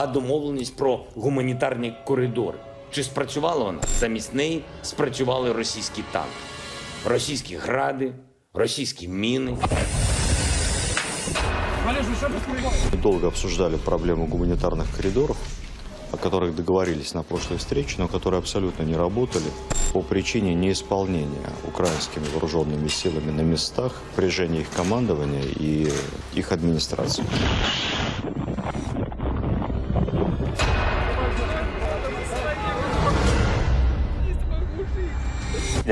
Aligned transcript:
була 0.00 0.06
домовленість 0.06 0.76
про 0.76 1.00
гуманітарні 1.14 1.94
коридори. 2.04 2.58
Чи 2.90 3.04
спрацювала 3.04 3.64
вона? 3.64 3.78
Замість 3.98 4.34
неї 4.34 4.62
спрацювали 4.82 5.52
російські 5.52 6.02
танки, 6.12 6.30
російські 7.04 7.56
гради, 7.56 8.14
російські 8.54 9.08
міни. 9.08 9.56
Мы 12.92 13.00
долго 13.02 13.28
обсуждали 13.28 13.76
проблему 13.76 14.26
гуманитарных 14.26 14.86
коридоров, 14.96 15.36
о 16.12 16.16
которых 16.16 16.54
договорились 16.56 17.14
на 17.14 17.22
прошлой 17.22 17.58
встрече, 17.58 17.96
но 17.98 18.08
которые 18.08 18.38
абсолютно 18.38 18.82
не 18.82 18.96
работали 18.96 19.50
по 19.92 20.02
причине 20.02 20.54
неисполнения 20.54 21.50
украинскими 21.64 22.24
вооруженными 22.32 22.88
силами 22.88 23.30
на 23.30 23.42
местах, 23.42 23.92
напряжения 24.10 24.60
их 24.60 24.70
командования 24.70 25.44
и 25.44 25.88
их 26.34 26.52
администрации. 26.52 27.24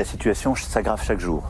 La 0.00 0.06
situation 0.06 0.54
s'aggrave 0.54 1.04
chaque 1.04 1.20
jour. 1.20 1.42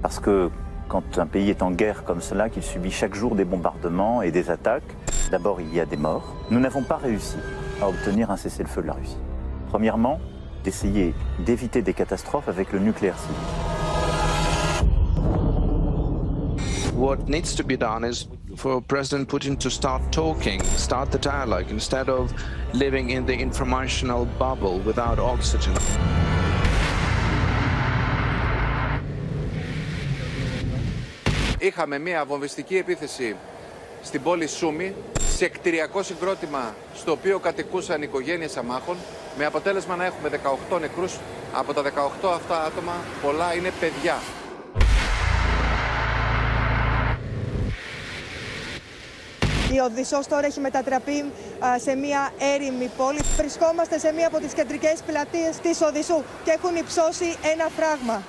Parce 0.00 0.18
que 0.18 0.50
quand 0.88 1.18
un 1.18 1.26
pays 1.26 1.50
est 1.50 1.60
en 1.60 1.70
guerre 1.70 2.04
comme 2.04 2.22
cela, 2.22 2.48
qu'il 2.48 2.62
subit 2.62 2.90
chaque 2.90 3.14
jour 3.14 3.34
des 3.34 3.44
bombardements 3.44 4.22
et 4.22 4.30
des 4.30 4.48
attaques, 4.48 4.96
d'abord 5.30 5.60
il 5.60 5.74
y 5.74 5.78
a 5.78 5.84
des 5.84 5.98
morts. 5.98 6.24
Nous 6.50 6.58
n'avons 6.58 6.82
pas 6.82 6.96
réussi 6.96 7.36
à 7.82 7.90
obtenir 7.90 8.30
un 8.30 8.38
cessez-le-feu 8.38 8.80
de 8.80 8.86
la 8.86 8.94
Russie. 8.94 9.18
Premièrement, 9.68 10.20
d'essayer 10.64 11.14
d'éviter 11.44 11.82
des 11.82 11.92
catastrophes 11.92 12.48
avec 12.48 12.72
le 12.72 12.78
nucléaire 12.78 13.18
civil. 13.18 13.36
What 16.96 17.28
needs 17.28 17.54
to 17.56 17.62
be 17.62 17.76
done 17.76 18.06
is 18.06 18.26
for 18.56 18.80
President 18.80 19.28
Putin 19.28 19.58
to 19.58 19.68
start 19.68 20.00
talking, 20.10 20.62
start 20.62 21.10
the 21.10 21.18
dialogue, 21.18 21.70
instead 21.70 22.08
of 22.08 22.32
living 22.72 23.10
in 23.10 23.26
the 23.26 23.38
informational 23.38 24.26
bubble 24.38 24.80
without 24.82 25.18
oxygen. 25.18 25.74
Είχαμε 31.62 31.98
μια 31.98 32.24
βομβιστική 32.24 32.76
επίθεση 32.76 33.36
στην 34.02 34.22
πόλη 34.22 34.46
Σούμι 34.46 34.94
σε 35.36 35.48
κτηριακό 35.48 36.02
συγκρότημα 36.02 36.74
στο 36.94 37.12
οποίο 37.12 37.38
κατοικούσαν 37.38 38.02
οικογένειες 38.02 38.56
αμάχων 38.56 38.96
με 39.38 39.44
αποτέλεσμα 39.44 39.96
να 39.96 40.04
έχουμε 40.04 40.40
18 40.72 40.80
νεκρούς. 40.80 41.18
Από 41.52 41.72
τα 41.74 41.82
18 41.82 42.28
αυτά 42.34 42.64
άτομα 42.64 42.92
πολλά 43.22 43.54
είναι 43.54 43.72
παιδιά. 43.80 44.18
Η 49.74 49.78
Οδυσσός 49.78 50.26
τώρα 50.26 50.46
έχει 50.46 50.60
μετατραπεί 50.60 51.24
α, 51.64 51.78
σε 51.78 51.94
μια 51.94 52.32
έρημη 52.54 52.90
πόλη. 52.96 53.20
Βρισκόμαστε 53.36 53.98
σε 53.98 54.12
μια 54.12 54.26
από 54.26 54.38
τις 54.38 54.52
κεντρικές 54.52 55.02
πλατείες 55.06 55.56
της 55.62 55.80
Οδυσσού 55.80 56.22
και 56.44 56.50
έχουν 56.50 56.76
υψώσει 56.76 57.36
ένα 57.52 57.68
φράγμα. 57.76 58.22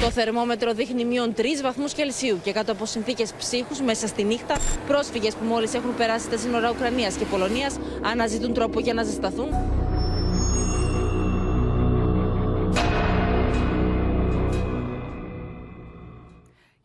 Το 0.00 0.10
θερμόμετρο 0.10 0.72
δείχνει 0.72 1.04
μείον 1.04 1.34
3 1.36 1.42
βαθμούς 1.62 1.92
Κελσίου 1.92 2.40
και 2.42 2.52
κάτω 2.52 2.72
από 2.72 2.86
συνθήκες 2.86 3.32
ψύχους 3.32 3.80
μέσα 3.80 4.06
στη 4.06 4.24
νύχτα, 4.24 4.56
πρόσφυγες 4.86 5.34
που 5.34 5.44
μόλις 5.44 5.74
έχουν 5.74 5.96
περάσει 5.96 6.28
τα 6.28 6.36
σύνορα 6.36 6.70
Ουκρανίας 6.70 7.14
και 7.14 7.24
Πολωνίας 7.24 7.78
αναζητούν 8.02 8.52
τρόπο 8.54 8.80
για 8.80 8.94
να 8.94 9.02
ζεσταθούν. 9.02 9.48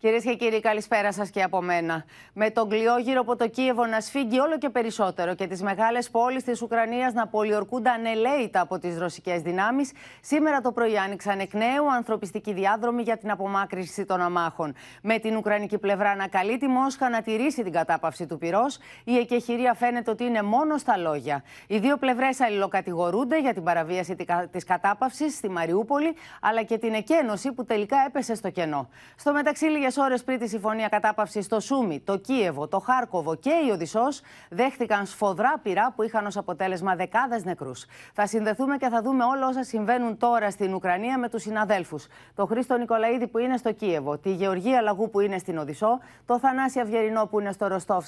Κυρίες 0.05 0.23
και 0.23 0.35
κύριοι, 0.35 0.59
καλησπέρα 0.59 1.11
σας 1.11 1.29
και 1.29 1.41
από 1.41 1.61
μένα. 1.61 2.05
Με 2.33 2.49
τον 2.49 2.69
κλειό 2.69 2.97
γύρω 2.97 3.21
από 3.21 3.35
το 3.35 3.47
Κίεβο 3.47 3.85
να 3.85 4.01
σφίγγει 4.01 4.39
όλο 4.39 4.57
και 4.57 4.69
περισσότερο 4.69 5.35
και 5.35 5.47
τις 5.47 5.61
μεγάλες 5.61 6.09
πόλεις 6.09 6.43
της 6.43 6.61
Ουκρανίας 6.61 7.13
να 7.13 7.27
πολιορκούνται 7.27 7.89
ανελαίητα 7.89 8.61
από 8.61 8.79
τις 8.79 8.97
ρωσικές 8.97 9.41
δυνάμεις, 9.41 9.91
σήμερα 10.21 10.61
το 10.61 10.71
πρωί 10.71 10.97
άνοιξαν 10.97 11.39
εκ 11.39 11.53
νέου 11.53 11.91
ανθρωπιστικοί 11.95 12.53
διάδρομοι 12.53 13.01
για 13.01 13.17
την 13.17 13.31
απομάκρυνση 13.31 14.05
των 14.05 14.21
αμάχων. 14.21 14.75
Με 15.01 15.19
την 15.19 15.35
Ουκρανική 15.35 15.77
πλευρά 15.77 16.15
να 16.15 16.27
καλεί 16.27 16.57
τη 16.57 16.67
Μόσχα 16.67 17.09
να 17.09 17.21
τηρήσει 17.21 17.63
την 17.63 17.71
κατάπαυση 17.71 18.25
του 18.25 18.37
πυρός, 18.37 18.77
η 19.03 19.17
εκεχηρία 19.17 19.73
φαίνεται 19.73 20.11
ότι 20.11 20.23
είναι 20.23 20.41
μόνο 20.41 20.77
στα 20.77 20.97
λόγια. 20.97 21.43
Οι 21.67 21.77
δύο 21.77 21.97
πλευρές 21.97 22.39
αλληλοκατηγορούνται 22.39 23.39
για 23.39 23.53
την 23.53 23.63
παραβίαση 23.63 24.15
της 24.51 24.63
κατάπαυσης 24.63 25.35
στη 25.35 25.49
Μαριούπολη, 25.49 26.15
αλλά 26.41 26.63
και 26.63 26.77
την 26.77 26.93
εκένωση 26.93 27.51
που 27.51 27.65
τελικά 27.65 27.97
έπεσε 28.07 28.35
στο 28.35 28.49
κενό. 28.49 28.89
Στο 29.15 29.33
μεταξύ, 29.33 29.65
λίγες 29.65 29.93
ώρες 29.97 30.23
πριν 30.23 30.39
τη 30.39 30.47
συμφωνία 30.47 30.87
κατάπαυσης 30.87 31.45
στο 31.45 31.59
Σούμι, 31.59 31.99
το 31.99 32.17
Κίεβο, 32.17 32.67
το 32.67 32.79
Χάρκοβο 32.79 33.35
και 33.35 33.51
η 33.67 33.69
Οδυσσός 33.69 34.21
δέχτηκαν 34.49 35.05
σφοδρά 35.05 35.59
πυρά 35.63 35.93
που 35.95 36.03
είχαν 36.03 36.25
ως 36.25 36.37
αποτέλεσμα 36.37 36.95
δεκάδες 36.95 37.43
νεκρούς. 37.43 37.85
Θα 38.13 38.27
συνδεθούμε 38.27 38.77
και 38.77 38.89
θα 38.89 39.01
δούμε 39.01 39.23
όλα 39.23 39.47
όσα 39.47 39.63
συμβαίνουν 39.63 40.17
τώρα 40.17 40.49
στην 40.49 40.73
Ουκρανία 40.73 41.17
με 41.17 41.29
τους 41.29 41.41
συναδέλφους. 41.41 42.07
Το 42.35 42.45
Χρήστο 42.45 42.77
Νικολαίδη 42.77 43.27
που 43.27 43.37
είναι 43.37 43.57
στο 43.57 43.71
Κίεβο, 43.71 44.17
τη 44.17 44.33
Γεωργία 44.33 44.81
Λαγού 44.81 45.09
που 45.09 45.19
είναι 45.19 45.37
στην 45.37 45.57
Οδυσσό, 45.57 45.99
το 46.25 46.39
Θανάση 46.39 46.79
Αυγερινό 46.79 47.25
που 47.25 47.39
είναι 47.39 47.51
στο 47.51 47.67
Ροστόφ 47.67 48.05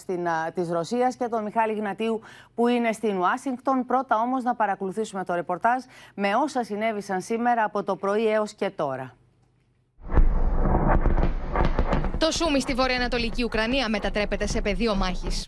της 0.53 0.71
Ρωσίας 0.71 1.15
και 1.15 1.27
τον 1.27 1.43
Μιχάλη 1.43 1.73
Γνατίου 1.73 2.21
που 2.55 2.67
είναι 2.67 2.91
στην 2.91 3.17
Ουάσιγκτον. 3.17 3.85
Πρώτα 3.85 4.15
όμως 4.19 4.43
να 4.43 4.55
παρακολουθήσουμε 4.55 5.23
το 5.23 5.33
ρεπορτάζ 5.33 5.83
με 6.13 6.35
όσα 6.35 6.63
συνέβησαν 6.63 7.21
σήμερα 7.21 7.63
από 7.63 7.83
το 7.83 7.95
πρωί 7.95 8.27
έως 8.27 8.53
και 8.53 8.69
τώρα. 8.69 9.13
Το 12.19 12.31
Σούμι 12.31 12.61
στη 12.61 12.73
βορειοανατολική 12.73 13.43
Ουκρανία 13.43 13.89
μετατρέπεται 13.89 14.47
σε 14.47 14.61
πεδίο 14.61 14.95
μάχης. 14.95 15.47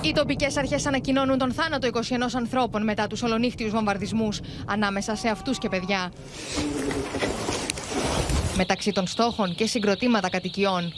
Οι 0.00 0.12
τοπικές 0.12 0.56
αρχές 0.56 0.86
ανακοινώνουν 0.86 1.38
τον 1.38 1.52
θάνατο 1.52 1.88
21 1.92 2.34
ανθρώπων 2.34 2.84
μετά 2.84 3.06
τους 3.06 3.22
ολονύχτιους 3.22 3.70
βομβαρδισμούς, 3.70 4.40
ανάμεσα 4.66 5.14
σε 5.16 5.28
αυτούς 5.28 5.58
και 5.58 5.68
παιδιά. 5.68 6.12
Μεταξύ 8.56 8.92
των 8.92 9.06
στόχων 9.06 9.54
και 9.54 9.66
συγκροτήματα 9.66 10.30
κατοικιών. 10.30 10.92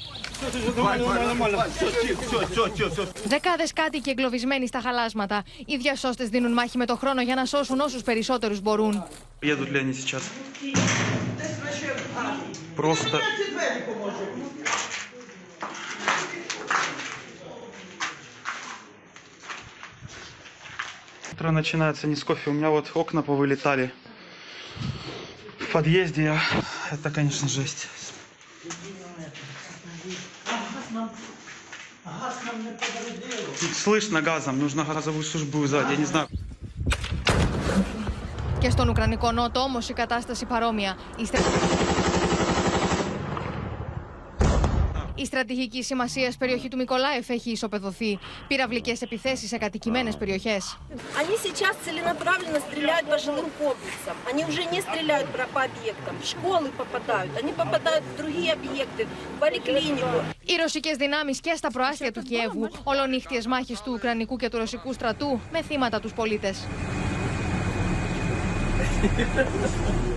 Δεκάδε 3.24 3.64
κάτοικοι 3.76 4.10
εγκλωβισμένοι 4.10 4.68
στα 4.68 4.82
χαλάσματα. 4.82 5.44
Οι 5.66 5.78
διασώστε 5.78 6.24
δίνουν 6.24 6.54
μάχη 6.54 6.78
με 6.78 6.86
το 6.86 6.96
χρόνο 6.96 7.22
για 7.22 7.36
να 7.36 7.46
σώσουν 7.46 7.80
όσου 7.80 8.02
περισσότερου 8.02 8.56
μπορούν. 8.62 9.04
Едут 9.42 9.70
ли 9.72 9.78
они 9.80 9.94
сейчас? 9.94 10.24
Просто... 12.76 13.20
Утро 21.34 21.52
начинается 21.52 22.08
не 22.08 22.16
с 22.16 22.24
кофе. 22.24 22.50
У 22.50 22.54
меня 22.54 22.70
вот 22.72 22.92
окна 22.96 23.22
повылетали. 23.22 23.92
В 25.60 25.72
подъезде 25.72 26.24
я... 26.24 26.42
Это, 26.92 27.12
конечно, 27.12 27.48
жесть. 27.48 27.88
Слышно 33.84 34.22
газом. 34.22 34.60
Нужно 34.60 34.84
газовую 34.84 35.24
службу 35.24 35.60
вызвать. 35.60 35.90
Я 35.90 35.96
не 35.96 36.06
знаю. 36.06 36.28
Και 38.60 38.70
στον 38.70 38.90
Ουκρανικό 38.90 39.32
Νότο 39.32 39.60
όμω 39.60 39.80
η 39.90 39.94
κατάσταση 39.94 40.46
παρόμοια. 40.46 40.98
Η, 45.12 45.12
στρα... 45.12 45.14
η 45.16 45.26
στρατηγική 45.26 45.84
σημασία 45.84 46.34
περιοχή 46.40 46.68
του 46.68 46.78
Μικολάεφ 46.78 47.30
έχει 47.30 47.52
ισοπεδωθεί. 47.52 48.20
Πυραυλικέ 48.48 48.96
επιθέσει 49.00 49.48
σε 49.48 49.58
κατοικημένε 49.58 50.12
περιοχέ. 50.14 50.58
Они 51.22 51.36
сейчас 51.46 51.74
целенаправленно 51.86 52.60
стреляют 52.68 53.06
по 53.12 53.18
жилым 53.26 53.48
комплексам. 53.62 54.16
Они 54.30 54.42
уже 54.50 54.64
не 54.74 54.80
стреляют 54.88 55.28
про- 55.36 55.50
по 55.56 55.62
объектам. 55.70 56.14
В 56.24 56.26
школы 56.34 56.68
попадают, 56.82 57.32
они 57.42 57.52
попадают 57.62 58.04
в 58.12 58.14
другие 58.22 58.52
объекты, 58.58 59.02
в 59.36 59.40
поликлинику. 59.44 60.08
Οι 60.52 60.56
ρωσικέ 60.56 60.94
δυνάμει 60.96 61.34
και 61.36 61.54
στα 61.56 61.72
προάστια 61.72 62.12
του 62.12 62.22
Κιέβου, 62.22 62.70
ολονύχτιε 62.84 63.42
μάχε 63.48 63.76
του 63.84 63.92
Ουκρανικού 63.94 64.36
και 64.38 64.50
του 64.50 64.58
Ρωσικού 64.58 64.94
στρατού, 64.94 65.40
με 65.52 65.62
θύματα 65.62 66.00
του 66.00 66.10
πολίτε. 66.10 66.54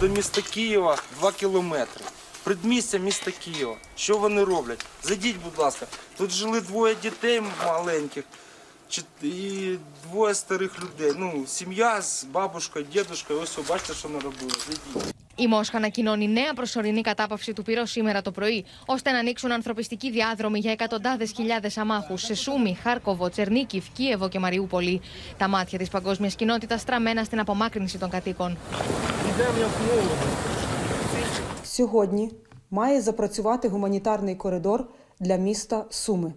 До 0.01 0.09
міста 0.09 0.41
Києва 0.41 0.97
2 1.21 1.33
кілометри. 1.33 2.05
Предмістя 2.45 2.99
міста 2.99 3.31
Києва. 3.31 3.77
Що 3.97 4.19
вони 4.19 4.45
роблять? 4.45 4.85
Зайдіть, 5.03 5.37
будь 5.45 5.59
ласка. 5.59 5.87
Тут 6.17 6.31
жили 6.31 6.61
двоє 6.61 6.95
дітей 7.03 7.43
маленьких 7.67 8.25
чот- 8.91 9.25
і 9.25 9.79
двоє 10.11 10.35
старих 10.35 10.73
людей. 10.83 11.13
Ну, 11.17 11.45
сім'я 11.47 12.03
з 12.03 12.25
бабушкою, 12.25 12.85
дідушкою. 12.93 13.41
Ось 13.41 13.57
ви 13.57 13.63
бачите, 13.69 13.95
що 13.95 14.09
вони 14.09 14.21
робили. 14.21 14.51
Зайдіть. 14.67 15.15
Η 15.37 15.47
Μόσχα 15.49 15.77
ανακοινώνει 15.77 16.29
νέα 16.29 16.55
προσωρινή 16.55 17.01
κατάπαυση 17.03 17.53
του 17.53 17.63
πυρός 17.63 17.91
σήμερα 17.91 18.23
το 18.23 18.33
πρωί, 18.33 18.65
ώστε 18.87 19.11
να 19.13 19.19
ανοίξουν 19.19 19.53
ανθρωπιστικοί 19.53 20.11
διάδρομοι 20.11 20.59
για 20.59 20.73
εκατοντάδε 20.73 21.25
χιλιάδε 21.27 21.71
αμάχου 21.77 22.17
σε 22.17 22.35
Σούμι, 22.35 22.79
Χάρκοβο, 22.83 23.31
Τσερνίκιφ, 23.31 23.85
Κίεβο 23.93 24.29
και 24.29 24.39
Μαριούπολη. 24.39 25.01
Τα 25.39 25.49
μάτια 25.49 25.79
τη 25.79 25.85
παγκόσμια 25.91 26.29
κοινότητα 26.29 26.79
στραμμένα 26.79 27.25
στην 27.25 27.41
απομάκρυνση 27.41 27.99
των 27.99 28.11
κατοίκων. 28.11 28.59
Сьогодні 31.75 32.31
має 32.71 33.01
запрацювати 33.01 33.69
гуманітарний 33.69 34.35
коридор 34.35 34.87
для 35.21 35.37
міста 35.37 35.85
Суми. 35.91 36.33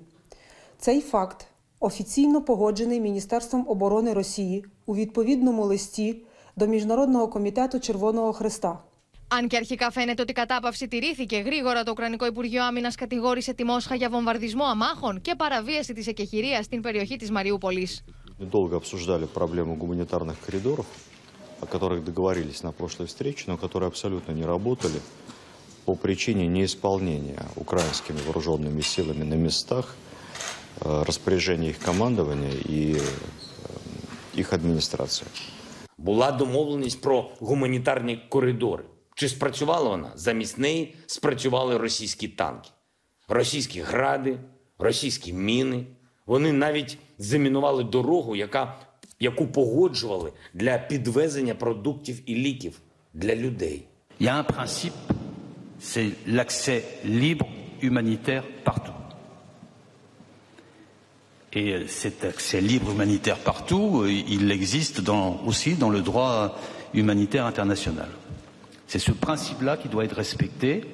Цей 0.80 1.02
факт 1.02 1.48
офіційно 1.80 2.42
погоджений 2.42 3.00
Міністерством 3.00 3.66
оборони 3.68 4.14
Росії 4.14 4.66
у 4.86 4.96
відповідному 4.96 5.66
листі 5.66 6.16
до 6.56 6.68
Міжнародного 6.68 7.28
комітету 7.28 7.80
Червоного 7.80 8.34
Христа. 8.34 8.80
Αν 9.28 9.48
και 9.48 9.58
αρχικά 9.58 9.92
φαίνεται 9.92 10.22
ότι 10.22 10.32
η 10.32 10.34
κατάπαυση 10.34 10.88
τηρήθηκε, 10.88 11.38
γρήγορα 11.38 11.84
το 11.84 11.92
Ουκρανικό 11.92 12.26
Υπουργείο 12.26 12.64
Άμυνα 12.64 12.94
κατηγόρησε 12.94 13.54
τη 13.54 13.64
Μόσχα 13.64 13.96
για 13.96 14.10
βομβαρδισμό 14.10 14.64
αμάχων 14.64 15.22
και 15.22 15.36
παραβίαση 15.36 15.94
τη 15.94 16.10
εκεχηρία 16.10 16.64
στην 16.64 16.82
περιοχή 16.82 17.16
τη 17.16 17.32
Μαριούπολη. 17.32 17.88
Мы 18.40 18.46
долго 18.46 18.76
обсуждали 18.76 19.26
проблему 19.26 19.76
гуманитарных 19.76 20.38
коридоров, 20.46 20.86
о 21.64 21.66
которых 21.66 22.04
договорились 22.04 22.62
на 22.64 22.72
прошлой 22.72 23.08
встрече, 23.08 23.44
но 23.48 23.58
которые 23.58 23.88
абсолютно 23.88 24.32
не 24.34 24.46
работали 24.46 25.00
по 25.88 25.96
причине 25.96 26.48
неисполнения 26.48 27.46
украинскими 27.56 28.20
вооруженными 28.26 28.82
силами 28.82 29.24
на 29.24 29.36
местах 29.36 29.96
э, 30.82 31.04
распоряжения 31.06 31.70
их 31.70 31.80
командования 31.80 32.54
и 32.66 32.96
э, 32.96 34.40
их 34.40 34.54
администрации. 34.54 35.28
Була 35.98 36.32
домовленість 36.32 37.02
про 37.02 37.32
гуманітарні 37.40 38.22
коридори. 38.30 38.84
Чи 39.16 39.30
спрацювала 39.30 39.90
вона? 39.90 40.12
Замість 40.16 40.58
неї 40.58 40.96
спрацювали 41.06 41.78
російські 41.78 42.28
танки, 42.28 42.70
російські 43.28 43.82
гради, 43.82 44.38
російські 44.80 45.34
міни. 45.34 45.86
Вони 46.26 46.52
навіть 46.52 46.98
замінували 47.18 47.84
дорогу, 47.84 48.36
яка, 48.36 48.76
яку 49.20 49.48
погоджували 49.48 50.34
для 50.54 50.78
підвезення 50.78 51.56
продуктів 51.56 52.22
і 52.26 52.36
ліків 52.36 52.80
для 53.14 53.36
людей. 53.36 53.86
Il 54.20 54.28
y 54.28 54.30
a 54.30 54.38
un 54.38 54.44
principe, 54.44 55.14
c'est 55.79 56.11
l'accès 56.27 56.85
libre 57.05 57.47
humanitaire 57.83 58.45
partout. 58.65 58.93
Et 61.53 61.73
euh, 61.73 61.87
cet 61.87 62.25
accès 62.25 62.61
libre 62.61 62.91
humanitaire 62.91 63.39
partout, 63.39 64.03
euh, 64.03 64.11
il 64.11 64.51
existe 64.51 65.01
aussi 65.47 65.75
dans 65.75 65.91
le 65.91 66.01
droit 66.01 66.59
humanitaire 66.95 67.47
international. 67.47 68.09
C'est 68.87 68.99
ce 68.99 69.13
principe-là 69.13 69.77
qui 69.77 69.89
doit 69.89 70.05
être 70.05 70.17
respecté 70.17 70.85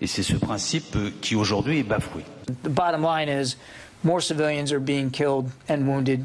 et 0.00 0.06
c'est 0.06 0.22
ce 0.22 0.36
principe 0.36 0.94
euh, 0.96 1.10
qui 1.20 1.34
aujourd'hui 1.34 1.80
est 1.80 1.82
bafoué. 1.82 2.22
Bottom 2.64 3.02
line 3.02 3.28
wounded. 5.86 6.24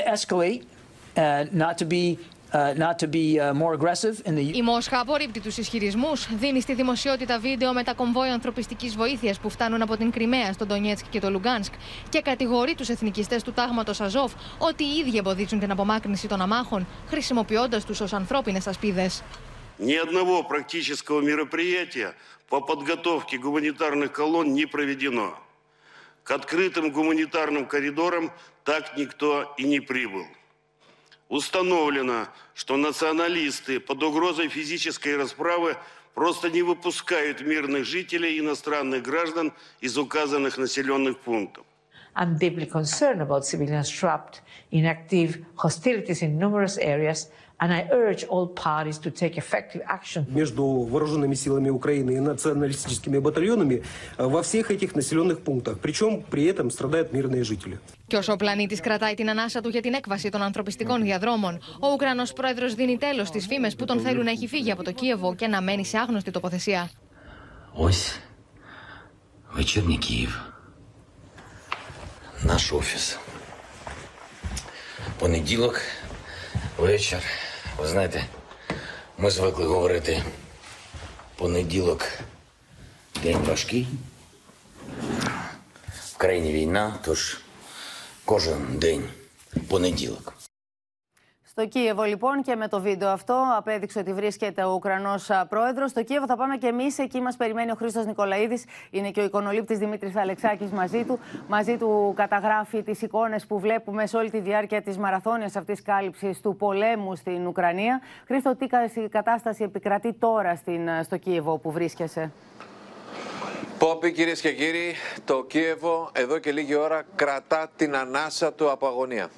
A 0.00 0.79
not 1.51 1.77
to 1.77 1.85
be, 1.85 2.17
uh, 2.53 2.73
not 2.75 2.99
to 2.99 3.07
be 3.07 3.39
uh, 3.39 3.53
more 3.53 3.73
aggressive 3.73 4.21
in 4.25 4.35
the 4.35 4.55
Η 4.55 4.61
Μόσχα 4.61 4.99
απορρίπτει 4.99 5.39
του 5.39 5.51
ισχυρισμού, 5.57 6.11
δίνει 6.37 6.61
στη 6.61 6.73
δημοσιότητα 6.73 7.39
βίντεο 7.39 7.73
με 7.73 7.83
τα 7.83 7.93
κομβόια 7.93 8.33
ανθρωπιστική 8.33 8.87
βοήθεια 8.87 9.35
που 9.41 9.49
φτάνουν 9.49 9.81
από 9.81 9.97
την 9.97 10.11
Κρυμαία, 10.11 10.53
στον 10.53 10.67
Ντονιέτσκ 10.67 11.05
και 11.09 11.19
το 11.19 11.29
Λουγκάνσκ 11.29 11.73
και 12.09 12.21
κατηγορεί 12.21 12.75
του 12.75 12.85
εθνικιστέ 12.91 13.39
του 13.43 13.51
τάγματο 13.51 13.93
Αζόφ 13.99 14.33
ότι 14.57 14.83
οι 14.83 14.97
ίδιοι 14.97 15.17
εμποδίζουν 15.17 15.59
την 15.59 15.71
απομάκρυνση 15.71 16.27
των 16.27 16.41
αμάχων, 16.41 16.87
χρησιμοποιώντα 17.07 17.79
του 17.79 17.95
ω 18.01 18.05
ανθρώπινε 18.11 18.61
ασπίδε. 18.67 19.09
Ни 19.77 19.95
одного 19.95 20.43
практического 20.43 21.19
мероприятия 21.21 22.13
по 22.47 22.61
подготовке 22.61 23.37
гуманитарных 23.37 24.11
колонн 24.13 24.53
не 24.53 24.65
проведено. 24.65 25.37
К 26.23 26.31
открытым 26.31 26.91
гуманитарным 26.91 27.65
коридорам 27.65 28.31
так 28.63 28.97
никто 28.97 29.53
и 29.57 29.63
не 29.65 29.81
прибыл. 29.81 30.25
Установлено, 31.29 32.27
что 32.53 32.77
националисты 32.77 33.79
под 33.79 34.03
угрозой 34.03 34.47
физической 34.47 35.17
расправы 35.17 35.75
просто 36.13 36.49
не 36.49 36.61
выпускают 36.61 37.41
мирных 37.41 37.85
жителей 37.85 38.35
и 38.35 38.39
иностранных 38.39 39.03
граждан 39.03 39.53
из 39.81 39.97
указанных 39.97 40.57
населенных 40.57 41.19
пунктов. 41.19 41.65
I'm 42.15 42.37
deeply 42.37 42.65
concerned 42.65 43.21
about 43.21 43.45
civilians 43.45 43.89
trapped 43.89 44.41
in 44.71 44.85
active 44.85 45.43
hostilities 45.57 46.21
in 46.21 46.39
numerous 46.39 46.77
areas, 46.77 47.29
and 47.61 47.69
I 47.79 47.81
urge 47.91 48.21
all 48.33 48.47
parties 48.47 48.97
to 49.05 49.09
take 49.21 49.33
effective 49.37 49.81
action. 49.97 50.25
между 50.29 50.63
вооруженными 50.91 51.35
силами 51.35 51.69
Украины 51.69 52.11
и 52.11 52.19
националистическими 52.19 53.17
батальонами 53.17 53.75
э, 54.17 54.25
во 54.35 54.41
всех 54.41 54.71
этих 54.71 54.95
населенных 54.95 55.39
пунктах. 55.39 55.79
Причем 55.79 56.23
при 56.29 56.45
этом 56.45 56.69
страдают 56.69 57.13
мирные 57.13 57.43
жители. 57.43 57.79
Και 58.07 58.17
όσο 58.17 58.33
ο 58.33 58.35
πλανήτη 58.35 58.75
κρατάει 58.75 59.13
την 59.13 59.29
ανάσα 59.29 59.61
του 59.61 59.69
για 59.69 59.81
την 59.81 59.93
έκβαση 59.93 60.29
των 60.29 60.41
ανθρωπιστικών 60.41 61.01
διαδρόμων, 61.01 61.59
ο 61.79 61.87
Ουκρανό 61.93 62.23
πρόεδρο 62.35 62.67
δίνει 62.69 62.97
τέλο 62.97 63.25
στι 63.25 63.39
φήμε 63.39 63.69
που 63.77 63.85
τον 63.85 63.99
θέλουν 63.99 64.23
να 64.23 64.31
έχει 64.31 64.47
φύγει 64.47 64.71
από 64.71 64.83
το 64.83 64.91
Κίεβο 64.91 65.35
και 65.35 65.47
να 65.47 65.61
μένει 65.61 65.85
σε 65.85 65.97
άγνωστη 65.97 66.31
τοποθεσία. 66.31 66.89
Ось 67.73 68.19
вечірній 69.53 69.97
Київ. 69.97 70.51
Наш 72.43 72.71
офіс. 72.71 73.19
Понеділок, 75.19 75.81
вечір. 76.77 77.19
Ви 77.80 77.88
знаєте, 77.88 78.24
ми 79.18 79.30
звикли 79.30 79.64
говорити 79.64 80.22
понеділок 81.36 82.08
день 83.22 83.38
важкий. 83.38 83.88
В 85.88 86.16
країні 86.16 86.52
війна, 86.52 86.98
тож 87.04 87.40
кожен 88.24 88.66
день 88.78 89.08
понеділок. 89.68 90.34
Στο 91.60 91.68
Κίεβο, 91.68 92.02
λοιπόν, 92.02 92.42
και 92.42 92.56
με 92.56 92.68
το 92.68 92.80
βίντεο 92.80 93.08
αυτό 93.08 93.44
απέδειξε 93.56 93.98
ότι 93.98 94.12
βρίσκεται 94.12 94.64
ο 94.64 94.72
Ουκρανός 94.72 95.30
πρόεδρος. 95.48 95.90
Στο 95.90 96.02
Κίεβο 96.02 96.26
θα 96.26 96.36
πάμε 96.36 96.56
και 96.56 96.66
εμείς. 96.66 96.98
Εκεί 96.98 97.20
μας 97.20 97.36
περιμένει 97.36 97.70
ο 97.70 97.74
Χρήστος 97.74 98.06
Νικολαίδης. 98.06 98.64
Είναι 98.90 99.10
και 99.10 99.20
ο 99.20 99.24
εικονολήπτης 99.24 99.78
Δημήτρης 99.78 100.16
Αλεξάκης 100.16 100.70
μαζί 100.70 101.04
του. 101.04 101.18
Μαζί 101.48 101.76
του 101.76 102.12
καταγράφει 102.16 102.82
τις 102.82 103.02
εικόνες 103.02 103.46
που 103.46 103.58
βλέπουμε 103.58 104.06
σε 104.06 104.16
όλη 104.16 104.30
τη 104.30 104.38
διάρκεια 104.38 104.82
της 104.82 104.98
μαραθώνιας 104.98 105.56
αυτής 105.56 105.82
κάλυψης 105.82 106.40
του 106.40 106.56
πολέμου 106.56 107.16
στην 107.16 107.46
Ουκρανία. 107.46 108.00
Χρήστο, 108.26 108.56
τι 108.56 108.66
κατάσταση 109.08 109.62
επικρατεί 109.62 110.12
τώρα 110.12 110.56
στην, 110.56 110.88
στο 111.04 111.16
Κίεβο 111.16 111.58
που 111.58 111.70
βρίσκεσαι; 111.70 112.32
Πόπι, 113.78 114.12
κυρίες 114.12 114.40
και 114.40 114.52
κύριοι, 114.52 114.94
το 115.24 115.44
Κίεβο 115.44 116.10
εδώ 116.12 116.38
και 116.38 116.52
λίγη 116.52 116.74
ώρα 116.74 117.02
κρατά 117.14 117.70
την 117.76 117.96
ανάσα 117.96 118.52
του 118.52 118.70
από 118.70 118.86
αγωνία. 118.86 119.28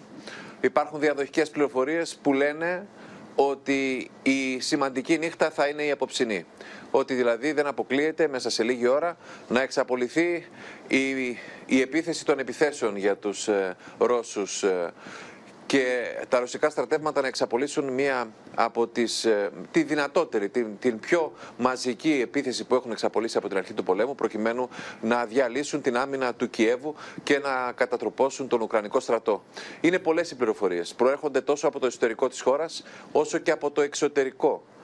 Υπάρχουν 0.62 1.00
διαδοχικές 1.00 1.50
πληροφορίες 1.50 2.18
που 2.22 2.32
λένε 2.32 2.86
ότι 3.34 4.10
η 4.22 4.60
σημαντική 4.60 5.18
νύχτα 5.18 5.50
θα 5.50 5.66
είναι 5.66 5.82
η 5.82 5.90
απόψινή. 5.90 6.46
Ότι 6.90 7.14
δηλαδή 7.14 7.52
δεν 7.52 7.66
αποκλείεται 7.66 8.28
μέσα 8.28 8.50
σε 8.50 8.62
λίγη 8.62 8.86
ώρα 8.86 9.16
να 9.48 9.62
εξαπολυθεί 9.62 10.46
η, 10.88 11.28
η 11.66 11.80
επίθεση 11.80 12.24
των 12.24 12.38
επιθέσεων 12.38 12.96
για 12.96 13.16
τους 13.16 13.48
ε, 13.48 13.76
Ρώσους 13.98 14.62
ε, 14.62 14.92
και 15.66 16.04
τα 16.28 16.38
ρωσικά 16.38 16.70
στρατεύματα 16.70 17.20
να 17.20 17.26
εξαπολύσουν 17.26 17.92
μία 17.92 18.32
από 18.54 18.86
τις, 18.86 19.24
ε, 19.24 19.50
τη 19.70 19.82
δυνατότερη, 19.82 20.48
την, 20.48 20.78
την 20.78 21.00
πιο 21.00 21.32
μαζική 21.58 22.20
επίθεση 22.22 22.64
που 22.64 22.74
έχουν 22.74 22.90
εξαπολύσει 22.90 23.36
από 23.36 23.48
την 23.48 23.56
αρχή 23.56 23.72
του 23.72 23.82
πολέμου 23.82 24.14
προκειμένου 24.14 24.68
να 25.00 25.24
διαλύσουν 25.24 25.82
την 25.82 25.96
άμυνα 25.96 26.34
του 26.34 26.50
Κιέβου 26.50 26.94
και 27.22 27.38
να 27.38 27.72
κατατροπώσουν 27.72 28.48
τον 28.48 28.60
Ουκρανικό 28.60 29.00
στρατό. 29.00 29.42
Είναι 29.80 29.98
πολλές 29.98 30.30
οι 30.30 30.36
πληροφορίες. 30.36 30.94
Προέρχονται 30.94 31.40
τόσο 31.40 31.66
από 31.68 31.78
το 31.78 31.86
εσωτερικό 31.86 32.28
της 32.28 32.40
χώρας 32.40 32.84
όσο 33.12 33.38
και 33.38 33.50
από 33.50 33.70
το 33.70 33.80
εξωτερικό 33.80 34.62
ε, 34.62 34.81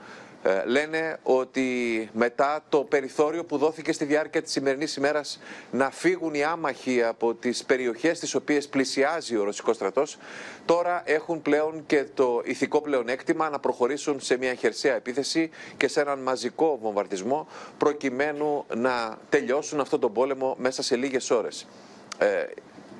λένε 0.65 1.19
ότι 1.23 2.09
μετά 2.13 2.63
το 2.69 2.83
περιθώριο 2.83 3.45
που 3.45 3.57
δόθηκε 3.57 3.91
στη 3.91 4.05
διάρκεια 4.05 4.41
της 4.41 4.51
σημερινής 4.51 4.95
ημέρας 4.95 5.39
να 5.71 5.91
φύγουν 5.91 6.33
οι 6.33 6.43
άμαχοι 6.43 7.03
από 7.03 7.33
τις 7.33 7.63
περιοχές 7.63 8.19
τις 8.19 8.35
οποίες 8.35 8.67
πλησιάζει 8.67 9.37
ο 9.37 9.43
ρωσικός 9.43 9.75
στρατός, 9.75 10.17
τώρα 10.65 11.01
έχουν 11.05 11.41
πλέον 11.41 11.83
και 11.85 12.05
το 12.13 12.41
ηθικό 12.45 12.81
πλεονέκτημα 12.81 13.49
να 13.49 13.59
προχωρήσουν 13.59 14.19
σε 14.19 14.37
μια 14.37 14.53
χερσαία 14.53 14.95
επίθεση 14.95 15.49
και 15.77 15.87
σε 15.87 16.01
έναν 16.01 16.19
μαζικό 16.19 16.79
βομβαρδισμό 16.81 17.47
προκειμένου 17.77 18.65
να 18.75 19.17
τελειώσουν 19.29 19.79
αυτόν 19.79 19.99
τον 19.99 20.13
πόλεμο 20.13 20.55
μέσα 20.59 20.81
σε 20.83 20.95
λίγες 20.95 21.29
ώρες. 21.29 21.67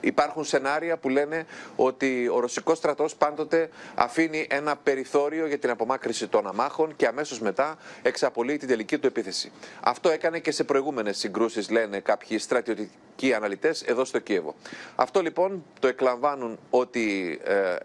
Ε, 0.01 0.07
Υπάρχουν 0.07 0.43
σενάρια 0.43 0.97
που 0.97 1.09
λένε 1.09 1.45
ότι 1.75 2.27
ο 2.33 2.39
ρωσικός 2.39 2.77
στρατός 2.77 3.15
πάντοτε 3.15 3.69
αφήνει 3.95 4.47
ένα 4.49 4.75
περιθώριο 4.75 5.47
για 5.47 5.59
την 5.59 5.69
απομάκρυση 5.69 6.27
των 6.27 6.47
αμάχων 6.47 6.95
και 6.95 7.07
αμέσως 7.07 7.39
μετά 7.39 7.77
εξαπολύει 8.01 8.57
την 8.57 8.67
τελική 8.67 8.97
του 8.97 9.07
επίθεση. 9.07 9.51
Αυτό 9.79 10.09
έκανε 10.09 10.39
και 10.39 10.51
σε 10.51 10.63
προηγούμενες 10.63 11.17
συγκρούσεις, 11.17 11.69
λένε 11.69 11.99
κάποιοι 11.99 12.37
στρατιωτικοί 12.37 13.33
αναλυτές 13.33 13.81
εδώ 13.81 14.05
στο 14.05 14.19
Κίεβο. 14.19 14.55
Αυτό 14.95 15.21
λοιπόν 15.21 15.63
το 15.79 15.87
εκλαμβάνουν 15.87 16.59
ότι 16.69 17.39
ε, 17.43 17.75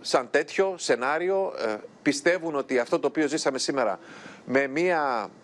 σαν 0.00 0.28
τέτοιο 0.30 0.74
σενάριο 0.78 1.52
ε, 1.66 1.76
πιστεύουν 2.02 2.54
ότι 2.54 2.78
αυτό 2.78 2.98
το 2.98 3.06
οποίο 3.06 3.28
ζήσαμε 3.28 3.58
σήμερα 3.58 3.98
με 4.44 4.66
μια 4.66 5.28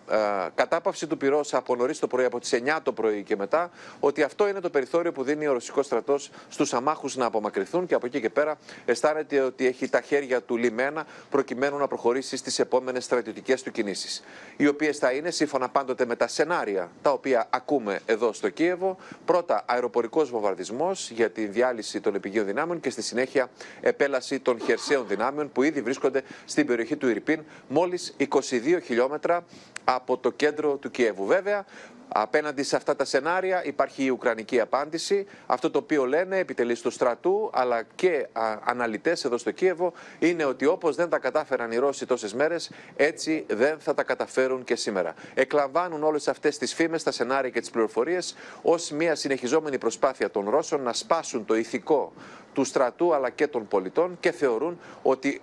κατάπαυση 0.55 1.07
του 1.07 1.17
πυρός 1.17 1.53
από 1.53 1.75
νωρίς 1.75 1.99
το 1.99 2.07
πρωί, 2.07 2.25
από 2.25 2.39
τις 2.39 2.53
9 2.53 2.79
το 2.83 2.93
πρωί 2.93 3.23
και 3.23 3.35
μετά, 3.35 3.69
ότι 3.99 4.23
αυτό 4.23 4.47
είναι 4.47 4.59
το 4.59 4.69
περιθώριο 4.69 5.11
που 5.11 5.23
δίνει 5.23 5.47
ο 5.47 5.53
ρωσικός 5.53 5.85
στρατός 5.85 6.29
στους 6.49 6.73
αμάχους 6.73 7.15
να 7.15 7.25
απομακρυνθούν 7.25 7.85
και 7.85 7.93
από 7.93 8.05
εκεί 8.05 8.21
και 8.21 8.29
πέρα 8.29 8.57
αισθάνεται 8.85 9.39
ότι 9.39 9.67
έχει 9.67 9.89
τα 9.89 10.01
χέρια 10.01 10.41
του 10.41 10.57
λιμένα 10.57 11.05
προκειμένου 11.29 11.77
να 11.77 11.87
προχωρήσει 11.87 12.37
στις 12.37 12.59
επόμενες 12.59 13.03
στρατιωτικές 13.03 13.63
του 13.63 13.71
κινήσεις. 13.71 14.23
Οι 14.57 14.67
οποίες 14.67 14.97
θα 14.97 15.11
είναι 15.11 15.31
σύμφωνα 15.31 15.69
πάντοτε 15.69 16.05
με 16.05 16.15
τα 16.15 16.27
σενάρια 16.27 16.91
τα 17.01 17.11
οποία 17.11 17.47
ακούμε 17.49 17.99
εδώ 18.05 18.33
στο 18.33 18.49
Κίεβο. 18.49 18.97
Πρώτα 19.25 19.63
αεροπορικός 19.65 20.29
βομβαρδισμός 20.29 21.09
για 21.09 21.29
τη 21.29 21.45
διάλυση 21.45 22.01
των 22.01 22.15
επιγείων 22.15 22.45
δυνάμεων 22.45 22.79
και 22.79 22.89
στη 22.89 23.01
συνέχεια 23.01 23.49
επέλαση 23.81 24.39
των 24.39 24.59
χερσαίων 24.59 25.07
δυνάμεων 25.07 25.51
που 25.51 25.63
ήδη 25.63 25.81
βρίσκονται 25.81 26.23
στην 26.45 26.65
περιοχή 26.65 26.95
του 26.95 27.07
Ιρπίν 27.07 27.43
μόλις 27.67 28.15
22 28.17 28.79
χιλιόμετρα 28.83 29.43
από 29.83 30.00
το 30.19 30.31
κέντρο 30.31 30.75
του 30.75 30.91
Κιέβου. 30.91 31.25
Βέβαια, 31.25 31.65
Απέναντι 32.13 32.63
σε 32.63 32.75
αυτά 32.75 32.95
τα 32.95 33.05
σενάρια 33.05 33.65
υπάρχει 33.65 34.03
η 34.03 34.09
Ουκρανική 34.09 34.59
απάντηση. 34.59 35.25
Αυτό 35.45 35.71
το 35.71 35.77
οποίο 35.77 36.05
λένε 36.05 36.37
επιτελείς 36.37 36.81
του 36.81 36.89
στρατού 36.89 37.49
αλλά 37.53 37.83
και 37.95 38.27
α, 38.31 38.57
αναλυτές 38.63 39.25
εδώ 39.25 39.37
στο 39.37 39.51
Κίεβο 39.51 39.93
είναι 40.19 40.45
ότι 40.45 40.65
όπως 40.65 40.95
δεν 40.95 41.09
τα 41.09 41.19
κατάφεραν 41.19 41.71
οι 41.71 41.77
Ρώσοι 41.77 42.05
τόσες 42.05 42.33
μέρες 42.33 42.71
έτσι 42.95 43.45
δεν 43.47 43.79
θα 43.79 43.93
τα 43.93 44.03
καταφέρουν 44.03 44.63
και 44.63 44.75
σήμερα. 44.75 45.13
Εκλαμβάνουν 45.33 46.03
όλες 46.03 46.27
αυτές 46.27 46.57
τις 46.57 46.73
φήμες, 46.73 47.03
τα 47.03 47.11
σενάρια 47.11 47.49
και 47.49 47.59
τις 47.59 47.69
πληροφορίες 47.69 48.35
ως 48.61 48.91
μια 48.91 49.15
συνεχιζόμενη 49.15 49.77
προσπάθεια 49.77 50.31
των 50.31 50.49
Ρώσων 50.49 50.81
να 50.81 50.93
σπάσουν 50.93 51.45
το 51.45 51.55
ηθικό 51.55 52.13
του 52.53 52.63
στρατού 52.63 53.13
αλλά 53.13 53.29
και 53.29 53.47
των 53.47 53.67
πολιτών 53.67 54.17
και 54.19 54.31
θεωρούν 54.31 54.79
ότι 55.01 55.41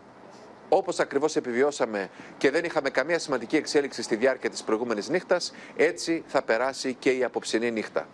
όπως 0.68 0.98
ακριβώς 0.98 1.36
επιβιώσαμε 1.36 2.10
και 2.38 2.50
δεν 2.50 2.64
είχαμε 2.64 2.90
καμία 2.90 3.18
σημαντική 3.18 3.56
εξέλιξη 3.56 4.02
στη 4.02 4.16
διάρκεια 4.16 4.50
της 4.50 4.62
προηγούμενης 4.62 5.08
νύχτας, 5.08 5.52
έτσι 5.76 6.24
θα 6.26 6.42
περάσει 6.42 6.94
και 6.94 7.10
η 7.10 7.24
απόψινή 7.24 7.70
νύχτα. 7.70 8.08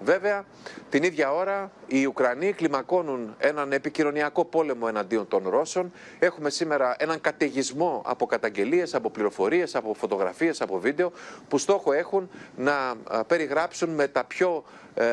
Βέβαια, 0.00 0.44
την 0.90 1.02
ίδια 1.02 1.32
ώρα 1.32 1.70
οι 1.86 2.04
Ουκρανοί 2.06 2.52
κλιμακώνουν 2.52 3.34
έναν 3.38 3.72
επικοινωνιακό 3.72 4.44
πόλεμο 4.44 4.86
εναντίον 4.88 5.28
των 5.28 5.48
Ρώσων. 5.48 5.92
Έχουμε 6.18 6.50
σήμερα 6.50 6.96
έναν 6.98 7.20
καταιγισμό 7.20 8.02
από 8.06 8.26
καταγγελίες, 8.26 8.94
από 8.94 9.10
πληροφορίες, 9.10 9.74
από 9.74 9.94
φωτογραφίες, 9.94 10.60
από 10.60 10.78
βίντεο 10.78 11.12
που 11.48 11.58
στόχο 11.58 11.92
έχουν 11.92 12.30
να 12.56 12.94
περιγράψουν 13.26 13.90
με 13.90 14.08
τα 14.08 14.24
πιο, 14.24 14.64
ε, 14.94 15.04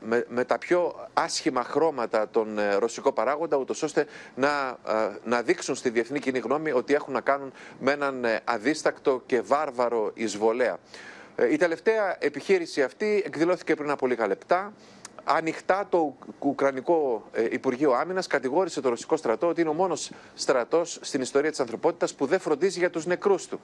με, 0.00 0.24
με 0.28 0.44
τα 0.44 0.58
πιο 0.58 1.08
άσχημα 1.12 1.64
χρώματα 1.64 2.28
τον 2.28 2.58
ε, 2.58 2.74
ρωσικό 2.74 3.12
παράγοντα 3.12 3.56
ούτως 3.56 3.82
ώστε 3.82 4.06
να, 4.34 4.78
να 5.24 5.42
δείξουν 5.42 5.74
στη 5.74 5.90
διεθνή 5.90 6.18
κοινή 6.18 6.38
γνώμη 6.38 6.72
ότι 6.72 6.94
έχουν 6.94 7.12
να 7.12 7.20
κάνουν 7.20 7.52
με 7.80 7.92
έναν 7.92 8.24
ε, 8.24 8.40
αδίστακτο 8.44 9.22
και 9.26 9.40
βάρβαρο 9.40 10.10
εισβολέα. 10.14 10.78
Ε, 11.36 11.52
η 11.52 11.56
τελευταία 11.56 12.16
επιχείρηση 12.18 12.82
αυτή 12.82 13.22
εκδηλώθηκε 13.26 13.74
πριν 13.74 13.90
από 13.90 14.06
λίγα 14.06 14.26
λεπτά. 14.26 14.72
Ανοιχτά 15.26 15.86
το 15.88 16.16
Ουκρανικό 16.38 17.28
ε, 17.32 17.46
Υπουργείο 17.50 17.92
Άμυνας 17.92 18.26
κατηγόρησε 18.26 18.80
το 18.80 18.88
ρωσικό 18.88 19.16
στρατό 19.16 19.48
ότι 19.48 19.60
είναι 19.60 19.70
ο 19.70 19.72
μόνος 19.72 20.10
στρατός 20.34 20.98
στην 21.02 21.20
ιστορία 21.20 21.50
της 21.50 21.60
ανθρωπότητας 21.60 22.14
που 22.14 22.26
δεν 22.26 22.40
φροντίζει 22.40 22.78
για 22.78 22.90
τους 22.90 23.06
νεκρούς 23.06 23.46
του. 23.46 23.60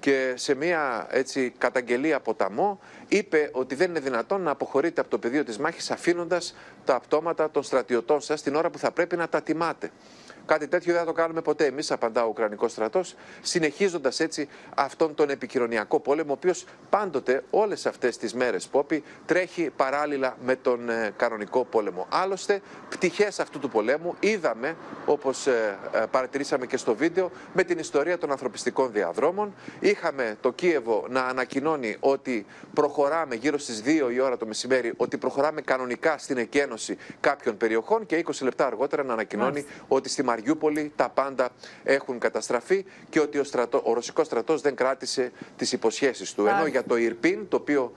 Και 0.00 0.32
σε 0.36 0.54
μια 0.54 1.06
έτσι, 1.10 1.54
καταγγελία 1.58 2.20
ποταμό 2.20 2.80
είπε 3.08 3.50
ότι 3.52 3.74
δεν 3.74 3.90
είναι 3.90 4.00
δυνατόν 4.00 4.40
να 4.40 4.50
αποχωρείτε 4.50 5.00
από 5.00 5.10
το 5.10 5.18
πεδίο 5.18 5.44
της 5.44 5.58
μάχης 5.58 5.90
αφήνοντας 5.90 6.54
τα 6.84 6.94
απτώματα 6.94 7.50
των 7.50 7.62
στρατιωτών 7.62 8.20
σας 8.20 8.42
την 8.42 8.54
ώρα 8.54 8.70
που 8.70 8.78
θα 8.78 8.90
πρέπει 8.90 9.16
να 9.16 9.28
τα 9.28 9.42
τιμάτε. 9.42 9.90
Κάτι 10.46 10.68
τέτοιο 10.68 10.92
δεν 10.92 11.00
θα 11.00 11.06
το 11.06 11.12
κάνουμε 11.12 11.40
ποτέ 11.40 11.64
εμείς, 11.64 11.90
απαντά 11.90 12.24
ο 12.24 12.28
Ουκρανικός 12.28 12.72
στρατός, 12.72 13.14
συνεχίζοντας 13.42 14.20
έτσι 14.20 14.48
αυτόν 14.76 15.14
τον 15.14 15.30
επικοινωνιακό 15.30 16.00
πόλεμο, 16.00 16.30
ο 16.30 16.32
οποίος 16.32 16.64
πάντοτε 16.90 17.44
όλες 17.50 17.86
αυτές 17.86 18.16
τις 18.16 18.34
μέρες, 18.34 18.66
Πόπι, 18.66 19.02
τρέχει 19.26 19.70
παράλληλα 19.76 20.36
με 20.44 20.56
τον 20.56 20.88
ε, 20.88 21.12
κανονικό 21.16 21.64
πόλεμο. 21.64 22.06
Άλλωστε, 22.10 22.60
πτυχές 22.88 23.40
αυτού 23.40 23.58
του 23.58 23.68
πολέμου 23.68 24.14
είδαμε, 24.20 24.76
όπως 25.06 25.46
ε, 25.46 25.78
ε, 25.92 26.04
παρατηρήσαμε 26.10 26.66
και 26.66 26.76
στο 26.76 26.94
βίντεο, 26.94 27.30
με 27.52 27.62
την 27.62 27.78
ιστορία 27.78 28.18
των 28.18 28.30
ανθρωπιστικών 28.30 28.92
διαδρόμων. 28.92 29.54
Είχαμε 29.80 30.36
το 30.40 30.52
Κίεβο 30.52 31.06
να 31.08 31.20
ανακοινώνει 31.20 31.96
ότι 32.00 32.46
προχωράμε 32.74 33.34
γύρω 33.34 33.58
στις 33.58 33.82
2 33.84 34.12
η 34.12 34.20
ώρα 34.20 34.36
το 34.36 34.46
μεσημέρι, 34.46 34.92
ότι 34.96 35.16
προχωράμε 35.18 35.60
κανονικά 35.60 36.18
στην 36.18 36.36
εκένωση 36.38 36.96
κάποιων 37.20 37.56
περιοχών 37.56 38.06
και 38.06 38.24
20 38.26 38.30
λεπτά 38.42 38.66
αργότερα 38.66 39.02
να 39.02 39.12
ανακοινώνει 39.12 39.50
Μάλιστα. 39.50 39.84
ότι 39.88 40.08
στη 40.08 40.22
Μαριούπολη 40.36 40.92
τα 40.96 41.08
πάντα 41.08 41.48
έχουν 41.84 42.18
καταστραφεί 42.18 42.84
και 43.08 43.20
ότι 43.20 43.38
ο, 43.38 43.44
στρατό, 43.44 43.82
ο 43.84 43.92
ρωσικός 43.92 44.26
στρατός 44.26 44.60
δεν 44.60 44.74
κράτησε 44.74 45.32
τις 45.56 45.72
υποσχέσεις 45.72 46.34
του. 46.34 46.40
Ενώ 46.40 46.50
Μάλιστα. 46.50 46.68
για 46.68 46.84
το 46.84 46.96
Ιρπίν, 46.96 47.48
το 47.48 47.56
οποίο 47.56 47.92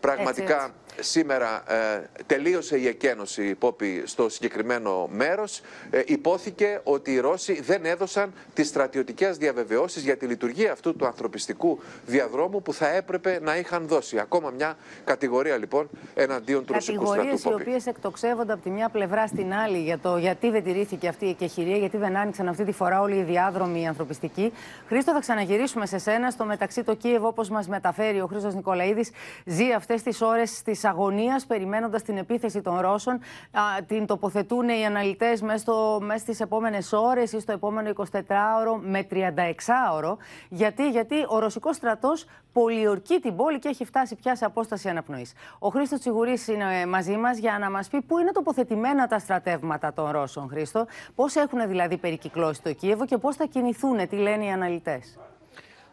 πραγματικά 0.00 0.62
Έτσι, 0.62 0.74
σήμερα 1.00 1.62
ε, 1.72 2.08
τελείωσε 2.26 2.76
η 2.76 2.86
εκένωση 2.86 3.54
Πόπη 3.54 4.02
στο 4.04 4.28
συγκεκριμένο 4.28 5.08
μέρος, 5.12 5.60
ε, 5.90 6.02
υπόθηκε 6.06 6.80
ότι 6.84 7.12
οι 7.12 7.18
Ρώσοι 7.18 7.60
δεν 7.60 7.84
έδωσαν 7.84 8.32
τις 8.54 8.68
στρατιωτικές 8.68 9.36
διαβεβαιώσεις 9.36 10.02
για 10.02 10.16
τη 10.16 10.26
λειτουργία 10.26 10.72
αυτού 10.72 10.96
του 10.96 11.06
ανθρωπιστικού 11.06 11.78
διαδρόμου 12.06 12.62
που 12.62 12.72
θα 12.72 12.88
έπρεπε 12.88 13.38
να 13.42 13.56
είχαν 13.56 13.86
δώσει. 13.86 14.18
Ακόμα 14.18 14.50
μια 14.50 14.76
κατηγορία 15.04 15.56
λοιπόν 15.56 15.88
εναντίον 16.14 16.64
του 16.64 16.72
ρωσικού 16.72 17.06
στρατού. 17.06 17.12
Κατηγορίες 17.12 17.40
οι 17.40 17.48
Πόπη. 17.48 17.62
οποίες 17.62 17.86
εκτοξεύονται 17.86 18.52
από 18.52 18.62
τη 18.62 18.70
μια 18.70 18.88
πλευρά 18.88 19.26
στην 19.26 19.52
άλλη 19.52 19.78
για 19.78 19.98
το 19.98 20.16
γιατί 20.16 20.50
δεν 20.50 20.64
τηρήθηκε 20.64 21.08
αυτή 21.08 21.26
η 21.26 21.28
εκεχηρία, 21.28 21.76
γιατί 21.76 21.96
δεν 21.96 22.16
άνοιξαν 22.16 22.48
αυτή 22.48 22.64
τη 22.64 22.72
φορά 22.72 23.00
όλοι 23.00 23.16
οι 23.16 23.22
διάδρομοι 23.22 23.82
οι 23.82 23.86
ανθρωπιστικοί. 23.86 24.52
Χρήστο, 24.88 25.12
θα 25.12 25.20
ξαναγυρίσουμε 25.20 25.86
σε 25.86 25.98
σένα. 25.98 26.30
Στο 26.30 26.44
μεταξύ, 26.44 26.82
το 26.82 26.94
Κίεβο, 26.94 27.26
όπως 27.26 27.48
μας 27.48 27.68
μεταφέρει 27.68 28.20
ο 28.20 28.26
Χρήστος 28.26 28.54
Νικολαίδης, 28.54 29.10
ζει 29.44 29.72
αυτές 29.72 30.02
τις 30.02 30.20
ώρες 30.20 30.62
τη 30.62 30.74
αγωνίας, 30.84 31.46
περιμένοντας 31.46 32.02
την 32.02 32.16
επίθεση 32.16 32.60
των 32.60 32.80
Ρώσων. 32.80 33.14
Α, 33.14 33.82
την 33.86 34.06
τοποθετούν 34.06 34.68
οι 34.68 34.86
αναλυτές 34.86 35.40
μέσα 35.40 35.98
στι 36.18 36.36
επόμενες 36.40 36.92
ώρες 36.92 37.32
ή 37.32 37.40
στο 37.40 37.52
επόμενο 37.52 37.90
24ωρο 37.96 38.80
με 38.80 39.06
36ωρο. 39.10 40.16
Γιατί, 40.48 40.90
γιατί 40.90 41.14
ο 41.28 41.38
ρωσικός 41.38 41.76
στρατός 41.76 42.26
πολιορκεί 42.52 43.20
την 43.20 43.36
πόλη 43.36 43.58
και 43.58 43.68
έχει 43.68 43.84
φτάσει 43.84 44.14
πια 44.14 44.36
σε 44.36 44.44
απόσταση 44.44 44.88
αναπνοής. 44.88 45.32
Ο 45.58 45.68
Χρήστος 45.68 46.00
Τσιγουρής 46.00 46.48
είναι 46.48 46.80
ε, 46.80 46.86
μαζί 46.86 47.16
μας 47.16 47.38
για 47.38 47.58
να 47.60 47.70
μας 47.70 47.88
πει 47.88 48.02
πού 48.02 48.18
είναι 48.18 48.32
τοποθετημένα 48.32 49.06
τα 49.06 49.18
στρατεύματα 49.18 49.92
των 49.92 50.10
Ρώσων, 50.10 50.48
Χρήστο. 50.48 50.86
Πώς 51.14 51.34
έχουν 51.34 51.68
δηλαδή 51.68 51.96
περικυκλώσει 51.96 52.62
το 52.62 52.72
Κίεβο 52.72 53.06
και 53.06 53.18
πώς 53.18 53.36
θα 53.36 53.46
κινηθούν, 53.46 54.08
τι 54.08 54.16
λένε 54.16 54.44
οι 54.44 54.50
αναλυτές. 54.50 55.18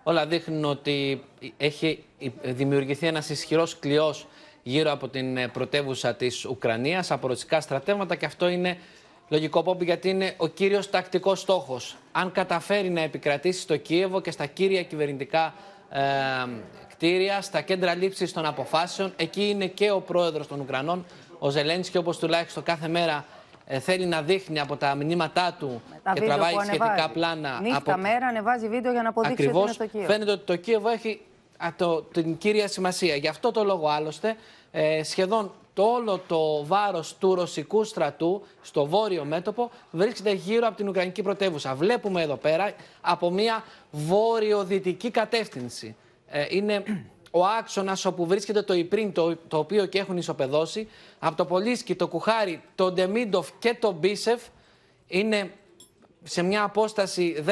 Όλα 0.04 0.28
δείχνουν 0.28 0.66
ότι 0.66 1.24
έχει 1.58 2.04
δημιουργηθεί 2.44 3.08
ένας 3.08 3.30
ισχυρός 3.30 3.80
κλειός 3.80 4.28
γύρω 4.70 4.92
από 4.92 5.08
την 5.08 5.38
ε, 5.38 5.48
πρωτεύουσα 5.48 6.16
της 6.16 6.46
Ουκρανίας 6.46 7.12
από 7.12 7.28
ρωσικά 7.28 7.62
στρατεύματα 7.62 8.16
και 8.16 8.26
αυτό 8.26 8.48
είναι 8.48 8.78
λογικό 9.28 9.64
πόπι 9.64 9.86
γιατί 9.86 10.10
είναι 10.10 10.34
ο 10.38 10.48
κύριος 10.48 10.90
τακτικός 10.90 11.40
στόχος. 11.40 11.96
Αν 12.12 12.32
καταφέρει 12.32 12.90
να 12.90 13.02
επικρατήσει 13.02 13.60
στο 13.62 13.78
Κίεβο 13.78 14.22
και 14.22 14.32
στα 14.32 14.46
κύρια 14.46 14.84
κυβερνητικά 14.84 15.54
ε, 15.90 16.02
κτίρια, 16.90 17.42
στα 17.42 17.62
κέντρα 17.62 17.96
λήψης 17.96 18.34
των 18.34 18.46
αποφάσεων, 18.46 19.14
εκεί 19.16 19.50
είναι 19.50 19.66
και 19.66 19.92
ο 19.92 20.00
πρόεδρος 20.02 20.48
των 20.48 20.60
Ουκρανών, 20.60 21.06
ο 21.40 21.50
Ζελένσκι, 21.50 21.98
όπως 21.98 22.18
τουλάχιστον 22.18 22.64
κάθε 22.64 22.88
μέρα 22.88 23.26
ε, 23.68 23.80
θέλει 23.80 24.06
να 24.06 24.22
δείχνει 24.22 24.60
από 24.60 24.76
τα 24.76 24.96
μηνύματά 24.96 25.56
του 25.60 25.82
Τα 26.04 26.14
και 26.14 26.20
βίντεο 26.20 26.36
τραβάει 26.36 26.54
που 26.54 26.62
σχετικά 26.62 26.86
ανεβάζει. 26.86 27.14
πλάνα 27.14 27.60
Νύχτα, 27.62 27.78
από 27.78 27.98
μέρα 27.98 28.28
ανεβάζει 28.28 28.68
βίντεο 28.68 28.92
για 28.92 29.02
να 29.02 29.10
αποδείξει 29.10 29.34
ότι 29.34 29.44
Ακριβώς. 29.44 29.64
είναι 29.64 29.74
στο 29.74 29.86
Κίεβο. 29.86 30.12
Φαίνεται 30.12 30.32
ότι 30.32 30.46
το 30.46 30.56
Κίεβο 30.56 30.90
έχει 30.90 31.22
α, 31.58 31.68
το, 31.78 32.02
την 32.02 32.38
κύρια 32.38 32.68
σημασία. 32.68 33.16
Γι' 33.16 33.28
αυτό 33.28 33.52
το 33.52 33.64
λόγο 33.64 33.88
άλλωστε 33.88 34.36
ε, 34.72 35.04
σχεδόν 35.04 35.52
το 35.74 35.84
όλο 35.84 36.22
το 36.28 36.66
βάρος 36.66 37.16
του 37.18 37.36
ρωσικού 37.36 37.84
στρατού 37.84 38.42
στο 38.62 38.86
βόρειο 38.86 39.26
μέτωπο 39.26 39.72
βρίσκεται 39.92 40.32
γύρω 40.32 40.68
από 40.68 40.78
την 40.78 40.88
Ουκρανική 40.88 41.22
πρωτεύουσα. 41.22 41.76
Βλέπουμε 41.76 42.22
εδώ 42.22 42.36
πέρα 42.36 42.74
από 43.02 43.32
μια 43.32 43.64
βόρειο-δυτική 43.92 45.12
κατεύθυνση. 45.12 45.96
Ε, 46.28 46.46
είναι 46.50 46.84
ο 47.32 47.46
άξονας 47.46 48.06
όπου 48.06 48.26
βρίσκεται 48.26 48.62
το 48.62 48.74
Ιπρίν, 48.74 49.14
το, 49.14 49.36
το 49.48 49.58
οποίο 49.58 49.86
και 49.86 50.00
έχουν 50.00 50.18
ισοπεδώσει. 50.18 50.88
Από 51.20 51.36
το 51.36 51.46
Πολίσκι, 51.46 51.96
το 51.96 52.08
Κουχάρι, 52.08 52.62
το 52.76 52.92
Ντεμίντοφ 52.92 53.50
και 53.60 53.78
το 53.80 53.92
Μπίσεφ 53.92 54.42
είναι 55.08 55.52
σε 56.24 56.42
μια 56.42 56.64
απόσταση 56.64 57.44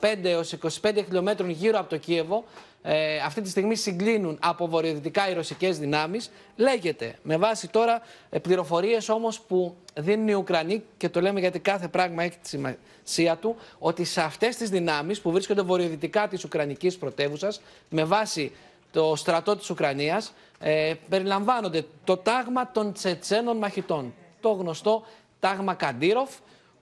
5 0.00 0.16
έως 0.22 0.54
25 0.82 0.92
χιλιόμετρων 1.04 1.50
γύρω 1.50 1.78
από 1.78 1.88
το 1.88 1.96
Κίεβο 1.96 2.44
ε, 2.82 3.16
αυτή 3.18 3.40
τη 3.40 3.48
στιγμή 3.48 3.74
συγκλίνουν 3.74 4.38
από 4.40 4.68
βορειοδυτικά 4.68 5.30
οι 5.30 5.34
ρωσικές 5.34 5.78
δυνάμεις. 5.78 6.30
Λέγεται, 6.56 7.14
με 7.22 7.36
βάση 7.36 7.68
τώρα 7.68 8.02
ε, 8.30 8.38
πληροφορίες 8.38 9.08
όμως 9.08 9.40
που 9.40 9.76
δίνουν 9.94 10.28
οι 10.28 10.34
Ουκρανοί 10.34 10.82
και 10.96 11.08
το 11.08 11.20
λέμε 11.20 11.40
γιατί 11.40 11.58
κάθε 11.58 11.88
πράγμα 11.88 12.22
έχει 12.22 12.38
τη 12.42 12.48
σημασία 12.48 13.36
του, 13.36 13.56
ότι 13.78 14.04
σε 14.04 14.20
αυτές 14.20 14.56
τις 14.56 14.70
δυνάμεις 14.70 15.20
που 15.20 15.30
βρίσκονται 15.30 15.62
βορειοδυτικά 15.62 16.28
της 16.28 16.44
Ουκρανικής 16.44 16.98
πρωτεύουσα, 16.98 17.52
με 17.88 18.04
βάση 18.04 18.52
το 18.90 19.16
στρατό 19.16 19.56
της 19.56 19.70
Ουκρανίας, 19.70 20.32
ε, 20.58 20.94
περιλαμβάνονται 21.08 21.84
το 22.04 22.16
τάγμα 22.16 22.70
των 22.72 22.92
Τσετσένων 22.92 23.56
μαχητών, 23.56 24.14
το 24.40 24.50
γνωστό 24.50 25.02
τάγμα 25.40 25.74
Καντήροφ, 25.74 26.30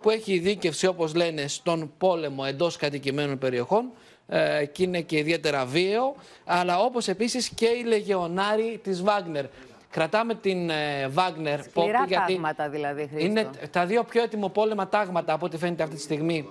που 0.01 0.11
έχει 0.11 0.39
δίκευση 0.39 0.87
όπως 0.87 1.15
λένε 1.15 1.49
στον 1.49 1.93
πόλεμο 1.99 2.45
εντός 2.47 2.77
κατοικημένων 2.77 3.39
περιοχών 3.39 3.91
ε, 4.33 4.65
και 4.65 4.83
είναι 4.83 5.01
και 5.01 5.19
ιδιαίτερα 5.19 5.65
βίαιο, 5.65 6.15
αλλά 6.45 6.79
όπως 6.79 7.09
επίσης 7.09 7.49
και 7.49 7.67
οι 7.67 7.85
λεγεωνάροι 7.85 8.81
της 8.83 9.03
Βάγνερ. 9.03 9.45
Κρατάμε 9.91 10.35
την 10.35 10.71
ε, 10.71 11.09
Βάγνερ 11.09 11.63
Σκληρά 11.63 12.05
γιατί 12.09 12.33
τάγματα 12.33 12.69
δηλαδή, 12.69 13.07
Χρήστο. 13.13 13.27
είναι 13.27 13.51
τα 13.71 13.87
δύο 13.87 14.05
πιο 14.05 14.23
έτοιμο 14.23 14.49
πόλεμα 14.49 14.89
τάγματα 14.89 15.33
από 15.33 15.47
ό,τι 15.47 15.57
φαίνεται 15.57 15.83
αυτή 15.83 15.95
τη 15.95 16.01
στιγμή 16.01 16.49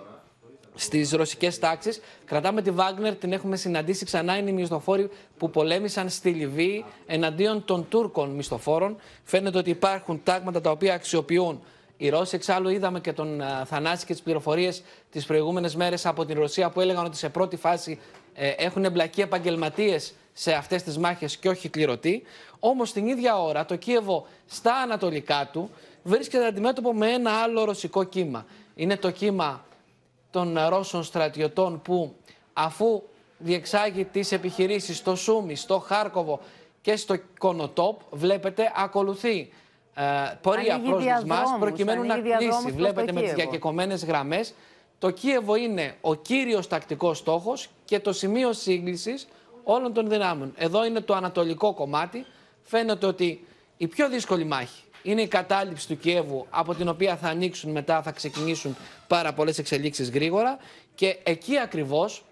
στις 0.75 1.11
ρωσικές 1.11 1.59
τάξεις. 1.59 2.01
Κρατάμε 2.25 2.61
τη 2.61 2.71
Βάγνερ, 2.71 3.15
την 3.15 3.33
έχουμε 3.33 3.55
συναντήσει 3.55 4.05
ξανά. 4.05 4.37
Είναι 4.37 4.49
οι 4.49 4.53
μισθοφόροι 4.53 5.09
που 5.37 5.49
πολέμησαν 5.49 6.09
στη 6.09 6.29
Λιβύη 6.29 6.85
εναντίον 7.05 7.65
των 7.65 7.85
Τούρκων 7.89 8.29
μισθοφόρων. 8.29 8.97
Φαίνεται 9.23 9.57
ότι 9.57 9.69
υπάρχουν 9.69 10.21
τάγματα 10.23 10.61
τα 10.61 10.71
οποία 10.71 10.93
αξιοποιούν 10.93 11.61
οι 12.01 12.09
Ρώσοι. 12.09 12.35
Εξάλλου, 12.35 12.69
είδαμε 12.69 12.99
και 12.99 13.13
τον 13.13 13.41
uh, 13.41 13.65
Θανάση 13.65 14.05
και 14.05 14.13
τις 14.13 14.21
πληροφορίες 14.21 14.83
τις 15.11 15.25
προηγούμενες 15.25 15.75
μέρες 15.75 16.05
από 16.05 16.25
την 16.25 16.39
Ρωσία 16.39 16.69
που 16.69 16.81
έλεγαν 16.81 17.05
ότι 17.05 17.17
σε 17.17 17.29
πρώτη 17.29 17.55
φάση 17.55 17.99
ε, 18.33 18.49
έχουν 18.49 18.85
εμπλακεί 18.85 19.21
επαγγελματίες 19.21 20.13
σε 20.33 20.53
αυτές 20.53 20.83
τις 20.83 20.97
μάχες 20.97 21.37
και 21.37 21.49
όχι 21.49 21.69
κληρωτοί. 21.69 22.23
Όμως 22.59 22.91
την 22.91 23.07
ίδια 23.07 23.41
ώρα 23.41 23.65
το 23.65 23.75
Κίεβο 23.75 24.27
στα 24.45 24.75
ανατολικά 24.75 25.49
του 25.51 25.69
βρίσκεται 26.03 26.45
αντιμέτωπο 26.45 26.93
με 26.93 27.11
ένα 27.11 27.31
άλλο 27.31 27.63
ρωσικό 27.63 28.03
κύμα. 28.03 28.45
Είναι 28.75 28.97
το 28.97 29.11
κύμα 29.11 29.65
των 30.31 30.57
Ρώσων 30.67 31.03
στρατιωτών 31.03 31.81
που 31.81 32.15
αφού 32.53 33.01
διεξάγει 33.37 34.05
τις 34.05 34.31
επιχειρήσεις 34.31 34.97
στο 34.97 35.15
Σούμι, 35.15 35.55
στο 35.55 35.79
Χάρκοβο 35.79 36.39
και 36.81 36.95
στο 36.95 37.15
Κονοτόπ, 37.39 37.99
βλέπετε, 38.11 38.71
ακολουθεί 38.75 39.39
ε, 39.39 39.45
πορεία 40.41 40.73
Ανοίγει 40.73 40.89
προς 40.89 41.03
μας 41.03 41.23
διαδρόμους, 41.23 41.59
προκειμένου 41.59 42.03
να 42.03 42.13
ανοίγει 42.13 42.27
διαδρόμους 42.27 42.55
κλείσει. 42.63 42.75
προς 42.75 42.85
το 42.85 42.93
Βλέπετε 42.93 43.11
με 43.11 43.21
τις 43.21 43.29
Κίεβο. 43.29 43.35
διακεκομένες 43.35 44.05
γραμμές. 44.05 44.53
Το 44.99 45.09
Κίεβο 45.11 45.55
είναι 45.55 45.95
ο 46.01 46.15
κύριος 46.15 46.67
τακτικός 46.67 47.17
στόχος 47.17 47.69
και 47.85 47.99
το 47.99 48.13
σημείο 48.13 48.53
σύγκλησης 48.53 49.27
όλων 49.63 49.93
των 49.93 50.09
δυνάμεων. 50.09 50.53
Εδώ 50.57 50.85
είναι 50.85 51.01
το 51.01 51.13
ανατολικό 51.13 51.73
κομμάτι. 51.73 52.25
Φαίνεται 52.61 53.05
ότι 53.05 53.45
η 53.77 53.87
πιο 53.87 54.09
δύσκολη 54.09 54.43
μάχη 54.43 54.83
είναι 55.03 55.21
η 55.21 55.27
κατάληψη 55.27 55.87
του 55.87 55.97
Κιέβου, 55.97 56.45
από 56.49 56.75
την 56.75 56.87
οποία 56.87 57.15
θα 57.17 57.27
ανοίξουν 57.27 57.71
μετά, 57.71 58.01
θα 58.01 58.11
ξεκινήσουν 58.11 58.75
πάρα 59.07 59.33
πολλές 59.33 59.57
εξελίξεις 59.57 60.09
γρήγορα. 60.09 60.57
Και 60.95 61.17
εκεί 61.23 61.57
ακριβώς, 61.57 62.23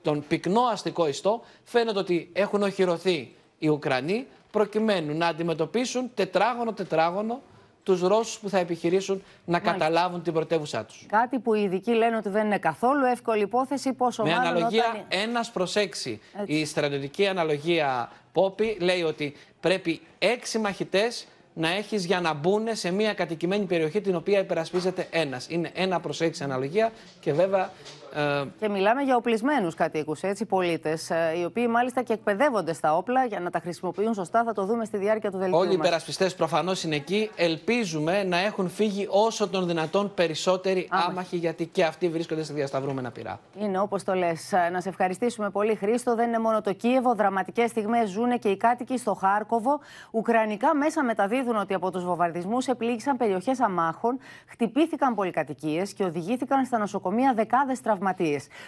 στον 0.00 0.24
πυκνό 0.28 0.60
αστικό 0.60 1.08
ιστό, 1.08 1.42
φαίνεται 1.64 1.98
ότι 1.98 2.30
έχουν 2.32 2.62
οχυρωθεί 2.62 3.34
οι 3.58 3.68
Ουκρανοί, 3.68 4.26
προκειμένου 4.52 5.16
να 5.16 5.26
αντιμετωπίσουν 5.26 6.10
τετράγωνο-τετράγωνο 6.14 7.40
τους 7.82 8.00
Ρώσους 8.00 8.38
που 8.38 8.48
θα 8.48 8.58
επιχειρήσουν 8.58 9.22
να 9.44 9.58
καταλάβουν 9.58 10.22
την 10.22 10.32
πρωτεύουσά 10.32 10.84
τους. 10.84 11.06
Κάτι 11.08 11.38
που 11.38 11.54
οι 11.54 11.62
ειδικοί 11.62 11.92
λένε 11.92 12.16
ότι 12.16 12.28
δεν 12.28 12.46
είναι 12.46 12.58
καθόλου 12.58 13.04
εύκολη 13.04 13.42
υπόθεση, 13.42 13.92
πόσο 13.92 14.22
Με 14.22 14.30
μάλλον 14.30 14.46
αναλογία 14.46 14.84
όταν... 14.90 15.04
ένας 15.08 15.50
προς 15.50 15.76
έξι. 15.76 16.20
Έτσι. 16.40 16.52
Η 16.52 16.64
στρατιωτική 16.64 17.26
αναλογία 17.26 18.10
Πόπη 18.32 18.76
λέει 18.80 19.02
ότι 19.02 19.34
πρέπει 19.60 20.00
έξι 20.18 20.58
μαχητές 20.58 21.26
να 21.54 21.68
έχεις 21.68 22.04
για 22.04 22.20
να 22.20 22.32
μπουν 22.32 22.66
σε 22.72 22.90
μια 22.90 23.14
κατοικημένη 23.14 23.64
περιοχή 23.64 24.00
την 24.00 24.14
οποία 24.14 24.38
υπερασπίζεται 24.38 25.08
ένας. 25.10 25.46
Είναι 25.48 25.70
ένα 25.74 26.00
προς 26.00 26.20
έξι 26.20 26.44
αναλογία 26.44 26.92
και 27.20 27.32
βέβαια 27.32 27.70
ε, 28.14 28.44
Και 28.58 28.68
μιλάμε 28.68 29.02
για 29.02 29.16
οπλισμένους 29.16 29.74
κατοίκους, 29.74 30.22
έτσι, 30.22 30.44
πολίτες, 30.44 31.10
οι 31.40 31.44
οποίοι 31.44 31.66
μάλιστα 31.70 32.02
και 32.02 32.12
εκπαιδεύονται 32.12 32.72
στα 32.72 32.96
όπλα 32.96 33.24
για 33.24 33.40
να 33.40 33.50
τα 33.50 33.58
χρησιμοποιούν 33.58 34.14
σωστά. 34.14 34.44
Θα 34.44 34.52
το 34.52 34.64
δούμε 34.64 34.84
στη 34.84 34.96
διάρκεια 34.96 35.30
του 35.30 35.38
δελτίου. 35.38 35.58
Όλοι 35.58 35.72
οι 35.72 35.76
μας. 35.76 35.86
υπερασπιστές 35.86 36.34
προφανώς 36.34 36.82
είναι 36.82 36.94
εκεί. 36.94 37.30
Ελπίζουμε 37.36 38.24
να 38.24 38.38
έχουν 38.38 38.68
φύγει 38.68 39.06
όσο 39.10 39.48
των 39.48 39.66
δυνατόν 39.66 40.14
περισσότεροι 40.14 40.88
άμαχοι, 40.90 41.36
γιατί 41.36 41.66
και 41.66 41.84
αυτοί 41.84 42.08
βρίσκονται 42.08 42.42
σε 42.42 42.52
διασταυρούμενα 42.52 43.10
πυρά. 43.10 43.40
Είναι 43.58 43.78
όπως 43.78 44.04
το 44.04 44.14
λες. 44.14 44.52
Να 44.72 44.80
σε 44.80 44.88
ευχαριστήσουμε 44.88 45.50
πολύ, 45.50 45.74
Χρήστο. 45.74 46.14
Δεν 46.14 46.28
είναι 46.28 46.38
μόνο 46.38 46.60
το 46.60 46.72
Κίεβο. 46.72 47.14
Δραματικές 47.14 47.70
στιγμές 47.70 48.10
ζουν 48.10 48.38
και 48.38 48.48
οι 48.48 48.56
κάτοικοι 48.56 48.98
στο 48.98 49.14
Χάρκοβο. 49.14 49.80
Ουκρανικά 50.10 50.74
μέσα 50.74 51.04
μεταδίδουν 51.04 51.56
ότι 51.56 51.74
από 51.74 51.90
τους 51.90 52.04
βομβαρδισμούς 52.04 52.66
επλήγησαν 52.66 53.16
περιοχές 53.16 53.60
αμάχων, 53.60 54.18
χτυπήθηκαν 54.46 55.14
πολυκατοικίες 55.14 55.92
και 55.92 56.04
οδηγήθηκαν 56.04 56.64
στα 56.64 56.78
νοσοκομεία 56.78 57.32
δεκάδες 57.34 57.80
τραυματίες. 57.80 58.00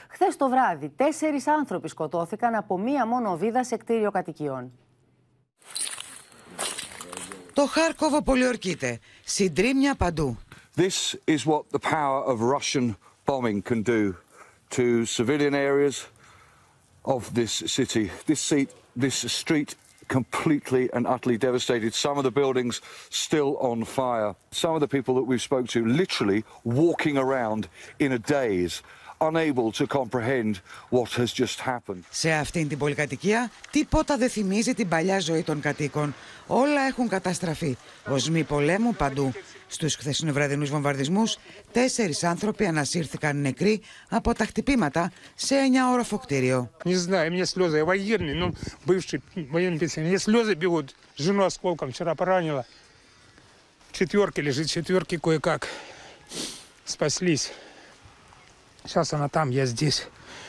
Χθε 0.09 0.27
το 0.37 0.49
βράδυ, 0.49 0.89
τέσσερι 0.89 1.43
άνθρωποι 1.47 1.89
σκοτώθηκαν 1.89 2.55
από 2.55 2.79
μία 2.79 3.07
μόνο 3.07 3.37
βίδα 3.37 3.65
σε 3.65 3.77
κτίριο 3.77 4.11
κατοικιών. 4.11 4.73
Το 7.53 7.67
Χάρκοβο 7.67 8.23
πολιορκείται. 8.23 8.99
Συντρίμια 9.25 9.95
παντού. 9.95 10.39
This 10.77 11.15
is 11.27 11.47
what 11.47 11.63
the 11.71 11.79
power 11.79 12.21
of 12.25 12.41
Russian 12.41 12.97
bombing 13.27 13.63
can 13.63 13.83
do 13.83 14.17
to 14.71 15.07
civilian 15.07 15.55
areas 15.55 16.07
of 17.05 17.33
this 17.35 17.53
city. 17.77 18.11
This 18.27 18.41
seat, 18.41 18.71
this 18.97 19.17
street 19.41 19.77
completely 20.09 20.91
and 20.93 21.07
utterly 21.07 21.39
devastated. 21.39 21.95
Some 21.95 22.19
of 22.19 22.25
the 22.25 22.31
buildings 22.31 22.81
still 23.11 23.57
on 23.59 23.85
fire. 23.85 24.35
Some 24.51 24.75
of 24.75 24.81
the 24.81 24.89
people 24.89 25.15
that 25.15 25.23
we've 25.23 25.43
spoke 25.51 25.69
to 25.69 25.81
literally 25.87 26.45
walking 26.65 27.17
around 27.17 27.69
in 27.99 28.13
a 28.13 28.19
daze, 28.19 28.83
unable 29.22 29.72
to 29.72 29.86
comprehend 29.88 30.62
what 30.90 31.10
has 31.18 31.32
just 31.34 31.60
happened. 31.66 32.04
Σε 32.10 32.32
αυτήν 32.32 32.68
την 32.68 32.78
πολυκατοικία 32.78 33.52
τίποτα 33.72 34.18
δεν 34.18 34.30
θυμίζει 34.30 34.74
την 34.74 34.88
παλιά 34.88 35.20
ζωή 35.20 35.44
των 35.44 35.60
κατοίκων. 35.60 36.16
Όλα 36.48 36.82
έχουν 36.82 37.08
καταστραφεί. 37.08 37.78
Οσμοί 38.06 38.44
πολέμου 38.44 38.96
παντού. 38.96 39.34
Στους 39.72 39.96
χθεσινοβραδινούς 39.96 40.70
βομβαρδισμούς, 40.70 41.38
τέσσερις 41.72 42.24
άνθρωποι 42.24 42.66
ανασύρθηκαν 42.66 43.42
νεκροί 43.42 43.82
από 44.10 44.34
τα 44.34 44.46
χτυπήματα 44.46 45.12
σε 45.36 45.56
9όροφο 45.56 46.20
κτίριο. 46.22 46.72
Не 46.84 46.96
знаю, 46.96 47.32
мне 47.32 47.46
слезы. 47.46 47.78
Я 47.78 47.86
военный, 47.86 48.34
ну, 48.34 48.54
бывший 48.86 49.22
военный 49.52 49.78
пенсионер. 49.78 50.10
Мне 50.10 50.18
слезы 50.18 50.54
бегут. 50.56 50.96
Жену 51.16 51.44
осколком 51.44 51.92
вчера 51.92 52.16
поранила. 52.16 52.66
В 53.90 53.98
четверке 53.98 54.42
лежит, 54.42 54.68
четверки 54.70 55.18
кое-как 55.18 55.68
спаслись. 56.86 57.52
Сейчас 58.86 59.14
она 59.14 59.28
там, 59.30 59.50
я 59.50 59.66
здесь. 59.66 60.08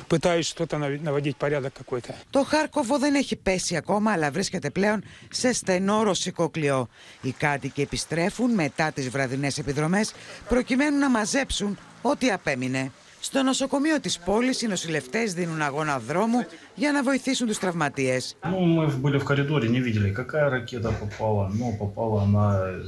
Пытаюсь 0.09 0.47
что-то 0.47 0.79
нав- 0.79 1.01
наводить 1.03 1.37
порядок 1.37 1.73
какой-то. 1.73 2.15
Το 2.31 2.45
Χάρκοβο 2.45 2.99
δεν 2.99 3.15
έχει 3.15 3.37
πέσει 3.37 3.77
ακόμα, 3.77 4.13
αλλά 4.13 4.31
βρίσκεται 4.31 4.71
πλέον 4.71 5.03
σε 5.31 5.53
στενό 5.53 6.03
ρωσικό 6.03 6.49
κλειό. 6.49 6.89
Οι 7.23 7.31
κάτοικοι 7.33 7.81
επιστρέφουν 7.81 8.51
μετά 8.55 8.93
τις 8.93 9.09
βραδινές 9.09 9.59
επιδρομές 9.59 10.13
προκειμένου 10.49 10.99
να 10.99 11.11
μαζέψουν 11.11 11.79
ό,τι 12.03 12.31
απέμεινε. 12.31 12.93
Στο 13.21 13.43
νοσοκομείο 13.43 14.01
της 14.01 14.19
πόλης 14.19 14.63
οι 14.63 14.67
νοσηλευτές 14.67 15.35
δίνουν 15.35 15.63
αγώνα 15.63 15.99
δρόμου 15.99 16.47
για 16.75 16.93
να 16.93 17.03
βοηθήσουν 17.03 17.47
τους 17.47 17.59
τραυματίες. 17.59 18.37
Ну, 18.45 18.61
мы 18.77 18.87
были 19.03 19.19
в 19.19 19.25
коридоре, 19.25 19.69
не 19.69 19.81
видели, 19.81 20.11
какая 20.21 20.49
ракета 20.49 20.91
попала. 21.01 21.45
Но 21.59 21.67
попала 21.83 22.23
она 22.23 22.47
э, 22.65 22.83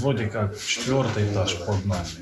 вроде 0.00 0.24
как 0.26 0.48
в 0.54 0.66
четвертый 0.74 1.22
этаж 1.30 1.50
под 1.66 1.84
нами. 1.92 2.16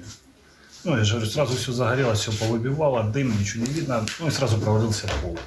Ну, 0.85 0.97
я 0.97 1.05
же 1.05 1.13
говорю, 1.15 1.31
сразу 1.31 1.57
все 1.57 1.73
загорелось, 1.73 2.21
все 2.21 2.33
повыбивало, 2.33 3.05
дым, 3.05 3.39
ничего 3.39 3.67
не 3.67 3.73
видно. 3.73 4.07
Ну 4.19 4.29
и 4.29 4.31
сразу 4.31 4.59
провалился 4.59 5.07
пол. 5.23 5.39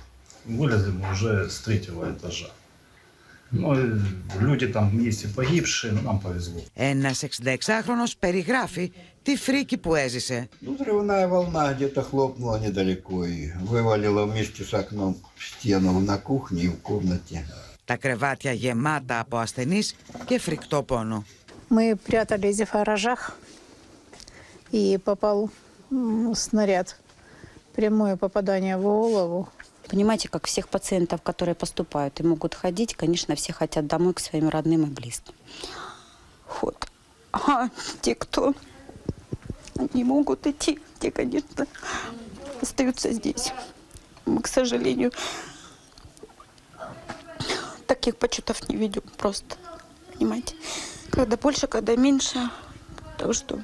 Вылезли 0.45 0.91
мы 0.91 1.11
уже 1.11 1.49
с 1.49 1.59
третьего 1.59 2.11
этажа. 2.11 2.49
Ну, 3.51 3.73
и 3.79 3.99
люди 4.39 4.67
там 4.67 4.99
есть 4.99 5.23
и 5.23 5.27
погибшие, 5.27 5.93
но 5.93 6.01
нам 6.01 6.19
повезло. 6.19 6.61
Ένας 6.75 7.23
66χρονος 7.23 8.17
περιγράφει 8.19 8.91
τη 9.23 9.35
φρίκη 9.37 9.77
που 9.77 9.95
έζησε. 9.95 10.49
Ну, 10.61 10.75
Взрывная 10.75 11.27
волна 11.27 11.73
где-то 11.73 12.01
хлопнула 12.01 12.59
недалеко 12.59 13.25
и 13.25 13.51
вывалила 13.61 14.25
вместе 14.25 14.63
с 14.63 14.73
окном 14.73 15.17
в 15.35 15.43
стену 15.45 15.99
на 15.99 16.17
кухне 16.17 16.63
и 16.63 16.67
в 16.67 16.77
комнате. 16.81 17.45
Τα 17.85 17.95
κρεβάτια 17.97 18.51
γεμάτα 18.51 19.19
από 19.19 19.37
ασθενείς 19.37 19.95
και 20.25 20.39
φρικτό 20.39 20.83
πόνο. 20.83 21.25
Мы 21.69 21.95
прятались 21.95 22.61
в 22.61 22.71
гаражах, 22.71 23.37
И 24.70 24.98
попал 24.98 25.50
снаряд. 26.34 26.96
Прямое 27.74 28.16
попадание 28.16 28.76
в 28.76 28.82
голову. 28.82 29.48
Понимаете, 29.88 30.28
как 30.28 30.46
всех 30.46 30.68
пациентов, 30.68 31.22
которые 31.22 31.54
поступают 31.54 32.20
и 32.20 32.22
могут 32.22 32.54
ходить, 32.54 32.94
конечно, 32.94 33.34
все 33.36 33.52
хотят 33.52 33.86
домой 33.86 34.14
к 34.14 34.20
своим 34.20 34.48
родным 34.48 34.82
и 34.82 34.86
близким. 34.86 35.32
Вот. 36.60 36.86
А 37.32 37.68
те, 38.02 38.14
кто 38.14 38.54
не 39.94 40.04
могут 40.04 40.46
идти, 40.46 40.80
те, 40.98 41.10
конечно, 41.10 41.66
остаются 42.60 43.12
здесь. 43.12 43.52
Мы, 44.26 44.42
к 44.42 44.48
сожалению, 44.48 45.12
таких 47.86 48.16
почетов 48.16 48.68
не 48.68 48.76
видим 48.76 49.02
просто. 49.16 49.56
Понимаете? 50.12 50.54
Когда 51.10 51.36
больше, 51.36 51.66
когда 51.66 51.96
меньше. 51.96 52.50
Так 53.16 53.32
что 53.32 53.60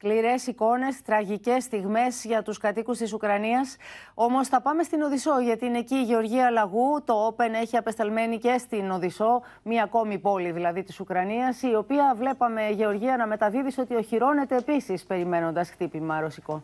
Σκληρές 0.00 0.46
εικόνες, 0.46 1.02
τραγικές 1.02 1.64
στιγμές 1.64 2.24
για 2.24 2.42
τους 2.42 2.58
κατοίκους 2.58 2.98
της 2.98 3.12
Ουκρανίας. 3.12 3.76
Όμως 4.14 4.48
θα 4.48 4.60
πάμε 4.60 4.82
στην 4.82 5.02
Οδυσσό, 5.02 5.40
γιατί 5.40 5.66
είναι 5.66 5.78
εκεί 5.78 5.94
η 5.94 6.02
Γεωργία 6.02 6.50
Λαγού. 6.50 7.02
Το 7.04 7.26
Open 7.26 7.52
έχει 7.54 7.76
απεσταλμένη 7.76 8.38
και 8.38 8.58
στην 8.58 8.90
Οδυσσό, 8.90 9.42
μία 9.62 9.82
ακόμη 9.82 10.18
πόλη 10.18 10.50
δηλαδή 10.50 10.82
της 10.82 11.00
Ουκρανίας, 11.00 11.62
η 11.62 11.74
οποία 11.74 12.14
βλέπαμε 12.16 12.68
Γεωργία 12.70 13.16
να 13.16 13.26
μεταδίδεις 13.26 13.78
ότι 13.78 13.94
οχυρώνεται 13.94 14.56
επίσης, 14.56 15.04
περιμένοντας 15.04 15.70
χτύπημα 15.70 16.20
ρωσικό. 16.20 16.62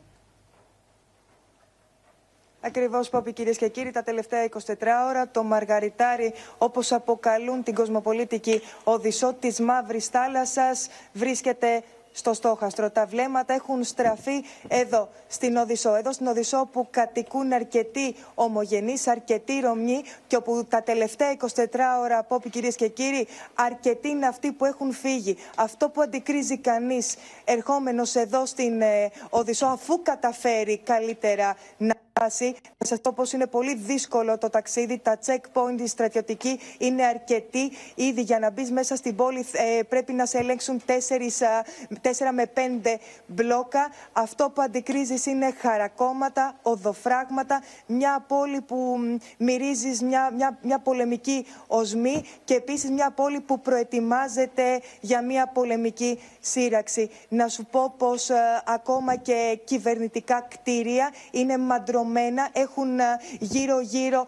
Ακριβώς, 2.61 3.09
Πόπη, 3.09 3.33
κυρίες 3.33 3.57
και 3.57 3.69
κύριοι, 3.69 3.91
τα 3.91 4.03
τελευταία 4.03 4.45
24 4.45 5.05
ώρα 5.09 5.29
το 5.29 5.43
Μαργαριτάρι, 5.43 6.35
όπως 6.59 6.93
αποκαλούν 6.93 7.63
την 7.63 7.75
κοσμοπολίτικη 7.75 8.61
Οδυσσό 8.85 9.35
της 9.35 9.61
Μαύρης 9.61 10.07
Θάλασσας, 10.07 10.89
βρίσκεται 11.13 11.83
στο 12.17 12.33
στόχαστρο. 12.33 12.91
Τα 12.91 13.07
βλέμματα 13.07 13.55
έχουν 13.55 13.85
στραφεί 13.85 14.45
εδώ, 14.69 15.09
στην 15.29 15.57
Οδυσσό. 15.57 15.95
Εδώ 15.95 16.13
στην 16.13 16.27
Οδυσσό 16.27 16.69
που 16.73 16.87
κατοικούν 16.91 17.53
αρκετοί 17.53 18.15
ομογενείς, 18.35 19.07
αρκετοί 19.07 19.61
Ρωμιοί 19.61 20.05
και 20.27 20.37
όπου 20.37 20.65
τα 20.69 20.83
τελευταία 20.83 21.37
24 21.55 21.67
ώρα, 22.01 22.23
Πόπη, 22.23 22.51
κυρίες 22.51 22.77
και 22.77 22.89
κύριοι, 22.89 23.27
αρκετοί 23.55 24.09
είναι 24.09 24.27
αυτοί 24.27 24.53
που 24.53 24.65
έχουν 24.65 24.93
φύγει. 24.93 25.37
Αυτό 25.57 25.89
που 25.89 26.03
αντικρίζει 26.03 26.59
κανείς 26.59 27.15
ερχόμενος 27.45 28.15
εδώ 28.15 28.47
στην 28.47 28.81
ε, 28.81 29.11
Οδυσσό, 29.31 29.67
αφού 29.67 30.03
καταφέρει 30.03 30.79
καλύτερα 30.79 31.57
να 31.77 32.04
φτάσει. 32.25 32.55
Να 32.79 32.87
σας 32.87 33.01
πω 33.01 33.13
πως 33.15 33.33
είναι 33.33 33.47
πολύ 33.47 33.75
δύσκολο 33.75 34.39
το 34.39 34.51
ταξίδι. 34.51 34.99
Τα 34.99 35.19
checkpoint, 35.27 35.81
οι 35.81 35.87
στρατιωτικοί 35.87 36.61
είναι 36.79 37.05
αρκετοί. 37.05 37.71
Ήδη 37.95 38.21
για 38.21 38.39
να 38.39 38.51
μπεις 38.51 38.71
μέσα 38.71 38.97
στην 38.97 39.17
πόλη 39.17 39.47
ε, 39.53 39.83
πρέπει 39.83 40.13
να 40.13 40.27
σε 40.27 40.39
ελέγξουν 40.39 40.83
4, 40.87 40.93
4 40.93 40.97
με 42.35 42.51
5 42.55 42.61
μπλόκα. 43.27 43.91
Αυτό 44.13 44.51
που 44.55 44.63
αντικρίζεις 44.63 45.27
είναι 45.27 45.55
χαρακόμματα, 45.59 46.55
οδοφράγματα. 46.63 47.63
Μια 47.87 48.25
πόλη 48.29 48.61
που 48.61 48.99
μυρίζεις 49.39 50.03
μια, 50.03 50.31
μια, 50.37 50.59
μια 50.63 50.79
πολεμική 50.79 51.47
οσμή 51.67 52.25
και 52.45 52.55
επίσης 52.55 52.91
μια 52.91 53.11
πόλη 53.11 53.41
που 53.41 53.61
προετοιμάζεται 53.61 54.81
για 55.01 55.23
μια 55.23 55.47
πολεμική 55.47 56.21
σύραξη. 56.41 57.11
Να 57.29 57.49
σου 57.49 57.67
πω 57.67 57.95
πως 57.99 58.31
ακόμα 58.65 59.17
και 59.17 59.61
κυβερνητικά 59.65 60.47
κτίρια 60.51 61.11
είναι 61.31 61.59
μαντρωμένα 61.59 62.14
έχουν 62.53 62.99
γύρω-γύρω 63.39 64.27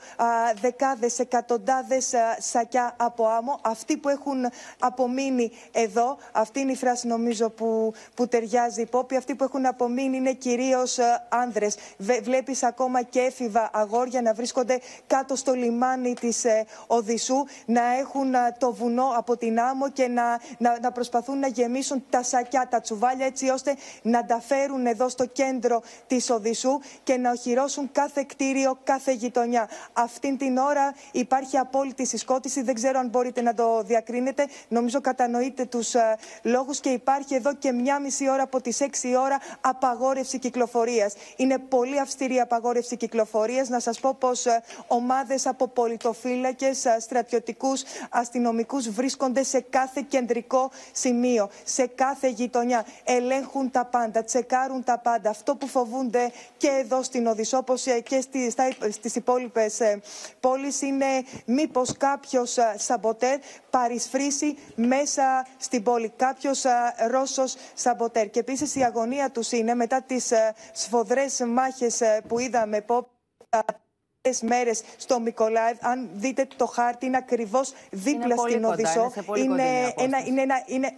δεκάδες, 0.61 1.19
εκατοντάδες 1.19 2.13
σακιά 2.39 2.95
από 2.97 3.27
άμμο. 3.29 3.59
Αυτοί 3.63 3.97
που 3.97 4.09
έχουν 4.09 4.47
απομείνει 4.79 5.51
εδώ, 5.73 6.17
αυτή 6.33 6.61
είναι 6.61 6.73
η 6.73 6.77
φράση 6.77 7.07
νομίζω 7.07 7.51
που, 7.51 7.93
που 8.15 8.29
ταιριάζει 8.29 8.81
υπόπη, 8.81 9.17
αυτοί 9.17 9.35
που 9.35 9.45
έχουν 9.45 9.67
απομείνει 9.67 10.17
είναι 10.17 10.33
κυρίως 10.33 10.99
άνδρες. 11.29 11.77
Βλέπεις 12.23 12.63
ακόμα 12.63 13.03
και 13.03 13.21
έφηβα 13.21 13.71
αγόρια 13.73 14.23
να 14.23 14.33
βρίσκονται 14.35 14.81
κάτω 15.07 15.37
στο 15.37 15.53
λιμάνι 15.53 16.15
της 16.15 16.45
ε, 16.45 16.65
Οδυσσού, 16.87 17.45
να 17.67 17.83
έχουν 17.99 18.35
το 18.59 18.73
βουνό 18.73 19.13
από 19.17 19.37
την 19.37 19.61
άμμο 19.61 19.91
και 19.91 20.09
να, 20.09 20.41
να, 20.59 20.79
να 20.81 20.93
προσπαθούν 20.93 21.39
να 21.39 21.47
γεμίσουν 21.47 22.05
τα 22.11 22.23
σακιά, 22.23 22.67
τα 22.71 22.81
τσουβάλια 22.81 23.27
έτσι 23.27 23.49
ώστε 23.49 23.77
να 24.03 24.25
τα 24.25 24.41
φέρουν 24.41 24.87
εδώ 24.87 25.09
στο 25.09 25.27
κέντρο 25.27 25.83
της 26.07 26.31
Οδυσσού 26.31 26.81
και 27.03 27.17
να 27.17 27.31
οχυρώσουν 27.31 27.66
πληρώσουν 27.67 27.93
κάθε 27.93 28.25
κτίριο, 28.29 28.79
κάθε 28.85 29.13
γειτονιά. 29.13 29.69
Αυτήν 29.93 30.37
την 30.39 30.57
ώρα 30.57 30.95
υπάρχει 31.13 31.57
απόλυτη 31.59 32.07
συσκότηση. 32.07 32.63
Δεν 32.63 32.75
ξέρω 32.75 32.99
αν 32.99 33.09
μπορείτε 33.09 33.43
να 33.43 33.55
το 33.55 33.83
διακρίνετε. 33.83 34.47
Νομίζω 34.69 35.01
κατανοείτε 35.01 35.65
τους 35.65 35.95
ε, 35.95 36.17
λόγους 36.43 36.81
και 36.81 36.89
υπάρχει 36.89 37.35
εδώ 37.35 37.55
και 37.55 37.73
μια 37.73 38.01
μισή 38.01 38.31
ώρα 38.31 38.43
από 38.43 38.61
τις 38.61 38.79
6 38.81 38.87
ώρα 39.19 39.39
απαγόρευση 39.61 40.39
κυκλοφορίας. 40.39 41.15
Είναι 41.37 41.59
πολύ 41.59 42.01
αυστηρή 42.01 42.41
απαγόρευση 42.41 42.97
κυκλοφορίας. 42.97 43.69
Να 43.69 43.81
σας 43.81 44.01
πω 44.01 44.15
πως 44.19 44.47
ε, 44.47 44.63
ομάδες 44.87 45.47
από 45.47 45.69
πολιτοφύλακες, 45.69 46.85
ε, 46.85 46.97
στρατιωτικούς, 47.01 47.83
αστυνομικούς 48.11 48.91
βρίσκονται 48.91 49.43
σε 49.43 49.61
κάθε 49.61 50.05
κεντρικό 50.09 50.71
σημείο, 50.93 51.49
σε 51.65 51.87
κάθε 51.87 52.29
γειτονιά. 52.29 52.87
Ελέγχουν 53.05 53.71
τα 53.71 53.85
πάντα, 53.85 54.25
τσεκάρουν 54.25 54.85
τα 54.85 54.99
πάντα. 54.99 55.31
Αυτό 55.31 55.57
που 55.57 55.67
φοβούνται 55.67 56.31
και 56.57 56.69
εδώ 56.69 57.03
στην 57.03 57.27
Οδυσσό 57.27 57.56
όπως 57.57 57.85
και 58.03 58.21
στις 58.91 59.15
υπόλοιπες 59.15 59.81
ε, 59.81 60.01
πόλεις 60.41 60.81
είναι 60.83 61.07
μήπως 61.45 61.97
κάποιος 61.97 62.57
ε, 62.57 62.75
σαμποτέρ 62.79 63.39
παρισφρήσει 63.71 64.59
μέσα 64.75 65.47
στην 65.57 65.83
πόλη. 65.83 66.13
Κάποιος 66.17 66.65
ε, 66.65 66.71
Ρώσος 67.11 67.57
σαμποτέρ. 67.75 68.31
Και 68.31 68.39
επίσης 68.39 68.75
η 68.75 68.83
αγωνία 68.83 69.31
τους 69.31 69.53
είναι 69.53 69.75
μετά 69.75 70.03
τις 70.03 70.33
σφοδρές 70.73 71.43
μάχες 71.47 72.03
που 72.29 72.39
είδαμε 72.39 72.81
μέρες 74.43 74.83
στο 74.97 75.21
Μικολάευ. 75.21 75.77
Αν 75.81 76.09
δείτε 76.13 76.47
το 76.57 76.67
χάρτη, 76.67 77.07
είναι 77.07 77.17
ακριβώς 77.17 77.73
δίπλα 77.91 78.37
στην 78.37 78.65
Οδυσσό. 78.65 79.13
Είναι, 79.37 79.45
είναι, 79.45 79.95
ένα, 79.97 80.19
είναι, 80.27 80.43
ένα, 80.43 80.63
είναι 80.67 80.93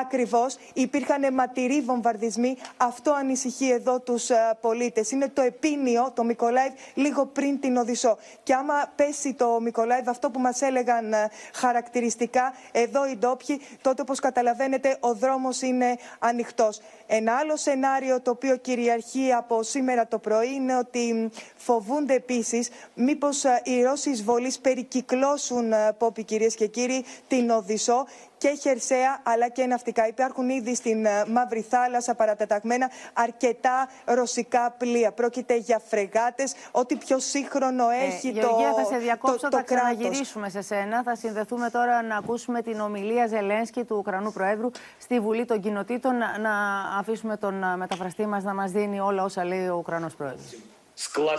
Ακριβώς. 0.00 0.56
Υπήρχαν 0.72 1.34
ματηροί 1.34 1.80
βομβαρδισμοί. 1.80 2.56
Αυτό 2.76 3.12
ανησυχεί 3.12 3.70
εδώ 3.70 4.00
τους 4.00 4.30
ε, 4.30 4.58
πολίτες. 4.60 5.10
Είναι 5.10 5.28
το 5.28 5.42
επίνιο, 5.42 6.12
το 6.14 6.24
Μικολάιβ, 6.24 6.72
λίγο 6.94 7.26
πριν 7.26 7.60
την 7.60 7.76
Οδυσσό. 7.76 8.18
Και 8.42 8.54
άμα 8.54 8.92
πέσει 8.96 9.34
το 9.34 9.60
Μικολάιβ, 9.60 10.08
αυτό 10.08 10.30
που 10.30 10.40
μας 10.40 10.62
έλεγαν 10.62 11.12
ε, 11.12 11.30
χαρακτηριστικά 11.54 12.54
εδώ 12.72 13.08
οι 13.08 13.16
ντόπιοι, 13.16 13.60
τότε 13.82 14.02
όπως 14.02 14.20
καταλαβαίνετε 14.20 14.96
ο 15.00 15.14
δρόμος 15.14 15.62
είναι 15.62 15.96
ανοιχτός. 16.18 16.80
Ένα 17.06 17.36
άλλο 17.36 17.56
σενάριο 17.56 18.20
το 18.20 18.30
οποίο 18.30 18.56
κυριαρχεί 18.56 19.32
από 19.32 19.62
σήμερα 19.62 20.06
το 20.06 20.18
πρωί 20.18 20.54
είναι 20.54 20.76
ότι 20.76 21.30
φοβούνται 21.56 22.14
επίσης 22.14 22.68
μήπως 22.94 23.44
ε, 23.44 23.60
οι 23.64 23.82
Ρώσοι 23.82 24.10
εισβολείς 24.10 24.58
περικυκλώσουν, 24.58 25.72
πόποι 25.98 26.24
κυρίες 26.24 26.54
και 26.54 26.66
κύριοι, 26.66 27.04
την 27.28 27.50
Οδυσσό 27.50 28.06
και 28.38 28.58
χερσαία 28.60 29.20
αλλά 29.22 29.48
και 29.48 29.66
ναυτικά. 29.66 29.82
Υπάρχουν 30.08 30.48
ήδη 30.48 30.74
στην 30.74 31.04
ε, 31.04 31.24
Μαύρη 31.28 31.60
Θάλασσα 31.60 32.14
παρατεταγμένα 32.14 32.90
αρκετά 33.12 33.88
ρωσικά 34.04 34.70
πλοία. 34.78 35.12
Πρόκειται 35.12 35.56
για 35.56 35.80
φρεγάτες, 35.86 36.54
ό,τι 36.70 36.96
πιο 36.96 37.18
σύγχρονο 37.18 37.88
ε, 37.88 38.06
έχει 38.06 38.32
το 38.32 38.38
Γεωργία, 38.38 38.72
θα 38.74 38.84
σε 38.84 38.96
διακόψω, 38.96 39.36
το, 39.36 39.48
το 39.48 39.56
θα 39.56 39.62
ξαναγυρίσουμε 39.62 40.48
σε 40.48 40.60
σένα. 40.62 41.02
Θα 41.02 41.16
συνδεθούμε 41.16 41.70
τώρα 41.70 42.02
να 42.02 42.16
ακούσουμε 42.16 42.62
την 42.62 42.80
ομιλία 42.80 43.26
Ζελένσκι 43.26 43.84
του 43.84 43.96
Ουκρανού 43.96 44.32
Προέδρου 44.32 44.70
στη 44.98 45.20
Βουλή 45.20 45.44
των 45.44 45.60
Κοινοτήτων. 45.60 46.14
Να 46.16 46.54
αφήσουμε 46.98 47.36
τον 47.36 47.62
ε, 47.62 47.76
μεταφραστή 47.76 48.26
μας 48.26 48.42
να 48.42 48.54
μας 48.54 48.70
δίνει 48.70 49.00
όλα 49.00 49.24
όσα 49.24 49.44
λέει 49.44 49.68
ο 49.68 49.76
Ουκρανός 49.76 50.14
Πρόεδρος. 50.14 50.54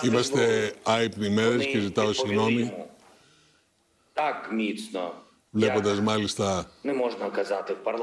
Είμαστε 0.01 0.73
άϊπνοι 0.83 1.29
μέρες 1.29 1.65
και 1.65 1.79
ζητάω 1.79 2.13
συγγνώμη. 2.13 2.73
Βλέποντας 5.57 5.99
μάλιστα 5.99 6.71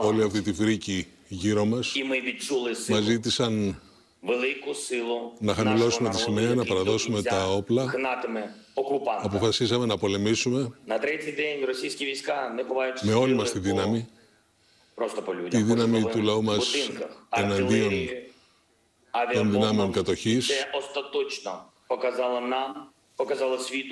όλη 0.01 0.23
αυτή 0.23 0.43
τη 0.43 0.53
φρίκη 0.53 1.07
γύρω 1.29 1.65
μας, 1.65 1.93
μας 2.89 3.03
ζήτησαν 3.03 3.81
να 5.39 5.55
χαμηλώσουμε 5.55 6.09
τη 6.09 6.17
σημαία, 6.17 6.55
να 6.55 6.65
παραδώσουμε 6.65 7.23
τα 7.23 7.49
όπλα. 7.49 7.95
Αποφασίσαμε 9.23 9.87
να 9.87 9.99
πολεμήσουμε. 9.99 10.73
Με 13.03 13.13
όλη 13.13 13.35
μας 13.35 13.53
τη 13.53 13.59
δύναμη, 13.59 14.09
τη 15.49 15.63
δύναμη 15.63 16.05
του 16.05 16.23
λαού 16.23 16.43
μας 16.43 16.75
εναντίον 17.37 17.93
των 19.33 19.51
δυνάμεων 19.51 19.93
κατοχής. 19.93 20.51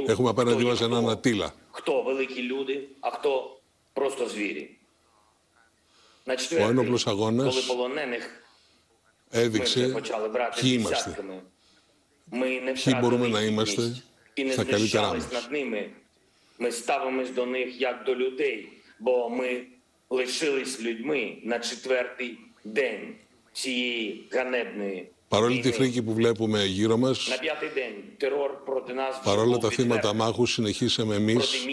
Έχουμε 0.07 0.29
απέναντί 0.29 0.65
μας 0.65 0.81
έναν 0.81 1.09
Ατήλα, 1.09 1.55
Ο 6.60 6.68
ένοπλος 6.70 7.08
αγώνας 7.08 7.56
έδειξε 9.30 9.94
ποιοι 10.62 10.78
είμαστε. 10.80 11.26
Ποιοι 12.84 12.94
μπορούμε 13.00 13.28
να 13.28 13.42
είμαστε 13.42 14.04
στα 14.52 14.64
καλύτερά 14.64 15.14
μας. 15.14 15.28
Ми 16.58 16.72
ставимось 16.72 17.32
до 17.40 17.46
них 17.46 17.80
як 17.80 18.04
до 18.04 18.16
людей, 18.16 18.58
бо 19.00 19.30
ми 19.30 19.68
лишились 20.10 20.80
людьми 20.80 21.40
на 21.44 21.60
четвертий 21.60 22.40
день 22.64 23.16
цієї 23.54 24.28
ганебної 24.32 25.10
Παρόλη 25.31 25.61
τη 25.61 25.73
φρίκη 25.73 26.03
που 26.03 26.13
βλέπουμε 26.13 26.65
γύρω 26.65 26.97
μας, 26.97 27.29
παρόλα 29.25 29.59
τα 29.59 29.69
θύματα 29.69 30.15
μάχου, 30.15 30.47
συνεχίσαμε 30.47 31.15
εμείς 31.15 31.67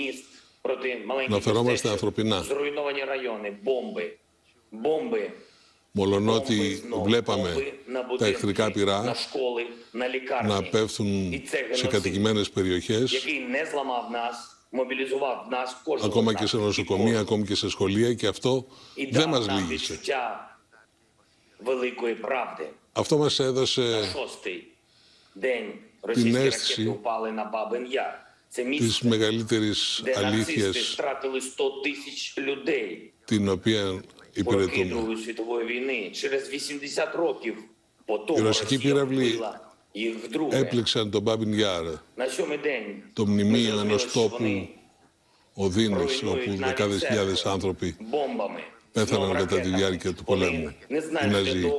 να 1.27 1.39
φερόμαστε 1.39 1.89
ανθρωπινά. 1.89 2.45
Μολονότι 5.91 6.83
βλέπαμε 7.03 7.55
τα 8.17 8.25
εχθρικά 8.25 8.71
πυρά 8.71 9.15
να 10.45 10.63
πέφτουν 10.63 11.43
σε 11.71 11.87
κατοικημένες 11.87 12.49
περιοχές, 12.49 13.25
ακόμα 16.03 16.33
και 16.33 16.45
σε 16.45 16.57
νοσοκομεία, 16.57 17.19
ακόμα 17.19 17.45
και 17.45 17.55
σε 17.55 17.69
σχολεία 17.69 18.13
και 18.13 18.27
αυτό 18.27 18.67
δεν 19.11 19.29
μας 19.29 19.47
λύγησε. 19.49 19.99
Αυτό 22.97 23.17
μας 23.17 23.39
έδωσε 23.39 24.13
την 26.13 26.35
αίσθηση 26.35 26.99
της 28.77 29.01
μεγαλύτερης 29.01 30.03
αλήθειας 30.15 30.95
την 33.25 33.49
οποία 33.49 34.01
υπηρετούμε. 34.33 35.13
Οι 38.35 38.41
ρωσικοί 38.41 38.77
πύραυλοι 38.77 39.39
έπληξαν 40.49 41.11
τον 41.11 41.21
Μπάμπιν 41.21 41.53
Γιάρ, 41.53 41.83
το 43.13 43.25
μνημείο 43.25 43.79
ενός 43.79 44.11
τόπου 44.11 44.67
Οδύνης, 45.53 46.23
όπου 46.23 46.55
δεκάδες 46.55 47.05
χιλιάδες 47.05 47.45
άνθρωποι 47.45 47.97
πέθαναν 48.97 49.35
κατά 49.37 49.59
τη 49.59 49.69
διάρκεια 49.69 50.13
του 50.13 50.23
πολέμου. 50.23 50.75
Οι 51.23 51.27
Ναζί 51.27 51.71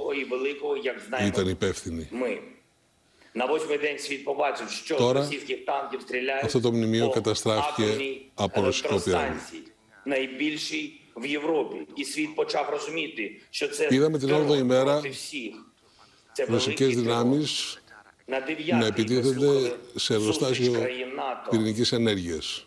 ήταν 1.26 1.48
υπεύθυνοι. 1.48 2.08
Τώρα 4.96 5.28
αυτό 6.42 6.60
το 6.60 6.72
μνημείο 6.72 7.08
καταστράφηκε 7.08 7.84
από 8.34 8.60
ρωσικό 8.60 9.00
πύραυλο. 9.00 9.36
Είδαμε 13.88 14.18
την 14.18 14.34
8η 14.34 14.62
μέρα 14.62 15.00
ρωσικές 16.48 16.94
δυνάμεις 16.94 17.82
να 18.78 18.86
επιτίθενται 18.86 19.76
σε 19.94 20.14
εργοστάσιο 20.14 20.72
πυρηνικής 21.50 21.92
ενέργειας. 21.92 22.66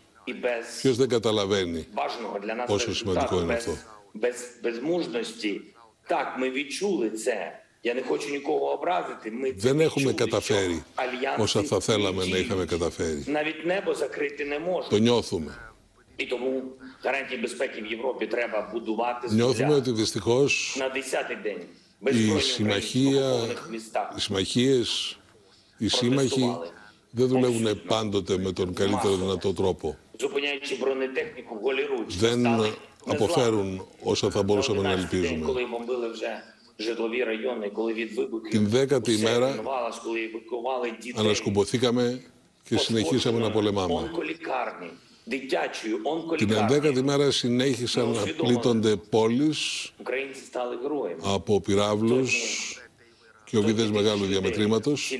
Ποιος 0.80 0.96
δεν 0.96 1.08
καταλαβαίνει 1.08 1.86
πόσο 2.66 2.94
σημαντικό 2.94 3.40
είναι 3.40 3.52
αυτό. 3.52 3.76
Δεν 9.54 9.80
έχουμε 9.80 10.12
καταφέρει 10.12 10.84
όσα 11.38 11.62
θα 11.62 11.80
θέλαμε 11.80 12.26
να 12.26 12.36
είχαμε 12.36 12.64
καταφέρει. 12.64 13.24
Το 14.88 14.96
νιώθουμε. 14.96 15.74
Νιώθουμε 19.30 19.74
ότι 19.74 19.90
δυστυχώς 19.90 20.76
η 22.04 22.40
συμμαχία, 22.40 23.30
οι 24.16 24.20
συμμαχίες, 24.20 25.18
οι 25.78 25.88
σύμμαχοι 25.88 26.58
δεν 27.10 27.26
δουλεύουν 27.26 27.82
πάντοτε 27.86 28.38
με 28.38 28.52
τον 28.52 28.74
καλύτερο 28.74 29.16
δυνατό 29.16 29.52
τρόπο. 29.52 29.98
Δεν 32.06 32.46
αποφέρουν 33.06 33.86
όσα 34.02 34.30
θα 34.30 34.42
μπορούσαμε 34.42 34.82
να 34.82 34.90
ελπίζουμε. 34.90 35.46
Την 38.50 38.68
δέκατη 38.68 39.12
ημέρα 39.12 39.62
ανασκουμποθήκαμε 41.14 42.22
και 42.64 42.78
συνεχίσαμε 42.78 43.38
να 43.38 43.50
πολεμάμε. 43.50 44.10
Την 46.36 46.52
ενδέκατη 46.52 47.02
μέρα 47.02 47.30
συνέχισαν 47.30 48.08
να 48.10 48.22
πλήττονται 48.36 48.96
πόλεις 48.96 49.90
από 51.22 51.60
πυράβλους 51.60 52.32
και 53.44 53.56
οβίδες 53.56 53.90
μεγάλου 53.90 54.24
διαμετρήματος. 54.24 55.18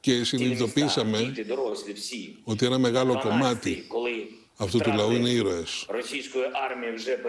Και 0.00 0.24
συνειδητοποίησαμε 0.24 1.32
ότι 2.44 2.66
ένα 2.66 2.78
μεγάλο 2.78 3.20
κομμάτι 3.22 3.86
αυτού 4.56 4.78
του 4.78 4.92
λαού 4.92 5.12
είναι 5.12 5.28
ήρωες. 5.28 5.86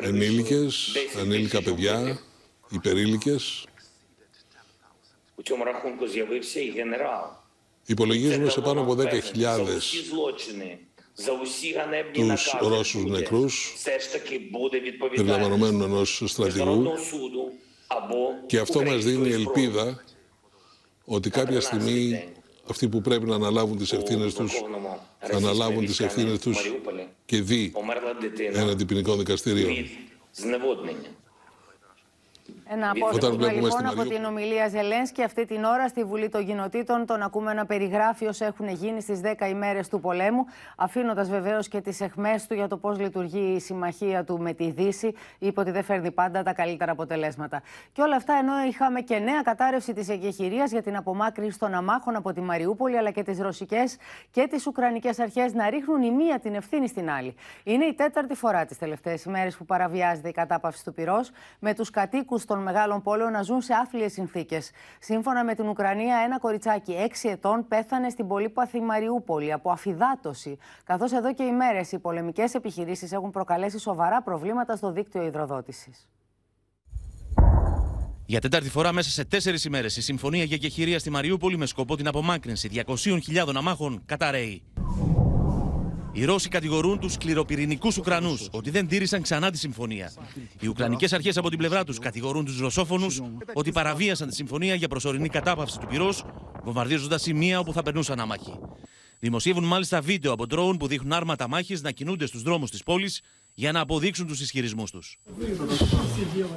Ενήλικες, 0.02 0.94
ανήλικα 1.20 1.62
παιδιά, 1.62 2.20
υπερήλικες. 2.70 3.68
Υπολογίζουμε 7.86 8.50
σε 8.50 8.62
πάνω 8.62 8.82
από 8.82 8.94
10.000 8.94 9.80
τους 12.14 12.56
Ρώσους 12.62 13.06
νεκρούς, 13.06 13.74
περιλαμβανομένου 15.16 15.84
ενός 15.84 16.22
στρατηγού 16.26 16.94
και 18.46 18.60
αυτό 18.60 18.84
μας 18.84 19.04
δίνει 19.04 19.32
ελπίδα 19.32 20.04
ότι 21.06 21.30
κάποια 21.30 21.62
στιγμή 21.62 22.34
αυτοί 22.70 22.90
που 22.90 23.02
πρέπει 23.02 23.26
να 23.26 23.36
αναλάβουν 23.36 23.78
τις 23.78 23.94
ευθύνες 23.94 24.34
τους 24.34 24.54
θα 24.54 25.17
αναλάβουν 25.20 25.86
τις 25.86 26.00
ευθύνες 26.00 26.40
τους 26.40 26.72
και 27.26 27.42
δει 27.42 27.74
έναντι 28.54 28.86
ποινικών 28.86 29.18
δικαστηρίων. 29.18 29.74
Ένα 32.70 32.90
απόσπασμα 32.90 33.52
λοιπόν 33.52 33.86
από 33.86 34.04
την 34.04 34.24
ομιλία 34.24 34.68
Ζελένσκι 34.68 35.24
αυτή 35.24 35.46
την 35.46 35.64
ώρα 35.64 35.88
στη 35.88 36.04
Βουλή 36.04 36.30
των 36.30 36.46
Κοινοτήτων. 36.46 37.06
Τον 37.06 37.22
ακούμε 37.22 37.54
να 37.54 37.66
περιγράφει 37.66 38.26
όσα 38.28 38.46
έχουν 38.46 38.68
γίνει 38.68 39.02
στις 39.02 39.22
10 39.24 39.50
ημέρες 39.50 39.88
του 39.88 40.00
πολέμου, 40.00 40.46
αφήνοντας 40.78 41.30
βεβαίως 41.30 41.68
και 41.68 41.82
τις 41.82 42.02
εχμέ 42.02 42.40
του 42.48 42.54
για 42.54 42.68
το 42.68 42.78
πώς 42.78 43.00
λειτουργεί 43.00 43.54
η 43.56 43.60
συμμαχία 43.60 44.24
του 44.24 44.40
με 44.40 44.54
τη 44.54 44.72
Δύση. 44.72 45.14
Είπε 45.40 45.60
ότι 45.60 45.72
δεν 45.72 45.84
φέρνει 45.84 46.12
πάντα 46.12 46.44
τα 46.44 46.54
καλύτερα 46.54 46.92
αποτελέσματα. 46.92 47.62
Και 47.92 48.02
όλα 48.02 48.16
αυτά 48.16 48.34
ενώ 48.34 48.54
είχαμε 48.68 49.02
και 49.02 49.18
νέα 49.18 49.42
κατάρρευση 49.42 49.94
της 49.94 50.10
εγκεχηρία 50.10 50.66
για 50.66 50.82
την 50.82 50.96
απομάκρυνση 50.96 51.60
των 51.60 51.74
αμάχων 51.74 52.16
από 52.16 52.34
τη 52.34 52.42
Μαριούπολη, 52.42 52.98
αλλά 52.98 53.12
και 53.12 53.24
τις 53.24 53.40
ρωσικές 53.40 53.98
και 54.32 54.48
τις 54.50 54.68
ουκρανικές 54.68 55.20
αρχές 55.20 55.54
να 55.54 55.70
ρίχνουν 55.70 56.02
η 56.02 56.12
μία 56.12 56.40
την 56.40 56.56
ευθύνη 56.56 56.88
στην 56.88 57.10
άλλη. 57.10 57.36
Είναι 57.64 57.86
η 57.86 57.94
τέταρτη 57.94 58.36
φορά 58.36 58.66
τις 58.66 58.78
τελευταίες 58.78 59.24
ημέρες 59.24 59.58
που 59.58 59.66
παραβιάζεται 59.66 60.30
η 60.30 60.32
κατάπαυση 60.32 60.84
του 60.84 60.94
πυρός 60.94 61.32
με 61.60 61.74
τους 61.74 61.90
κατοίκους 61.90 62.46
των 62.46 62.57
μεγάλων 62.62 63.02
πόλεων 63.02 63.32
να 63.32 63.42
ζουν 63.42 63.62
σε 63.62 63.74
άθλιες 63.74 64.12
συνθήκες. 64.12 64.72
Σύμφωνα 65.00 65.44
με 65.44 65.56
την 65.56 65.68
Ουκρανία, 65.68 66.18
ένα 66.18 66.40
κοριτσάκι 66.40 66.96
6 67.24 67.30
ετών 67.30 67.68
πέθανε 67.68 68.10
στην 68.10 68.28
πολύπαθη 68.28 68.82
Μαριούπολη 68.82 69.54
από 69.54 69.72
αφυδάτωση. 69.72 70.58
Καθώς 70.84 71.12
εδώ 71.12 71.34
και 71.34 71.44
ημέρες 71.44 71.92
οι 71.92 72.00
πολεμικές 72.00 72.54
επιχειρήσεις 72.54 73.12
έχουν 73.12 73.32
προκαλέσει 73.32 73.80
σοβαρά 73.80 74.22
προβλήματα 74.22 74.76
στο 74.76 74.92
δίκτυο 74.92 75.24
υδροδότησης. 75.24 76.08
Για 78.26 78.42
τέταρτη 78.42 78.70
φορά 78.70 78.92
μέσα 78.92 79.10
σε 79.10 79.26
τέσσερις 79.26 79.66
ημέρες 79.66 79.98
η 79.98 80.02
συμφωνία 80.02 80.44
για 80.44 80.58
κεχηρία 80.58 81.00
στη 81.00 81.10
Μαριούπολη 81.10 81.58
με 81.58 81.66
σκοπό 81.66 81.96
την 81.96 82.08
απομάκρυνση 82.08 82.70
200.000 82.74 83.56
αμάχων 83.56 84.02
καταραίει. 84.06 84.64
Οι 86.18 86.26
Ρώσοι 86.26 86.50
κατηγορούν 86.50 87.00
τους 87.00 87.14
σκληροπυρηνικούς 87.14 87.98
Ουκρανούς 87.98 88.48
ότι 88.52 88.70
δεν 88.70 88.88
τήρησαν 88.88 89.22
ξανά 89.22 89.52
τη 89.52 89.58
συμφωνία. 89.58 90.14
Οι 90.60 90.68
Ουκρανικές 90.68 91.14
αρχές 91.14 91.38
από 91.38 91.50
την 91.50 91.58
πλευρά 91.58 91.84
τους 91.84 92.00
κατηγορούν 92.00 92.46
τους 92.46 92.60
Ρωσόφωνους 92.60 93.22
ότι 93.54 93.72
παραβίασαν 93.72 94.28
τη 94.28 94.36
συμφωνία 94.36 94.76
για 94.76 94.88
προσωρινή 94.88 95.30
κατάπαυση 95.30 95.80
του 95.80 95.88
πυρός, 95.88 96.26
βομβαρδίζοντας 96.64 97.22
σημεία 97.22 97.60
όπου 97.60 97.74
θα 97.74 97.84
περνούσαν 97.84 98.20
άμαχοι. 98.20 98.54
Δημοσιεύουν 99.20 99.64
μάλιστα 99.64 100.02
βίντεο 100.02 100.32
από 100.32 100.48
ντρόουν 100.48 100.78
που 100.78 100.88
δείχνουν 100.88 101.14
άρματα 101.14 101.48
μάχης 101.48 101.82
να 101.82 101.92
κινούνται 101.92 102.26
στους 102.26 102.42
δρόμους 102.42 102.72
της 102.72 102.84
πόλης 102.84 103.22
για 103.54 103.72
να 103.72 103.80
αποδείξουν 103.80 104.28
τους 104.28 104.42
ισχυρισμούς 104.42 104.92
τους. 104.92 105.20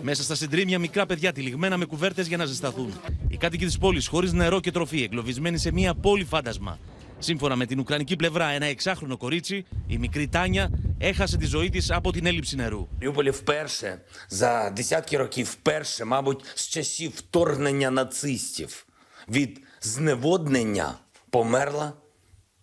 Μέσα 0.02 0.22
στα 0.22 0.34
συντρίμια 0.34 0.78
μικρά 0.78 1.06
παιδιά 1.06 1.32
τυλιγμένα 1.32 1.76
με 1.76 1.84
κουβέρτες 1.84 2.26
για 2.26 2.36
να 2.36 2.44
ζεσταθούν. 2.44 2.92
Οι 3.28 3.36
κάτοικοι 3.36 3.66
της 3.66 3.78
πόλης 3.78 4.06
χωρίς 4.06 4.32
νερό 4.32 4.60
και 4.60 4.70
τροφή, 4.70 5.02
εγκλωβισμένοι 5.02 5.58
σε 5.58 5.72
μια 5.72 5.94
πόλη 5.94 6.24
φάντασμα. 6.24 6.78
Σύμφωνα 7.19 7.55
με 7.55 7.65
την 7.65 7.79
Ουκρανική 7.79 8.15
πλευρά, 8.15 8.47
ένα 8.47 8.65
εξάχρονο 8.65 9.17
κορίτσι, 9.17 9.65
η 9.87 9.97
μικρή 9.97 10.27
Τάνια, 10.27 10.69
έχασε 10.99 11.37
τη 11.37 11.45
ζωή 11.45 11.69
της 11.69 11.91
από 11.91 12.11
την 12.11 12.25
έλλειψη 12.25 12.55
νερού. 12.55 12.87
Маріуполі 12.93 13.29
вперше 13.29 14.01
за 14.29 14.69
десятки 14.69 15.17
років 15.17 15.45
вперше, 15.45 16.05
мабуть, 16.05 16.45
з 16.55 16.67
часів 16.67 17.11
вторгнення 17.15 17.91
нацистів 17.91 18.85
від 19.29 19.61
зневоднення 19.81 20.93
померла 21.29 21.93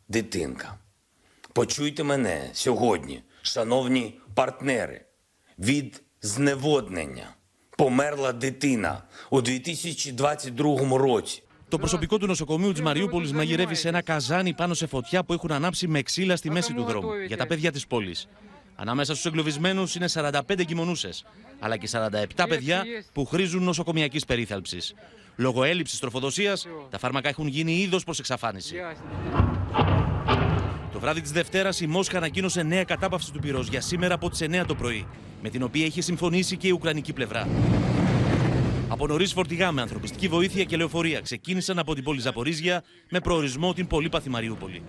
дитинка. 0.09 0.79
Почуйте 1.53 2.03
мене 2.03 2.51
сьогодні, 2.53 3.23
шановні 3.43 4.21
партнери, 4.35 5.05
від 5.59 6.03
зневоднення 6.23 7.35
померла 7.77 8.33
дитина 8.33 9.03
у 9.31 9.41
2022 9.41 10.99
році. 10.99 11.43
Το 11.70 11.78
προσωπικό 11.78 12.18
του 12.18 12.28
νοσοκομείου 12.28 12.72
της 12.72 12.82
Μαριούπολης 12.82 13.32
μαγειρεύει 13.32 13.76
σε 13.76 13.88
ένα 13.88 14.02
καζάνι 14.02 14.54
πάνω 14.54 14.74
σε 14.74 14.88
φωτιά 14.88 15.24
που 15.24 15.34
έχουν 15.34 15.52
ανάψει 15.52 15.88
με 15.88 16.02
ξύλα 16.02 16.36
στη 16.36 16.52
μέση 16.52 16.74
του 16.74 16.84
δρόμου 16.84 17.10
για 17.28 17.38
τα 17.38 17.48
παιδιά 17.48 17.72
της 17.72 17.88
πόλης. 17.88 18.28
Ανάμεσα 18.76 19.14
στους 19.14 19.26
εγκλωβισμένους 19.26 19.96
είναι 19.96 20.08
45 20.08 20.66
κοιμονούσε, 20.66 21.10
αλλά 21.60 21.78
και 21.78 21.88
47 21.92 22.46
παιδιά 22.48 22.84
που 23.14 23.26
χρήζουν 23.26 23.64
νοσοκομιακής 23.64 24.26
περίθαλψης. 24.26 24.94
Λόγω 25.36 25.64
έλλειψης 25.64 26.00
τροφοδοσίας, 26.00 26.68
τα 26.90 26.98
φάρμακα 27.00 27.30
έχουν 27.30 27.48
γίνει 27.48 27.74
είδος 27.74 28.04
προς 28.04 28.20
εξαφάνιση. 28.20 28.76
Το 30.92 31.00
βράδυ 31.00 31.22
της 31.22 31.32
Δευτέρας, 31.32 31.80
η 31.80 31.88
Μόσχα 31.88 32.18
ανακοίνωσε 32.18 32.64
νέα 32.64 32.84
κατάπαυση 32.84 33.32
του 33.32 33.40
πυρός 33.40 33.68
για 33.68 33.82
σήμερα 33.82 34.14
από 34.14 34.30
τις 34.30 34.42
9 34.42 34.66
το 34.66 34.76
πρωί, 34.76 35.08
με 35.42 35.50
την 35.50 35.64
οποία 35.64 35.86
έχει 35.86 36.02
συμφωνήσει 36.02 36.58
και 36.58 36.68
η 36.68 36.72
Ουκρανική 36.72 37.14
πλευρά. 37.14 37.48
Από 38.90 39.08
νωρίς 39.08 39.34
φορτηγά 39.34 39.72
με 39.72 39.82
ανθρωπιστική 39.82 40.28
βοήθεια 40.28 40.64
και 40.64 40.78
λεωφορεία 40.78 41.22
ξεκίνησαν 41.22 41.80
από 41.80 41.96
την 41.96 42.04
πόλη 42.04 42.20
Ζαπορίζια 42.20 42.84
με 43.10 43.20
προορισμό 43.20 43.74
την 43.74 43.88
πολύπαθη 43.88 44.30
Μαριούπολη. 44.30 44.84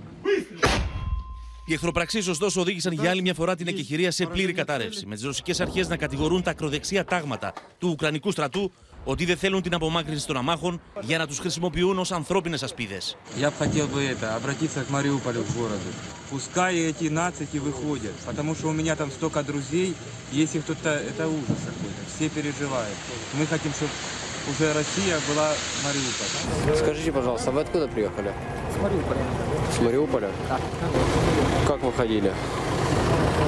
Οι 1.66 1.72
εχθροπραξίες, 1.72 2.26
ωστόσο, 2.26 2.60
οδήγησαν 2.60 2.92
για 2.92 3.10
άλλη 3.10 3.22
μια 3.22 3.34
φορά 3.34 3.54
την 3.54 3.66
εκεχηρία 3.66 4.10
σε 4.10 4.26
πλήρη 4.26 4.52
κατάρρευση, 4.52 5.06
με 5.06 5.14
τις 5.14 5.24
ρωσικές 5.24 5.60
αρχές 5.60 5.88
να 5.88 5.96
κατηγορούν 5.96 6.42
τα 6.42 6.50
ακροδεξιά 6.50 7.04
τάγματα 7.04 7.52
του 7.78 7.88
Ουκρανικού 7.88 8.30
στρατού 8.30 8.72
ότι 9.05 9.25
δεν 9.25 9.37
θέλουν 9.37 9.61
την 9.61 9.73
απομάκρυνση 9.73 10.27
των 10.27 10.37
αμάχων 10.37 10.81
για 11.01 11.17
να 11.17 11.27
του 11.27 11.35
χρησιμοποιούν 11.39 11.97
ω 11.99 12.05
ανθρώπινε 12.09 12.57
ασπίδε. 12.61 13.01
Я 13.37 13.49
бы 13.49 13.55
хотел 13.57 13.87
бы 13.87 14.01
это, 14.13 14.35
обратиться 14.35 14.79
к 14.83 14.89
Мариуполю, 14.89 15.43
к 15.43 15.57
городу. 15.57 15.89
Пускай 16.29 16.73
эти 16.91 17.09
нацики 17.09 17.57
выходят, 17.57 18.15
потому 18.25 18.55
что 18.55 18.67
у 18.67 18.71
меня 18.71 18.95
там 18.95 19.11
столько 19.11 19.43
друзей, 19.43 19.93
если 20.31 20.59
кто-то, 20.59 20.89
это 20.89 21.27
ужас 21.27 21.59
какой-то, 21.69 22.01
все 22.15 22.29
переживают. 22.29 22.97
Мы 23.37 23.45
хотим, 23.45 23.71
чтобы 23.73 23.91
уже 24.51 24.73
Россия 24.73 25.19
была 25.29 25.49
Мариуполь. 25.83 26.77
Скажите, 26.77 27.11
пожалуйста, 27.11 27.51
вы 27.51 27.61
откуда 27.61 27.87
приехали? 27.87 28.33
С 28.73 28.81
Мариуполя. 28.81 29.23
С 29.75 29.79
Мариуполя? 29.79 30.31
Да. 30.49 30.59
Как 31.67 31.83
вы 31.83 31.91
ходили? 31.93 32.33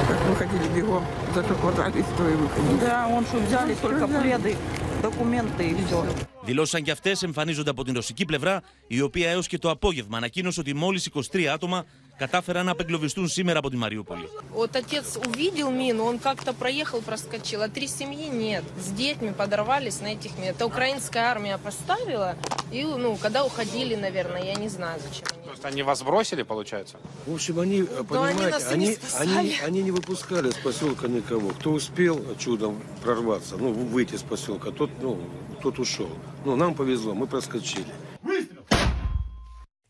Как 0.08 0.20
выходили 0.30 0.68
бегом, 0.76 1.04
зато 1.34 1.54
хватались, 1.56 2.06
то 2.18 2.24
и 2.30 2.36
выходили. 2.36 2.80
Да, 2.80 3.08
он 3.08 3.26
что, 3.26 3.38
взяли 3.40 3.74
только 3.76 4.08
пледы, 4.08 4.56
документы 5.02 5.64
и 5.70 5.76
все. 5.86 6.06
Δηλώσαν 6.46 6.84
και 6.84 6.92
αυτέ 6.92 7.16
εμφανίζονται 7.24 7.70
από 7.70 7.84
την 7.84 7.94
ρωσική 7.94 8.26
πλευρά, 8.26 8.62
η 8.88 9.02
οποία 9.02 9.30
έω 9.30 9.42
και 9.42 9.58
το 9.58 9.70
απόγευμα 9.70 10.18
ανακοίνωσε 10.18 10.60
ότι 10.60 10.74
μόλι 10.74 11.02
23 11.32 11.44
άτομα 11.46 11.86
κατάφεραν 12.18 12.66
να 12.66 12.72
απεγκλωβιστούν 12.72 13.28
σήμερα 13.28 13.60
από 13.60 13.70
τη 13.70 13.76
Μαριούπολη. 13.76 14.30
Вот 14.54 14.76
отец 14.76 15.18
увидел 15.28 15.72
мину, 15.72 16.04
он 16.06 16.20
как-то 16.20 16.54
проехал, 16.54 17.02
проскочил, 17.02 17.62
а 17.64 17.70
три 17.70 17.88
семьи 17.88 18.28
нет. 18.30 18.64
С 18.86 18.90
детьми 18.92 19.32
подорвались 19.32 20.02
на 20.02 20.10
этих 20.16 20.32
минах. 20.38 20.56
Это 20.56 20.66
украинская 20.66 21.24
армия 21.34 21.58
поставила, 21.58 22.36
и, 22.72 22.84
ну, 22.84 23.16
когда 23.16 23.44
уходили, 23.44 23.96
наверное, 23.96 24.44
я 24.44 24.56
не 24.56 24.70
знаю, 24.70 25.00
зачем 25.06 25.28
они. 25.34 25.39
То 25.50 25.52
есть 25.52 25.66
они 25.66 25.84
вас 25.84 26.04
бросили, 26.04 26.44
получается? 26.44 26.98
В 27.26 27.34
общем, 27.34 27.60
они, 27.60 27.82
э, 27.82 28.04
понимаете, 28.08 28.50
нас 28.50 28.72
и 28.74 28.78
не 28.78 28.86
они, 28.86 28.96
спасали. 28.96 29.30
они, 29.38 29.60
они 29.66 29.84
не 29.84 29.92
выпускали 29.92 30.50
с 30.50 30.56
поселка 30.56 31.08
никого. 31.08 31.50
Кто 31.50 31.72
успел 31.72 32.36
чудом 32.38 32.82
прорваться, 33.04 33.58
ну, 33.58 33.72
выйти 33.72 34.16
с 34.16 34.24
поселка, 34.24 34.72
тот, 34.72 34.90
ну, 35.02 35.20
тот 35.62 35.80
ушел. 35.80 36.10
Ну, 36.46 36.56
нам 36.56 36.74
повезло, 36.76 37.14
мы 37.14 37.28
проскочили. 37.28 37.94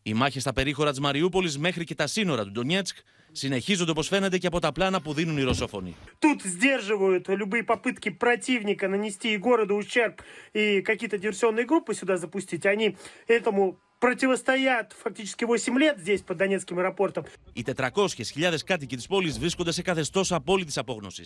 Οι 0.02 0.14
μάχε 0.14 0.40
στα 0.40 0.52
περίχωρα 0.52 0.92
τη 0.92 1.00
Μαριούπολη 1.00 1.52
μέχρι 1.58 1.84
και 1.84 1.94
τα 1.94 2.06
σύνορα 2.06 2.44
του 2.44 2.50
Ντονιέτσκ 2.50 2.96
συνεχίζονται 3.32 3.90
όπω 3.90 4.02
φαίνεται 4.02 4.38
και 4.38 4.46
από 4.46 4.60
τα 4.60 4.72
πλάνα 4.72 5.00
που 5.00 5.12
δίνουν 5.12 5.36
οι 5.38 5.42
Ρωσόφωνοι. 5.42 5.96
Тут 6.20 6.42
сдерживают 6.42 7.28
любые 7.28 7.64
попытки 7.64 8.10
противника 8.10 8.88
нанести 8.88 9.32
и 9.34 9.36
городу 9.36 9.74
ущерб 9.76 10.22
и 10.52 10.80
какие-то 10.82 11.18
диверсионные 11.18 11.66
группы 11.66 11.92
сюда 11.94 12.16
запустить. 12.16 12.64
Они 12.66 12.96
этому 13.26 13.78
противостоят 14.00 14.92
фактически 14.92 15.44
8 15.44 15.78
лет 15.78 15.98
здесь, 15.98 16.22
под 16.22 16.36
Донецким 16.36 16.78
аэропортом. 16.78 17.24
Οι 17.52 17.64
400.000 17.76 18.56
κάτοικοι 18.64 18.96
τη 18.96 19.06
πόλη 19.08 19.30
βρίσκονται 19.30 19.72
σε 19.72 19.82
καθεστώ 19.82 20.22
απόλυτη 20.28 20.78
απόγνωση, 20.78 21.22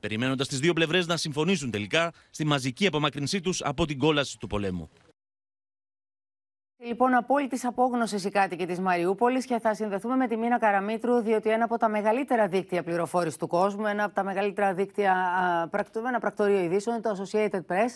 περιμένοντα 0.00 0.46
τι 0.46 0.56
δύο 0.56 0.72
πλευρέ 0.72 1.00
να 1.06 1.16
συμφωνήσουν 1.16 1.70
τελικά 1.70 2.12
στη 2.30 2.44
μαζική 2.44 2.86
απομάκρυνσή 2.86 3.40
του 3.40 3.54
από 3.60 3.86
την 3.86 3.98
κόλαση 3.98 4.38
του 4.38 4.46
πολέμου. 4.46 4.90
Λοιπόν, 6.81 7.13
απόλυτης 7.13 7.65
απόγνωσης 7.65 8.25
οι 8.25 8.29
κάτοικοι 8.29 8.65
της 8.65 8.79
Μαριούπολης 8.79 9.45
και 9.45 9.59
θα 9.59 9.73
συνδεθούμε 9.73 10.15
με 10.15 10.27
τη 10.27 10.37
Μίνα 10.37 10.59
Καραμίτρου, 10.59 11.19
διότι 11.19 11.49
ένα 11.49 11.63
από 11.63 11.77
τα 11.77 11.89
μεγαλύτερα 11.89 12.47
δίκτυα 12.47 12.83
πληροφόρησης 12.83 13.37
του 13.37 13.47
κόσμου, 13.47 13.85
ένα 13.85 14.03
από 14.03 14.15
τα 14.15 14.23
μεγαλύτερα 14.23 14.73
δίκτυα, 14.73 15.13
α, 15.13 16.07
ένα 16.07 16.19
πρακτορείο 16.19 16.59
ειδήσεων, 16.59 17.01
το 17.01 17.15
Associated 17.17 17.61
Press, 17.67 17.89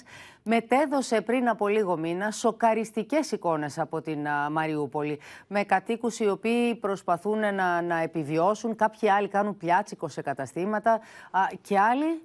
μετέδωσε 0.44 1.22
πριν 1.22 1.50
από 1.50 1.68
λίγο 1.68 1.98
μήνα 1.98 2.32
σοκαριστικές 2.32 3.32
εικόνες 3.32 3.80
από 3.80 4.02
την 4.02 4.28
α, 4.28 4.50
Μαριούπολη. 4.50 5.20
Με 5.48 5.64
κατοίκους 5.64 6.20
οι 6.20 6.30
οποίοι 6.30 6.76
προσπαθούν 6.76 7.40
να, 7.40 7.82
να 7.82 7.98
επιβιώσουν, 7.98 8.76
κάποιοι 8.76 9.10
άλλοι 9.10 9.28
κάνουν 9.28 9.58
πιάτσικο 9.58 10.08
σε 10.08 10.22
καταστήματα 10.22 10.92
α, 11.32 11.42
και 11.62 11.80
άλλοι, 11.80 12.22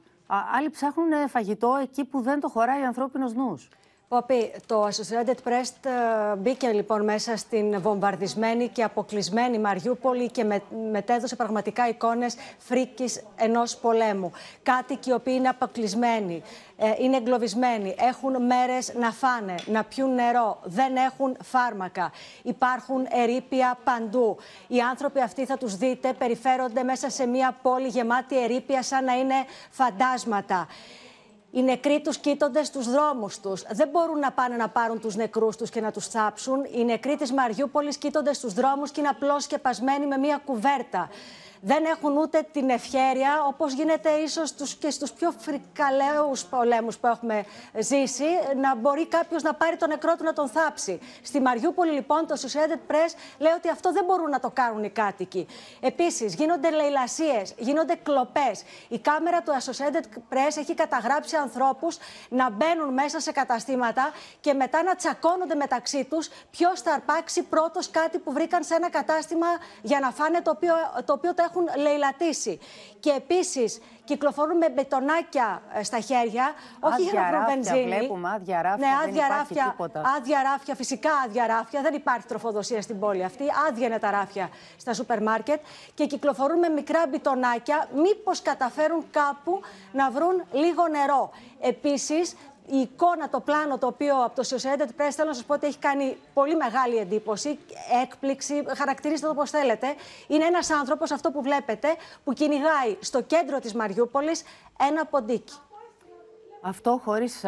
άλλοι 0.56 0.70
ψάχνουν 0.70 1.28
φαγητό 1.28 1.78
εκεί 1.82 2.04
που 2.04 2.20
δεν 2.20 2.40
το 2.40 2.48
χωράει 2.48 2.82
ανθρώπινος 2.82 3.34
νους. 3.34 3.68
Πόπι, 4.08 4.54
το 4.66 4.86
Associated 4.86 5.48
Press 5.48 5.90
ε, 6.32 6.36
μπήκε 6.36 6.68
λοιπόν 6.68 7.04
μέσα 7.04 7.36
στην 7.36 7.80
βομβαρδισμένη 7.80 8.68
και 8.68 8.82
αποκλεισμένη 8.82 9.58
Μαριούπολη 9.58 10.30
και 10.30 10.44
με, 10.44 10.62
μετέδωσε 10.90 11.36
πραγματικά 11.36 11.88
εικόνες 11.88 12.34
φρίκης 12.58 13.22
ενός 13.36 13.76
πολέμου. 13.76 14.32
Κάτοικοι 14.62 15.10
οι 15.10 15.12
οποίοι 15.12 15.34
είναι 15.36 15.48
αποκλεισμένοι, 15.48 16.42
ε, 16.76 16.92
είναι 16.98 17.16
εγκλωβισμένοι, 17.16 17.94
έχουν 17.98 18.46
μέρες 18.46 18.94
να 18.94 19.10
φάνε, 19.10 19.54
να 19.66 19.84
πιούν 19.84 20.14
νερό, 20.14 20.58
δεν 20.64 20.96
έχουν 20.96 21.36
φάρμακα, 21.42 22.12
υπάρχουν 22.42 23.06
ερήπια 23.10 23.78
παντού. 23.84 24.36
Οι 24.68 24.80
άνθρωποι 24.80 25.20
αυτοί 25.20 25.44
θα 25.44 25.56
τους 25.56 25.76
δείτε 25.76 26.12
περιφέρονται 26.12 26.82
μέσα 26.82 27.10
σε 27.10 27.26
μια 27.26 27.56
πόλη 27.62 27.88
γεμάτη 27.88 28.42
ερήπια 28.42 28.82
σαν 28.82 29.04
να 29.04 29.12
είναι 29.12 29.34
φαντάσματα. 29.70 30.66
Οι 31.50 31.62
νεκροί 31.62 32.00
τους 32.00 32.18
κοίτονται 32.18 32.64
στους 32.64 32.90
δρόμους 32.90 33.40
τους. 33.40 33.62
Δεν 33.70 33.88
μπορούν 33.88 34.18
να 34.18 34.32
πάνε 34.32 34.56
να 34.56 34.68
πάρουν 34.68 35.00
τους 35.00 35.16
νεκρούς 35.16 35.56
τους 35.56 35.70
και 35.70 35.80
να 35.80 35.92
τους 35.92 36.06
θάψουν. 36.08 36.64
Οι 36.64 36.84
νεκροί 36.84 37.16
της 37.16 37.32
Μαριούπολης 37.32 37.96
κοίτονται 37.96 38.32
στους 38.32 38.54
δρόμους 38.54 38.90
και 38.90 39.00
είναι 39.00 39.08
απλώς 39.08 39.42
σκεπασμένοι 39.42 40.06
με 40.06 40.16
μία 40.16 40.40
κουβέρτα 40.44 41.08
δεν 41.60 41.84
έχουν 41.84 42.16
ούτε 42.16 42.46
την 42.52 42.70
ευχέρεια, 42.70 43.44
όπως 43.46 43.72
γίνεται 43.72 44.10
ίσως 44.10 44.52
και 44.78 44.90
στους 44.90 45.12
πιο 45.12 45.34
φρικαλαίους 45.38 46.44
πολέμους 46.44 46.98
που 46.98 47.06
έχουμε 47.06 47.44
ζήσει, 47.78 48.24
να 48.56 48.74
μπορεί 48.76 49.06
κάποιος 49.06 49.42
να 49.42 49.54
πάρει 49.54 49.76
τον 49.76 49.88
νεκρό 49.88 50.16
του 50.16 50.24
να 50.24 50.32
τον 50.32 50.48
θάψει. 50.48 51.00
Στη 51.22 51.40
Μαριούπολη, 51.40 51.92
λοιπόν, 51.92 52.26
το 52.26 52.34
Associated 52.40 52.92
Press 52.92 53.14
λέει 53.38 53.52
ότι 53.52 53.68
αυτό 53.68 53.92
δεν 53.92 54.04
μπορούν 54.04 54.30
να 54.30 54.40
το 54.40 54.50
κάνουν 54.50 54.84
οι 54.84 54.90
κάτοικοι. 54.90 55.46
Επίσης, 55.80 56.34
γίνονται 56.34 56.70
λαιλασίες, 56.70 57.54
γίνονται 57.56 57.94
κλοπές. 58.02 58.62
Η 58.88 58.98
κάμερα 58.98 59.42
του 59.42 59.52
Associated 59.52 60.34
Press 60.34 60.56
έχει 60.58 60.74
καταγράψει 60.74 61.36
ανθρώπους 61.36 61.98
να 62.28 62.50
μπαίνουν 62.50 62.92
μέσα 62.92 63.20
σε 63.20 63.32
καταστήματα 63.32 64.12
και 64.40 64.52
μετά 64.52 64.82
να 64.82 64.94
τσακώνονται 64.94 65.54
μεταξύ 65.54 66.04
τους 66.04 66.28
ποιος 66.50 66.80
θα 66.80 66.92
αρπάξει 66.92 67.42
πρώτος 67.42 67.90
κάτι 67.90 68.18
που 68.18 68.32
βρήκαν 68.32 68.64
σε 68.64 68.74
ένα 68.74 68.90
κατάστημα 68.90 69.46
για 69.82 70.00
να 70.00 70.10
φάνε 70.10 70.40
το 70.42 70.50
οποίο, 70.50 70.74
το 71.04 71.12
οποίο 71.12 71.34
το 71.34 71.42
έχουν 71.48 71.82
λαιλατήσει. 71.82 72.58
Και 73.00 73.10
επίσης 73.10 73.80
κυκλοφορούν 74.04 74.56
με 74.56 74.70
μπετονάκια 74.70 75.62
ε, 75.72 75.82
στα 75.82 76.00
χέρια, 76.00 76.52
όχι 76.80 77.02
για 77.02 77.20
να 77.20 77.28
βρουν 77.28 77.44
βενζίνη. 77.46 77.94
Βλέπουμε 77.94 78.28
άδεια 78.34 78.62
ράφια, 78.62 78.86
ναι, 78.86 78.94
άδεια 79.02 79.26
δεν 79.28 79.36
ράφια, 79.36 79.64
τίποτα. 79.70 80.02
άδεια 80.16 80.42
ράφια, 80.42 80.74
φυσικά 80.74 81.10
άδεια 81.24 81.46
ράφια. 81.46 81.82
Δεν 81.82 81.94
υπάρχει 81.94 82.26
τροφοδοσία 82.26 82.82
στην 82.82 82.98
πόλη 82.98 83.24
αυτή. 83.24 83.44
Άδεια 83.68 83.86
είναι 83.86 83.98
τα 83.98 84.10
ράφια 84.10 84.48
στα 84.76 84.94
σούπερ 84.94 85.22
μάρκετ. 85.22 85.60
Και 85.94 86.06
κυκλοφορούν 86.06 86.58
με 86.58 86.68
μικρά 86.68 87.02
μπιτονάκια, 87.08 87.88
μήπως 87.94 88.42
καταφέρουν 88.42 89.04
κάπου 89.10 89.60
να 89.92 90.10
βρουν 90.10 90.44
λίγο 90.52 90.88
νερό. 90.88 91.30
Επίσης, 91.60 92.36
η 92.70 92.76
εικόνα, 92.76 93.28
το 93.28 93.40
πλάνο 93.40 93.78
το 93.78 93.86
οποίο 93.86 94.24
από 94.24 94.34
το 94.34 94.48
Associated 94.48 95.00
Press 95.00 95.10
θέλω 95.10 95.28
να 95.28 95.34
σας 95.34 95.44
πω 95.44 95.54
ότι 95.54 95.66
έχει 95.66 95.78
κάνει 95.78 96.16
πολύ 96.34 96.56
μεγάλη 96.56 96.96
εντύπωση, 96.96 97.58
έκπληξη, 98.02 98.64
χαρακτηρίστε 98.76 99.26
το 99.26 99.32
όπως 99.32 99.50
θέλετε. 99.50 99.86
Είναι 100.26 100.44
ένας 100.44 100.70
άνθρωπος, 100.70 101.10
αυτό 101.10 101.30
που 101.30 101.42
βλέπετε, 101.42 101.88
που 102.24 102.32
κυνηγάει 102.32 102.96
στο 103.00 103.22
κέντρο 103.22 103.58
της 103.58 103.74
Μαριούπολης 103.74 104.42
ένα 104.88 105.04
ποντίκι. 105.06 105.54
Αυτό 106.62 107.00
χωρίς 107.04 107.44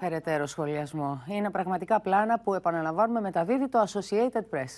περαιτέρω 0.00 0.46
σχολιασμό. 0.46 1.22
Είναι 1.26 1.50
πραγματικά 1.50 2.00
πλάνα 2.00 2.38
που 2.38 2.54
επαναλαμβάνουμε 2.54 3.20
μεταδίδει 3.20 3.68
το 3.68 3.84
Associated 3.88 4.56
Press. 4.56 4.72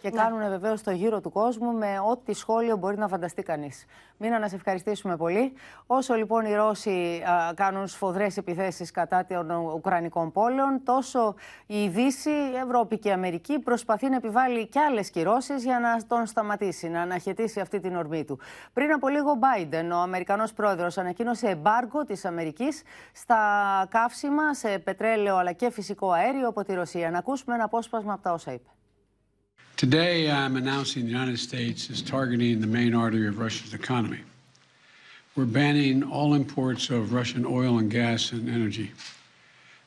Και 0.00 0.10
ναι. 0.10 0.20
κάνουν 0.20 0.48
βεβαίως 0.48 0.82
το 0.82 0.90
γύρο 0.90 1.20
του 1.20 1.30
κόσμου 1.30 1.72
με 1.72 2.00
ό,τι 2.10 2.32
σχόλιο 2.32 2.76
μπορεί 2.76 2.98
να 2.98 3.08
φανταστεί 3.08 3.42
κανείς. 3.42 3.84
Μήνα 4.16 4.38
να 4.38 4.48
σε 4.48 4.54
ευχαριστήσουμε 4.54 5.16
πολύ. 5.16 5.52
Όσο 5.86 6.14
λοιπόν 6.14 6.44
οι 6.44 6.54
Ρώσοι 6.54 7.22
α, 7.30 7.54
κάνουν 7.54 7.86
σφοδρές 7.86 8.36
επιθέσεις 8.36 8.90
κατά 8.90 9.26
των 9.26 9.50
Ουκρανικών 9.50 10.32
πόλεων, 10.32 10.80
τόσο 10.84 11.34
η 11.66 11.88
Δύση, 11.88 12.30
η 12.30 12.56
Ευρώπη 12.64 12.98
και 12.98 13.08
η 13.08 13.12
Αμερική 13.12 13.58
προσπαθεί 13.58 14.08
να 14.08 14.16
επιβάλλει 14.16 14.66
και 14.66 14.80
άλλες 14.80 15.10
κυρώσεις 15.10 15.64
για 15.64 15.78
να 15.80 16.06
τον 16.06 16.26
σταματήσει, 16.26 16.88
να 16.88 17.00
αναχαιτήσει 17.00 17.60
αυτή 17.60 17.80
την 17.80 17.96
ορμή 17.96 18.24
του. 18.24 18.38
Πριν 18.72 18.92
από 18.92 19.08
λίγο, 19.08 19.30
ο 19.30 19.38
Biden, 19.40 19.90
ο 19.92 19.96
Αμερικανός 19.96 20.52
πρόεδρος, 20.52 20.98
ανακοίνωσε 20.98 21.48
εμπάργκο 21.48 22.04
της 22.04 22.24
Αμερικής 22.24 22.82
στα 23.12 23.38
καύσιμα, 23.90 24.54
σε 24.54 24.78
πετρέλαιο 24.78 25.36
αλλά 25.36 25.52
και 25.52 25.70
φυσικό 25.70 26.10
αέριο 26.10 26.48
από 26.48 26.64
τη 26.64 26.74
Ρωσία. 26.74 27.10
Να 27.10 27.18
ακούσουμε 27.18 27.54
ένα 27.54 27.64
απόσπασμα 27.64 28.12
από 28.12 28.22
τα 28.22 28.32
όσα 28.32 28.52
είπε. 28.52 28.68
Today, 29.78 30.28
I'm 30.28 30.56
announcing 30.56 31.04
the 31.04 31.12
United 31.12 31.38
States 31.38 31.88
is 31.88 32.02
targeting 32.02 32.60
the 32.60 32.66
main 32.66 32.96
artery 32.96 33.28
of 33.28 33.38
Russia's 33.38 33.74
economy. 33.74 34.18
We're 35.36 35.44
banning 35.44 36.02
all 36.02 36.34
imports 36.34 36.90
of 36.90 37.12
Russian 37.12 37.46
oil 37.46 37.78
and 37.78 37.88
gas 37.88 38.32
and 38.32 38.48
energy. 38.48 38.90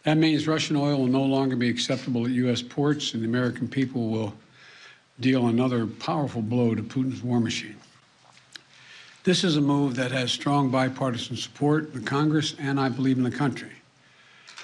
That 0.04 0.16
means 0.16 0.48
Russian 0.48 0.78
oil 0.78 1.00
will 1.00 1.08
no 1.08 1.24
longer 1.24 1.58
be 1.58 1.68
acceptable 1.68 2.24
at 2.24 2.32
U.S. 2.32 2.62
ports, 2.62 3.14
and 3.14 3.22
the 3.22 3.28
American 3.28 3.68
people 3.68 4.08
will 4.08 4.34
deal 5.20 5.48
another 5.48 5.86
powerful 5.86 6.42
blow 6.42 6.74
to 6.74 6.82
Putin's 6.82 7.22
war 7.22 7.42
machine. 7.42 7.76
This 9.26 9.44
is 9.44 9.58
a 9.58 9.62
move 9.62 9.98
that 9.98 10.12
has 10.12 10.32
strong 10.32 10.70
bipartisan 10.70 11.36
support 11.36 11.94
in 11.94 12.06
Congress 12.06 12.56
and 12.60 12.80
I 12.80 12.88
believe 12.88 13.18
in 13.18 13.24
the 13.24 13.30
country. 13.30 13.74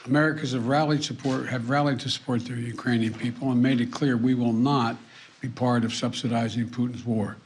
Americans 0.05 0.53
have 0.53 0.67
rallied 0.67 1.03
support 1.03 1.47
have 1.47 1.69
rallied 1.69 1.99
to 1.99 2.09
support 2.09 2.45
the 2.45 2.53
Ukrainian 2.53 3.13
people 3.13 3.51
and 3.51 3.61
made 3.61 3.81
it 3.81 3.91
clear 3.91 4.15
we 4.15 4.33
will 4.33 4.53
not 4.53 4.95
be 5.41 5.49
part 5.49 5.85
of 5.85 5.93
subsidizing 5.93 6.67
Putin's 6.69 7.05
war. 7.05 7.37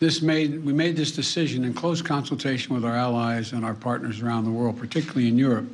This 0.00 0.20
made 0.20 0.64
we 0.64 0.72
made 0.72 0.96
this 0.96 1.12
decision 1.12 1.64
in 1.64 1.72
close 1.72 2.02
consultation 2.02 2.74
with 2.74 2.84
our 2.84 2.94
allies 2.94 3.52
and 3.52 3.64
our 3.64 3.74
partners 3.74 4.20
around 4.20 4.44
the 4.44 4.50
world, 4.50 4.78
particularly 4.78 5.28
in 5.28 5.38
Europe, 5.38 5.68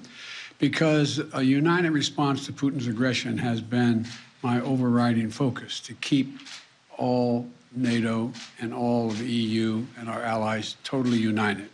because 0.58 1.20
a 1.32 1.42
united 1.42 1.90
response 1.90 2.46
to 2.46 2.52
Putin's 2.52 2.86
aggression 2.86 3.38
has 3.38 3.60
been 3.60 4.06
my 4.42 4.60
overriding 4.60 5.30
focus 5.30 5.80
to 5.80 5.94
keep 5.94 6.38
all 6.96 7.48
NATO 7.74 8.32
and 8.60 8.74
all 8.74 9.10
of 9.10 9.18
the 9.18 9.26
EU 9.26 9.84
and 9.98 10.08
our 10.08 10.22
allies 10.22 10.76
totally 10.84 11.18
united. 11.18 11.68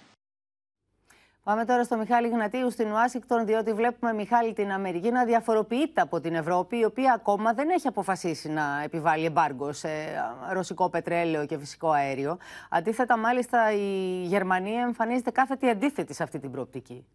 Πάμε 1.46 1.64
τώρα 1.64 1.84
στο 1.84 1.96
Μιχάλη 1.96 2.28
Γνατίου 2.28 2.70
στην 2.70 2.90
Ουάσιγκτον, 2.90 3.46
διότι 3.46 3.72
βλέπουμε 3.72 4.12
Μιχάλη 4.12 4.52
την 4.52 4.70
Αμερική 4.70 5.10
να 5.10 5.24
διαφοροποιείται 5.24 6.00
από 6.00 6.20
την 6.20 6.34
Ευρώπη, 6.34 6.78
η 6.78 6.84
οποία 6.84 7.12
ακόμα 7.12 7.52
δεν 7.52 7.68
έχει 7.68 7.88
αποφασίσει 7.88 8.48
να 8.48 8.62
επιβάλλει 8.84 9.24
εμπάργκο 9.24 9.72
σε 9.72 9.88
ρωσικό 10.52 10.90
πετρέλαιο 10.90 11.46
και 11.46 11.58
φυσικό 11.58 11.90
αέριο. 11.90 12.38
Αντίθετα, 12.70 13.18
μάλιστα, 13.18 13.72
η 13.72 14.22
Γερμανία 14.22 14.82
εμφανίζεται 14.82 15.30
κάθετη 15.30 15.68
αντίθετη 15.68 16.14
σε 16.14 16.22
αυτή 16.22 16.38
την 16.38 16.50
προοπτική. 16.50 17.06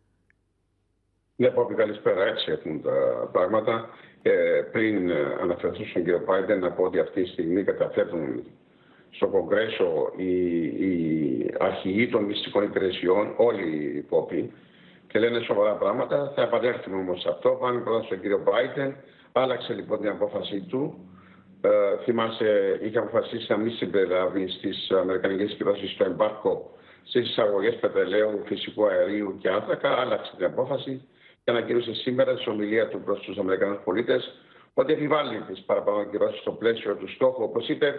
Ναι, 1.36 1.50
Πόπη, 1.50 1.74
καλησπέρα. 1.74 2.24
Έτσι 2.24 2.52
έχουν 2.52 2.82
τα 2.82 3.30
πράγματα. 3.32 3.90
Ε, 4.22 4.62
πριν 4.72 5.12
αναφερθώ 5.42 5.86
στον 5.86 6.04
κύριο 6.04 6.20
Πάιντεν, 6.20 6.60
να 6.60 6.72
πω 6.72 6.84
ότι 6.84 7.00
αυτή 7.00 7.24
τη 7.24 7.30
στιγμή 7.30 7.64
καταθέτουν 7.64 8.44
στο 9.12 9.28
Κογκρέσο 9.28 10.12
οι, 10.16 10.64
οι 10.64 11.54
αρχηγοί 11.60 12.08
των 12.08 12.24
μυστικών 12.24 12.64
υπηρεσιών, 12.64 13.34
όλοι 13.38 13.68
οι 13.76 13.98
υπόποι, 13.98 14.52
και 15.08 15.20
λένε 15.20 15.40
σοβαρά 15.40 15.74
πράγματα. 15.74 16.32
Θα 16.36 16.42
επανέλθουμε 16.42 16.98
όμως 16.98 17.22
σε 17.22 17.30
αυτό. 17.30 17.50
Πάμε 17.50 17.80
πρώτα 17.80 18.04
στον 18.04 18.22
κύριο 18.22 18.42
Μπάιντεν. 18.44 18.96
Άλλαξε 19.32 19.74
λοιπόν 19.74 20.00
την 20.00 20.10
απόφαση 20.10 20.66
του. 20.70 21.10
Ε, 21.62 21.70
θυμάσαι, 22.04 22.80
είχε 22.84 22.98
αποφασίσει 22.98 23.46
να 23.52 23.58
μην 23.58 23.72
συμπεριλάβει 23.72 24.48
στις 24.48 24.92
Αμερικανικές 24.92 25.54
κυρώσεις 25.54 25.92
στο 25.92 26.04
εμπάρκο 26.04 26.72
στις 27.04 27.30
εισαγωγές 27.30 27.76
πετρελαίου, 27.76 28.44
φυσικού 28.46 28.86
αερίου 28.86 29.38
και 29.42 29.50
άνθρακα. 29.50 29.90
Άλλαξε 29.90 30.34
την 30.36 30.46
απόφαση 30.46 31.08
και 31.44 31.52
ανακοίνωσε 31.52 31.94
σήμερα 31.94 32.38
στη 32.38 32.50
ομιλία 32.50 32.88
του 32.88 33.02
προς 33.02 33.20
τους 33.20 33.38
Αμερικανούς 33.38 33.80
πολίτες 33.84 34.42
ότι 34.74 34.94
επιβάλλει 34.94 35.42
τις 35.42 35.64
παραπάνω 35.66 36.04
κυρώσεις 36.04 36.40
στο 36.40 36.52
πλαίσιο 36.52 36.96
του 36.96 37.08
στόχου, 37.10 37.44
όπως 37.44 37.68
είπε, 37.70 37.94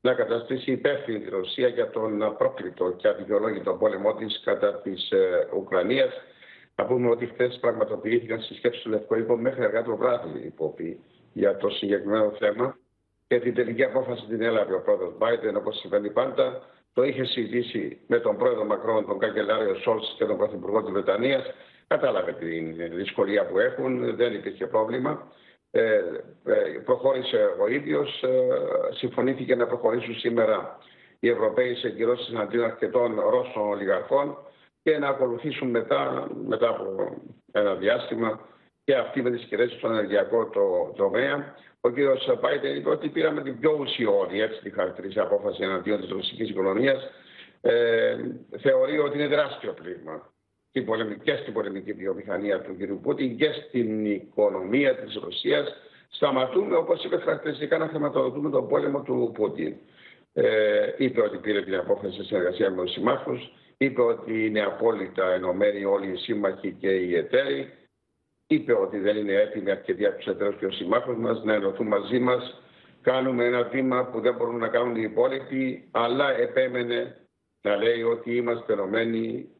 να 0.00 0.14
καταστήσει 0.14 0.72
υπεύθυνη 0.72 1.20
τη 1.20 1.30
Ρωσία 1.30 1.68
για 1.68 1.90
τον 1.90 2.22
απρόκλητο 2.22 2.92
και 2.96 3.08
αδικαιολόγητο 3.08 3.72
πόλεμό 3.72 4.14
της 4.14 4.40
κατά 4.44 4.80
της 4.80 5.10
ε, 5.10 5.48
Ουκρανίας. 5.56 6.12
Να 6.74 6.84
πούμε 6.86 7.10
ότι 7.10 7.26
χθες 7.26 7.58
πραγματοποιήθηκαν 7.60 8.40
συσκέψεις 8.40 8.82
του 8.82 8.90
Λευκό 8.90 9.16
Οίκο 9.16 9.36
μέχρι 9.36 9.64
αργά 9.64 9.82
το 9.82 9.96
βράδυ 9.96 10.46
υπόπη 10.46 11.00
για 11.32 11.56
το 11.56 11.68
συγκεκριμένο 11.68 12.30
θέμα 12.38 12.78
και 13.26 13.40
την 13.40 13.54
τελική 13.54 13.84
απόφαση 13.84 14.26
την 14.26 14.42
έλαβε 14.42 14.74
ο 14.74 14.80
πρόεδρος 14.80 15.16
Μπάιντεν, 15.18 15.56
όπως 15.56 15.78
συμβαίνει 15.78 16.10
πάντα. 16.10 16.62
Το 16.92 17.02
είχε 17.02 17.24
συζητήσει 17.24 18.00
με 18.06 18.18
τον 18.18 18.36
πρόεδρο 18.36 18.64
Μακρόν, 18.64 19.06
τον 19.06 19.18
καγκελάριο 19.18 19.74
Σόλτς 19.74 20.14
και 20.18 20.24
τον 20.24 20.36
πρωθυπουργό 20.36 20.82
της 20.82 20.92
Βρετανίας. 20.92 21.44
Κατάλαβε 21.86 22.32
την 22.32 22.76
δυσκολία 22.96 23.46
που 23.46 23.58
έχουν, 23.58 24.16
δεν 24.16 24.34
υπήρχε 24.34 24.66
πρόβλημα. 24.66 25.32
Ε, 25.70 26.00
ε, 26.44 26.78
προχώρησε 26.84 27.54
ο 27.60 27.68
ίδιος, 27.68 28.22
ε, 28.22 28.48
συμφωνήθηκε 28.90 29.54
να 29.54 29.66
προχωρήσουν 29.66 30.14
σήμερα 30.14 30.78
οι 31.20 31.28
Ευρωπαίοι 31.28 31.74
σε 31.74 31.90
κυρώσεις 31.90 32.34
αντίον 32.34 32.64
αρκετών 32.64 33.20
Ρώσων 33.20 33.68
ολιγαρχών 33.68 34.38
και 34.82 34.98
να 34.98 35.08
ακολουθήσουν 35.08 35.70
μετά, 35.70 36.28
μετά 36.46 36.68
από 36.68 37.16
ένα 37.52 37.74
διάστημα 37.74 38.40
και 38.84 38.94
αυτοί 38.94 39.22
με 39.22 39.30
τις 39.30 39.44
κυρώσεις 39.44 39.78
στον 39.78 39.92
ενεργειακό 39.92 40.46
το 40.46 40.92
τομέα. 40.96 41.54
Ο 41.80 41.90
κ. 41.90 41.94
Πάιτερ 42.40 42.76
είπε 42.76 42.88
ότι 42.88 43.08
πήραμε 43.08 43.42
την 43.42 43.58
πιο 43.58 43.76
ουσιώδη, 43.80 44.40
έτσι 44.40 44.60
τη 44.62 44.70
χαρακτηρίζει 44.70 45.18
απόφαση 45.18 45.62
εναντίον 45.62 46.00
της 46.00 46.10
ρωσικής 46.10 46.50
οικονομίας. 46.50 47.10
Ε, 47.60 48.16
θεωρεί 48.58 48.98
ότι 48.98 49.18
είναι 49.18 49.28
τεράστιο 49.28 49.72
πλήγμα 49.72 50.32
και 51.22 51.36
στην 51.42 51.52
πολεμική 51.52 51.92
βιομηχανία 51.92 52.60
του 52.60 52.76
κ. 52.78 53.02
Πούτιν 53.02 53.36
και 53.36 53.52
στην 53.52 54.04
οικονομία 54.04 54.96
της 54.96 55.14
Ρωσίας 55.14 55.76
σταματούμε, 56.08 56.76
όπως 56.76 57.04
είπε 57.04 57.16
χαρακτηριστικά, 57.16 57.78
να 57.78 57.88
χρηματοδοτούμε 57.88 58.50
τον 58.50 58.68
πόλεμο 58.68 59.02
του 59.02 59.30
Πούτιν. 59.34 59.74
Ε, 60.32 60.94
είπε 60.96 61.20
ότι 61.20 61.36
πήρε 61.36 61.62
την 61.62 61.74
απόφαση 61.74 62.14
σε 62.14 62.24
συνεργασία 62.24 62.70
με 62.70 62.82
τους 62.82 62.92
συμμάχους, 62.92 63.52
είπε 63.76 64.02
ότι 64.02 64.46
είναι 64.46 64.62
απόλυτα 64.62 65.32
ενωμένοι 65.32 65.84
όλοι 65.84 66.12
οι 66.12 66.16
σύμμαχοι 66.16 66.72
και 66.72 66.88
οι 66.88 67.16
εταίροι, 67.16 67.72
είπε 68.46 68.72
ότι 68.72 68.98
δεν 68.98 69.16
είναι 69.16 69.32
έτοιμοι 69.32 69.70
αρκετοί 69.70 70.06
από 70.06 70.16
τους 70.16 70.26
εταίρους 70.26 70.58
και 70.58 70.66
ο 70.66 70.70
συμμάχους 70.70 71.16
μας 71.16 71.42
να 71.44 71.54
ενωθούν 71.54 71.86
μαζί 71.86 72.18
μας. 72.18 72.62
Κάνουμε 73.02 73.44
ένα 73.44 73.62
βήμα 73.62 74.04
που 74.04 74.20
δεν 74.20 74.34
μπορούν 74.34 74.58
να 74.58 74.68
κάνουν 74.68 74.96
οι 74.96 75.02
υπόλοιποι, 75.02 75.88
αλλά 75.90 76.36
επέμενε 76.36 77.16
να 77.62 77.76
λέει 77.76 78.02
ότι 78.02 78.36
είμαστε 78.36 78.72
ενωμένοι 78.72 79.48
ε, 79.48 79.57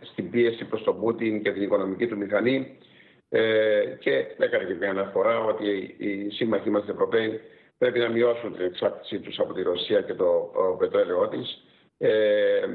στην 0.00 0.30
πίεση 0.30 0.64
προς 0.64 0.82
τον 0.82 1.00
Πούτιν 1.00 1.42
και 1.42 1.52
την 1.52 1.62
οικονομική 1.62 2.06
του 2.06 2.16
μηχανή 2.16 2.78
ε, 3.28 3.96
και 3.98 4.10
έκανε 4.38 4.64
και 4.64 4.74
μια 4.74 4.90
αναφορά 4.90 5.44
ότι 5.44 5.94
οι 5.98 6.30
σύμμαχοι 6.30 6.70
μας 6.70 6.88
Ευρωπαίοι 6.88 7.40
πρέπει 7.78 7.98
να 7.98 8.08
μειώσουν 8.08 8.52
την 8.52 8.64
εξάρτησή 8.64 9.20
τους 9.20 9.38
από 9.38 9.52
τη 9.52 9.62
Ρωσία 9.62 10.00
και 10.00 10.14
το 10.14 10.50
πετρέλαιό 10.78 11.28
της. 11.28 11.64
Ε, 11.98 12.66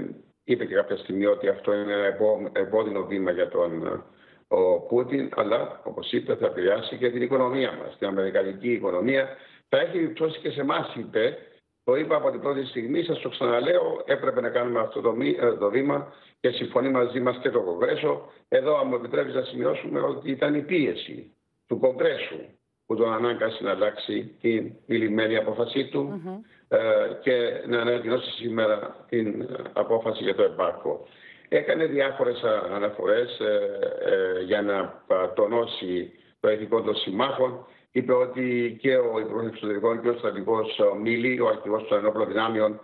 είπε 0.44 0.66
και 0.66 0.76
κάποια 0.76 0.98
στιγμή 0.98 1.26
ότι 1.26 1.48
αυτό 1.48 1.74
είναι 1.74 1.94
ένα 1.94 2.18
επώδυνο 2.54 3.06
βήμα 3.06 3.32
για 3.32 3.48
τον 3.48 4.04
ο 4.48 4.80
Πούτιν, 4.80 5.30
αλλά 5.36 5.82
όπως 5.84 6.12
είπε 6.12 6.36
θα 6.36 6.46
επηρεάσει 6.46 6.98
και 6.98 7.10
την 7.10 7.22
οικονομία 7.22 7.72
μας, 7.72 7.98
την 7.98 8.08
αμερικανική 8.08 8.72
οικονομία. 8.72 9.38
Θα 9.70 9.80
έχει 9.80 9.98
επιπτώσει 9.98 10.40
και 10.40 10.50
σε 10.50 10.62
εμάς, 10.62 10.96
είπε, 10.96 11.38
το 11.84 11.96
είπα 11.96 12.16
από 12.16 12.32
την 12.32 12.40
πρώτη 12.40 12.66
στιγμή, 12.66 13.04
σας 13.04 13.20
το 13.20 13.30
ξαναλέω, 13.30 14.02
έπρεπε 14.06 14.42
να 14.42 14.50
κάνουμε 14.50 14.80
αυτό 14.80 15.02
το, 15.02 15.16
το 15.60 15.70
βήμα 15.70 16.14
και 16.40 16.50
συμφωνεί 16.50 16.90
μαζί 16.90 17.20
μας 17.20 17.38
και 17.42 17.50
το 17.50 17.62
Κογκρέσο. 17.62 18.32
Εδώ, 18.50 18.78
αν 18.78 18.88
μου 18.88 18.96
επιτρέπεις 18.96 19.34
να 19.34 19.42
σημειώσουμε 19.42 20.00
ότι 20.00 20.32
ήταν 20.32 20.56
η 20.56 20.62
πίεση 20.62 21.34
του 21.68 21.80
Κογκρέσου 21.80 22.40
που 22.86 22.96
τον 22.96 23.14
ανάγκασε 23.14 23.64
να 23.64 23.72
αλλάξει 23.72 24.36
την 24.42 24.72
μιλημένη 24.86 25.38
απόφασή 25.38 25.88
του 25.88 26.22
ε, 26.68 26.78
και 27.22 27.64
να 27.68 27.82
ανακοινώσει 27.82 28.30
σήμερα 28.32 29.06
την 29.10 29.50
απόφαση 29.74 30.24
για 30.24 30.36
το 30.36 30.44
εμπάρκο. 30.44 31.08
Έκανε 31.50 31.86
διάφορες 31.86 32.44
αναφορές 32.74 33.40
ε, 33.40 33.80
ε, 34.02 34.44
για 34.44 34.62
να 34.62 35.04
τονώσει 35.36 36.12
το 36.40 36.52
ηθικό 36.52 36.82
των 36.82 36.96
συμμάχων 36.96 37.66
είπε 37.96 38.14
ότι 38.14 38.78
και 38.82 38.96
ο 38.96 39.20
Υπουργός 39.20 39.48
Εξωτερικών 39.48 40.02
και 40.02 40.10
ο 40.10 40.14
στρατηγός 40.18 40.80
Μίλη, 41.02 41.40
ο 41.40 41.48
αρχηγός 41.48 41.88
των 41.88 41.98
ενόπλων 41.98 42.28
δυνάμεων, 42.28 42.80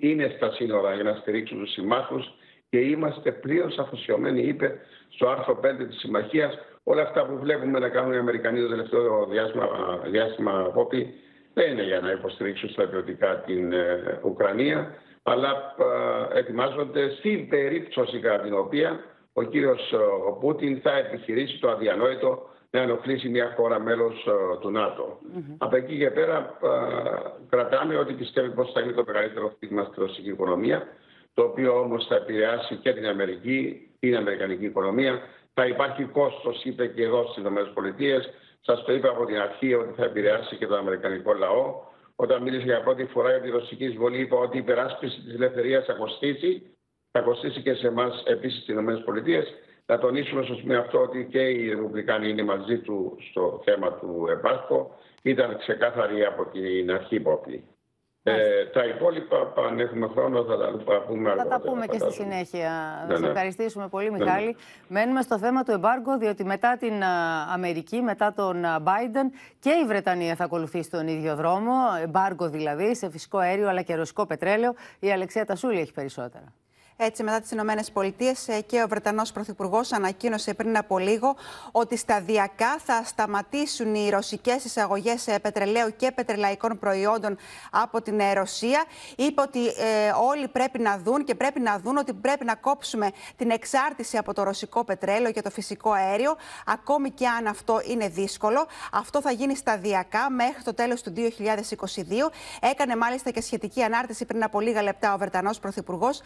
είναι 0.00 0.32
στα 0.36 0.52
σύνορα 0.52 0.94
για 0.94 1.04
να 1.04 1.14
στηρίξουν 1.14 1.58
τους 1.58 1.72
συμμάχους 1.72 2.34
και 2.68 2.78
είμαστε 2.78 3.32
πλήρως 3.32 3.78
αφοσιωμένοι, 3.78 4.42
είπε 4.42 4.78
στο 5.08 5.28
άρθρο 5.28 5.60
5 5.62 5.86
της 5.86 5.98
Συμμαχίας. 5.98 6.58
Όλα 6.84 7.02
αυτά 7.02 7.26
που 7.26 7.38
βλέπουμε 7.38 7.78
να 7.78 7.88
κάνουν 7.88 8.12
οι 8.12 8.16
Αμερικανοί 8.16 8.60
το 8.60 8.68
τελευταίο 8.68 9.26
διάστημα, 9.26 9.66
διάστημα 10.10 10.72
δεν 11.54 11.72
είναι 11.72 11.82
για 11.82 12.00
να 12.00 12.10
υποστηρίξουν 12.10 12.68
στρατιωτικά 12.68 13.40
την 13.46 13.72
ε, 13.72 14.20
Ουκρανία, 14.24 14.94
αλλά 15.22 15.74
ε, 16.32 16.38
ετοιμάζονται 16.38 17.10
στην 17.10 17.48
περίπτωση 17.48 18.18
κατά 18.18 18.42
την 18.42 18.54
οποία 18.54 19.00
ο 19.32 19.42
κύριος 19.42 19.94
Πούτιν 20.40 20.80
θα 20.80 20.96
επιχειρήσει 20.96 21.58
το 21.58 21.70
αδιανόητο 21.70 22.48
να 22.70 22.80
ενοχλήσει 22.80 23.28
μια 23.28 23.52
χώρα 23.56 23.80
μέλος 23.80 24.26
ε, 24.26 24.58
του 24.60 24.70
ΝΑΤΟ. 24.70 25.18
Mm-hmm. 25.22 25.54
Από 25.58 25.76
εκεί 25.76 25.98
και 25.98 26.10
πέρα 26.10 26.58
ε, 26.62 26.68
κρατάμε 27.48 27.96
ότι 27.96 28.12
πιστεύει 28.12 28.50
πως 28.50 28.72
θα 28.72 28.80
είναι 28.80 28.92
το 28.92 29.04
μεγαλύτερο 29.06 29.52
θύμα 29.58 29.84
στη 29.84 30.00
ρωσική 30.00 30.28
οικονομία, 30.28 30.88
το 31.34 31.42
οποίο 31.42 31.80
όμως 31.80 32.06
θα 32.06 32.14
επηρεάσει 32.14 32.74
και 32.76 32.92
την 32.92 33.06
Αμερική, 33.06 33.88
την 33.98 34.16
Αμερικανική 34.16 34.64
οικονομία. 34.64 35.20
Θα 35.54 35.66
υπάρχει 35.66 36.04
κόστος, 36.04 36.64
είπε 36.64 36.86
και 36.86 37.02
εδώ 37.02 37.26
στις 37.26 37.44
ΗΠΑ. 37.44 38.22
Σας 38.60 38.84
το 38.84 38.92
είπα 38.92 39.08
από 39.08 39.24
την 39.24 39.38
αρχή 39.38 39.74
ότι 39.74 39.92
θα 39.96 40.04
επηρεάσει 40.04 40.56
και 40.56 40.66
τον 40.66 40.78
Αμερικανικό 40.78 41.32
λαό. 41.32 41.88
Όταν 42.16 42.42
μίλησε 42.42 42.64
για 42.64 42.82
πρώτη 42.82 43.04
φορά 43.04 43.30
για 43.30 43.40
τη 43.40 43.50
ρωσική 43.50 43.84
εισβολή, 43.84 44.20
είπα 44.20 44.36
ότι 44.36 44.56
η 44.56 44.60
υπεράσπιση 44.60 45.20
της 45.20 45.34
ελευθερίας 45.34 45.84
θα 45.84 45.92
κοστίσει. 45.92 46.76
Θα 47.12 47.20
κοστίσει 47.20 47.62
και 47.62 47.74
σε 47.74 47.86
εμάς 47.86 48.22
επίσης 48.26 48.62
στις 48.62 48.74
ΗΠΑ. 48.74 49.44
Να 49.90 49.98
τονίσουμε 49.98 50.42
στο 50.42 50.54
σημείο 50.54 50.80
αυτό 50.80 50.98
ότι 50.98 51.26
και 51.30 51.38
οι 51.38 51.68
Ρεπουμπλικάνοι 51.68 52.28
είναι 52.28 52.42
μαζί 52.42 52.78
του 52.78 53.16
στο 53.30 53.60
θέμα 53.64 53.92
του 53.92 54.26
εμπάρκο. 54.30 54.98
Ήταν 55.22 55.58
ξεκάθαροι 55.58 56.24
από 56.24 56.44
την 56.44 56.90
αρχή 56.90 57.14
υπόπτη. 57.14 57.64
Ε, 58.22 58.64
τα 58.72 58.84
υπόλοιπα, 58.84 59.52
αν 59.68 59.80
έχουμε 59.80 60.08
χρόνο, 60.08 60.44
θα 60.44 60.56
τα 60.56 61.04
πούμε 61.06 61.30
αργότερα. 61.30 61.56
Θα 61.56 61.62
τα 61.62 61.70
πούμε 61.70 61.86
και 61.86 61.98
στη 61.98 62.12
συνέχεια. 62.12 62.70
Ναι, 63.08 63.18
ναι. 63.18 63.26
ευχαριστήσουμε 63.26 63.88
πολύ, 63.88 64.10
ναι, 64.10 64.18
ναι. 64.18 64.24
Μιχάλη. 64.24 64.46
Ναι. 64.46 64.52
Μένουμε 64.88 65.22
στο 65.22 65.38
θέμα 65.38 65.62
του 65.62 65.70
εμπάργκο, 65.70 66.18
διότι 66.18 66.44
μετά 66.44 66.76
την 66.76 67.02
Αμερική, 67.52 68.00
μετά 68.00 68.32
τον 68.32 68.62
Biden 68.64 69.26
και 69.58 69.70
η 69.70 69.86
Βρετανία 69.86 70.34
θα 70.34 70.44
ακολουθήσει 70.44 70.90
τον 70.90 71.08
ίδιο 71.08 71.34
δρόμο. 71.36 71.72
Εμπάργκο 72.02 72.48
δηλαδή, 72.48 72.94
σε 72.94 73.10
φυσικό 73.10 73.38
αέριο 73.38 73.68
αλλά 73.68 73.82
και 73.82 73.94
ρωσικό 73.94 74.26
πετρέλαιο. 74.26 74.74
Η 75.00 75.12
Αλεξία 75.12 75.44
Τασούλη 75.44 75.80
έχει 75.80 75.92
περισσότερα. 75.92 76.52
Έτσι 77.02 77.22
μετά 77.22 77.40
τις 77.40 77.50
Ηνωμένες 77.50 77.90
Πολιτείες 77.90 78.48
και 78.66 78.82
ο 78.82 78.88
Βρετανός 78.88 79.32
Πρωθυπουργός 79.32 79.92
ανακοίνωσε 79.92 80.54
πριν 80.54 80.76
από 80.76 80.98
λίγο 80.98 81.36
ότι 81.72 81.96
σταδιακά 81.96 82.78
θα 82.84 83.02
σταματήσουν 83.04 83.94
οι 83.94 84.10
ρωσικές 84.10 84.64
εισαγωγές 84.64 85.28
πετρελαίου 85.42 85.96
και 85.96 86.12
πετρελαϊκών 86.12 86.78
προϊόντων 86.78 87.36
από 87.70 88.02
την 88.02 88.20
Ρωσία. 88.34 88.84
Είπε 89.16 89.40
ότι 89.40 89.66
ε, 89.66 90.12
όλοι 90.28 90.48
πρέπει 90.48 90.78
να 90.78 90.98
δουν 90.98 91.24
και 91.24 91.34
πρέπει 91.34 91.60
να 91.60 91.78
δουν 91.78 91.96
ότι 91.96 92.12
πρέπει 92.12 92.44
να 92.44 92.54
κόψουμε 92.54 93.10
την 93.36 93.50
εξάρτηση 93.50 94.16
από 94.16 94.34
το 94.34 94.42
ρωσικό 94.42 94.84
πετρέλαιο 94.84 95.32
και 95.32 95.42
το 95.42 95.50
φυσικό 95.50 95.90
αέριο, 95.90 96.36
ακόμη 96.66 97.10
και 97.10 97.26
αν 97.26 97.46
αυτό 97.46 97.80
είναι 97.86 98.08
δύσκολο. 98.08 98.66
Αυτό 98.92 99.20
θα 99.20 99.30
γίνει 99.30 99.56
σταδιακά 99.56 100.30
μέχρι 100.30 100.62
το 100.62 100.74
τέλος 100.74 101.02
του 101.02 101.12
2022. 101.16 101.22
Έκανε 102.60 102.96
μάλιστα 102.96 103.30
και 103.30 103.40
σχετική 103.40 103.82
ανάρτηση 103.82 104.24
πριν 104.24 104.42
από 104.42 104.60
λίγα 104.60 104.82
λεπτά 104.82 105.14
ο 105.14 105.18
Βρετανός 105.18 105.58
Πρωθυπουργός, 105.58 106.20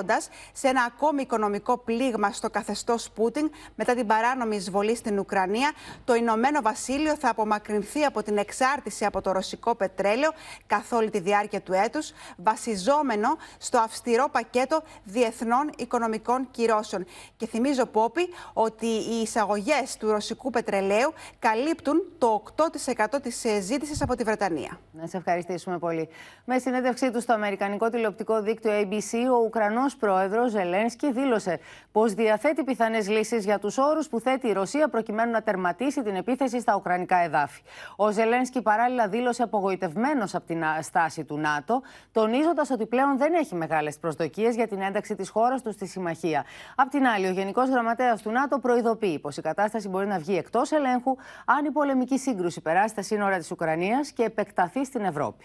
λέγοντας 0.00 0.28
σε 0.52 0.68
ένα 0.68 0.82
ακόμη 0.82 1.22
οικονομικό 1.22 1.78
πλήγμα 1.78 2.32
στο 2.32 2.50
καθεστώς 2.50 3.10
Πούτιν 3.10 3.50
μετά 3.74 3.94
την 3.94 4.06
παράνομη 4.06 4.56
εισβολή 4.56 4.96
στην 4.96 5.18
Ουκρανία, 5.18 5.72
το 6.04 6.14
Ηνωμένο 6.14 6.60
Βασίλειο 6.62 7.16
θα 7.16 7.28
απομακρυνθεί 7.28 8.04
από 8.04 8.22
την 8.22 8.36
εξάρτηση 8.36 9.04
από 9.04 9.20
το 9.20 9.32
ρωσικό 9.32 9.74
πετρέλαιο 9.74 10.30
καθ' 10.66 10.92
όλη 10.92 11.10
τη 11.10 11.20
διάρκεια 11.20 11.60
του 11.60 11.72
έτους, 11.72 12.12
βασιζόμενο 12.36 13.36
στο 13.58 13.78
αυστηρό 13.78 14.28
πακέτο 14.32 14.82
διεθνών 15.04 15.70
οικονομικών 15.76 16.48
κυρώσεων. 16.50 17.06
Και 17.36 17.46
θυμίζω, 17.46 17.86
Πόπι, 17.86 18.28
ότι 18.52 18.86
οι 18.86 19.20
εισαγωγές 19.22 19.96
του 19.98 20.10
ρωσικού 20.10 20.50
πετρελαίου 20.50 21.12
καλύπτουν 21.38 22.02
το 22.18 22.42
8% 22.56 23.20
της 23.22 23.46
ζήτησης 23.60 24.02
από 24.02 24.14
τη 24.16 24.24
Βρετανία. 24.24 24.80
Να 24.92 25.06
σε 25.06 25.16
ευχαριστήσουμε 25.16 25.78
πολύ. 25.78 26.08
Με 26.44 26.58
συνέντευξή 26.58 27.10
του 27.10 27.20
στο 27.20 27.32
Αμερικανικό 27.32 27.88
τηλεοπτικό 27.88 28.42
δίκτυο 28.42 28.70
ABC, 28.80 29.30
ο 29.32 29.44
Ουκρανός 29.44 29.89
πρόεδρος 29.96 30.50
Ζελένσκι 30.50 31.12
δήλωσε 31.12 31.58
πως 31.92 32.14
διαθέτει 32.14 32.64
πιθανές 32.64 33.08
λύσεις 33.08 33.44
για 33.44 33.58
τους 33.58 33.78
όρους 33.78 34.08
που 34.08 34.20
θέτει 34.20 34.48
η 34.48 34.52
Ρωσία 34.52 34.88
προκειμένου 34.88 35.30
να 35.30 35.42
τερματίσει 35.42 36.02
την 36.02 36.16
επίθεση 36.16 36.60
στα 36.60 36.74
Ουκρανικά 36.76 37.16
εδάφη. 37.16 37.62
Ο 37.96 38.10
Ζελένσκι 38.10 38.62
παράλληλα 38.62 39.08
δήλωσε 39.08 39.42
απογοητευμένος 39.42 40.34
από 40.34 40.46
την 40.46 40.62
στάση 40.80 41.24
του 41.24 41.38
ΝΑΤΟ, 41.38 41.82
τονίζοντας 42.12 42.70
ότι 42.70 42.86
πλέον 42.86 43.18
δεν 43.18 43.34
έχει 43.34 43.54
μεγάλες 43.54 43.98
προσδοκίες 43.98 44.54
για 44.54 44.68
την 44.68 44.80
ένταξη 44.80 45.14
της 45.14 45.28
χώρας 45.28 45.62
του 45.62 45.72
στη 45.72 45.86
συμμαχία. 45.86 46.44
Απ' 46.76 46.90
την 46.90 47.06
άλλη, 47.06 47.26
ο 47.26 47.30
Γενικός 47.30 47.68
Γραμματέας 47.68 48.22
του 48.22 48.30
ΝΑΤΟ 48.30 48.58
προειδοποιεί 48.58 49.18
πως 49.18 49.36
η 49.36 49.42
κατάσταση 49.42 49.88
μπορεί 49.88 50.06
να 50.06 50.18
βγει 50.18 50.36
εκτός 50.36 50.72
ελέγχου 50.72 51.16
αν 51.44 51.64
η 51.64 51.70
πολεμική 51.70 52.18
σύγκρουση 52.18 52.60
περάσει 52.60 52.88
στα 52.88 53.02
σύνορα 53.02 53.38
της 53.38 53.50
Ουκρανίας 53.50 54.10
και 54.10 54.22
επεκταθεί 54.22 54.84
στην 54.84 55.04
Ευρώπη. 55.04 55.44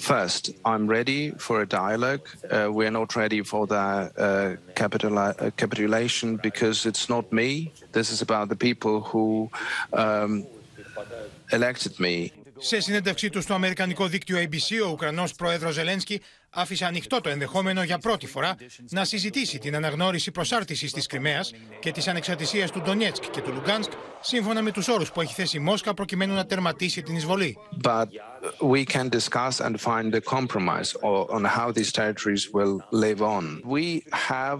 First, 0.00 0.50
I'm 0.64 0.86
ready 0.86 1.30
for 1.46 1.62
a 1.62 1.66
dialogue. 1.66 2.26
Uh, 2.50 2.68
we 2.72 2.86
are 2.86 2.90
not 2.90 3.14
ready 3.16 3.42
for 3.42 3.66
the 3.66 3.76
uh, 3.76 4.56
capitula- 4.74 5.40
uh, 5.40 5.50
capitulation 5.56 6.36
because 6.36 6.84
it's 6.84 7.08
not 7.08 7.24
me. 7.32 7.72
This 7.92 8.10
is 8.10 8.20
about 8.20 8.48
the 8.48 8.56
people 8.56 9.00
who 9.00 9.50
um, 9.92 10.46
elected 11.52 11.98
me. 12.00 12.30
Σε 12.58 12.80
συνέντευξή 12.80 13.30
του 13.30 13.40
στο 13.40 13.54
Αμερικανικό 13.54 14.06
δίκτυο 14.06 14.38
ABC, 14.38 14.86
ο 14.86 14.90
Ουκρανός 14.90 15.34
πρόεδρος 15.34 15.74
Ζελένσκι 15.74 16.20
άφησε 16.49 16.85
ανοιχτό 16.85 17.21
το 17.21 17.29
ενδεχόμενο 17.29 17.83
για 17.83 17.97
πρώτη 17.97 18.27
φορά 18.27 18.55
να 18.89 19.05
συζητήσει 19.05 19.57
την 19.57 19.75
αναγνώριση 19.75 20.31
προσάρτησης 20.31 20.93
της 20.93 21.07
Κρυμαίας 21.07 21.53
και 21.79 21.91
της 21.91 22.07
ανεξαρτησίας 22.07 22.71
του 22.71 22.81
Ντονιέτσκ 22.81 23.23
και 23.29 23.41
του 23.41 23.51
Λουγκάνσκ, 23.53 23.91
σύμφωνα 24.21 24.61
με 24.61 24.71
τους 24.71 24.87
όρους 24.87 25.11
που 25.11 25.21
έχει 25.21 25.33
θέσει 25.33 25.57
η 25.57 25.59
Μόσχα 25.59 25.93
προκειμένου 25.93 26.33
να 26.33 26.45
τερματίσει 26.45 27.01
την 27.01 27.15
εισβολή. 27.15 27.57
But 27.83 28.07
we 28.61 28.85
can 28.85 29.09
discuss 29.09 29.59
and 29.59 29.79
find 29.79 30.13
a 30.15 30.21
compromise 30.21 30.95
on 31.35 31.43
how 31.57 31.71
these 31.71 31.91
territories 31.91 32.43
will 32.53 32.75
live 32.91 33.21
on. 33.21 33.61
We 33.77 34.03
have 34.31 34.59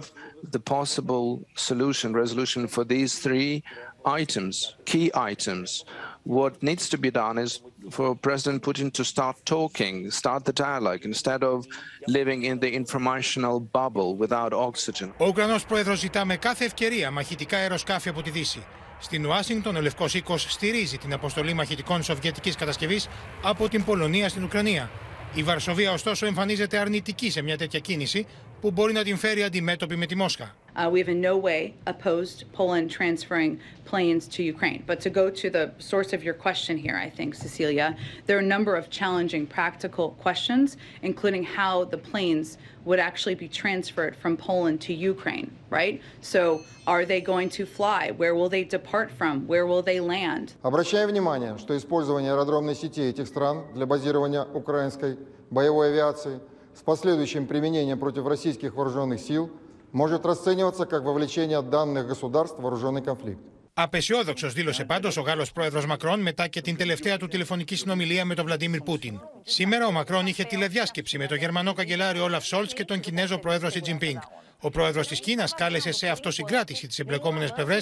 the 0.54 0.62
possible 0.76 1.26
solution, 1.54 2.08
resolution 2.22 2.62
for 2.74 2.84
these 2.84 3.12
three 3.24 3.62
items, 4.04 4.74
key 4.84 5.10
items. 5.14 5.84
What 6.24 6.62
needs 6.62 6.88
to 6.90 6.98
be 6.98 7.10
done 7.10 7.38
is 7.38 7.60
for 7.90 8.14
President 8.14 8.62
Putin 8.62 8.92
to 8.92 9.04
start 9.04 9.36
talking, 9.44 10.10
start 10.10 10.44
the 10.44 10.52
dialogue, 10.52 11.02
instead 11.04 11.42
of 11.42 11.66
living 12.06 12.44
in 12.44 12.58
the 12.60 12.70
informational 12.80 13.60
bubble 13.60 14.16
without 14.16 14.52
oxygen. 14.52 15.12
Ο 15.18 15.26
Ουκρανός 15.26 15.66
πρόεδρος 15.66 15.98
ζητά 15.98 16.24
με 16.24 16.36
κάθε 16.36 16.64
ευκαιρία 16.64 17.10
μαχητικά 17.10 17.56
αεροσκάφη 17.56 18.08
από 18.08 18.22
τη 18.22 18.30
Δύση. 18.30 18.66
Στην 18.98 19.26
Ουάσιγκτον, 19.26 19.76
ο 19.76 19.80
Λευκός 19.80 20.14
Οίκος 20.14 20.46
στηρίζει 20.52 20.98
την 20.98 21.12
αποστολή 21.12 21.52
μαχητικών 21.52 22.02
σοβιετικής 22.02 22.56
κατασκευής 22.56 23.08
από 23.42 23.68
την 23.68 23.84
Πολωνία 23.84 24.28
στην 24.28 24.42
Ουκρανία. 24.44 24.90
Η 25.34 25.42
Βαρσοβία, 25.42 25.92
ωστόσο, 25.92 26.26
εμφανίζεται 26.26 26.78
αρνητική 26.78 27.30
σε 27.30 27.42
μια 27.42 27.58
τέτοια 27.58 27.78
κίνηση 27.78 28.26
που 28.60 28.70
μπορεί 28.70 28.92
να 28.92 29.02
την 29.02 29.16
φέρει 29.16 29.42
αντιμέτωπη 29.42 29.96
με 29.96 30.06
τη 30.06 30.16
Μόσχα. 30.16 30.54
Uh, 30.75 30.89
we 30.89 30.99
have 30.99 31.07
in 31.07 31.21
no 31.21 31.37
way 31.37 31.73
opposed 31.87 32.43
Poland 32.51 32.91
transferring 32.91 33.59
planes 33.85 34.27
to 34.27 34.43
Ukraine. 34.43 34.83
But 34.85 34.99
to 35.01 35.09
go 35.09 35.29
to 35.29 35.49
the 35.49 35.71
source 35.79 36.11
of 36.11 36.21
your 36.21 36.33
question 36.33 36.77
here, 36.77 36.97
I 36.97 37.09
think, 37.09 37.33
Cecilia, 37.33 37.95
there 38.25 38.35
are 38.35 38.41
a 38.41 38.53
number 38.55 38.75
of 38.75 38.89
challenging 38.89 39.47
practical 39.47 40.11
questions, 40.21 40.75
including 41.01 41.43
how 41.43 41.85
the 41.85 41.97
planes 41.97 42.57
would 42.83 42.99
actually 42.99 43.35
be 43.35 43.47
transferred 43.47 44.15
from 44.17 44.35
Poland 44.35 44.81
to 44.81 44.93
Ukraine, 44.93 45.49
right? 45.69 46.01
So 46.21 46.61
are 46.85 47.05
they 47.05 47.21
going 47.21 47.49
to 47.51 47.65
fly? 47.65 48.11
Where 48.11 48.35
will 48.35 48.49
they 48.49 48.63
depart 48.63 49.09
from? 49.11 49.47
Where 49.47 49.65
will 49.65 49.81
they 49.81 49.99
land? 50.01 50.55
Обращаю 50.61 51.07
внимание, 51.07 51.57
что 51.57 51.77
использование 51.77 52.31
аэродромной 52.33 52.75
сети 52.75 53.01
этих 53.01 53.27
стран 53.27 53.63
для 53.73 53.85
базирования 53.85 54.43
украинской 54.43 55.17
боевой 55.49 55.91
авиации 55.91 56.41
с 56.75 56.81
последующим 56.81 57.47
применением 57.47 57.97
против 57.97 58.27
российских 58.27 58.75
вооруженных 58.75 59.21
сил 59.21 59.49
может 59.91 60.25
расцениваться 60.25 60.85
как 60.85 61.03
вовлечение 61.03 61.61
данных 61.61 62.07
государств 62.07 62.57
в 62.57 62.61
вооруженный 62.61 63.01
конфликт. 63.01 63.39
Απεσιόδοξο 63.77 64.49
δήλωσε 64.49 64.85
πάντω 64.85 65.09
ο 65.17 65.21
Γάλλο 65.21 65.45
πρόεδρο 65.53 65.85
Μακρόν 65.87 66.19
μετά 66.19 66.47
και 66.47 66.61
την 66.61 66.75
τελευταία 66.77 67.17
του 67.17 67.27
τηλεφωνική 67.27 67.75
συνομιλία 67.75 68.25
με 68.25 68.35
τον 68.35 68.45
Βλαντίμιρ 68.45 68.79
Πούτιν. 68.81 69.19
Σήμερα 69.43 69.87
ο 69.87 69.91
Μακρόν 69.91 70.27
είχε 70.27 70.43
τηλεδιάσκεψη 70.43 71.17
με 71.17 71.25
τον 71.25 71.37
Γερμανό 71.37 71.73
καγκελάριο 71.73 72.23
Όλαφ 72.23 72.45
Σόλτ 72.45 72.71
και 72.73 72.85
τον 72.85 72.99
Κινέζο 72.99 73.37
πρόεδρο 73.37 73.69
Σι 73.69 73.79
Τζιμπίνγκ. 73.79 74.17
Ο 74.59 74.69
πρόεδρο 74.69 75.01
τη 75.01 75.15
Κίνα 75.15 75.49
κάλεσε 75.55 75.91
σε 75.91 76.07
αυτοσυγκράτηση 76.07 76.87
τι 76.87 76.95
εμπλεκόμενε 76.99 77.47
πλευρέ 77.55 77.77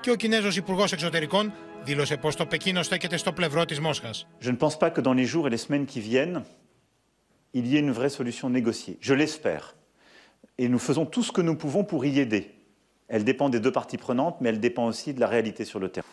και 0.00 0.10
ο 0.10 0.14
Κινέζο 0.14 0.48
Υπουργό 0.48 0.84
Εξωτερικών 0.92 1.52
δήλωσε 1.84 2.16
πω 2.16 2.34
το 2.34 2.46
Πεκίνο 2.46 2.82
στέκεται 2.82 3.16
στο 3.16 3.32
πλευρό 3.32 3.64
τη 3.64 3.80
Μόσχα. 3.80 4.10
Je 4.40 4.50
ne 4.50 4.56
pense 4.56 4.78
pas 4.78 4.90
que 4.90 5.00
dans 5.00 5.14
les 5.14 5.24
jours 5.24 5.46
et 5.46 5.50
les 5.50 5.62
semaines 5.66 5.86
qui 5.86 6.00
viennent, 6.00 6.44
il 7.52 7.66
y 7.66 7.76
ait 7.76 7.80
une 7.86 7.92
vraie 7.92 8.12
solution 8.18 8.50
négociée. 8.50 8.96
Je 9.00 9.14
l'espère. 9.14 9.64
Et 10.63 10.69
nous 10.69 10.79
faisons 10.79 11.05
tout 11.05 11.23
ce 11.23 11.33
que 11.33 11.41
nous 11.41 11.55
pouvons 11.55 11.83
pour 11.83 12.05
y 12.05 12.21
aider. 12.21 12.49
Elle 13.09 13.25
dépend 13.25 13.49
des 13.49 13.59
deux 13.59 13.73
parties 13.73 13.97
prenantes, 13.97 14.37
mais 14.39 14.47
elle 14.47 14.61
dépend 14.61 14.87
aussi 14.87 15.13
de 15.13 15.19
la 15.19 15.27
réalité 15.27 15.65
sur 15.65 15.77
le 15.77 15.89
terrain. 15.89 16.07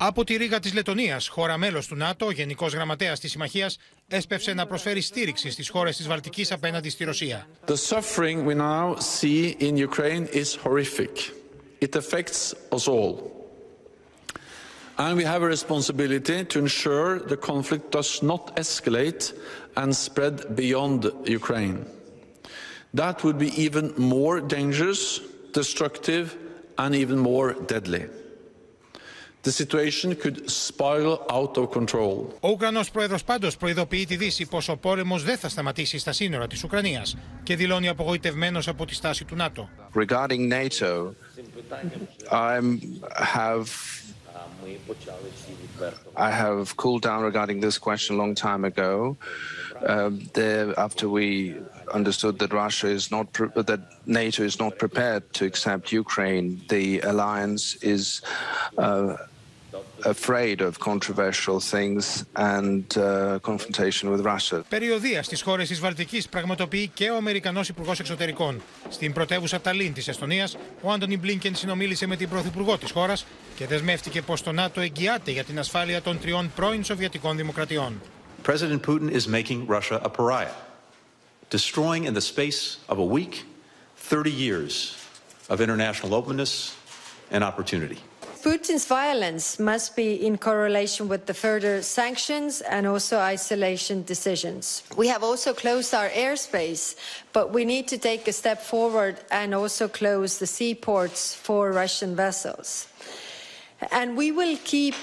Από 0.00 0.24
τη 0.24 0.36
Ρήγα 0.36 0.58
τη 0.60 0.70
Λετωνία, 0.70 1.20
χώρα 1.28 1.56
μέλο 1.56 1.82
του 1.88 1.96
ΝΑΤΟ, 1.96 2.30
Γενικό 2.30 2.66
Γραμματέα 2.66 3.16
τη 3.16 3.28
Συμμαχία, 3.28 3.70
έσπευσε 4.08 4.52
να 4.52 4.66
προσφέρει 4.66 5.00
στήριξη 5.00 5.50
στι 5.50 5.70
χώρε 5.70 5.90
τη 5.90 6.02
Βαλτική 6.02 6.46
απέναντι 6.50 6.88
στη 6.88 7.04
Ρωσία. 7.04 7.46
The 7.66 7.76
suffering 7.76 8.46
we 8.46 8.54
now 8.54 8.94
see 8.94 9.56
in 9.58 9.76
Ukraine 9.76 10.26
is 10.32 10.54
horrific. 10.64 11.32
It 11.80 11.96
affects 11.96 12.54
us 12.70 12.88
all. 12.88 13.38
And 14.98 15.16
we 15.16 15.24
have 15.24 15.42
a 15.42 15.50
responsibility 15.56 16.44
to 16.44 16.58
ensure 16.58 17.18
the 17.18 17.36
conflict 17.36 17.90
does 17.90 18.22
not 18.22 18.56
escalate 18.56 19.32
and 19.80 19.94
spread 20.06 20.36
beyond 20.56 21.00
Ukraine. 21.40 21.78
That 22.94 23.16
would 23.24 23.38
be 23.46 23.50
even 23.64 23.84
more 23.96 24.40
dangerous, 24.40 25.20
destructive, 25.52 26.36
and 26.82 26.94
even 26.94 27.18
more 27.30 27.48
deadly. 27.72 28.04
The 29.42 29.52
situation 29.52 30.14
could 30.16 30.50
spiral 30.50 31.16
out 31.30 31.56
of 31.56 31.70
control. 31.70 32.26
Ο 32.40 32.48
Ουκρανός 32.48 32.90
πρόεδρος 32.90 33.24
πάντως 33.24 33.56
προειδοποιεί 33.56 34.06
τη 34.06 34.16
Δύση 34.16 34.46
πως 34.46 34.68
ο 34.68 34.76
πόλεμος 34.76 35.22
δεν 35.22 35.38
θα 35.38 35.48
σταματήσει 35.48 35.98
στα 35.98 36.12
σύνορα 36.12 36.46
της 36.46 36.64
Ουκρανίας 36.64 37.16
και 37.42 37.56
δηλώνει 37.56 37.88
απογοητευμένος 37.88 38.68
από 38.68 38.84
τη 38.84 38.94
στάση 38.94 39.24
του 39.24 39.36
ΝΑΤΟ. 39.36 39.68
Regarding 39.94 40.52
NATO, 40.52 41.14
I 42.30 42.60
have 43.36 43.68
I 46.16 46.30
have 46.30 46.76
cooled 46.76 47.02
down 47.02 47.22
regarding 47.22 47.60
this 47.60 47.78
question 47.78 48.10
a 48.16 48.18
long 48.18 48.34
time 48.34 48.64
ago. 48.64 49.16
Uh, 49.92 50.10
there, 50.34 50.66
after 50.86 51.08
we 51.08 51.56
understood 51.92 52.38
that 52.38 52.52
Russia 52.52 52.88
is 52.98 53.10
not 53.10 53.26
that 53.70 53.80
NATO 54.06 54.42
is 54.50 54.58
not 54.58 54.72
prepared 54.78 55.22
to 55.38 55.44
accept 55.50 55.92
Ukraine, 55.92 56.60
the 56.68 57.00
alliance 57.00 57.64
is 57.94 58.22
uh, 58.78 59.16
afraid 60.04 60.60
of 60.60 60.78
controversial 60.90 61.58
things 61.74 62.24
and 62.36 62.84
uh, 62.96 63.38
confrontation 63.50 64.10
with 64.10 64.22
Russia. 64.24 64.64
Περιοδία 64.68 65.22
στις 65.22 65.42
χώρες 65.42 65.68
της 65.68 65.80
Βαλτικής 65.80 66.28
πραγματοποιεί 66.28 66.90
και 66.94 67.10
ο 67.10 67.16
Αμερικανός 67.16 67.68
Υπουργός 67.68 68.00
Εξωτερικών. 68.00 68.62
Στην 68.88 69.12
πρωτεύουσα 69.12 69.60
Ταλίν 69.60 69.92
της 69.92 70.08
Εστονίας, 70.08 70.56
ο 70.82 70.90
Άντωνι 70.92 71.18
Μπλίνκεν 71.18 71.54
συνομίλησε 71.54 72.06
με 72.06 72.16
την 72.16 72.28
Πρωθυπουργό 72.28 72.78
της 72.78 72.90
χώρας 72.90 73.26
και 73.56 73.66
δεσμεύτηκε 73.66 74.22
πως 74.22 74.42
το 74.42 74.52
ΝΑΤΟ 74.52 74.80
εγγυάται 74.80 75.30
για 75.30 75.44
την 75.44 75.58
ασφάλεια 75.58 76.02
των 76.02 76.20
τριών 76.20 76.52
πρώην 76.56 76.84
Σοβιετικών 76.84 77.36
Δημοκρατιών. 77.36 78.00
President 78.46 78.82
Putin 78.82 79.10
is 79.10 79.26
making 79.26 79.66
Russia 79.66 79.96
a 80.08 80.08
pariah, 80.08 80.54
destroying 81.50 82.04
in 82.04 82.14
the 82.14 82.20
space 82.20 82.78
of 82.88 82.98
a 82.98 83.04
week 83.04 83.44
30 83.96 84.30
years 84.30 84.96
of 85.48 85.60
international 85.60 86.14
openness 86.14 86.76
and 87.30 87.44
opportunity. 87.44 87.98
Putin's 88.42 88.86
violence 88.86 89.58
must 89.58 89.96
be 89.96 90.14
in 90.24 90.38
correlation 90.38 91.08
with 91.08 91.26
the 91.26 91.34
further 91.34 91.82
sanctions 91.82 92.60
and 92.62 92.86
also 92.86 93.18
isolation 93.18 94.04
decisions. 94.04 94.84
We 94.96 95.08
have 95.08 95.22
also 95.22 95.52
closed 95.52 95.92
our 95.92 96.08
airspace, 96.08 96.94
but 97.32 97.52
we 97.52 97.64
need 97.64 97.88
to 97.88 97.98
take 97.98 98.26
a 98.28 98.32
step 98.32 98.62
forward 98.62 99.18
and 99.30 99.54
also 99.54 99.88
close 99.88 100.38
the 100.38 100.46
seaports 100.46 101.34
for 101.34 101.72
Russian 101.72 102.14
vessels. 102.14 102.87
And 103.80 104.16
we 104.16 104.32
will 104.32 104.56
keep 104.64 104.94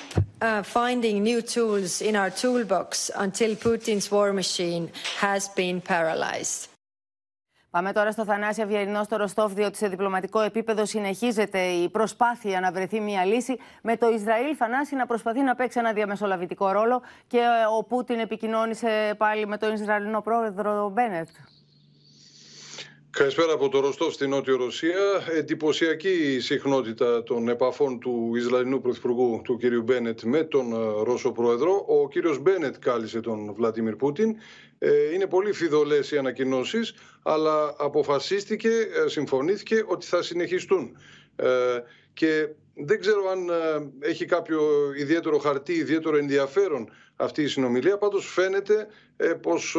uh, 0.41 0.61
finding 0.63 1.23
new 1.23 1.41
tools 1.41 2.01
in 2.01 2.15
our 2.15 2.29
toolbox 2.29 3.09
until 3.15 3.55
Putin's 3.55 4.11
war 4.11 4.33
machine 4.33 4.91
has 5.19 5.47
been 5.47 5.81
paralyzed. 5.81 6.69
Πάμε 7.69 7.91
τώρα 7.91 8.11
στο 8.11 8.25
Θανάση 8.25 8.61
Αυγερινό 8.61 9.03
στο 9.03 9.17
Ροστόφ, 9.17 9.53
διότι 9.53 9.77
σε 9.77 9.87
διπλωματικό 9.87 10.39
επίπεδο 10.39 10.85
συνεχίζεται 10.85 11.59
η 11.59 11.89
προσπάθεια 11.89 12.59
να 12.59 12.71
βρεθεί 12.71 12.99
μια 12.99 13.25
λύση 13.25 13.57
με 13.81 13.97
το 13.97 14.09
Ισραήλ 14.09 14.55
Θανάση 14.57 14.95
να 14.95 15.05
προσπαθεί 15.05 15.41
να 15.41 15.55
παίξει 15.55 15.79
ένα 15.79 15.93
διαμεσολαβητικό 15.93 16.71
ρόλο 16.71 17.01
και 17.27 17.41
ο 17.77 17.83
Πούτιν 17.83 18.19
επικοινώνησε 18.19 19.15
πάλι 19.17 19.47
με 19.47 19.57
τον 19.57 19.73
Ισραηλινό 19.73 20.21
πρόεδρο 20.21 20.89
Μπένετ. 20.89 21.27
Καλησπέρα 23.17 23.53
από 23.53 23.69
το 23.69 23.79
Ροστόφ 23.79 24.13
στην 24.13 24.29
Νότιο 24.29 24.55
Ρωσία. 24.55 24.99
Εντυπωσιακή 25.37 26.09
η 26.09 26.39
συχνότητα 26.39 27.23
των 27.23 27.47
επαφών 27.47 27.99
του 27.99 28.31
Ισραηλινού 28.35 28.81
Πρωθυπουργού 28.81 29.41
του 29.43 29.57
κ. 29.57 29.83
Μπένετ 29.83 30.21
με 30.21 30.43
τον 30.43 30.73
ε, 30.73 31.03
Ρώσο 31.03 31.31
Πρόεδρο. 31.31 31.85
Ο 31.87 32.07
κ. 32.07 32.39
Μπένετ 32.41 32.75
κάλεσε 32.79 33.19
τον 33.19 33.53
Βλαντίμιρ 33.53 33.95
Πούτιν. 33.95 34.35
Ε, 34.79 35.13
είναι 35.13 35.27
πολύ 35.27 35.53
φιδωλές 35.53 36.11
οι 36.11 36.17
ανακοινώσεις, 36.17 36.93
αλλά 37.23 37.75
αποφασίστηκε, 37.77 38.69
ε, 38.69 39.09
συμφωνήθηκε 39.09 39.83
ότι 39.87 40.05
θα 40.05 40.21
συνεχιστούν. 40.21 40.97
Και 42.13 42.47
δεν 42.73 42.99
ξέρω 42.99 43.29
αν 43.29 43.49
έχει 43.99 44.25
κάποιο 44.25 44.61
ιδιαίτερο 44.97 45.37
χαρτί, 45.37 45.73
ιδιαίτερο 45.73 46.17
ενδιαφέρον 46.17 46.89
αυτή 47.15 47.41
η 47.41 47.47
συνομιλία. 47.47 47.97
Πάντως 47.97 48.25
φαίνεται 48.25 48.87
πως 49.41 49.77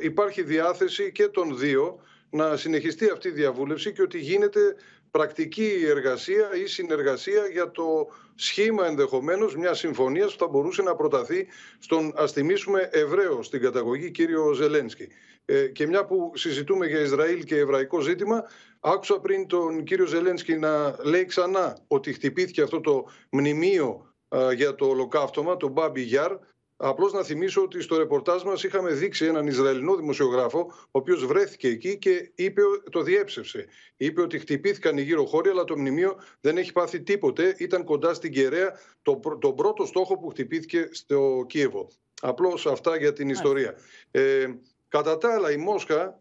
υπάρχει 0.00 0.42
διάθεση 0.42 1.12
και 1.12 1.28
των 1.28 1.58
δύο 1.58 2.00
να 2.32 2.56
συνεχιστεί 2.56 3.10
αυτή 3.10 3.28
η 3.28 3.30
διαβούλευση 3.30 3.92
και 3.92 4.02
ότι 4.02 4.18
γίνεται 4.18 4.76
πρακτική 5.10 5.84
εργασία 5.86 6.54
ή 6.54 6.66
συνεργασία 6.66 7.46
για 7.52 7.70
το 7.70 8.08
σχήμα 8.34 8.86
ενδεχομένως 8.86 9.56
μιας 9.56 9.78
συμφωνίας 9.78 10.32
που 10.32 10.38
θα 10.38 10.48
μπορούσε 10.48 10.82
να 10.82 10.94
προταθεί 10.94 11.46
στον 11.78 12.12
ας 12.16 12.32
θυμίσουμε 12.32 12.88
Εβραίο 12.92 13.42
στην 13.42 13.60
καταγωγή 13.60 14.10
κύριο 14.10 14.52
Ζελένσκι. 14.52 15.08
Ε, 15.44 15.66
και 15.66 15.86
μια 15.86 16.04
που 16.04 16.32
συζητούμε 16.34 16.86
για 16.86 17.00
Ισραήλ 17.00 17.44
και 17.44 17.56
εβραϊκό 17.56 18.00
ζήτημα, 18.00 18.44
άκουσα 18.80 19.20
πριν 19.20 19.46
τον 19.46 19.84
κύριο 19.84 20.06
Ζελένσκι 20.06 20.56
να 20.56 20.96
λέει 21.02 21.24
ξανά 21.24 21.78
ότι 21.86 22.12
χτυπήθηκε 22.12 22.62
αυτό 22.62 22.80
το 22.80 23.04
μνημείο 23.30 24.14
για 24.54 24.74
το 24.74 24.86
ολοκαύτωμα, 24.86 25.56
το 25.56 25.68
Μπάμπι 25.68 26.00
Γιάρ, 26.00 26.36
Απλώς 26.84 27.12
να 27.12 27.22
θυμίσω 27.22 27.62
ότι 27.62 27.82
στο 27.82 27.96
ρεπορτάζ 27.96 28.42
μας 28.42 28.62
είχαμε 28.62 28.92
δείξει 28.92 29.24
έναν 29.24 29.46
Ισραηλινό 29.46 29.96
δημοσιογράφο, 29.96 30.58
ο 30.70 30.88
οποίος 30.90 31.26
βρέθηκε 31.26 31.68
εκεί 31.68 31.98
και 31.98 32.32
είπε, 32.34 32.62
το 32.90 33.02
διέψευσε. 33.02 33.66
Είπε 33.96 34.20
ότι 34.20 34.38
χτυπήθηκαν 34.38 34.98
οι 34.98 35.02
γύρω 35.02 35.24
χώροι, 35.24 35.48
αλλά 35.48 35.64
το 35.64 35.78
μνημείο 35.78 36.16
δεν 36.40 36.56
έχει 36.56 36.72
πάθει 36.72 37.00
τίποτε. 37.02 37.54
Ήταν 37.58 37.84
κοντά 37.84 38.14
στην 38.14 38.32
Κεραία, 38.32 38.78
το, 39.02 39.20
τον 39.40 39.54
πρώτο 39.54 39.86
στόχο 39.86 40.18
που 40.18 40.28
χτυπήθηκε 40.28 40.88
στο 40.90 41.44
Κίεβο. 41.48 41.88
Απλώς 42.20 42.66
αυτά 42.66 42.96
για 42.96 43.12
την 43.12 43.28
ιστορία. 43.28 43.74
Ε, 44.10 44.46
κατά 44.88 45.18
τα 45.18 45.34
άλλα, 45.34 45.52
η 45.52 45.56
Μόσχα 45.56 46.20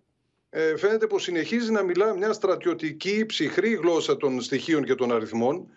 ε, 0.50 0.78
φαίνεται 0.78 1.08
πως 1.08 1.24
συνεχίζει 1.24 1.72
να 1.72 1.84
μιλά 1.84 2.18
μια 2.18 2.34
στρατιωτική 2.34 3.26
ψυχρή 3.26 3.74
γλώσσα 3.74 4.18
των 4.18 4.42
στοιχείων 4.42 4.84
και 4.84 4.96
των 4.96 5.12
αριθμών 5.12 5.68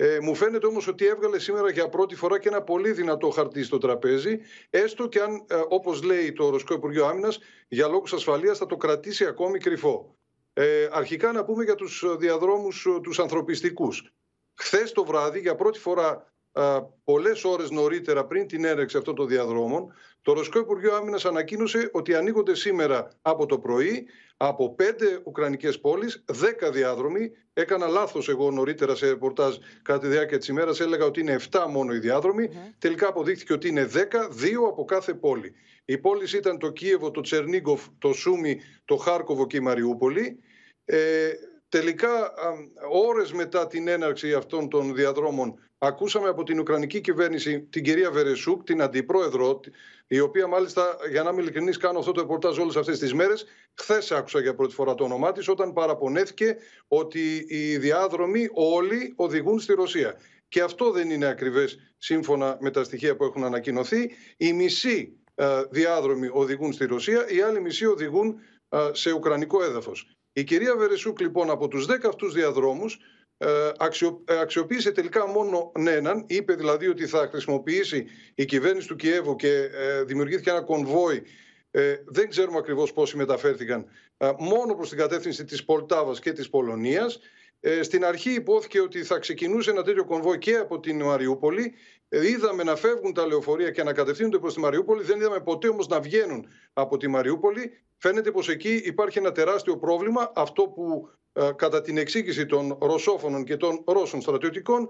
ε, 0.00 0.18
μου 0.20 0.34
φαίνεται 0.34 0.66
όμως 0.66 0.86
ότι 0.86 1.06
έβγαλε 1.06 1.38
σήμερα 1.38 1.70
για 1.70 1.88
πρώτη 1.88 2.14
φορά 2.14 2.38
και 2.38 2.48
ένα 2.48 2.62
πολύ 2.62 2.92
δυνατό 2.92 3.30
χαρτί 3.30 3.62
στο 3.62 3.78
τραπέζι, 3.78 4.38
έστω 4.70 5.08
και 5.08 5.20
αν, 5.20 5.44
ε, 5.48 5.60
όπως 5.68 6.02
λέει 6.02 6.32
το 6.32 6.48
Ρωσικό 6.48 6.74
Υπουργείο 6.74 7.06
Άμυνας, 7.06 7.38
για 7.68 7.88
λόγους 7.88 8.12
ασφαλείας 8.12 8.58
θα 8.58 8.66
το 8.66 8.76
κρατήσει 8.76 9.24
ακόμη 9.24 9.58
κρυφό. 9.58 10.16
Ε, 10.52 10.88
αρχικά 10.92 11.32
να 11.32 11.44
πούμε 11.44 11.64
για 11.64 11.74
τους 11.74 12.04
διαδρόμους 12.18 12.86
ε, 12.86 13.00
τους 13.00 13.18
ανθρωπιστικούς. 13.18 14.12
Χθες 14.54 14.92
το 14.92 15.04
βράδυ, 15.04 15.40
για 15.40 15.54
πρώτη 15.54 15.78
φορά 15.78 16.32
πολλές 17.04 17.44
ώρες 17.44 17.70
νωρίτερα 17.70 18.24
πριν 18.24 18.46
την 18.46 18.64
έναρξη 18.64 18.96
αυτών 18.96 19.14
των 19.14 19.28
διαδρόμων, 19.28 19.92
το 20.22 20.32
Ρωσικό 20.32 20.58
Υπουργείο 20.58 20.94
Άμυνας 20.94 21.24
ανακοίνωσε 21.24 21.90
ότι 21.92 22.14
ανοίγονται 22.14 22.54
σήμερα 22.54 23.08
από 23.22 23.46
το 23.46 23.58
πρωί 23.58 24.06
από 24.36 24.74
πέντε 24.74 25.20
Ουκρανικές 25.24 25.80
πόλεις, 25.80 26.24
δέκα 26.26 26.70
διάδρομοι. 26.70 27.30
Έκανα 27.52 27.86
λάθος 27.86 28.28
εγώ 28.28 28.50
νωρίτερα 28.50 28.94
σε 28.94 29.08
ρεπορτάζ 29.08 29.56
κατά 29.82 29.98
τη 29.98 30.06
διάρκεια 30.06 30.38
της 30.38 30.48
ημέρας. 30.48 30.80
Έλεγα 30.80 31.04
ότι 31.04 31.20
είναι 31.20 31.38
7 31.50 31.66
μόνο 31.68 31.94
οι 31.94 31.98
διάδρομοι. 31.98 32.48
Τελικά 32.78 33.08
αποδείχθηκε 33.08 33.52
ότι 33.52 33.68
είναι 33.68 33.84
10, 33.84 34.28
δύο 34.30 34.62
από 34.62 34.84
κάθε 34.84 35.14
πόλη. 35.14 35.52
Οι 35.84 35.98
πόλεις 35.98 36.32
ήταν 36.32 36.58
το 36.58 36.70
Κίεβο, 36.70 37.10
το 37.10 37.20
Τσερνίγκοφ, 37.20 37.86
το 37.98 38.12
Σούμι, 38.12 38.60
το 38.84 38.96
Χάρκοβο 38.96 39.46
και 39.46 39.56
η 39.56 39.60
Μαριούπολη. 39.60 40.38
Ε, 40.84 41.30
τελικά, 41.68 42.32
ώρες 42.90 43.32
μετά 43.32 43.66
την 43.66 43.88
έναρξη 43.88 44.32
αυτών 44.32 44.68
των 44.68 44.94
διαδρόμων, 44.94 45.58
ακούσαμε 45.78 46.28
από 46.28 46.42
την 46.42 46.60
Ουκρανική 46.60 47.00
κυβέρνηση 47.00 47.60
την 47.60 47.82
κυρία 47.82 48.10
Βερεσούκ, 48.10 48.62
την 48.62 48.82
αντιπρόεδρο, 48.82 49.60
η 50.06 50.20
οποία 50.20 50.46
μάλιστα, 50.46 50.96
για 51.10 51.22
να 51.22 51.30
είμαι 51.30 51.40
ειλικρινής, 51.40 51.76
κάνω 51.76 51.98
αυτό 51.98 52.12
το 52.12 52.20
ρεπορτάζ 52.20 52.58
όλες 52.58 52.76
αυτές 52.76 52.98
τις 52.98 53.14
μέρες. 53.14 53.46
Χθες 53.74 54.12
άκουσα 54.12 54.40
για 54.40 54.54
πρώτη 54.54 54.74
φορά 54.74 54.94
το 54.94 55.04
όνομά 55.04 55.32
της, 55.32 55.48
όταν 55.48 55.72
παραπονέθηκε 55.72 56.56
ότι 56.88 57.46
οι 57.48 57.76
διάδρομοι 57.76 58.48
όλοι 58.52 59.12
οδηγούν 59.16 59.60
στη 59.60 59.74
Ρωσία. 59.74 60.14
Και 60.48 60.62
αυτό 60.62 60.90
δεν 60.90 61.10
είναι 61.10 61.26
ακριβές 61.26 61.78
σύμφωνα 61.98 62.56
με 62.60 62.70
τα 62.70 62.84
στοιχεία 62.84 63.16
που 63.16 63.24
έχουν 63.24 63.44
ανακοινωθεί. 63.44 64.10
Οι 64.36 64.52
μισοί 64.52 65.18
ε, 65.34 65.62
διάδρομοι 65.70 66.28
οδηγούν 66.32 66.72
στη 66.72 66.84
Ρωσία, 66.86 67.28
οι 67.28 67.40
άλλοι 67.40 67.60
μισοί 67.60 67.86
οδηγούν 67.86 68.38
ε, 68.68 68.90
σε 68.92 69.12
ουκρανικό 69.12 69.62
έδαφος. 69.62 70.17
Η 70.38 70.44
κυρία 70.44 70.76
Βερεσούκ 70.76 71.20
λοιπόν 71.20 71.50
από 71.50 71.68
τους 71.68 71.86
10 71.86 71.96
αυτούς 72.08 72.32
διαδρόμους 72.32 72.98
ε, 73.36 73.70
αξιο, 73.78 74.24
ε, 74.24 74.40
αξιοποίησε 74.40 74.92
τελικά 74.92 75.26
μόνο 75.26 75.72
έναν, 75.86 76.24
είπε 76.26 76.54
δηλαδή 76.54 76.88
ότι 76.88 77.06
θα 77.06 77.28
χρησιμοποιήσει 77.30 78.06
η 78.34 78.44
κυβέρνηση 78.44 78.88
του 78.88 78.96
Κιέβου 78.96 79.36
και 79.36 79.70
ε, 79.72 80.02
δημιουργήθηκε 80.02 80.50
ένα 80.50 80.60
κονβόι 80.60 81.22
ε, 81.70 81.94
δεν 82.06 82.28
ξέρουμε 82.28 82.58
ακριβώς 82.58 82.92
πόσοι 82.92 83.16
μεταφέρθηκαν 83.16 83.86
μόνο 84.38 84.74
προς 84.74 84.88
την 84.88 84.98
κατεύθυνση 84.98 85.44
της 85.44 85.64
Πολτάβας 85.64 86.20
και 86.20 86.32
της 86.32 86.48
Πολωνίας 86.50 87.18
ε, 87.60 87.82
στην 87.82 88.04
αρχή 88.04 88.30
υπόθηκε 88.30 88.80
ότι 88.80 89.02
θα 89.02 89.18
ξεκινούσε 89.18 89.70
ένα 89.70 89.82
τέτοιο 89.82 90.04
κονβόι 90.04 90.38
και 90.38 90.56
από 90.56 90.80
την 90.80 91.02
Μαριούπολη. 91.02 91.74
Ε, 92.08 92.28
είδαμε 92.28 92.62
να 92.62 92.76
φεύγουν 92.76 93.12
τα 93.12 93.26
λεωφορεία 93.26 93.70
και 93.70 93.82
να 93.82 93.92
κατευθύνονται 93.92 94.38
προς 94.38 94.54
τη 94.54 94.60
Μαριούπολη. 94.60 95.02
Δεν 95.02 95.18
είδαμε 95.18 95.40
ποτέ 95.40 95.68
όμως 95.68 95.86
να 95.86 96.00
βγαίνουν 96.00 96.48
από 96.72 96.96
τη 96.96 97.08
Μαριούπολη. 97.08 97.82
Φαίνεται 97.98 98.30
πως 98.30 98.48
εκεί 98.48 98.74
υπάρχει 98.74 99.18
ένα 99.18 99.32
τεράστιο 99.32 99.78
πρόβλημα. 99.78 100.32
Αυτό 100.34 100.68
που 100.68 101.10
ε, 101.32 101.50
κατά 101.56 101.80
την 101.80 101.98
εξήγηση 101.98 102.46
των 102.46 102.78
Ρωσόφωνων 102.80 103.44
και 103.44 103.56
των 103.56 103.84
Ρώσων 103.86 104.20
στρατιωτικών 104.20 104.88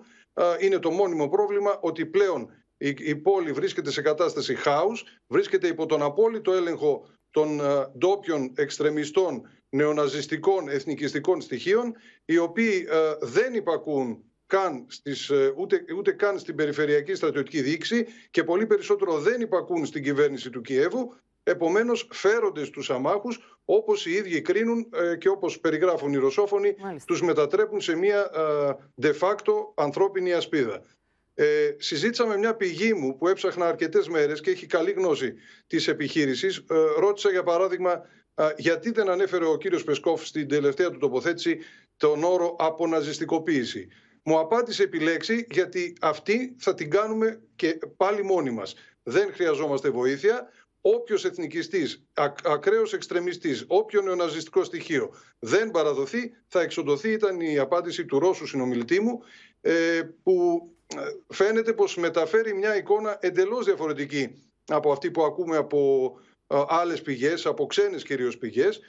είναι 0.61 0.79
το 0.79 0.91
μόνιμο 0.91 1.29
πρόβλημα 1.29 1.79
ότι 1.81 2.07
πλέον 2.07 2.51
η, 2.77 2.95
η 2.99 3.17
πόλη 3.17 3.53
βρίσκεται 3.53 3.91
σε 3.91 4.03
κατάσταση 4.03 4.55
χάους, 4.55 5.05
βρίσκεται 5.27 5.67
υπό 5.67 5.87
τον 5.87 6.03
απόλυτο 6.03 6.53
έλεγχο 6.53 7.09
των 7.31 7.61
ντόπιων 7.99 8.53
εξτρεμιστών 8.57 9.43
νεοναζιστικών 9.71 10.69
εθνικιστικών 10.69 11.41
στοιχείων 11.41 11.95
οι 12.25 12.39
οποίοι 12.39 12.87
ε, 12.91 13.15
δεν 13.21 13.55
υπακούν 13.55 14.25
καν 14.47 14.87
στις, 14.89 15.31
ε, 15.31 15.53
ούτε, 15.57 15.85
ούτε 15.97 16.13
καν 16.13 16.39
στην 16.39 16.55
περιφερειακή 16.55 17.15
στρατιωτική 17.15 17.63
διοίκηση 17.63 18.07
και 18.31 18.45
πολύ 18.45 18.67
περισσότερο 18.67 19.19
δεν 19.19 19.41
υπακούν 19.41 19.87
στην 19.87 20.03
κυβέρνηση 20.03 20.51
του 20.51 20.61
Κιέβου 20.61 21.15
Επομένως 21.49 22.09
φέρονται 22.13 22.65
στους 22.65 22.91
αμάχους 22.91 23.59
όπως 23.65 24.07
οι 24.07 24.11
ίδιοι 24.11 24.41
κρίνουν 24.41 24.89
ε, 24.95 25.17
και 25.17 25.29
όπως 25.29 25.61
περιγράφουν 25.61 26.13
οι 26.13 26.17
Ρωσόφωνοι 26.17 26.75
τους 27.07 27.23
μετατρέπουν 27.23 27.81
σε 27.81 27.97
μια 27.97 28.31
de 29.03 29.13
facto 29.21 29.53
ανθρώπινη 29.75 30.33
ασπίδα. 30.33 30.83
Ε, 31.35 31.75
συζήτησα 31.79 32.27
με 32.27 32.37
μια 32.37 32.55
πηγή 32.55 32.95
μου 32.95 33.17
που 33.17 33.29
έψαχνα 33.29 33.67
αρκετές 33.67 34.09
μέρες 34.09 34.41
και 34.41 34.51
έχει 34.51 34.67
καλή 34.67 34.91
γνώση 34.91 35.35
της 35.67 35.89
επιχείρησης. 35.89 36.65
ρώτησα 36.99 37.31
για 37.31 37.43
παράδειγμα 37.43 38.03
γιατί 38.57 38.91
δεν 38.91 39.09
ανέφερε 39.09 39.47
ο 39.47 39.57
κύριος 39.57 39.85
Πεσκόφ 39.85 40.27
στην 40.27 40.49
τελευταία 40.49 40.91
του 40.91 40.99
τοποθέτηση 40.99 41.59
τον 41.97 42.25
όρο 42.25 42.57
αποναζιστικοποίηση. 42.59 43.89
μου 44.25 44.39
απάντησε 44.39 44.83
επιλέξει 44.83 45.47
γιατί 45.51 45.93
αυτή 46.01 46.55
θα 46.59 46.75
την 46.75 46.91
κάνουμε 46.91 47.41
και 47.57 47.79
πάλι 47.97 48.25
μόνοι 48.25 48.51
μας. 48.51 48.75
Δεν 49.03 49.33
χρειαζόμαστε 49.33 49.91
βοήθεια. 49.91 50.51
Όποιος 50.81 51.25
εθνικιστής, 51.25 52.05
ακραίος 52.45 52.93
εξτρεμιστής, 52.93 53.65
όποιο 53.67 54.03
νεοναζιστικό 54.03 54.65
στοιχείο 54.65 55.15
δεν 55.39 55.71
παραδοθεί, 55.71 56.33
θα 56.47 56.61
εξοντωθεί. 56.61 57.13
Ήταν 57.13 57.41
η 57.41 57.59
απάντηση 57.59 58.05
του 58.05 58.19
Ρώσου 58.19 58.47
συνομιλητή 58.47 59.01
μου, 59.01 59.23
ε, 59.61 60.01
που 60.23 60.63
ε, 60.97 61.35
φαίνεται 61.35 61.73
πως 61.73 61.97
μεταφέρει 61.97 62.55
μια 62.55 62.77
εικόνα 62.77 63.19
εντελώς 63.21 63.65
διαφορετική 63.65 64.51
από 64.67 64.93
αυτή 64.93 65.11
που 65.11 65.23
ακούμε 65.23 65.57
από 65.57 66.13
ε, 66.47 66.63
άλλες 66.67 67.03
πηγές, 67.03 67.47
από 67.47 67.67
ξένες 67.67 68.03
κυρίως 68.03 68.39
πηγές. 68.39 68.81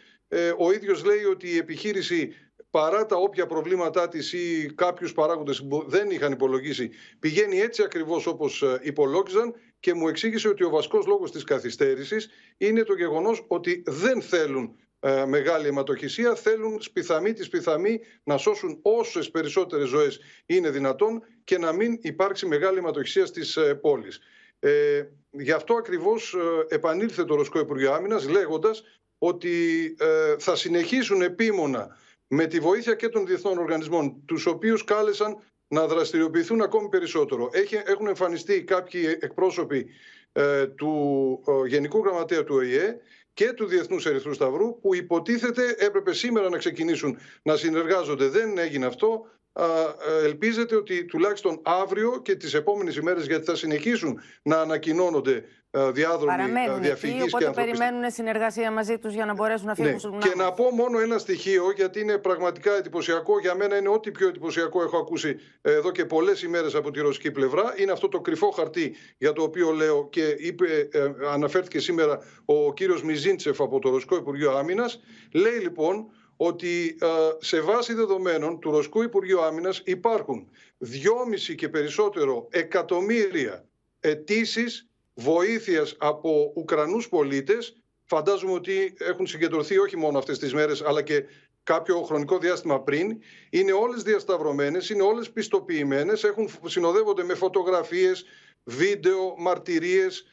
Ο 0.58 0.72
ίδιος 0.72 1.04
λέει 1.04 1.24
ότι 1.24 1.48
η 1.48 1.58
επιχείρηση 1.58 2.34
παρά 2.70 3.06
τα 3.06 3.16
όποια 3.16 3.46
προβλήματά 3.46 4.08
της 4.08 4.34
ή 4.34 4.74
κάποιους 4.76 5.14
παράγοντες 5.14 5.66
που 5.68 5.84
δεν 5.88 6.10
είχαν 6.10 6.32
υπολογίσει, 6.32 6.90
πηγαίνει 7.20 7.60
έτσι 7.60 7.84
ακριβώς 7.84 8.28
όπως 8.28 8.64
υπολόγιζαν 8.82 9.54
και 9.80 9.93
μου 9.93 10.07
εξήγησε 10.07 10.47
ότι 10.47 10.63
ο 10.63 10.69
βασικός 10.69 11.05
λόγος 11.05 11.32
της 11.32 11.43
καθυστέρησης 11.43 12.30
είναι 12.57 12.84
το 12.84 12.93
γεγονός 12.93 13.45
ότι 13.47 13.84
δεν 13.86 14.21
θέλουν 14.21 14.75
ε, 14.99 15.25
μεγάλη 15.25 15.67
αιματοχυσία, 15.67 16.36
θέλουν 16.36 16.82
σπιθαμή 16.82 17.34
τη 17.34 17.43
σπιθαμή 17.43 17.99
να 18.23 18.38
σώσουν 18.38 18.80
όσες 18.82 19.32
περισσότερες 19.32 19.88
ζωές 19.88 20.19
είναι 20.45 20.69
δυνατόν 20.69 21.23
και 21.43 21.57
να 21.57 21.71
μην 21.71 21.97
υπάρξει 22.01 22.45
μεγάλη 22.45 22.77
αιματοχυσία 22.77 23.25
στις 23.25 23.55
ε, 23.55 23.75
πόλεις. 23.75 24.19
Ε, 24.59 25.03
γι' 25.32 25.51
αυτό 25.51 25.73
ακριβώς 25.73 26.34
ε, 26.69 26.75
επανήλθε 26.75 27.23
το 27.23 27.36
Ρωσικό 27.36 27.59
Υπουργείο 27.59 27.93
Άμυνας 27.93 28.30
λέγοντας 28.30 28.84
ότι 29.17 29.86
ε, 29.99 30.36
θα 30.38 30.55
συνεχίσουν 30.55 31.21
επίμονα 31.21 31.97
με 32.27 32.45
τη 32.45 32.59
βοήθεια 32.59 32.95
και 32.95 33.09
των 33.09 33.25
διεθνών 33.25 33.57
οργανισμών, 33.57 34.25
τους 34.25 34.45
οποίους 34.45 34.84
κάλεσαν 34.84 35.43
να 35.70 35.88
δραστηριοποιηθούν 35.88 36.61
ακόμη 36.61 36.89
περισσότερο. 36.89 37.49
έχουν 37.86 38.07
εμφανιστεί 38.07 38.63
κάποιοι 38.63 39.17
εκπρόσωποι 39.20 39.88
ε, 40.32 40.67
του 40.67 40.93
ε, 41.47 41.67
Γενικού 41.67 42.03
Γραμματέα 42.03 42.43
του 42.43 42.55
ΟΗΕ 42.55 42.99
και 43.34 43.53
του 43.53 43.65
Διεθνούς 43.65 44.05
Ερυθρού 44.05 44.34
Σταυρού 44.34 44.80
που 44.80 44.95
υποτίθεται 44.95 45.76
έπρεπε 45.78 46.13
σήμερα 46.13 46.49
να 46.49 46.57
ξεκινήσουν 46.57 47.17
να 47.41 47.55
συνεργάζονται. 47.55 48.28
Δεν 48.28 48.57
έγινε 48.57 48.86
αυτό. 48.86 49.26
Ε, 49.54 50.26
ελπίζεται 50.26 50.76
ότι 50.76 51.06
τουλάχιστον 51.06 51.62
αύριο 51.64 52.22
και 52.22 52.36
τις 52.36 52.54
επόμενες 52.54 52.95
ημέρες 52.95 53.26
γιατί 53.26 53.45
θα 53.45 53.56
συνεχίσουν 53.56 54.20
να 54.41 54.62
ανακοινώνονται 54.62 55.43
ε, 55.72 55.91
διάδρομοι 55.91 56.34
ε, 56.34 56.38
Παραμένουν 56.38 56.82
διαφυγής 56.82 57.16
εκεί, 57.16 57.28
οπότε 57.28 57.45
και 57.45 57.52
περιμένουν 57.52 58.12
συνεργασία 58.12 58.72
μαζί 58.72 58.97
τους 58.97 59.14
για 59.14 59.26
να 59.26 59.34
μπορέσουν 59.34 59.68
να 59.68 59.76
φύγουν 59.76 60.00
ναι. 60.12 60.18
Και 60.18 60.36
να 60.36 60.52
πω 60.52 60.72
μόνο 60.72 61.00
ένα 61.00 61.18
στοιχείο, 61.18 61.72
γιατί 61.76 62.00
είναι 62.00 62.18
πραγματικά 62.18 62.76
εντυπωσιακό. 62.76 63.39
Για 63.39 63.56
μένα 63.56 63.78
είναι 63.78 63.89
ό,τι 63.89 64.12
πιο 64.12 64.28
εντυπωσιακό 64.28 64.82
έχω 64.82 64.97
ακούσει 64.97 65.39
εδώ 65.62 65.91
και 65.91 66.06
πολλές 66.06 66.41
ημέρες 66.41 66.76
από 66.76 66.91
τη 66.91 67.00
ρωσική 67.00 67.32
πλευρά. 67.32 67.74
Είναι 67.78 67.91
αυτό 67.91 68.08
το 68.08 68.20
κρυφό 68.20 68.50
χαρτί 68.50 68.95
για 69.18 69.34
το 69.34 69.43
οποίο 69.43 69.72
λέω 69.72 70.08
και 70.10 70.36
είπε, 70.38 70.89
αναφέρθηκε 71.32 71.80
σήμερα 71.80 72.20
ο 72.45 72.74
κύριος 72.74 73.04
Μιζίντσεφ 73.04 73.62
από 73.62 73.80
το 73.80 73.89
Ρωσικό 73.89 74.16
Υπουργείο 74.16 74.58
Άμυνας. 74.58 75.02
Λέει 75.34 75.58
λοιπόν 75.62 76.06
ότι 76.42 76.98
σε 77.40 77.60
βάση 77.60 77.94
δεδομένων 77.94 78.60
του 78.60 78.72
Ρωσικού 78.72 79.02
Υπουργείου 79.02 79.42
Άμυνας 79.42 79.82
υπάρχουν 79.86 80.50
2,5 80.80 81.56
και 81.56 81.70
περισσότερο 81.70 82.48
εκατομμύρια 82.52 83.66
αιτήσεις 84.00 84.88
βοήθειας 85.14 85.96
από 85.98 86.52
Ουκρανούς 86.56 87.10
πολίτες. 87.10 87.76
Φαντάζομαι 88.06 88.52
ότι 88.52 88.94
έχουν 88.98 89.28
συγκεντρωθεί 89.28 89.78
όχι 89.78 89.98
μόνο 89.98 90.18
αυτές 90.18 90.40
τις 90.40 90.54
μέρες 90.54 90.82
αλλά 90.82 91.02
και 91.02 91.24
κάποιο 91.64 92.02
χρονικό 92.02 92.38
διάστημα 92.38 92.82
πριν. 92.82 93.18
Είναι 93.50 93.72
όλες 93.72 94.04
διασταυρωμένες, 94.04 94.90
είναι 94.90 95.04
όλες 95.04 95.32
πιστοποιημένες, 95.32 96.24
έχουν, 96.24 96.50
συνοδεύονται 96.66 97.24
με 97.24 97.34
φωτογραφίες, 97.34 98.26
βίντεο, 98.64 99.36
μαρτυρίες, 99.38 100.26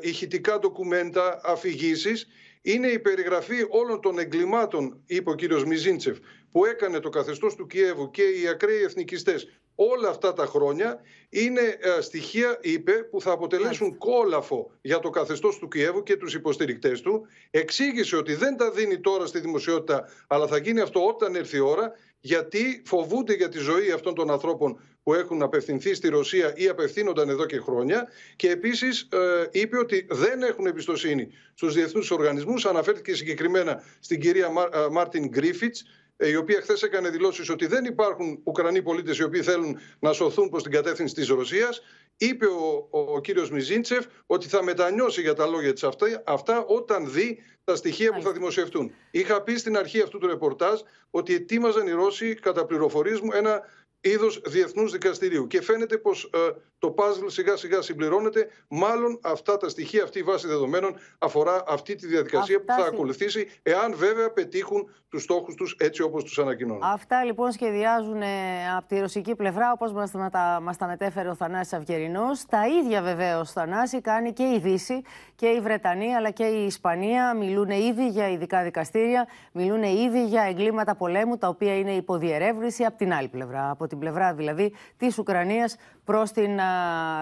ηχητικά 0.00 0.58
ντοκουμέντα, 0.58 1.40
αφηγήσεις 1.44 2.26
είναι 2.62 2.86
η 2.86 2.98
περιγραφή 2.98 3.66
όλων 3.68 4.00
των 4.00 4.18
εγκλημάτων, 4.18 5.02
είπε 5.06 5.30
ο 5.30 5.34
κύριος 5.34 5.64
Μιζίντσεφ, 5.64 6.18
που 6.50 6.64
έκανε 6.64 7.00
το 7.00 7.08
καθεστώς 7.08 7.54
του 7.54 7.66
Κιέβου 7.66 8.10
και 8.10 8.22
οι 8.22 8.48
ακραίοι 8.48 8.82
εθνικιστές 8.82 9.46
όλα 9.74 10.08
αυτά 10.08 10.32
τα 10.32 10.46
χρόνια 10.46 11.00
είναι 11.28 11.78
ε, 11.80 12.00
στοιχεία, 12.00 12.58
είπε, 12.60 12.92
που 12.92 13.20
θα 13.20 13.32
αποτελέσουν 13.32 13.98
κόλαφο 13.98 14.70
για 14.80 14.98
το 14.98 15.10
καθεστώς 15.10 15.58
του 15.58 15.68
Κιέβου 15.68 16.02
και 16.02 16.16
τους 16.16 16.34
υποστηρικτές 16.34 17.00
του. 17.00 17.26
Εξήγησε 17.50 18.16
ότι 18.16 18.34
δεν 18.34 18.56
τα 18.56 18.70
δίνει 18.70 19.00
τώρα 19.00 19.26
στη 19.26 19.40
δημοσιότητα, 19.40 20.08
αλλά 20.26 20.46
θα 20.46 20.56
γίνει 20.56 20.80
αυτό 20.80 21.06
όταν 21.06 21.34
έρθει 21.34 21.56
η 21.56 21.60
ώρα, 21.60 21.92
γιατί 22.20 22.82
φοβούνται 22.84 23.34
για 23.34 23.48
τη 23.48 23.58
ζωή 23.58 23.90
αυτών 23.90 24.14
των 24.14 24.30
ανθρώπων 24.30 24.80
που 25.02 25.14
έχουν 25.14 25.42
απευθυνθεί 25.42 25.94
στη 25.94 26.08
Ρωσία 26.08 26.52
ή 26.56 26.68
απευθύνονταν 26.68 27.28
εδώ 27.28 27.46
και 27.46 27.58
χρόνια. 27.58 28.08
Και 28.36 28.50
επίσης 28.50 29.08
ε, 29.12 29.48
είπε 29.50 29.78
ότι 29.78 30.06
δεν 30.10 30.42
έχουν 30.42 30.66
εμπιστοσύνη 30.66 31.28
στους 31.54 31.74
διεθνούς 31.74 32.10
οργανισμούς. 32.10 32.66
Αναφέρθηκε 32.66 33.14
συγκεκριμένα 33.14 33.82
στην 34.00 34.20
κυρία 34.20 34.46
ε, 34.46 34.88
Μάρτιν 34.90 35.28
Γκρίφιτς, 35.28 35.84
ε, 36.16 36.28
η 36.28 36.36
οποία 36.36 36.60
χθες 36.60 36.82
έκανε 36.82 37.08
δηλώσεις 37.08 37.50
ότι 37.50 37.66
δεν 37.66 37.84
υπάρχουν 37.84 38.40
Ουκρανοί 38.44 38.82
πολίτες 38.82 39.18
οι 39.18 39.22
οποίοι 39.22 39.42
θέλουν 39.42 39.78
να 39.98 40.12
σωθούν 40.12 40.48
προς 40.48 40.62
την 40.62 40.72
κατεύθυνση 40.72 41.14
της 41.14 41.28
Ρωσίας. 41.28 41.82
Είπε 42.16 42.46
ο, 42.46 42.88
ο, 42.90 43.20
κύριος 43.20 43.50
Μιζίντσεφ 43.50 44.04
ότι 44.26 44.48
θα 44.48 44.62
μετανιώσει 44.62 45.20
για 45.20 45.34
τα 45.34 45.46
λόγια 45.46 45.72
της 45.72 45.84
αυτά, 45.84 46.22
αυτά 46.26 46.64
όταν 46.64 47.12
δει 47.12 47.38
τα 47.64 47.76
στοιχεία 47.76 48.12
που 48.12 48.22
θα 48.22 48.32
δημοσιευτούν. 48.32 48.94
Είχα 49.10 49.42
πει 49.42 49.56
στην 49.56 49.76
αρχή 49.76 50.00
αυτού 50.00 50.18
του 50.18 50.26
ρεπορτάζ 50.26 50.80
ότι 51.10 51.34
ετοίμαζαν 51.34 51.86
οι 51.86 51.90
Ρώσοι 51.90 52.34
κατά 52.34 52.66
πληροφορίες 52.66 53.20
μου 53.20 53.30
ένα 53.32 53.62
είδο 54.02 54.26
διεθνούς 54.44 54.92
δικαστηρίου. 54.92 55.46
Και 55.46 55.62
φαίνεται 55.62 55.98
πως 55.98 56.30
ε, 56.34 56.38
το 56.78 56.90
παζλ 56.90 57.26
σιγά 57.26 57.56
σιγά 57.56 57.82
συμπληρώνεται. 57.82 58.48
Μάλλον 58.68 59.18
αυτά 59.22 59.56
τα 59.56 59.68
στοιχεία, 59.68 60.02
αυτή 60.02 60.18
η 60.18 60.22
βάση 60.22 60.46
δεδομένων 60.46 60.94
αφορά 61.18 61.62
αυτή 61.66 61.94
τη 61.94 62.06
διαδικασία 62.06 62.58
που 62.58 62.72
θα 62.78 62.84
ακολουθήσει, 62.84 63.48
εάν 63.62 63.94
βέβαια 63.96 64.32
πετύχουν 64.32 64.90
τους 65.08 65.22
στόχους 65.22 65.54
τους 65.54 65.76
έτσι 65.78 66.02
όπως 66.02 66.24
τους 66.24 66.38
ανακοινώνουν. 66.38 66.82
Αυτά 66.82 67.24
λοιπόν 67.24 67.52
σχεδιάζουν 67.52 68.22
ε, 68.22 68.26
από 68.76 68.88
τη 68.88 69.00
ρωσική 69.00 69.34
πλευρά, 69.34 69.72
όπως 69.72 69.92
μας 69.92 70.10
τα, 70.30 70.58
μας 70.62 70.76
τα 70.76 70.86
μετέφερε 70.86 71.28
ο 71.28 71.34
Θανάσης 71.34 71.72
Αυγερινός. 71.72 72.44
Τα 72.46 72.66
ίδια 72.66 73.02
βεβαίως, 73.02 73.52
Θανάση, 73.52 74.00
κάνει 74.00 74.32
και 74.32 74.42
η 74.42 74.58
Δύση 74.58 75.02
και 75.34 75.46
η 75.46 75.60
Βρετανία 75.60 76.16
αλλά 76.16 76.30
και 76.30 76.44
η 76.44 76.64
Ισπανία. 76.64 77.34
Μιλούν 77.34 77.70
ήδη 77.70 78.08
για 78.08 78.28
ειδικά 78.28 78.62
δικαστήρια, 78.62 79.28
μιλούν 79.52 79.82
ήδη 79.82 80.24
για 80.24 80.42
εγκλήματα 80.42 80.94
πολέμου, 80.94 81.38
τα 81.38 81.48
οποία 81.48 81.78
είναι 81.78 81.92
υποδιερεύνηση 81.92 82.84
από 82.84 82.96
την 82.96 83.12
άλλη 83.12 83.28
πλευρά. 83.28 83.70
Από 83.70 83.86
την 83.92 84.00
πλευρά 84.00 84.34
δηλαδή 84.34 84.72
της 84.96 85.18
Ουκρανίας 85.18 85.76
προς 86.04 86.30
την 86.30 86.58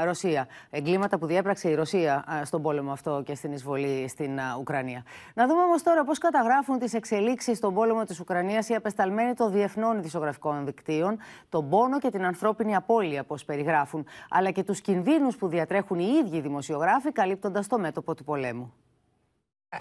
Ρωσία. 0.05 0.47
Εγκλήματα 0.71 1.19
που 1.19 1.27
διέπραξε 1.27 1.69
η 1.69 1.75
Ρωσία 1.75 2.25
στον 2.45 2.63
πόλεμο 2.63 2.93
αυτό 2.93 3.23
και 3.25 3.35
στην 3.35 3.53
εισβολή 3.53 4.09
στην 4.09 4.39
Ουκρανία. 4.59 5.05
Να 5.35 5.47
δούμε 5.47 5.63
όμως 5.63 5.83
τώρα 5.83 6.05
πώς 6.05 6.19
καταγράφουν 6.19 6.79
τις 6.79 6.95
εξελίξεις 6.95 7.57
στον 7.57 7.75
πόλεμο 7.75 8.05
της 8.05 8.21
Ουκρανίας 8.21 8.69
οι 8.69 8.75
απεσταλμένοι 8.75 9.35
των 9.35 9.53
διεθνών 9.53 9.99
ειδησιογραφικών 9.99 10.65
δικτύων, 10.65 11.19
τον 11.49 11.69
πόνο 11.69 11.99
και 11.99 12.11
την 12.11 12.25
ανθρώπινη 12.25 12.77
απώλεια, 12.77 13.25
πώς 13.25 13.45
περιγράφουν, 13.45 14.07
αλλά 14.31 14.51
και 14.51 14.63
τους 14.63 14.81
κινδύνους 14.81 15.37
που 15.37 15.49
διατρέχουν 15.49 15.99
οι 15.99 16.09
ίδιοι 16.25 16.41
δημοσιογράφοι, 16.41 17.13
καλύπτοντας 17.13 17.67
το 17.67 17.79
μέτωπο 17.79 18.15
του 18.15 18.25
πολέμου. 18.25 18.73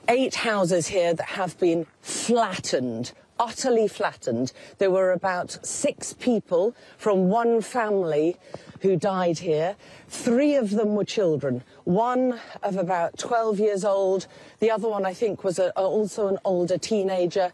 Eight 0.05 0.35
houses 0.35 0.87
here 0.95 1.13
that 1.19 1.29
have 1.39 1.53
been 1.65 1.81
flattened 2.01 3.05
utterly 3.39 3.87
flattened. 3.87 4.51
There 4.77 4.91
were 4.91 5.11
about 5.11 5.65
six 5.65 6.13
people 6.13 6.75
from 6.97 7.29
one 7.29 7.61
family 7.61 8.35
who 8.81 8.95
died 8.95 9.39
here. 9.39 9.75
Three 10.07 10.55
of 10.55 10.71
them 10.71 10.95
were 10.95 11.05
children, 11.05 11.63
one 11.85 12.39
of 12.63 12.77
about 12.77 13.17
12 13.17 13.59
years 13.59 13.83
old, 13.83 14.27
the 14.59 14.71
other 14.71 14.87
one, 14.87 15.05
I 15.05 15.13
think, 15.13 15.43
was 15.43 15.59
a, 15.59 15.71
also 15.71 16.27
an 16.27 16.37
older 16.45 16.77
teenager. 16.77 17.51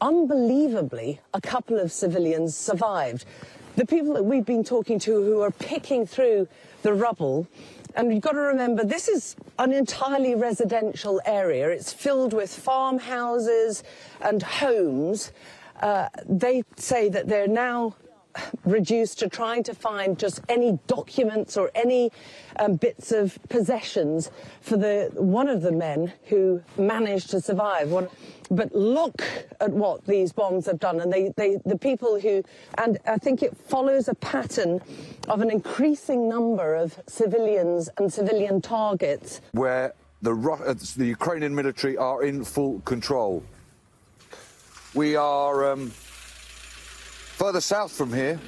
Unbelievably, 0.00 1.20
a 1.32 1.40
couple 1.40 1.78
of 1.78 1.92
civilians 1.92 2.56
survived. 2.56 3.24
The 3.76 3.86
people 3.86 4.14
that 4.14 4.24
we've 4.24 4.44
been 4.44 4.64
talking 4.64 4.98
to 5.00 5.12
who 5.22 5.40
are 5.42 5.50
picking 5.50 6.06
through 6.06 6.48
the 6.82 6.94
rubble 6.94 7.46
and 7.96 8.12
you've 8.12 8.22
got 8.22 8.32
to 8.32 8.40
remember, 8.40 8.84
this 8.84 9.08
is 9.08 9.36
an 9.58 9.72
entirely 9.72 10.34
residential 10.34 11.20
area. 11.24 11.68
It's 11.70 11.92
filled 11.92 12.32
with 12.32 12.54
farmhouses 12.54 13.82
and 14.20 14.42
homes. 14.42 15.32
Uh, 15.80 16.08
they 16.26 16.62
say 16.76 17.08
that 17.08 17.26
they're 17.26 17.48
now 17.48 17.96
reduced 18.64 19.18
to 19.20 19.28
trying 19.28 19.62
to 19.64 19.74
find 19.74 20.18
just 20.18 20.40
any 20.48 20.78
documents 20.86 21.56
or 21.56 21.70
any 21.74 22.10
um, 22.58 22.74
bits 22.74 23.12
of 23.12 23.38
possessions 23.48 24.30
for 24.60 24.76
the 24.76 25.10
one 25.14 25.48
of 25.48 25.62
the 25.62 25.72
men 25.72 26.12
who 26.24 26.62
managed 26.76 27.30
to 27.30 27.40
survive. 27.40 27.90
One, 27.90 28.08
but 28.50 28.74
look 28.74 29.22
at 29.60 29.70
what 29.70 30.04
these 30.06 30.32
bombs 30.32 30.66
have 30.66 30.78
done, 30.78 31.00
and 31.00 31.12
they, 31.12 31.32
they, 31.36 31.58
the 31.64 31.78
people 31.78 32.20
who, 32.20 32.42
and 32.78 32.98
I 33.06 33.18
think 33.18 33.42
it 33.42 33.56
follows 33.56 34.08
a 34.08 34.14
pattern 34.14 34.80
of 35.28 35.40
an 35.40 35.50
increasing 35.50 36.28
number 36.28 36.74
of 36.74 36.98
civilians 37.06 37.88
and 37.98 38.12
civilian 38.12 38.60
targets. 38.60 39.40
Where 39.52 39.94
the, 40.22 40.32
uh, 40.32 40.74
the 40.96 41.06
Ukrainian 41.06 41.54
military 41.54 41.96
are 41.96 42.22
in 42.22 42.44
full 42.44 42.80
control. 42.80 43.42
We 44.94 45.14
are 45.16 45.72
um, 45.72 45.92
further 47.36 47.60
south 47.60 47.92
from 47.92 48.12
here 48.12 48.38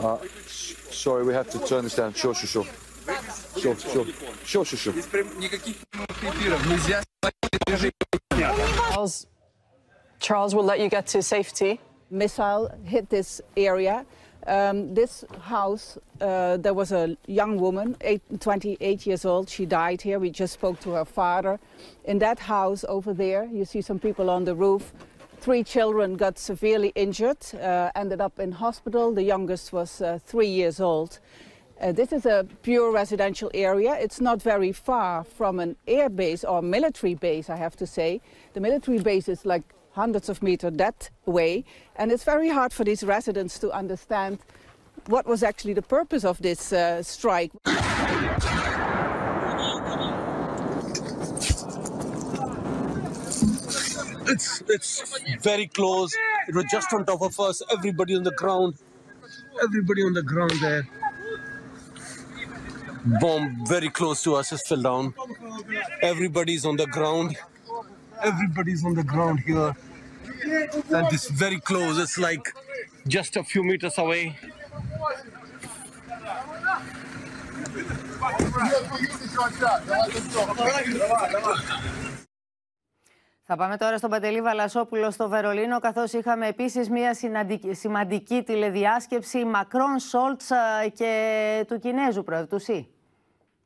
Uh, 0.00 0.18
sorry, 0.46 1.24
we 1.24 1.34
have 1.34 1.50
to 1.50 1.58
turn 1.66 1.82
this 1.84 1.96
down. 1.96 2.14
Sure, 2.14 2.34
sure, 2.34 2.64
sure. 2.64 2.66
Sure, 3.60 3.76
sure. 3.76 4.06
Sure, 4.44 4.64
sure, 4.64 4.92
sure. 4.92 4.94
Charles, 8.36 9.26
Charles 10.20 10.54
will 10.54 10.64
let 10.64 10.78
you 10.80 10.88
get 10.88 11.06
to 11.08 11.22
safety. 11.22 11.80
missile 12.10 12.70
hit 12.84 13.08
this 13.10 13.40
area. 13.56 14.04
Um, 14.46 14.94
this 14.94 15.24
house, 15.40 15.98
uh, 16.20 16.56
there 16.58 16.74
was 16.74 16.92
a 16.92 17.16
young 17.26 17.58
woman, 17.58 17.96
eight, 18.00 18.22
28 18.40 19.06
years 19.06 19.24
old. 19.24 19.48
She 19.48 19.66
died 19.66 20.02
here. 20.02 20.18
We 20.18 20.30
just 20.30 20.54
spoke 20.54 20.80
to 20.80 20.90
her 20.90 21.04
father. 21.04 21.58
In 22.04 22.18
that 22.18 22.38
house 22.38 22.84
over 22.88 23.14
there, 23.14 23.44
you 23.44 23.64
see 23.64 23.80
some 23.82 23.98
people 23.98 24.30
on 24.30 24.44
the 24.44 24.54
roof. 24.54 24.92
Three 25.42 25.64
children 25.64 26.14
got 26.14 26.38
severely 26.38 26.92
injured, 26.94 27.44
uh, 27.60 27.90
ended 27.96 28.20
up 28.20 28.38
in 28.38 28.52
hospital. 28.52 29.12
The 29.12 29.24
youngest 29.24 29.72
was 29.72 30.00
uh, 30.00 30.20
three 30.24 30.46
years 30.46 30.78
old. 30.78 31.18
Uh, 31.80 31.90
this 31.90 32.12
is 32.12 32.26
a 32.26 32.46
pure 32.62 32.92
residential 32.92 33.50
area. 33.52 33.96
It's 33.96 34.20
not 34.20 34.40
very 34.40 34.70
far 34.70 35.24
from 35.24 35.58
an 35.58 35.74
air 35.88 36.08
base 36.08 36.44
or 36.44 36.62
military 36.62 37.14
base, 37.14 37.50
I 37.50 37.56
have 37.56 37.74
to 37.78 37.88
say. 37.88 38.20
The 38.54 38.60
military 38.60 39.00
base 39.00 39.28
is 39.28 39.44
like 39.44 39.64
hundreds 39.90 40.28
of 40.28 40.44
meters 40.44 40.74
that 40.76 41.10
way, 41.26 41.64
and 41.96 42.12
it's 42.12 42.22
very 42.22 42.48
hard 42.48 42.72
for 42.72 42.84
these 42.84 43.02
residents 43.02 43.58
to 43.58 43.72
understand 43.72 44.38
what 45.06 45.26
was 45.26 45.42
actually 45.42 45.74
the 45.74 45.82
purpose 45.82 46.24
of 46.24 46.40
this 46.40 46.72
uh, 46.72 47.02
strike. 47.02 47.50
It's 54.26 54.62
it's 54.68 55.20
very 55.42 55.66
close. 55.68 56.14
It 56.48 56.54
was 56.54 56.66
just 56.70 56.92
on 56.92 57.04
top 57.04 57.22
of 57.22 57.38
us. 57.40 57.62
Everybody 57.72 58.16
on 58.16 58.22
the 58.22 58.32
ground. 58.32 58.74
Everybody 59.62 60.02
on 60.02 60.12
the 60.14 60.22
ground 60.22 60.52
there. 60.60 60.88
Bomb 63.20 63.66
very 63.66 63.90
close 63.90 64.22
to 64.24 64.36
us 64.36 64.50
just 64.50 64.68
fell 64.68 64.82
down. 64.82 65.14
Everybody's 66.02 66.64
on 66.64 66.76
the 66.76 66.86
ground. 66.86 67.36
Everybody's 68.22 68.84
on 68.84 68.94
the 68.94 69.04
ground 69.04 69.40
here. 69.40 69.74
And 70.90 71.10
this 71.10 71.28
very 71.28 71.60
close. 71.60 71.98
It's 71.98 72.18
like 72.18 72.54
just 73.08 73.36
a 73.36 73.44
few 73.44 73.64
meters 73.64 73.98
away. 73.98 74.36
Θα 83.54 83.58
πάμε 83.58 83.76
τώρα 83.76 83.98
στον 83.98 84.10
Παντελή 84.10 84.40
Βαλασόπουλο 84.40 85.10
στο 85.10 85.28
Βερολίνο, 85.28 85.78
καθώς 85.78 86.12
είχαμε 86.12 86.46
επίσης 86.46 86.88
μια 86.88 87.14
συναντική- 87.14 87.74
σημαντική 87.74 88.42
τηλεδιάσκεψη 88.42 89.44
Μακρόν, 89.44 89.98
Σόλτς 89.98 90.50
ε, 90.50 90.88
και 90.88 91.64
του 91.68 91.78
Κινέζου 91.78 92.22
πρόεδρου, 92.22 92.46
του 92.46 92.58
ΣΥ. 92.58 92.88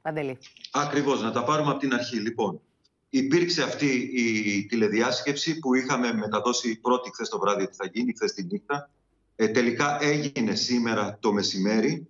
Παντελή. 0.03 0.39
Ακριβώς, 0.72 1.22
να 1.22 1.30
τα 1.30 1.45
πάρουμε 1.45 1.70
από 1.70 1.78
την 1.78 1.95
αρχή. 1.95 2.16
Λοιπόν, 2.16 2.61
υπήρξε 3.09 3.62
αυτή 3.62 3.87
η 4.14 4.66
τηλεδιάσκεψη 4.66 5.59
που 5.59 5.74
είχαμε 5.74 6.12
μεταδώσει 6.12 6.80
πρώτη 6.80 7.11
χθες 7.12 7.28
το 7.28 7.39
βράδυ 7.39 7.62
ότι 7.62 7.74
θα 7.76 7.91
γίνει, 7.93 8.12
χθες 8.12 8.32
τη 8.32 8.45
νύχτα. 8.45 8.91
Ε, 9.37 9.49
τελικά 9.49 9.99
έγινε 10.01 10.55
σήμερα 10.55 11.16
το 11.20 11.32
μεσημέρι. 11.32 12.09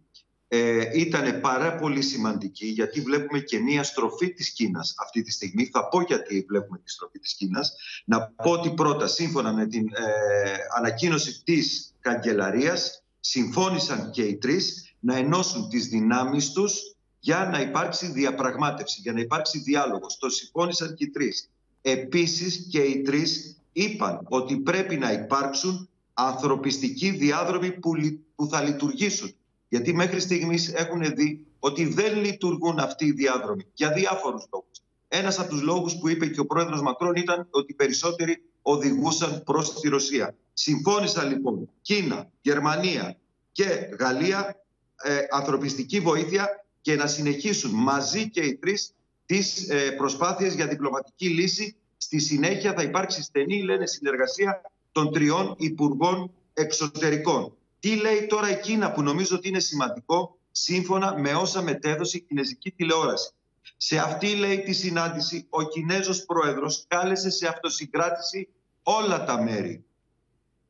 Ε, 0.48 0.98
ήταν 1.00 1.40
πάρα 1.40 1.74
πολύ 1.76 2.02
σημαντική 2.02 2.66
γιατί 2.66 3.00
βλέπουμε 3.00 3.38
και 3.40 3.58
μία 3.58 3.82
στροφή 3.82 4.32
της 4.32 4.50
Κίνας 4.50 4.94
αυτή 4.98 5.22
τη 5.22 5.30
στιγμή. 5.32 5.68
Θα 5.72 5.88
πω 5.88 6.00
γιατί 6.02 6.44
βλέπουμε 6.48 6.78
τη 6.78 6.90
στροφή 6.90 7.18
της 7.18 7.34
Κίνας. 7.34 7.72
Να 8.04 8.20
πω 8.22 8.50
ότι 8.50 8.70
πρώτα, 8.70 9.06
σύμφωνα 9.06 9.52
με 9.52 9.66
την 9.66 9.86
ε, 9.86 10.54
ανακοίνωση 10.76 11.42
της 11.44 11.94
καγκελαρίας, 12.00 13.02
συμφώνησαν 13.20 14.10
και 14.10 14.22
οι 14.22 14.36
τρεις 14.36 14.94
να 15.00 15.16
ενώσουν 15.16 15.68
τις 15.68 15.86
δυνάμεις 15.88 16.52
τους 16.52 16.94
για 17.20 17.48
να 17.52 17.60
υπάρξει 17.60 18.06
διαπραγμάτευση, 18.06 19.00
για 19.00 19.12
να 19.12 19.20
υπάρξει 19.20 19.58
διάλογος. 19.58 20.16
Το 20.18 20.28
συμφώνησαν 20.30 20.94
και 20.94 21.04
οι 21.04 21.08
τρεις. 21.10 21.50
Επίσης 21.82 22.66
και 22.70 22.80
οι 22.80 23.02
τρεις 23.02 23.56
είπαν 23.72 24.20
ότι 24.28 24.56
πρέπει 24.56 24.96
να 24.96 25.12
υπάρξουν 25.12 25.88
ανθρωπιστικοί 26.14 27.10
διάδρομοι 27.10 27.72
που, 27.72 27.94
λει- 27.94 28.20
που 28.34 28.46
θα 28.48 28.62
λειτουργήσουν. 28.62 29.34
Γιατί 29.76 29.94
μέχρι 29.94 30.20
στιγμής 30.20 30.72
έχουν 30.72 31.14
δει 31.14 31.46
ότι 31.58 31.84
δεν 31.84 32.20
λειτουργούν 32.20 32.78
αυτοί 32.78 33.06
οι 33.06 33.12
διάδρομοι 33.12 33.66
για 33.74 33.92
διάφορους 33.92 34.46
λόγους. 34.52 34.82
Ένας 35.08 35.38
από 35.38 35.48
τους 35.48 35.62
λόγους 35.62 35.96
που 35.98 36.08
είπε 36.08 36.26
και 36.26 36.40
ο 36.40 36.46
πρόεδρος 36.46 36.82
Μακρόν 36.82 37.14
ήταν 37.14 37.48
ότι 37.50 37.72
οι 37.72 37.74
περισσότεροι 37.74 38.42
οδηγούσαν 38.62 39.42
προς 39.44 39.80
τη 39.80 39.88
Ρωσία. 39.88 40.34
Συμφώνησαν 40.52 41.28
λοιπόν 41.28 41.70
Κίνα, 41.82 42.30
Γερμανία 42.40 43.16
και 43.52 43.64
Γαλλία 43.98 44.56
ε, 45.02 45.18
ανθρωπιστική 45.30 46.00
βοήθεια 46.00 46.66
και 46.80 46.94
να 46.94 47.06
συνεχίσουν 47.06 47.70
μαζί 47.70 48.30
και 48.30 48.40
οι 48.40 48.56
τρεις 48.56 48.94
τις 49.26 49.68
ε, 49.68 49.90
προσπάθειες 49.90 50.54
για 50.54 50.66
διπλωματική 50.66 51.28
λύση. 51.28 51.76
Στη 51.96 52.18
συνέχεια 52.18 52.72
θα 52.72 52.82
υπάρξει 52.82 53.22
στενή, 53.22 53.62
λένε, 53.62 53.86
συνεργασία 53.86 54.60
των 54.92 55.12
τριών 55.12 55.54
Υπουργών 55.58 56.30
Εξωτερικών. 56.54 57.56
Τι 57.80 57.96
λέει 57.96 58.26
τώρα 58.26 58.50
η 58.50 58.60
Κίνα 58.60 58.92
που 58.92 59.02
νομίζω 59.02 59.36
ότι 59.36 59.48
είναι 59.48 59.60
σημαντικό 59.60 60.38
σύμφωνα 60.50 61.18
με 61.18 61.34
όσα 61.34 61.62
μετέδωσε 61.62 62.16
η 62.16 62.20
κινέζικη 62.20 62.70
τηλεόραση. 62.70 63.30
Σε 63.76 63.98
αυτή 63.98 64.34
λέει 64.34 64.62
τη 64.62 64.72
συνάντηση 64.72 65.46
ο 65.48 65.62
Κινέζος 65.62 66.24
Πρόεδρος 66.24 66.84
κάλεσε 66.88 67.30
σε 67.30 67.48
αυτοσυγκράτηση 67.48 68.48
όλα 68.82 69.24
τα 69.24 69.42
μέρη. 69.42 69.84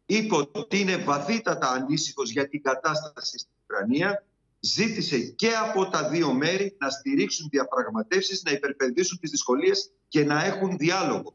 Είπε 0.07 0.34
ότι 0.52 0.80
είναι 0.80 0.96
βαθύτατα 0.96 1.70
ανήσυχος 1.70 2.30
για 2.30 2.48
την 2.48 2.62
κατάσταση 2.62 3.38
στην 3.38 3.52
Ουκρανία. 3.62 4.24
Ζήτησε 4.61 5.18
και 5.18 5.50
από 5.50 5.88
τα 5.88 6.09
δύο 6.09 6.32
μέρη 6.32 6.76
να 6.78 6.90
στηρίξουν 6.90 7.48
διαπραγματεύσεις, 7.50 8.42
να 8.42 8.50
υπερπαιδήσουν 8.50 9.18
τις 9.18 9.30
δυσκολίες 9.30 9.90
και 10.09 10.24
να 10.24 10.44
έχουν 10.44 10.76
διάλογο. 10.76 11.34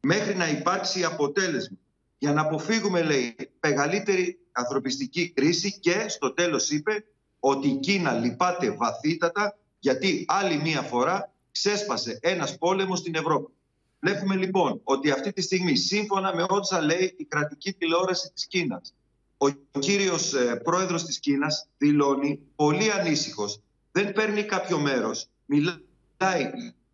Μέχρι 0.00 0.34
να 0.34 0.48
υπάρξει 0.48 1.04
αποτέλεσμα. 1.04 1.76
Για 2.18 2.32
να 2.32 2.40
αποφύγουμε, 2.40 3.02
λέει, 3.02 3.36
μεγαλύτερη 3.60 4.38
ανθρωπιστική 4.52 5.30
κρίση 5.30 5.78
και 5.78 6.08
στο 6.08 6.32
τέλος 6.34 6.70
είπε 6.70 7.04
ότι 7.40 7.68
η 7.68 7.76
Κίνα 7.76 8.12
λυπάται 8.12 8.70
βαθύτατα 8.70 9.58
γιατί 9.78 10.24
άλλη 10.28 10.56
μία 10.56 10.82
φορά 10.82 11.32
ξέσπασε 11.50 12.18
ένας 12.22 12.58
πόλεμος 12.58 12.98
στην 12.98 13.14
Ευρώπη. 13.14 13.52
Βλέπουμε 14.00 14.36
λοιπόν 14.36 14.80
ότι 14.84 15.10
αυτή 15.10 15.32
τη 15.32 15.42
στιγμή, 15.42 15.76
σύμφωνα 15.76 16.34
με 16.34 16.46
όσα 16.48 16.80
λέει 16.80 17.14
η 17.18 17.24
κρατική 17.24 17.72
τηλεόραση 17.72 18.30
της 18.34 18.46
Κίνας, 18.46 18.94
ο 19.38 19.48
κύριος 19.78 20.34
ε, 20.34 20.60
πρόεδρος 20.64 21.04
της 21.04 21.18
Κίνας 21.18 21.68
δηλώνει 21.78 22.40
πολύ 22.56 22.92
ανήσυχος, 22.92 23.60
δεν 23.92 24.12
παίρνει 24.12 24.42
κάποιο 24.42 24.78
μέρος, 24.78 25.28
μιλάει 25.44 26.50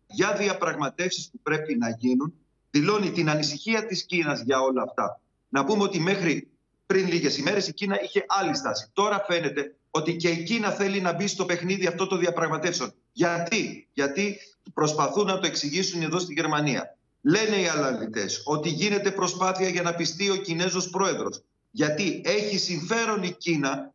για 0.07 0.33
διαπραγματεύσεις 0.33 1.29
που 1.29 1.39
πρέπει 1.43 1.77
να 1.77 1.89
γίνουν, 1.89 2.33
δηλώνει 2.79 3.11
την 3.11 3.29
ανησυχία 3.29 3.85
της 3.85 4.03
Κίνας 4.05 4.41
για 4.41 4.59
όλα 4.59 4.81
αυτά. 4.81 5.19
Να 5.49 5.65
πούμε 5.65 5.83
ότι 5.83 5.99
μέχρι 5.99 6.47
πριν 6.85 7.07
λίγες 7.07 7.37
ημέρες 7.37 7.67
η 7.67 7.73
Κίνα 7.73 8.01
είχε 8.03 8.25
άλλη 8.27 8.55
στάση. 8.55 8.89
Τώρα 8.93 9.23
φαίνεται 9.27 9.75
ότι 9.91 10.15
και 10.15 10.29
η 10.29 10.43
Κίνα 10.43 10.69
θέλει 10.71 11.01
να 11.01 11.13
μπει 11.13 11.27
στο 11.27 11.45
παιχνίδι 11.45 11.87
αυτό 11.87 12.07
των 12.07 12.19
διαπραγματεύσεων. 12.19 12.93
Γιατί, 13.11 13.87
Γιατί 13.93 14.37
προσπαθούν 14.73 15.25
να 15.25 15.39
το 15.39 15.47
εξηγήσουν 15.47 16.01
εδώ 16.01 16.19
στη 16.19 16.33
Γερμανία. 16.33 16.97
Λένε 17.21 17.55
οι 17.55 17.67
αναλυτές 17.67 18.41
ότι 18.45 18.69
γίνεται 18.69 19.11
προσπάθεια 19.11 19.69
για 19.69 19.81
να 19.81 19.95
πιστεί 19.95 20.29
ο 20.29 20.35
Κινέζος 20.35 20.89
πρόεδρος. 20.89 21.41
Γιατί 21.71 22.21
έχει 22.25 22.57
συμφέρον 22.57 23.23
η 23.23 23.31
Κίνα 23.31 23.93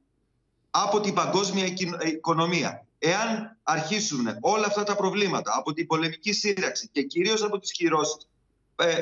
από 0.71 1.01
την 1.01 1.15
παγκόσμια 1.15 1.65
οικο- 1.65 1.99
οικονομία. 2.07 2.85
Εάν 2.99 3.57
αρχίσουν 3.63 4.27
όλα 4.41 4.67
αυτά 4.67 4.83
τα 4.83 4.97
προβλήματα 4.97 5.53
από 5.57 5.73
την 5.73 5.87
πολεμική 5.87 6.33
σύραξη 6.33 6.89
και 6.93 7.03
κυρίως 7.03 7.43
από 7.43 7.59
τις 7.59 7.73
κυρώσεις, 7.73 8.17
ε, 8.17 8.30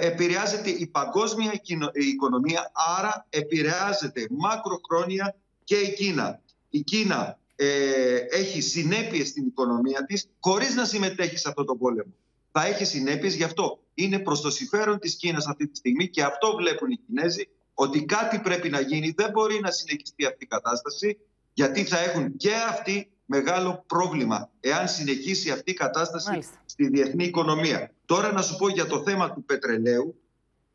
επηρεάζεται 0.00 0.70
η 0.70 0.86
παγκόσμια 0.86 1.52
οικονο- 1.62 1.90
η 1.94 2.06
οικονομία, 2.06 2.70
άρα 2.98 3.26
επηρεάζεται 3.30 4.26
μακροχρόνια 4.30 5.36
και 5.64 5.76
η 5.76 5.94
Κίνα. 5.94 6.40
Η 6.70 6.80
Κίνα 6.80 7.38
ε, 7.56 8.16
έχει 8.30 8.60
συνέπειες 8.60 9.28
στην 9.28 9.46
οικονομία 9.46 10.04
της 10.04 10.28
χωρίς 10.40 10.74
να 10.74 10.84
συμμετέχει 10.84 11.36
σε 11.36 11.48
αυτό 11.48 11.64
το 11.64 11.74
πόλεμο. 11.76 12.14
Θα 12.52 12.66
έχει 12.66 12.84
συνέπειες, 12.84 13.34
γι' 13.34 13.44
αυτό 13.44 13.78
είναι 13.94 14.18
προς 14.18 14.40
το 14.40 14.50
συμφέρον 14.50 14.98
της 14.98 15.14
Κίνας 15.16 15.46
αυτή 15.46 15.68
τη 15.68 15.76
στιγμή 15.76 16.08
και 16.08 16.22
αυτό 16.22 16.54
βλέπουν 16.56 16.90
οι 16.90 16.96
Κινέζοι 17.06 17.48
ότι 17.74 18.04
κάτι 18.04 18.38
πρέπει 18.38 18.68
να 18.68 18.80
γίνει. 18.80 19.14
Δεν 19.16 19.30
μπορεί 19.30 19.60
να 19.60 19.70
συνεχιστεί 19.70 20.26
αυτή 20.26 20.44
η 20.44 20.46
κατάσταση 20.46 21.18
γιατί 21.52 21.84
θα 21.84 21.98
έχουν 21.98 22.36
και 22.36 22.52
αυτοί 22.68 23.10
μεγάλο 23.28 23.84
πρόβλημα 23.86 24.50
εάν 24.60 24.88
συνεχίσει 24.88 25.50
αυτή 25.50 25.70
η 25.70 25.74
κατάσταση 25.74 26.38
στη 26.64 26.88
διεθνή 26.88 27.24
οικονομία. 27.24 27.92
Τώρα 28.06 28.32
να 28.32 28.42
σου 28.42 28.56
πω 28.56 28.68
για 28.68 28.86
το 28.86 29.02
θέμα 29.02 29.32
του 29.32 29.44
πετρελαίου, 29.44 30.20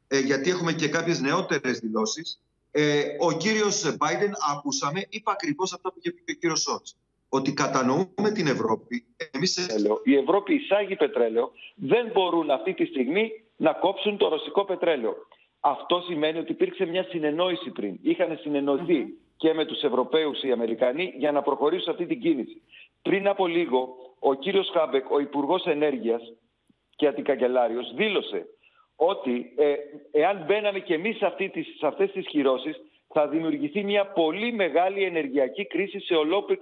ε, 0.07 0.19
γιατί 0.19 0.49
έχουμε 0.49 0.73
και 0.73 0.87
κάποιες 0.87 1.19
νεότερες 1.21 1.79
δηλώσεις. 1.79 2.41
Ε, 2.71 3.03
ο 3.19 3.31
κύριος 3.31 3.95
Biden, 3.99 4.31
ακούσαμε, 4.55 5.05
είπε 5.09 5.31
ακριβώς 5.31 5.73
αυτό 5.73 5.89
που 5.89 5.95
είχε 5.99 6.11
πει 6.11 6.21
και 6.25 6.31
ο 6.31 6.35
κύριος 6.35 6.61
Σότς. 6.61 6.95
Ότι 7.29 7.53
κατανοούμε 7.53 8.31
την 8.33 8.47
Ευρώπη. 8.47 9.05
Εμείς... 9.31 9.67
Η 10.03 10.15
Ευρώπη 10.15 10.53
εισάγει 10.53 10.95
πετρέλαιο. 10.95 11.51
Δεν 11.75 12.11
μπορούν 12.13 12.49
αυτή 12.49 12.73
τη 12.73 12.85
στιγμή 12.85 13.31
να 13.57 13.73
κόψουν 13.73 14.17
το 14.17 14.27
ρωσικό 14.27 14.65
πετρέλαιο. 14.65 15.15
Αυτό 15.59 16.03
σημαίνει 16.07 16.39
ότι 16.39 16.51
υπήρξε 16.51 16.85
μια 16.85 17.03
συνεννόηση 17.03 17.69
πριν. 17.69 17.97
Είχαν 18.01 18.37
συνεννοηθεί 18.41 19.05
και 19.43 19.53
με 19.53 19.65
τους 19.65 19.81
Ευρωπαίους 19.81 20.43
οι 20.43 20.51
Αμερικανοί 20.51 21.13
για 21.17 21.31
να 21.31 21.41
προχωρήσουν 21.41 21.91
αυτή 21.91 22.05
την 22.05 22.19
κίνηση. 22.19 22.61
Πριν 23.01 23.27
από 23.27 23.47
λίγο, 23.47 23.95
ο 24.19 24.33
κύριος 24.33 24.69
Χάμπεκ, 24.73 25.11
ο 25.11 25.19
Υπουργός 25.19 25.65
Ενέργειας 25.65 26.21
και 26.95 27.07
Αντικαγκελάριος, 27.07 27.93
δήλωσε 27.95 28.45
ότι 28.95 29.53
ε, 29.57 29.73
εάν 30.11 30.43
μπαίναμε 30.45 30.79
και 30.79 30.93
εμείς 30.93 31.17
σε, 31.17 31.25
αυτή 31.25 31.49
τις, 31.49 31.67
σε 31.77 31.87
αυτές 31.87 32.11
τις 32.11 32.27
χειρώσεις, 32.27 32.81
θα 33.07 33.27
δημιουργηθεί 33.27 33.83
μια 33.83 34.05
πολύ 34.05 34.53
μεγάλη 34.53 35.03
ενεργειακή 35.03 35.65
κρίση 35.65 35.99
σε 35.99 36.13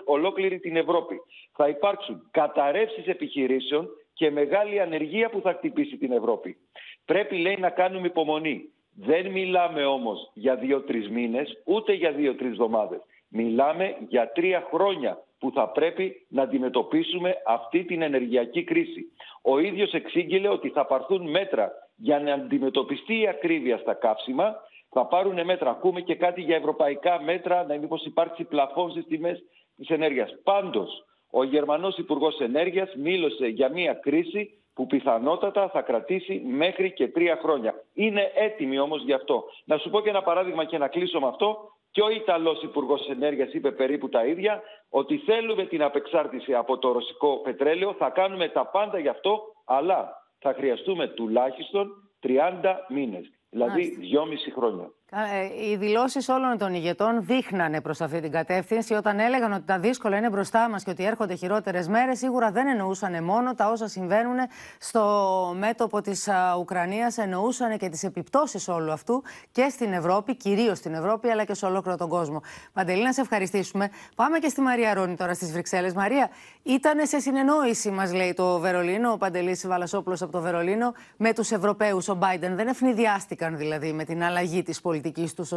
ολόκληρη 0.05 0.59
την 0.59 0.75
Ευρώπη. 0.75 1.15
Θα 1.53 1.67
υπάρξουν 1.67 2.27
καταρρεύσεις 2.31 3.07
επιχειρήσεων 3.07 3.89
και 4.13 4.31
μεγάλη 4.31 4.79
ανεργία 4.79 5.29
που 5.29 5.41
θα 5.41 5.53
χτυπήσει 5.53 5.97
την 5.97 6.11
Ευρώπη. 6.11 6.57
Πρέπει, 7.05 7.37
λέει, 7.37 7.57
να 7.57 7.69
κάνουμε 7.69 8.07
υπομονή. 8.07 8.69
Δεν 8.95 9.31
μιλάμε 9.31 9.85
όμως 9.85 10.31
για 10.33 10.55
δύο-τρεις 10.55 11.09
μήνες, 11.09 11.61
ούτε 11.65 11.93
για 11.93 12.11
δύο-τρεις 12.11 12.51
εβδομάδες. 12.51 12.99
Μιλάμε 13.27 13.95
για 14.07 14.31
τρία 14.31 14.67
χρόνια 14.73 15.23
που 15.39 15.51
θα 15.51 15.69
πρέπει 15.69 16.25
να 16.29 16.41
αντιμετωπίσουμε 16.41 17.35
αυτή 17.45 17.83
την 17.83 18.01
ενεργειακή 18.01 18.63
κρίση. 18.63 19.05
Ο 19.41 19.59
ίδιος 19.59 19.91
εξήγηλε 19.93 20.47
ότι 20.47 20.69
θα 20.69 20.85
πάρθουν 20.85 21.29
μέτρα 21.29 21.71
για 21.95 22.19
να 22.19 22.33
αντιμετωπιστεί 22.33 23.19
η 23.19 23.27
ακρίβεια 23.27 23.77
στα 23.77 23.93
καύσιμα. 23.93 24.55
Θα 24.89 25.05
πάρουν 25.05 25.45
μέτρα. 25.45 25.69
Ακούμε 25.69 26.01
και 26.01 26.15
κάτι 26.15 26.41
για 26.41 26.55
ευρωπαϊκά 26.55 27.21
μέτρα, 27.21 27.65
να 27.65 27.77
μήπως 27.77 28.05
υπάρξει 28.05 28.43
πλαφόν 28.43 28.91
στις 28.91 29.05
τιμές 29.05 29.43
της 29.77 29.89
ενέργειας. 29.89 30.35
Πάντως, 30.43 31.05
ο 31.31 31.43
Γερμανός 31.43 31.97
Υπουργός 31.97 32.39
Ενέργειας 32.39 32.95
μίλησε 32.95 33.47
για 33.47 33.69
μια 33.69 33.93
κρίση 33.93 34.60
που 34.81 34.87
πιθανότατα 34.87 35.69
θα 35.69 35.81
κρατήσει 35.81 36.41
μέχρι 36.45 36.93
και 36.93 37.07
τρία 37.07 37.39
χρόνια. 37.41 37.73
Είναι 37.93 38.31
έτοιμοι 38.35 38.79
όμως 38.79 39.03
γι' 39.03 39.13
αυτό. 39.13 39.43
Να 39.65 39.77
σου 39.77 39.89
πω 39.89 40.01
και 40.01 40.09
ένα 40.09 40.21
παράδειγμα 40.21 40.65
και 40.65 40.77
να 40.77 40.87
κλείσω 40.87 41.19
με 41.19 41.27
αυτό. 41.27 41.57
Και 41.91 42.01
ο 42.01 42.09
Ιταλός 42.09 42.63
Υπουργός 42.63 43.09
Ενέργειας 43.09 43.53
είπε 43.53 43.71
περίπου 43.71 44.09
τα 44.09 44.25
ίδια, 44.25 44.61
ότι 44.89 45.17
θέλουμε 45.17 45.65
την 45.65 45.83
απεξάρτηση 45.83 46.53
από 46.53 46.77
το 46.77 46.91
ρωσικό 46.91 47.37
πετρέλαιο, 47.37 47.93
θα 47.93 48.09
κάνουμε 48.09 48.47
τα 48.47 48.65
πάντα 48.65 48.99
γι' 48.99 49.07
αυτό, 49.07 49.41
αλλά 49.65 50.13
θα 50.39 50.53
χρειαστούμε 50.53 51.07
τουλάχιστον 51.07 51.87
30 52.21 52.75
μήνες, 52.89 53.31
δηλαδή 53.49 53.97
2,5 54.01 54.51
χρόνια. 54.55 54.91
Ε, 55.13 55.69
οι 55.69 55.75
δηλώσεις 55.75 56.29
όλων 56.29 56.57
των 56.57 56.73
ηγετών 56.73 57.25
δείχνανε 57.25 57.81
προς 57.81 58.01
αυτή 58.01 58.19
την 58.21 58.31
κατεύθυνση. 58.31 58.93
Όταν 58.93 59.19
έλεγαν 59.19 59.53
ότι 59.53 59.63
τα 59.65 59.79
δύσκολα 59.79 60.17
είναι 60.17 60.29
μπροστά 60.29 60.69
μας 60.69 60.83
και 60.83 60.89
ότι 60.89 61.05
έρχονται 61.05 61.35
χειρότερες 61.35 61.87
μέρες, 61.87 62.17
σίγουρα 62.17 62.51
δεν 62.51 62.67
εννοούσαν 62.67 63.23
μόνο 63.23 63.53
τα 63.53 63.69
όσα 63.69 63.87
συμβαίνουν 63.87 64.35
στο 64.79 65.55
μέτωπο 65.57 66.01
της 66.01 66.29
Ουκρανίας, 66.59 67.17
εννοούσαν 67.17 67.77
και 67.77 67.89
τις 67.89 68.03
επιπτώσεις 68.03 68.67
όλου 68.67 68.91
αυτού 68.91 69.23
και 69.51 69.67
στην 69.69 69.93
Ευρώπη, 69.93 70.35
κυρίως 70.35 70.77
στην 70.77 70.93
Ευρώπη, 70.93 71.29
αλλά 71.29 71.43
και 71.43 71.53
σε 71.53 71.65
ολόκληρο 71.65 71.97
τον 71.97 72.09
κόσμο. 72.09 72.41
Παντελή, 72.73 73.03
να 73.03 73.13
σε 73.13 73.21
ευχαριστήσουμε. 73.21 73.89
Πάμε 74.15 74.39
και 74.39 74.49
στη 74.49 74.61
Μαρία 74.61 74.93
Ρόνη 74.93 75.15
τώρα 75.15 75.33
στις 75.33 75.51
Βρυξέλλες. 75.51 75.93
Μαρία, 75.93 76.29
ήταν 76.63 77.07
σε 77.07 77.19
συνεννόηση, 77.19 77.89
μας 77.89 78.13
λέει 78.13 78.33
το 78.33 78.59
Βερολίνο, 78.59 79.11
ο 79.11 79.17
Παντελής 79.17 79.67
Βαλασόπουλος 79.67 80.21
από 80.21 80.31
το 80.31 80.41
Βερολίνο, 80.41 80.93
με 81.17 81.33
τους 81.33 81.51
Ευρωπαίους. 81.51 82.07
Ο 82.07 82.15
Μπάιντεν 82.15 82.55
δεν 82.55 82.67
ευνηδιάστηκαν 82.67 83.57
δηλαδή 83.57 83.93
με 83.93 84.03
την 84.03 84.23
αλλαγή 84.23 84.63
της 84.63 84.81
πολιτικής 84.81 84.99
πολιτική 85.01 85.35
του 85.35 85.47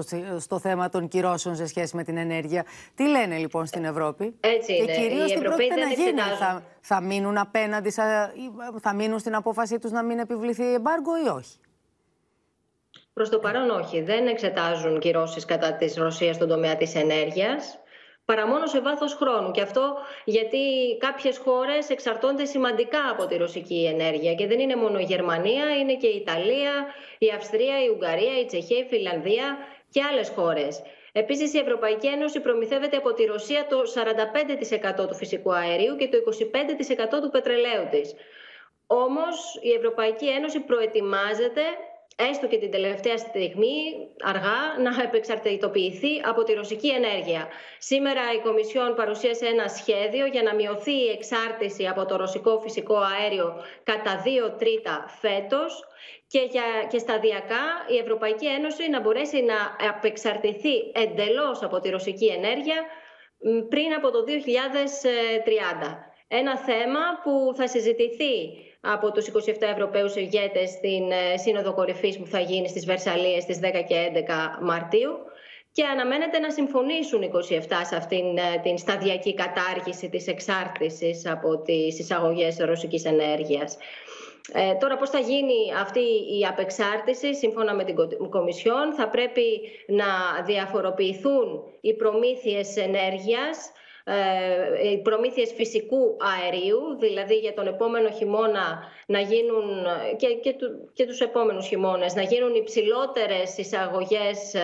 στο 0.40 0.58
θέμα 0.58 0.88
των 0.88 1.08
κυρώσεων 1.08 1.56
σε 1.56 1.66
σχέση 1.66 1.96
με 1.96 2.04
την 2.04 2.16
ενέργεια. 2.16 2.64
Τι 2.94 3.08
λένε 3.08 3.36
λοιπόν 3.36 3.66
στην 3.66 3.84
Ευρώπη, 3.84 4.34
Έτσι 4.40 4.84
και 4.84 4.92
κυρίως 4.92 5.32
τι 5.32 5.38
πρόκειται 5.38 5.74
να 5.74 5.88
γίνει. 5.88 6.20
Θα, 6.38 6.62
θα 6.80 7.00
μείνουν 7.00 7.38
απέναντι, 7.38 7.90
θα 8.80 8.94
μείνουν 8.94 9.18
στην 9.18 9.34
απόφασή 9.34 9.78
τους 9.78 9.90
να 9.90 10.02
μην 10.02 10.18
επιβληθεί 10.18 10.74
εμπάργκο 10.74 11.12
ή 11.24 11.28
όχι; 11.28 11.58
Προς 13.12 13.28
το 13.28 13.38
παρόν 13.38 13.70
όχι. 13.70 14.02
Δεν 14.02 14.26
εξετάζουν 14.26 14.98
κυρώσεις 14.98 15.44
κατά 15.44 15.72
της 15.74 15.96
Ρωσίας 15.96 16.36
στον 16.36 16.48
τομέα 16.48 16.76
της 16.76 16.94
ενέργειας 16.94 17.78
παρά 18.24 18.46
μόνο 18.46 18.66
σε 18.66 18.80
βάθος 18.80 19.14
χρόνου. 19.14 19.50
Και 19.50 19.60
αυτό 19.60 19.96
γιατί 20.24 20.58
κάποιες 20.98 21.38
χώρες 21.38 21.90
εξαρτώνται 21.90 22.44
σημαντικά 22.44 23.10
από 23.10 23.26
τη 23.26 23.36
ρωσική 23.36 23.86
ενέργεια. 23.92 24.34
Και 24.34 24.46
δεν 24.46 24.58
είναι 24.58 24.76
μόνο 24.76 24.98
η 24.98 25.04
Γερμανία, 25.04 25.76
είναι 25.76 25.94
και 25.94 26.06
η 26.06 26.16
Ιταλία, 26.16 26.72
η 27.18 27.30
Αυστρία, 27.30 27.84
η 27.84 27.88
Ουγγαρία, 27.88 28.40
η 28.40 28.44
Τσεχία, 28.44 28.78
η 28.78 28.84
Φιλανδία 28.84 29.58
και 29.90 30.02
άλλες 30.02 30.28
χώρες. 30.28 30.82
Επίσης 31.12 31.54
η 31.54 31.58
Ευρωπαϊκή 31.58 32.06
Ένωση 32.06 32.40
προμηθεύεται 32.40 32.96
από 32.96 33.12
τη 33.12 33.24
Ρωσία 33.24 33.66
το 33.66 33.82
45% 35.02 35.08
του 35.08 35.14
φυσικού 35.14 35.54
αερίου 35.54 35.96
και 35.96 36.08
το 36.08 36.16
25% 37.16 37.20
του 37.22 37.30
πετρελαίου 37.30 37.88
της. 37.90 38.14
Όμως 38.86 39.58
η 39.62 39.72
Ευρωπαϊκή 39.72 40.28
Ένωση 40.28 40.60
προετοιμάζεται 40.60 41.62
έστω 42.16 42.46
και 42.46 42.58
την 42.58 42.70
τελευταία 42.70 43.16
στιγμή, 43.16 43.76
αργά, 44.22 44.60
να 44.78 45.02
επεξαρτητοποιηθεί 45.02 46.20
από 46.24 46.42
τη 46.42 46.52
ρωσική 46.52 46.88
ενέργεια. 46.88 47.48
Σήμερα 47.78 48.22
η 48.36 48.40
Κομισιόν 48.40 48.94
παρουσίασε 48.94 49.46
ένα 49.46 49.68
σχέδιο 49.68 50.26
για 50.26 50.42
να 50.42 50.54
μειωθεί 50.54 50.92
η 50.92 51.10
εξάρτηση 51.10 51.86
από 51.86 52.04
το 52.06 52.16
ρωσικό 52.16 52.60
φυσικό 52.60 52.96
αέριο 52.96 53.62
κατά 53.82 54.20
δύο 54.24 54.52
τρίτα 54.52 55.04
φέτος 55.20 55.84
και, 56.26 56.48
για, 56.50 56.64
και 56.90 56.98
σταδιακά 56.98 57.64
η 57.88 57.96
Ευρωπαϊκή 57.96 58.46
Ένωση 58.46 58.88
να 58.88 59.00
μπορέσει 59.00 59.42
να 59.42 59.88
απεξαρτηθεί 59.88 60.76
εντελώς 60.94 61.62
από 61.62 61.80
τη 61.80 61.90
ρωσική 61.90 62.26
ενέργεια 62.26 62.82
πριν 63.68 63.92
από 63.96 64.10
το 64.10 64.24
2030. 65.84 65.96
Ένα 66.28 66.58
θέμα 66.58 67.00
που 67.22 67.52
θα 67.56 67.68
συζητηθεί 67.68 68.34
από 68.84 69.12
τους 69.12 69.26
27 69.26 69.30
Ευρωπαίους 69.72 70.14
ηγέτες 70.16 70.70
στην 70.70 71.10
ε, 71.10 71.36
Σύνοδο 71.36 71.74
Κορυφής 71.74 72.18
που 72.18 72.26
θα 72.26 72.40
γίνει 72.40 72.68
στις 72.68 72.84
Βερσαλίες 72.84 73.42
στις 73.42 73.58
10 73.62 73.62
και 73.88 74.10
11 74.14 74.62
Μαρτίου 74.62 75.10
και 75.72 75.84
αναμένεται 75.84 76.38
να 76.38 76.50
συμφωνήσουν 76.50 77.20
27 77.22 77.28
σε 77.88 77.96
αυτήν 77.96 78.36
ε, 78.36 78.60
την 78.62 78.78
σταδιακή 78.78 79.34
κατάργηση 79.34 80.08
της 80.08 80.26
εξάρτησης 80.26 81.26
από 81.26 81.58
τις 81.58 81.98
εισαγωγές 81.98 82.56
ρωσικής 82.58 83.04
ενέργειας. 83.04 83.76
Ε, 84.52 84.74
τώρα 84.74 84.96
πώς 84.96 85.10
θα 85.10 85.18
γίνει 85.18 85.72
αυτή 85.80 86.00
η 86.38 86.46
απεξάρτηση 86.48 87.34
σύμφωνα 87.34 87.74
με 87.74 87.84
την 87.84 87.96
Κομισιόν 88.30 88.94
θα 88.94 89.08
πρέπει 89.08 89.60
να 89.86 90.04
διαφοροποιηθούν 90.44 91.62
οι 91.80 91.94
προμήθειες 91.94 92.76
ενέργειας 92.76 93.56
ε, 93.66 93.82
οι 94.92 95.02
προμήθειες 95.02 95.52
φυσικού 95.52 96.16
αερίου, 96.18 96.80
δηλαδή 96.98 97.34
για 97.34 97.54
τον 97.54 97.66
επόμενο 97.66 98.10
χειμώνα 98.10 98.82
να 99.06 99.20
γίνουν 99.20 99.86
και, 100.16 100.26
και, 100.26 100.52
του, 100.52 100.90
και 100.92 101.06
τους 101.06 101.20
επόμενους 101.20 101.66
χειμώνες 101.66 102.14
να 102.14 102.22
γίνουν 102.22 102.54
υψηλότερες 102.54 103.58
εισαγωγές 103.58 104.54
ε, 104.54 104.60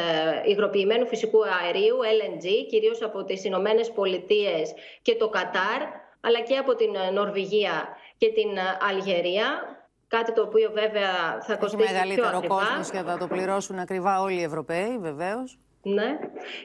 υγροποιημένου 0.47 1.07
φυσικού 1.07 1.39
αερίου, 1.45 1.97
LNG, 1.97 2.47
κυρίως 2.69 3.03
από 3.03 3.25
τις 3.25 3.45
Ηνωμένες 3.45 3.91
Πολιτείες 3.91 4.73
και 5.03 5.15
το 5.15 5.29
Κατάρ, 5.29 5.81
αλλά 6.21 6.41
και 6.41 6.57
από 6.57 6.75
την 6.75 6.91
Νορβηγία 7.13 7.89
και 8.17 8.33
την 8.33 8.49
Αλγερία, 8.89 9.79
Κάτι 10.17 10.33
το 10.33 10.43
οποίο 10.43 10.71
βέβαια 10.75 11.41
θα 11.41 11.57
κοστίσει 11.57 11.93
πιο 11.93 11.99
ακριβά. 11.99 12.07
μεγαλύτερο 12.07 12.43
κόστος 12.49 12.91
και 12.91 13.03
θα 13.03 13.19
το 13.19 13.27
πληρώσουν 13.27 13.79
ακριβά 13.79 14.21
όλοι 14.21 14.41
οι 14.41 14.43
Ευρωπαίοι 14.43 14.99
βεβαίως. 14.99 15.59
Ναι. 15.83 16.19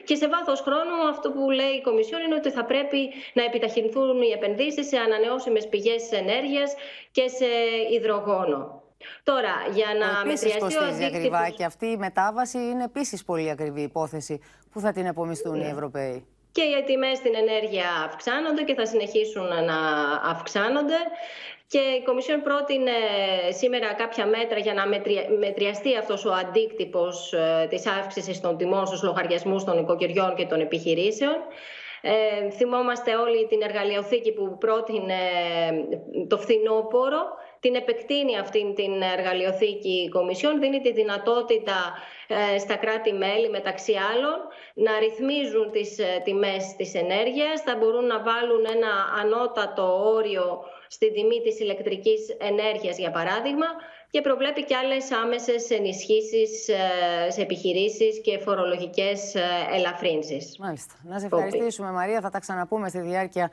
Και 0.04 0.14
σε 0.14 0.28
βάθος 0.28 0.60
χρόνου 0.60 1.08
αυτό 1.10 1.30
που 1.30 1.50
λέει 1.50 1.74
η 1.78 1.82
Κομισιόν 1.82 2.20
είναι 2.20 2.34
ότι 2.34 2.50
θα 2.50 2.64
πρέπει 2.64 3.12
να 3.32 3.44
επιταχυνθούν 3.44 4.22
οι 4.22 4.30
επενδύσεις 4.30 4.86
σε 4.86 4.96
ανανεώσιμες 4.96 5.68
πηγές 5.68 6.12
ενέργειας 6.12 6.74
και 7.10 7.28
σε 7.28 7.46
υδρογόνο. 7.92 8.82
Τώρα, 9.22 9.54
για 9.74 9.86
να 9.98 10.26
μετριαστεί 10.26 10.76
ο 10.76 10.84
αντίκτυπος... 10.84 11.14
ακριβά 11.14 11.48
και 11.48 11.64
αυτή 11.64 11.86
η 11.86 11.96
μετάβαση 11.96 12.58
είναι 12.58 12.84
επίσης 12.84 13.24
πολύ 13.24 13.50
ακριβή 13.50 13.82
υπόθεση 13.82 14.40
που 14.70 14.80
θα 14.80 14.92
την 14.92 15.06
επομιστούν 15.06 15.60
οι 15.60 15.66
Ευρωπαίοι; 15.66 16.26
Και 16.56 16.62
οι 16.62 16.82
τιμές 16.86 17.16
στην 17.16 17.34
ενέργεια 17.34 17.88
αυξάνονται 18.06 18.62
και 18.62 18.74
θα 18.74 18.86
συνεχίσουν 18.86 19.48
να 19.70 19.78
αυξάνονται. 20.32 21.00
Και 21.68 21.78
η 21.78 22.02
Κομισιόν 22.04 22.42
πρότεινε 22.42 22.96
σήμερα 23.48 23.94
κάποια 23.94 24.26
μέτρα 24.26 24.58
για 24.58 24.74
να 24.74 24.84
μετριαστεί 25.38 25.96
αυτός 25.96 26.24
ο 26.24 26.32
αντίκτυπος 26.32 27.32
ε, 27.32 27.66
της 27.70 27.86
αύξησης 27.86 28.40
των 28.40 28.56
τιμών 28.56 28.86
στους 28.86 29.02
λογαριασμούς 29.02 29.64
των 29.64 29.78
οικοκυριών 29.78 30.34
και 30.34 30.46
των 30.46 30.60
επιχειρήσεων. 30.60 31.36
Ε, 32.00 32.50
θυμόμαστε 32.50 33.14
όλη 33.14 33.46
την 33.46 33.62
εργαλειοθήκη 33.62 34.32
που 34.32 34.58
πρότεινε 34.58 35.20
ε, 35.62 36.26
το 36.26 36.38
φθινόπωρο. 36.38 37.22
Την 37.66 37.74
επεκτείνει 37.74 38.38
αυτή 38.38 38.72
την 38.76 39.02
εργαλειοθήκη 39.02 40.02
η 40.06 40.08
Κομισιόν, 40.08 40.60
δίνει 40.60 40.80
τη 40.80 40.92
δυνατότητα 40.92 41.78
ε, 42.26 42.58
στα 42.58 42.76
κράτη-μέλη 42.76 43.48
μεταξύ 43.50 43.94
άλλων 44.12 44.38
να 44.74 44.98
ρυθμίζουν 44.98 45.70
τις 45.70 45.98
τιμές 46.24 46.74
της 46.76 46.94
ενέργειας, 46.94 47.60
θα 47.62 47.76
μπορούν 47.76 48.06
να 48.06 48.22
βάλουν 48.22 48.64
ένα 48.74 48.92
ανώτατο 49.22 50.12
όριο 50.14 50.64
στην 50.88 51.12
τιμή 51.12 51.40
της 51.40 51.60
ηλεκτρικής 51.60 52.36
ενέργειας, 52.38 52.98
για 52.98 53.10
παράδειγμα, 53.10 53.66
και 54.16 54.22
προβλέπει 54.22 54.64
και 54.64 54.76
άλλες 54.76 55.12
άμεσες 55.12 55.70
ενισχύσεις 55.70 56.68
ε, 56.68 57.30
σε 57.30 57.40
επιχειρήσεις 57.40 58.20
και 58.20 58.38
φορολογικές 58.38 59.34
ε, 59.34 59.40
ελαφρύνσεις. 59.74 60.56
Μάλιστα. 60.58 60.94
Να 61.02 61.18
σε 61.18 61.26
ευχαριστήσουμε 61.26 61.90
Μαρία. 61.90 62.20
Θα 62.20 62.30
τα 62.30 62.38
ξαναπούμε 62.38 62.88
στη 62.88 63.00
διάρκεια 63.00 63.50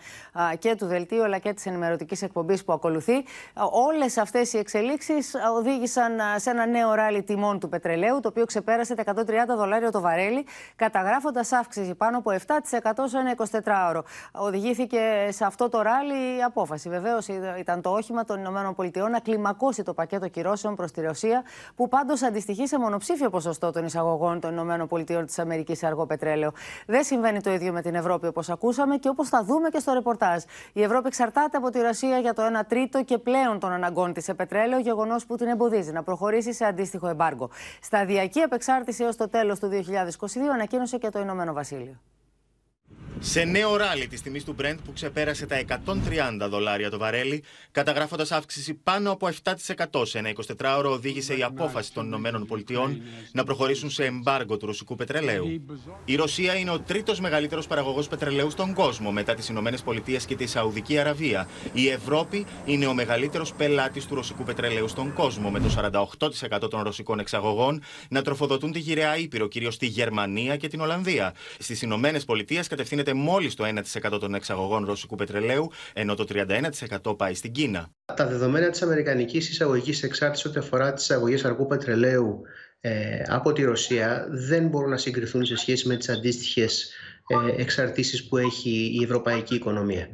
και 0.60 0.76
του 0.76 0.86
δελτίου 0.86 1.24
αλλά 1.24 1.38
και 1.38 1.54
της 1.54 1.66
ενημερωτικής 1.66 2.22
εκπομπής 2.22 2.64
που 2.64 2.74
ακολουθεί. 2.74 3.14
Όλες 3.72 4.18
αυτές 4.18 4.54
οι 4.54 4.58
εξελίξεις 4.58 5.34
οδήγησαν 5.58 6.12
σε 6.36 6.50
ένα 6.50 6.66
νέο 6.66 6.94
ράλι 6.94 7.24
τιμών 7.24 7.60
του 7.60 7.70
πετρελαίου 7.70 8.20
το 8.20 8.28
οποίο 8.28 8.46
ξεπέρασε 8.46 8.96
τα 8.96 9.04
130 9.16 9.24
δολάρια 9.58 9.92
το 9.92 10.02
βαρέλι 10.02 10.46
καταγράφοντας 10.76 11.52
αύξηση 11.52 11.96
πάνω 11.96 12.18
από 12.18 12.32
7% 12.82 12.92
σε 13.06 13.18
ένα 13.18 13.36
24ωρο. 13.64 14.02
Οδηγήθηκε 14.32 15.00
σε 15.30 15.46
αυτό 15.46 15.70
το 15.70 15.82
ράλι 15.82 16.38
η 16.38 16.44
απόφαση. 16.44 16.90
Βεβαίως 16.90 17.28
ήταν 17.60 17.82
το 17.82 17.90
όχημα 17.90 18.26
των 18.26 18.40
ΗΠΑ 18.80 19.10
να 19.10 19.20
κλιμακώσει 19.20 19.84
το 19.84 19.94
πακέτο 19.94 20.28
κυρώσεων 20.28 20.52
προς 20.76 20.92
τη 20.92 21.02
Ρωσία, 21.02 21.44
που 21.76 21.88
πάντως 21.88 22.22
αντιστοιχεί 22.22 22.68
σε 22.68 22.80
μονοψήφιο 22.80 23.30
ποσοστό 23.30 23.72
των 23.72 23.86
εισαγωγών 23.86 24.40
των 24.40 24.80
ΗΠΑ 24.82 25.24
της 25.26 25.40
Αμερικής 25.40 25.78
σε 25.78 25.86
αργό 25.86 26.06
πετρέλαιο. 26.06 26.52
Δεν 26.86 27.04
συμβαίνει 27.04 27.42
το 27.42 27.52
ίδιο 27.52 27.72
με 27.72 27.82
την 27.82 27.96
Ευρώπη, 27.96 28.28
όπως 28.28 28.50
ακούσαμε 28.50 28.98
και 28.98 29.10
όπως 29.10 29.30
θα 29.30 29.44
δούμε 29.44 29.70
και 29.70 29.80
στο 29.80 29.94
ρεπορτάζ. 29.94 30.44
Η 30.74 30.84
Ευρώπη 30.84 31.08
εξαρτάται 31.08 31.58
από 31.58 31.70
τη 31.70 31.80
Ρωσία 31.80 32.18
για 32.18 32.34
το 32.34 32.44
1 32.44 32.66
τρίτο 32.68 33.04
και 33.04 33.18
πλέον 33.18 33.60
των 33.60 33.72
αναγκών 33.72 34.14
της 34.14 34.24
σε 34.24 34.34
πετρέλαιο, 34.34 34.80
γεγονός 34.80 35.26
που 35.26 35.36
την 35.36 35.48
εμποδίζει 35.48 35.92
να 35.92 36.04
προχωρήσει 36.04 36.54
σε 36.54 36.66
αντίστοιχο 36.66 37.08
εμπάργκο. 37.08 37.50
Σταδιακή 37.82 38.40
επεξάρτηση 38.40 39.04
έως 39.04 39.16
το 39.16 39.30
τέλος 39.30 39.60
του 39.60 39.70
2022 39.70 39.74
ανακοίνωσε 40.54 40.98
και 40.98 41.10
το 41.10 41.20
Ηνωμένο 41.20 41.54
Βασίλειο. 41.54 42.00
Σε 43.20 43.44
νέο 43.44 43.76
ράλι 43.76 44.08
της 44.08 44.22
τιμής 44.22 44.44
του 44.44 44.56
Brent 44.62 44.78
που 44.86 44.94
ξεπέρασε 44.94 45.46
τα 45.46 45.62
130 45.86 46.48
δολάρια 46.50 46.90
το 46.90 46.98
βαρέλι, 46.98 47.44
καταγράφοντας 47.72 48.32
αύξηση 48.32 48.74
πάνω 48.74 49.12
από 49.12 49.30
7% 49.44 50.06
σε 50.06 50.18
ένα 50.18 50.30
24ωρο, 50.58 50.86
οδήγησε 50.86 51.38
η 51.38 51.44
απόφαση 51.44 51.94
των 51.94 52.06
Ηνωμένων 52.06 52.46
Πολιτειών 52.46 53.02
να 53.32 53.44
προχωρήσουν 53.44 53.90
σε 53.90 54.06
εμπάργκο 54.06 54.58
του 54.58 54.66
ρωσικού 54.66 54.96
πετρελαίου. 54.96 55.62
Η 56.06 56.16
Ρωσία 56.16 56.56
είναι 56.56 56.72
ο 56.72 56.80
τρίτος 56.80 57.20
μεγαλύτερος 57.20 57.68
παραγωγός 57.68 58.08
πετρελαίου 58.08 58.50
στον 58.50 58.74
κόσμο 58.74 59.12
μετά 59.12 59.34
τις 59.34 59.50
Ηνωμένες 59.50 59.82
Πολιτείες 59.82 60.26
και 60.26 60.36
τη 60.36 60.46
Σαουδική 60.46 60.98
Αραβία. 60.98 61.48
Η 61.74 61.90
Ευρώπη 61.90 62.46
είναι 62.66 62.86
ο 62.86 62.94
μεγαλύτερος 62.94 63.54
πελάτης 63.54 64.06
του 64.06 64.16
ρωσικού 64.16 64.44
πετρελαίου 64.44 64.88
στον 64.88 65.14
κόσμο, 65.14 65.50
με 65.50 65.60
το 65.60 65.70
48% 66.60 66.70
των 66.70 66.82
ρωσικών 66.82 67.20
εξαγωγών 67.20 67.82
να 68.10 68.22
τροφοδοτούν 68.22 68.72
τη 68.72 68.80
γυραιά 68.80 69.18
Ήπειρο, 69.18 69.48
κυρίως 69.48 69.78
τη 69.78 69.86
Γερμανία 69.86 70.58
και 70.58 70.68
την 70.68 70.82
Ολλανδία. 70.82 71.34
Στις 71.60 71.82
Ηνωμένες 71.82 72.26
Πολιτείες 72.26 72.68
κατευθύνεται 72.68 73.03
μόλις 73.14 73.56
το 73.56 73.64
1% 74.14 74.20
των 74.20 74.34
εξαγωγών 74.34 74.86
ρωσικού 74.86 75.16
πετρελαίου, 75.16 75.72
ενώ 75.94 76.16
το 76.16 76.26
31% 77.04 77.18
πάει 77.18 77.34
στην 77.34 77.52
Κίνα. 77.52 77.92
Τα 78.16 78.28
δεδομένα 78.28 78.70
της 78.70 78.82
Αμερικανικής 78.82 79.50
εισαγωγής 79.50 80.04
εξάρτηση 80.04 80.48
ό,τι 80.48 80.60
αφορά 80.60 80.94
τις 80.94 81.04
εισαγωγές 81.04 81.46
αργού 81.46 81.68
πετρελαίου 81.68 82.42
ε, 82.82 83.22
από 83.28 83.54
τη 83.54 83.64
Ρωσία 83.64 84.28
δεν 84.30 84.68
μπορούν 84.68 84.90
να 84.90 84.98
συγκριθούν 84.98 85.46
σε 85.46 85.56
σχέση 85.56 85.88
με 85.88 85.96
τις 85.96 86.10
αντίστοιχες 86.10 86.92
ε, 87.28 87.62
εξαρτήσεις 87.62 88.28
που 88.28 88.38
έχει 88.38 88.98
η 89.00 89.04
ευρωπαϊκή 89.04 89.56
οικονομία. 89.56 90.08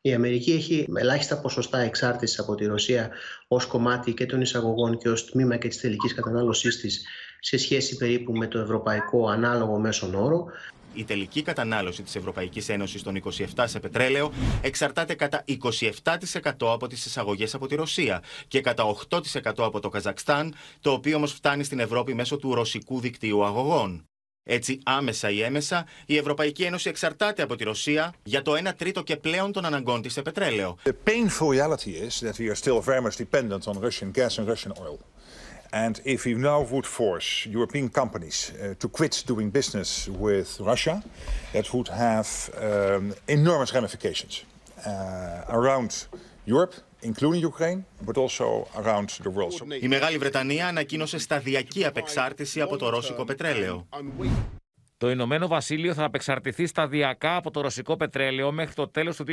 Η 0.00 0.14
Αμερική 0.14 0.52
έχει 0.52 0.86
ελάχιστα 0.96 1.40
ποσοστά 1.40 1.78
εξάρτησης 1.78 2.38
από 2.38 2.54
τη 2.54 2.64
Ρωσία 2.64 3.10
ως 3.48 3.66
κομμάτι 3.66 4.14
και 4.14 4.26
των 4.26 4.40
εισαγωγών 4.40 4.98
και 4.98 5.08
ως 5.08 5.30
τμήμα 5.30 5.56
και 5.56 5.68
της 5.68 5.80
τελικής 5.80 6.14
κατανάλωσής 6.14 6.80
της 6.80 7.04
σε 7.40 7.58
σχέση 7.58 7.96
περίπου 7.96 8.32
με 8.32 8.46
το 8.46 8.58
ευρωπαϊκό 8.58 9.28
ανάλογο 9.28 9.78
μέσον 9.78 10.14
όρο. 10.14 10.46
Η 10.94 11.04
τελική 11.04 11.42
κατανάλωση 11.42 12.02
της 12.02 12.16
Ευρωπαϊκής 12.16 12.68
Ένωσης 12.68 13.02
των 13.02 13.22
27 13.56 13.64
σε 13.64 13.80
πετρέλαιο 13.80 14.32
εξαρτάται 14.60 15.14
κατά 15.14 15.44
27% 15.46 16.50
από 16.58 16.86
τις 16.86 17.06
εισαγωγές 17.06 17.54
από 17.54 17.66
τη 17.66 17.74
Ρωσία 17.74 18.22
και 18.48 18.60
κατά 18.60 18.84
8% 19.10 19.18
από 19.56 19.80
το 19.80 19.88
Καζακστάν, 19.88 20.54
το 20.80 20.92
οποίο 20.92 21.16
όμως 21.16 21.32
φτάνει 21.32 21.64
στην 21.64 21.78
Ευρώπη 21.78 22.14
μέσω 22.14 22.36
του 22.36 22.54
ρωσικού 22.54 23.00
δικτύου 23.00 23.44
αγωγών. 23.44 24.06
Έτσι, 24.44 24.78
άμεσα 24.84 25.30
ή 25.30 25.42
έμεσα, 25.42 25.86
η 26.06 26.16
Ευρωπαϊκή 26.16 26.62
Ένωση 26.62 26.88
εξαρτάται 26.88 27.42
από 27.42 27.56
τη 27.56 27.64
Ρωσία 27.64 28.14
για 28.22 28.42
το 28.42 28.52
1 28.52 28.72
τρίτο 28.76 29.02
και 29.02 29.16
πλέον 29.16 29.52
των 29.52 29.64
αναγκών 29.64 30.02
της 30.02 30.12
σε 30.12 30.22
πετρέλαιο. 30.22 30.76
The 30.84 30.92
painful 31.10 31.48
reality 31.48 31.94
is 32.06 32.28
that 32.28 32.38
we 32.38 32.50
are 32.50 32.54
still 32.54 32.80
very 32.80 33.00
much 33.00 33.16
dependent 33.16 33.66
on 33.66 33.80
Russian 33.80 34.10
gas 34.18 34.38
and 34.38 34.46
Russian 34.48 34.72
oil. 34.80 34.98
And 35.72 36.00
if 36.04 36.26
we 36.26 36.34
now 36.34 36.60
would 36.70 36.86
force 36.86 37.46
European 37.46 37.88
companies 37.88 38.52
uh, 38.52 38.74
to 38.78 38.88
quit 38.88 39.24
doing 39.26 39.48
business 39.50 40.06
with 40.20 40.60
Russia, 40.60 41.02
that 41.54 41.72
would 41.72 41.88
have 41.88 42.28
um, 42.60 43.14
enormous 43.26 43.72
ramifications 43.72 44.44
uh, 44.86 45.44
around 45.48 45.90
Europe, 46.44 46.74
including 47.00 47.40
Ukraine, 47.40 47.84
but 48.04 48.16
also 48.18 48.68
around 48.76 49.08
the 49.22 49.30
world. 49.30 49.62
Η 49.80 49.88
Μεγάλη 49.88 50.18
Βρετανία 50.18 50.66
ανακοίνωσε 50.66 51.18
σταδιακή 51.18 51.84
απεξάρτηση 51.84 52.60
από 52.60 52.76
το 52.76 52.88
ρώσικο 52.88 53.24
πετρέλαιο. 53.24 53.86
Το 54.96 55.10
Ηνωμένο 55.10 55.46
Βασίλειο 55.46 55.94
θα 55.94 56.04
απεξαρτηθεί 56.04 56.66
σταδιακά 56.66 57.36
από 57.36 57.50
το 57.50 57.60
ρωσικό 57.60 57.96
πετρέλαιο 57.96 58.52
μέχρι 58.52 58.74
το 58.74 58.88
τέλος 58.88 59.16
του 59.16 59.24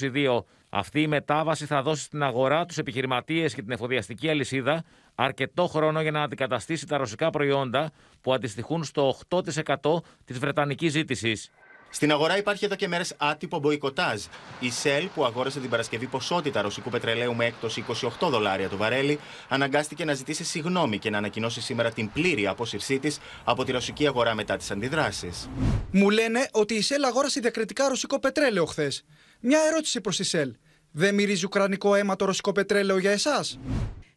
2022. 0.00 0.44
Αυτή 0.68 1.00
η 1.00 1.06
μετάβαση 1.06 1.66
θα 1.66 1.82
δώσει 1.82 2.02
στην 2.02 2.22
αγορά, 2.22 2.66
τους 2.66 2.78
επιχειρηματίες 2.78 3.54
και 3.54 3.62
την 3.62 3.70
εφοδιαστική 3.70 4.28
αλυσίδα 4.28 4.84
αρκετό 5.14 5.66
χρόνο 5.66 6.00
για 6.00 6.10
να 6.10 6.22
αντικαταστήσει 6.22 6.86
τα 6.86 6.96
ρωσικά 6.96 7.30
προϊόντα 7.30 7.92
που 8.20 8.34
αντιστοιχούν 8.34 8.84
στο 8.84 9.18
8% 9.28 10.02
της 10.24 10.38
βρετανικής 10.38 10.92
ζήτησης. 10.92 11.50
Στην 11.94 12.10
αγορά 12.10 12.38
υπάρχει 12.38 12.64
εδώ 12.64 12.74
και 12.74 12.88
μέρες 12.88 13.14
άτυπο 13.16 13.58
μποϊκοτάζ. 13.58 14.22
Η 14.60 14.70
Shell, 14.82 15.08
που 15.14 15.24
αγόρασε 15.24 15.60
την 15.60 15.70
Παρασκευή 15.70 16.06
ποσότητα 16.06 16.62
ρωσικού 16.62 16.90
πετρελαίου 16.90 17.34
με 17.34 17.44
έκπτωση 17.44 17.84
28 18.20 18.28
δολάρια 18.30 18.68
το 18.68 18.76
βαρέλι, 18.76 19.18
αναγκάστηκε 19.48 20.04
να 20.04 20.14
ζητήσει 20.14 20.44
συγγνώμη 20.44 20.98
και 20.98 21.10
να 21.10 21.18
ανακοινώσει 21.18 21.60
σήμερα 21.60 21.90
την 21.90 22.10
πλήρη 22.12 22.46
απόσυρσή 22.46 22.98
της 22.98 23.18
από 23.44 23.64
τη 23.64 23.72
ρωσική 23.72 24.06
αγορά 24.06 24.34
μετά 24.34 24.56
τις 24.56 24.70
αντιδράσεις. 24.70 25.48
Μου 25.90 26.10
λένε 26.10 26.48
ότι 26.52 26.74
η 26.74 26.84
Shell 26.88 27.04
αγόρασε 27.06 27.40
διακριτικά 27.40 27.88
ρωσικό 27.88 28.18
πετρέλαιο 28.20 28.64
χθες. 28.64 29.04
Μια 29.40 29.58
ερώτηση 29.70 30.00
προς 30.00 30.16
τη 30.16 30.30
Shell. 30.32 30.50
Δεν 30.90 31.14
μυρίζει 31.14 31.44
ουκρανικό 31.44 31.94
αίμα 31.94 32.16
το 32.16 32.24
ρωσικό 32.24 32.52
πετρέλαιο 32.52 32.98
για 32.98 33.10
εσάς; 33.10 33.58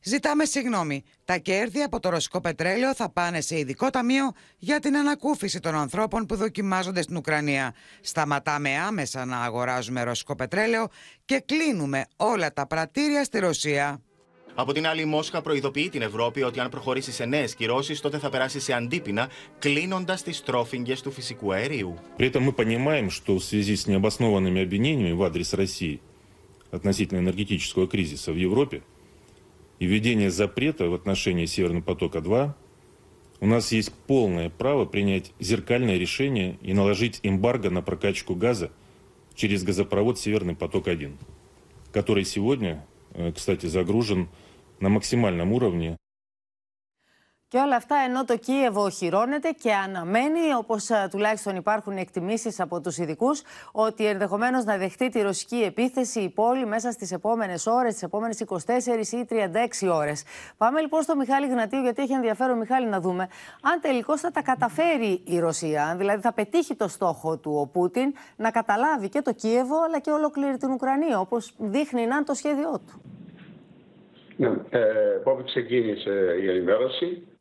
Ζητάμε 0.05 0.45
συγγνώμη. 0.45 1.05
Τα 1.25 1.39
κέρδη 1.39 1.83
από 1.83 2.01
το 2.01 2.09
ρωσικό 2.09 2.41
πετρέλαιο 2.41 2.95
θα 2.95 3.11
πάνε 3.11 3.41
σε 3.41 3.59
ειδικό 3.59 3.91
ταμείο 3.91 4.33
για 4.59 4.81
την 4.81 4.97
ανακούφιση 4.97 5.61
των 5.61 5.75
ανθρώπων 5.75 6.27
που 6.27 6.37
δοκιμάζονται 6.37 7.03
στην 7.03 7.17
Ουκρανία. 7.17 7.75
Σταματάμε 8.01 8.79
άμεσα 8.79 9.25
να 9.25 9.41
αγοράζουμε 9.41 10.03
ρωσικό 10.03 10.35
πετρέλαιο 10.35 10.89
και 11.25 11.43
κλείνουμε 11.47 12.05
όλα 12.17 12.53
τα 12.53 12.67
πρατήρια 12.67 13.25
στη 13.25 13.39
Ρωσία. 13.39 14.01
Από 14.55 14.73
την 14.73 14.87
άλλη, 14.87 15.01
η 15.01 15.05
Μόσχα 15.05 15.43
προειδοποιεί 15.43 15.89
την 15.89 16.03
Ευρώπη 16.03 16.43
ότι 16.43 16.61
αν 16.61 16.69
προχωρήσει 16.69 17.13
σε 17.13 17.25
νέε 17.25 17.45
κυρώσει, 17.45 18.03
τότε 18.03 18.19
θα 18.19 18.31
περάσει 18.31 18.61
σε 18.61 18.73
αντίπεινα, 18.73 19.29
κλείνοντα 19.59 20.19
τι 20.25 20.43
τρόφιγγε 20.43 20.95
του 21.03 21.11
φυσικού 21.11 21.53
αερίου. 21.53 21.99
При 22.17 22.27
этом 22.27 22.43
мы 22.43 22.53
понимаем, 22.53 23.11
что 23.11 23.39
в 23.39 23.45
связи 23.45 23.77
с 23.77 23.87
необоснованными 23.87 24.61
обвинениями 24.61 25.13
в 25.13 25.23
адрес 25.23 25.53
России 25.53 26.01
относительно 26.71 27.19
энергетического 27.21 27.87
кризиса 27.87 28.33
в 28.33 28.37
Европе, 28.37 28.83
и 29.80 29.86
введение 29.86 30.32
запрета 30.32 30.90
в 30.90 30.94
отношении 30.94 31.46
Северного 31.46 31.84
потока-2, 31.84 32.54
у 33.40 33.46
нас 33.46 33.72
есть 33.72 33.94
полное 34.08 34.50
право 34.50 34.86
принять 34.86 35.32
зеркальное 35.40 35.98
решение 35.98 36.58
и 36.62 36.74
наложить 36.74 37.20
эмбарго 37.24 37.70
на 37.70 37.82
прокачку 37.82 38.34
газа 38.34 38.72
через 39.36 39.64
газопровод 39.64 40.20
«Северный 40.20 40.56
поток-1», 40.56 41.14
который 41.92 42.26
сегодня, 42.26 42.86
кстати, 43.36 43.68
загружен 43.68 44.30
на 44.80 44.90
максимальном 44.90 45.54
уровне 45.54 45.98
Και 47.50 47.58
όλα 47.58 47.76
αυτά 47.76 47.96
ενώ 48.08 48.26
το 48.26 48.38
Κίεβο 48.38 48.84
οχυρώνεται 48.84 49.50
και 49.50 49.74
αναμένει, 49.74 50.54
όπως 50.58 50.90
ε, 50.90 51.08
τουλάχιστον 51.12 51.56
υπάρχουν 51.56 51.98
εκτιμήσεις 51.98 52.60
από 52.60 52.82
τους 52.82 52.98
ειδικούς, 52.98 53.42
ότι 53.72 54.06
ενδεχομένως 54.06 54.64
να 54.64 54.78
δεχτεί 54.78 55.10
τη 55.10 55.22
ρωσική 55.22 55.56
επίθεση 55.56 56.20
η 56.20 56.30
πόλη 56.30 56.66
μέσα 56.66 56.92
στις 56.92 57.12
επόμενες 57.12 57.66
ώρες, 57.66 57.94
τις 57.94 58.04
επόμενες 58.04 58.40
24 58.40 59.14
ή 59.14 59.26
36 59.26 59.90
ώρες. 59.92 60.24
Πάμε 60.58 60.82
λοιπόν 60.82 61.02
στο 61.02 61.16
Μιχάλη 61.16 61.48
Γνατίου, 61.48 61.82
γιατί 61.82 62.02
έχει 62.02 62.14
ενδιαφέρον, 62.14 62.58
Μιχάλη, 62.58 62.88
να 62.88 63.00
δούμε 63.00 63.28
αν 63.62 63.82
τελικώς 63.82 64.22
θα 64.22 64.32
τα 64.32 64.42
καταφέρει 64.42 65.22
η 65.26 65.40
Ρωσία. 65.40 65.86
Αν 65.86 65.98
δηλαδή 65.98 66.22
θα 66.22 66.34
πετύχει 66.34 66.76
το 66.76 66.88
στόχο 66.88 67.38
του 67.38 67.52
ο 67.62 67.68
Πούτιν 67.68 68.14
να 68.36 68.52
καταλάβει 68.52 69.10
και 69.10 69.22
το 69.22 69.34
Κίεβο 69.34 69.84
αλλά 69.86 70.00
και 70.00 70.12
ολόκληρη 70.12 70.58
την 70.58 70.72
Ουκρανία, 70.72 71.20
όπως 71.20 71.54
δείχνει 71.58 72.06
να 72.06 72.16
είναι 72.16 72.26
το 72.26 72.34
σχέδιό 72.34 72.82
του. 72.88 73.02
Ναι, 74.38 74.48
ε, 74.70 75.44
ξεκίνησε 75.46 76.36
η 76.42 76.50
ενημέρωση 76.50 77.06
ε, 77.06 77.37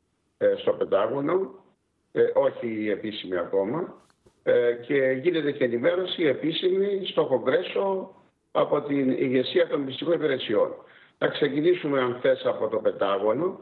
στο 0.57 0.73
Πεντάγωνο, 0.73 1.65
ε, 2.13 2.31
όχι 2.35 2.67
η 2.67 2.91
επίσημη 2.91 3.37
ακόμα, 3.37 3.95
ε, 4.43 4.73
και 4.73 5.19
γίνεται 5.23 5.53
και 5.53 5.65
ενημέρωση 5.65 6.23
επίσημη 6.25 7.07
στο 7.07 7.27
Κογκρέσο 7.27 8.15
από 8.53 8.83
την 8.83 9.11
ηγεσία 9.11 9.67
των 9.67 9.81
μυστικών 9.81 10.15
υπηρεσιών. 10.15 10.75
Να 11.19 11.29
ξεκινήσουμε 11.29 12.01
αν 12.01 12.19
θες 12.21 12.43
από 12.45 12.69
το 12.69 12.77
Πεντάγωνο. 12.79 13.61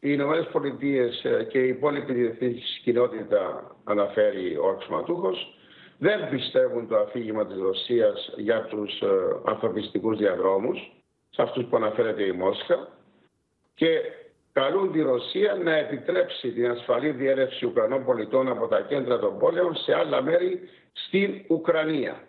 Οι 0.00 0.10
Ηνωμένες 0.12 0.46
Πολιτείες 0.46 1.26
και 1.48 1.58
η 1.58 1.68
υπόλοιπη 1.68 2.12
διεθνής 2.12 2.80
κοινότητα, 2.82 3.70
αναφέρει 3.84 4.56
ο 4.56 4.68
αξιωματούχο, 4.68 5.30
δεν 5.98 6.28
πιστεύουν 6.30 6.88
το 6.88 6.96
αφήγημα 6.96 7.46
της 7.46 7.56
Ρωσίας 7.56 8.32
για 8.36 8.62
τους 8.64 9.02
ανθρωπιστικούς 9.44 10.18
διαδρόμους, 10.18 10.78
σε 11.30 11.42
αυτούς 11.42 11.64
που 11.64 11.76
αναφέρεται 11.76 12.22
η 12.22 12.32
Μόσχα, 12.32 12.88
και 13.74 14.00
καλούν 14.54 14.92
τη 14.92 15.00
Ρωσία 15.00 15.54
να 15.54 15.74
επιτρέψει 15.76 16.52
την 16.52 16.70
ασφαλή 16.70 17.10
διέλευση 17.10 17.66
Ουκρανών 17.66 18.04
πολιτών 18.04 18.48
από 18.48 18.66
τα 18.68 18.80
κέντρα 18.80 19.18
των 19.18 19.38
πόλεων 19.38 19.76
σε 19.76 19.94
άλλα 19.94 20.22
μέρη 20.22 20.68
στην 20.92 21.44
Ουκρανία, 21.48 22.22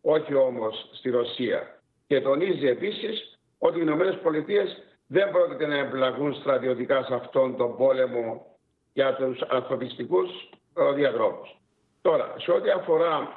όχι 0.00 0.34
όμως 0.34 0.90
στη 0.92 1.10
Ρωσία. 1.10 1.80
Και 2.06 2.20
τονίζει 2.20 2.66
επίσης 2.66 3.38
ότι 3.58 3.78
οι 3.78 3.82
Ηνωμένες 3.84 4.18
Πολιτείες 4.22 4.82
δεν 5.06 5.30
πρόκειται 5.30 5.66
να 5.66 5.78
εμπλακούν 5.78 6.34
στρατιωτικά 6.34 7.04
σε 7.04 7.14
αυτόν 7.14 7.56
τον 7.56 7.76
πόλεμο 7.76 8.46
για 8.92 9.14
τους 9.14 9.42
ανθρωπιστικούς 9.48 10.50
ε, 10.76 10.92
διαδρόμους. 10.92 11.58
Τώρα, 12.02 12.34
σε 12.38 12.50
ό,τι 12.52 12.70
αφορά 12.70 13.32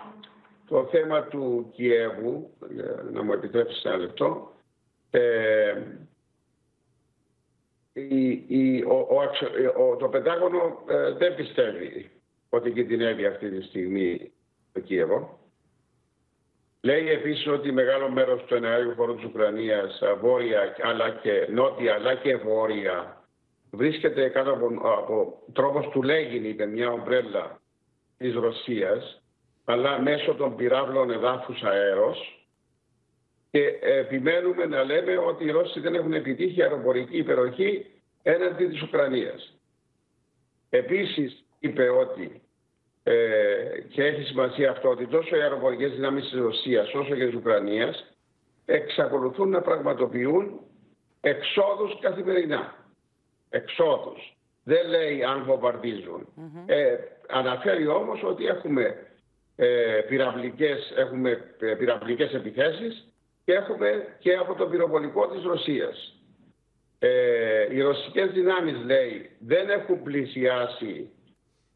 το 0.68 0.88
θέμα 0.92 1.22
του 1.24 1.72
Κιέβου, 1.74 2.50
ε, 2.78 3.12
να 3.12 3.24
μου 3.24 3.34
επιτρέψεις 3.34 3.84
ένα 3.84 3.98
λεπτό, 3.98 4.52
ε, 5.12 5.74
η, 7.94 8.30
η, 8.48 8.84
ο, 8.84 9.08
ο, 9.78 9.96
το 9.96 10.08
Πεντάγωνο 10.08 10.84
ε, 10.88 11.12
δεν 11.12 11.36
πιστεύει 11.36 12.12
ότι 12.50 12.72
κινδυνεύει 12.72 13.26
αυτή 13.26 13.50
τη 13.50 13.64
στιγμή 13.64 14.32
το 14.74 14.80
Κίεβο. 14.80 15.40
Λέει 16.82 17.10
επίσης 17.10 17.48
ότι 17.48 17.72
μεγάλο 17.72 18.10
μέρος 18.10 18.44
του 18.44 18.56
εναέριου 18.56 18.94
χώρου 18.96 19.16
της 19.16 19.24
Ουκρανίας, 19.24 20.02
βόρεια 20.22 20.76
αλλά 20.82 21.10
και 21.10 21.48
νότια 21.52 21.94
αλλά 21.94 22.16
και 22.16 22.36
βόρεια, 22.36 23.26
βρίσκεται 23.72 24.30
κάτω 24.30 24.52
από, 24.52 24.68
από 24.84 25.44
τρόπος 25.54 25.88
του 25.88 26.04
Λέγιν, 26.04 26.46
είπε 26.46 26.66
μια 26.66 26.92
ομπρέλα 26.92 27.62
της 28.18 28.34
Ρωσίας, 28.34 29.24
αλλά 29.66 30.02
μέσω 30.02 30.34
των 30.34 30.56
πυράβλων 30.56 31.12
εδάφους 31.12 31.64
αέρος 31.64 32.41
και 33.52 33.80
επιμένουμε 33.82 34.66
να 34.66 34.84
λέμε 34.84 35.18
ότι 35.18 35.46
οι 35.46 35.52
Ρώσοι 35.52 35.80
δεν 35.80 35.96
έχουν 35.96 36.14
επιτύχει 36.14 36.62
αεροπορική 36.62 37.18
υπεροχή 37.18 37.86
έναντι 38.24 38.68
της 38.68 38.82
Ουκρανίας. 38.82 39.54
Επίσης 40.70 41.44
είπε 41.60 41.90
ότι 41.90 42.42
ε, 43.04 43.14
και 43.90 44.04
έχει 44.04 44.24
σημασία 44.24 44.72
αυτό 44.72 44.90
ότι 44.90 45.08
τόσο 45.08 45.36
οι 45.36 45.42
αεροπορικές 45.42 45.92
δυνάμεις 45.92 46.24
της 46.24 46.40
Ρωσίας 46.40 46.94
όσο 46.94 47.16
και 47.16 47.26
της 47.26 47.36
Ουκρανίας 47.36 48.16
εξακολουθούν 48.66 49.50
να 49.50 49.62
πραγματοποιούν 49.62 50.60
εξόδους 51.22 52.00
καθημερινά. 52.00 52.76
Εξόδους. 53.50 54.38
Δεν 54.64 54.88
λέει 54.88 55.24
αν 55.24 55.44
βομβαρδίζουν. 55.44 56.28
Ε, 56.66 56.96
αναφέρει 57.28 57.88
όμως 57.88 58.24
ότι 58.24 58.46
έχουμε 58.46 59.08
ε, 59.56 60.02
πυραυλικές, 60.08 60.94
έχουμε 60.96 61.56
ε, 61.60 61.74
πυραυλικές 61.74 62.34
επιθέσεις 62.34 63.11
και 63.44 63.54
έχουμε 63.54 64.16
και 64.20 64.36
από 64.36 64.54
το 64.54 64.66
πυροβολικό 64.66 65.28
της 65.28 65.44
Ρωσίας. 65.44 66.16
Ε, 67.00 67.76
οι 67.76 67.82
ρωσικές 67.82 68.32
δυνάμεις, 68.32 68.76
λέει, 68.86 69.30
δεν 69.40 69.70
έχουν 69.70 70.04
πλησιάσει 70.04 71.10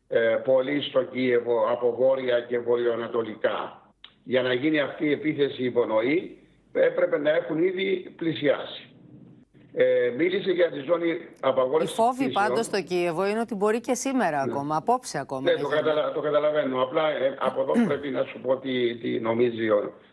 ε, 0.08 0.20
πολύ 0.44 0.82
στο 0.82 1.04
Κίεβο 1.04 1.72
από 1.72 1.96
βόρεια 1.96 2.40
και 2.42 2.60
βορειοανατολικά. 2.60 3.82
Για 4.24 4.42
να 4.42 4.54
γίνει 4.54 4.80
αυτή 4.80 5.06
η 5.06 5.12
επίθεση 5.12 5.64
υπονοή 5.64 6.38
έπρεπε 6.74 7.18
να 7.18 7.30
έχουν 7.30 7.64
ήδη 7.64 8.14
πλησιάσει. 8.16 8.90
Ε, 9.78 10.14
μίλησε 10.18 10.52
για 10.52 10.72
τη 10.72 10.80
ζώνη 10.80 11.18
απαγόρευσης. 11.40 11.98
Η 11.98 12.02
φόβη 12.02 12.32
πάντως 12.32 12.66
στο 12.66 12.82
Κίεβο 12.82 13.28
είναι 13.28 13.40
ότι 13.40 13.56
μπορεί 13.56 13.82
και 13.82 13.94
σήμερα 13.94 14.46
ναι. 14.46 14.52
ακόμα, 14.52 14.76
απόψε 14.76 15.20
ακόμα. 15.20 15.42
Ναι, 15.42 15.62
το, 15.62 15.68
καταλα... 15.68 16.12
το 16.12 16.22
καταλαβαίνω. 16.22 16.82
Απλά 16.82 17.10
ε, 17.10 17.36
από 17.40 17.62
εδώ 17.62 17.74
πρέπει 17.88 18.10
να 18.10 18.24
σου 18.24 18.40
πω 18.42 18.58
τι, 18.58 18.96
τι, 18.96 19.20
νομίζει, 19.20 19.68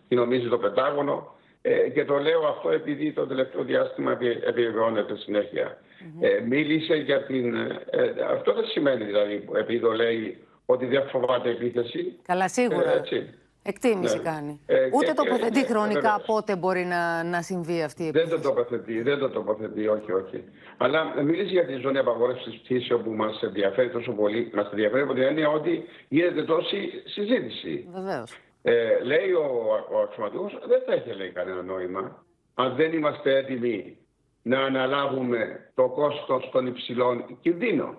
τι 0.09 0.15
νομίζει 0.15 0.49
το 0.49 0.59
Πεντάγωνο. 0.59 1.35
Ε, 1.63 1.89
και 1.89 2.05
το 2.05 2.19
λέω 2.19 2.47
αυτό 2.47 2.71
επειδή 2.71 3.13
το 3.13 3.27
τελευταίο 3.27 3.63
διάστημα 3.63 4.19
επιβεβαιώνεται 4.47 5.17
συνέχεια. 5.17 5.79
Ε, 6.21 6.41
μίλησε 6.49 6.95
για 6.95 7.23
την... 7.25 7.55
Ε, 7.55 8.13
αυτό 8.31 8.53
δεν 8.55 8.65
σημαίνει 8.65 9.05
δηλαδή, 9.05 9.49
επειδή 9.59 9.81
το 9.81 9.93
λέει 9.93 10.39
ότι 10.67 10.87
δεν 10.87 11.09
φοβάται 11.09 11.51
επίθεση. 11.51 12.19
Καλά, 12.27 12.49
σίγουρα. 12.49 12.93
Ε, 12.93 12.97
έτσι. 12.97 13.35
Εκτίμηση 13.65 14.17
ναι. 14.17 14.23
κάνει. 14.23 14.61
Ε, 14.67 14.89
Ούτε 14.93 15.13
τοποθετεί 15.13 15.61
και, 15.61 15.67
χρονικά 15.67 16.23
πότε 16.27 16.57
μπορεί 16.57 16.85
να, 16.85 17.25
να 17.25 17.43
συμβεί 17.43 17.83
αυτή 17.83 18.03
η 18.05 18.07
επίθεση. 18.07 18.31
Δεν 18.31 18.43
το 18.43 18.49
τοποθετεί, 18.49 19.03
δεν 19.03 19.19
το 19.19 19.31
τοποθετεί, 19.31 19.89
όχι, 19.89 20.13
όχι. 20.13 20.45
Αλλά 20.77 21.23
μίλησε 21.23 21.53
για 21.53 21.67
τη 21.67 21.75
ζώνη 21.75 21.99
απαγόρευσης 21.99 22.53
τη 22.53 22.59
πτήση 22.59 22.95
που 22.95 23.11
μας 23.11 23.43
ενδιαφέρει 23.43 23.91
τόσο 23.91 24.13
πολύ. 24.13 24.51
Μας 24.55 24.69
ενδιαφέρει 24.71 25.03
από 25.03 25.15
την 25.15 25.23
έννοια 25.23 25.49
ότι 25.49 25.85
γίνεται 26.09 26.43
τόση 26.43 27.03
συζήτηση. 27.05 27.89
Βεβαίως. 27.93 28.33
Ε, 28.63 28.99
λέει 29.03 29.33
ο, 29.33 29.47
ο 29.93 29.99
αξιωματικό, 29.99 30.51
δεν 30.67 30.83
θα 30.87 30.93
έχει 30.93 31.13
λέει 31.13 31.31
κανένα 31.31 31.63
νόημα 31.63 32.25
αν 32.55 32.75
δεν 32.75 32.93
είμαστε 32.93 33.37
έτοιμοι 33.37 33.99
να 34.43 34.61
αναλάβουμε 34.61 35.71
το 35.75 35.89
κόστος 35.89 36.51
των 36.53 36.67
υψηλών 36.67 37.39
κινδύνων. 37.41 37.99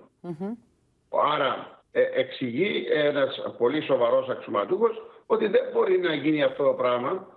Άρα 1.34 1.84
ε, 1.92 2.02
εξηγεί 2.02 2.86
ένας 2.90 3.54
πολύ 3.58 3.82
σοβαρός 3.82 4.30
αξιωματούχος 4.30 5.06
ότι 5.26 5.48
δεν 5.48 5.62
μπορεί 5.74 5.98
να 6.00 6.14
γίνει 6.14 6.44
αυτό 6.44 6.64
το 6.64 6.74
πράγμα 6.74 7.28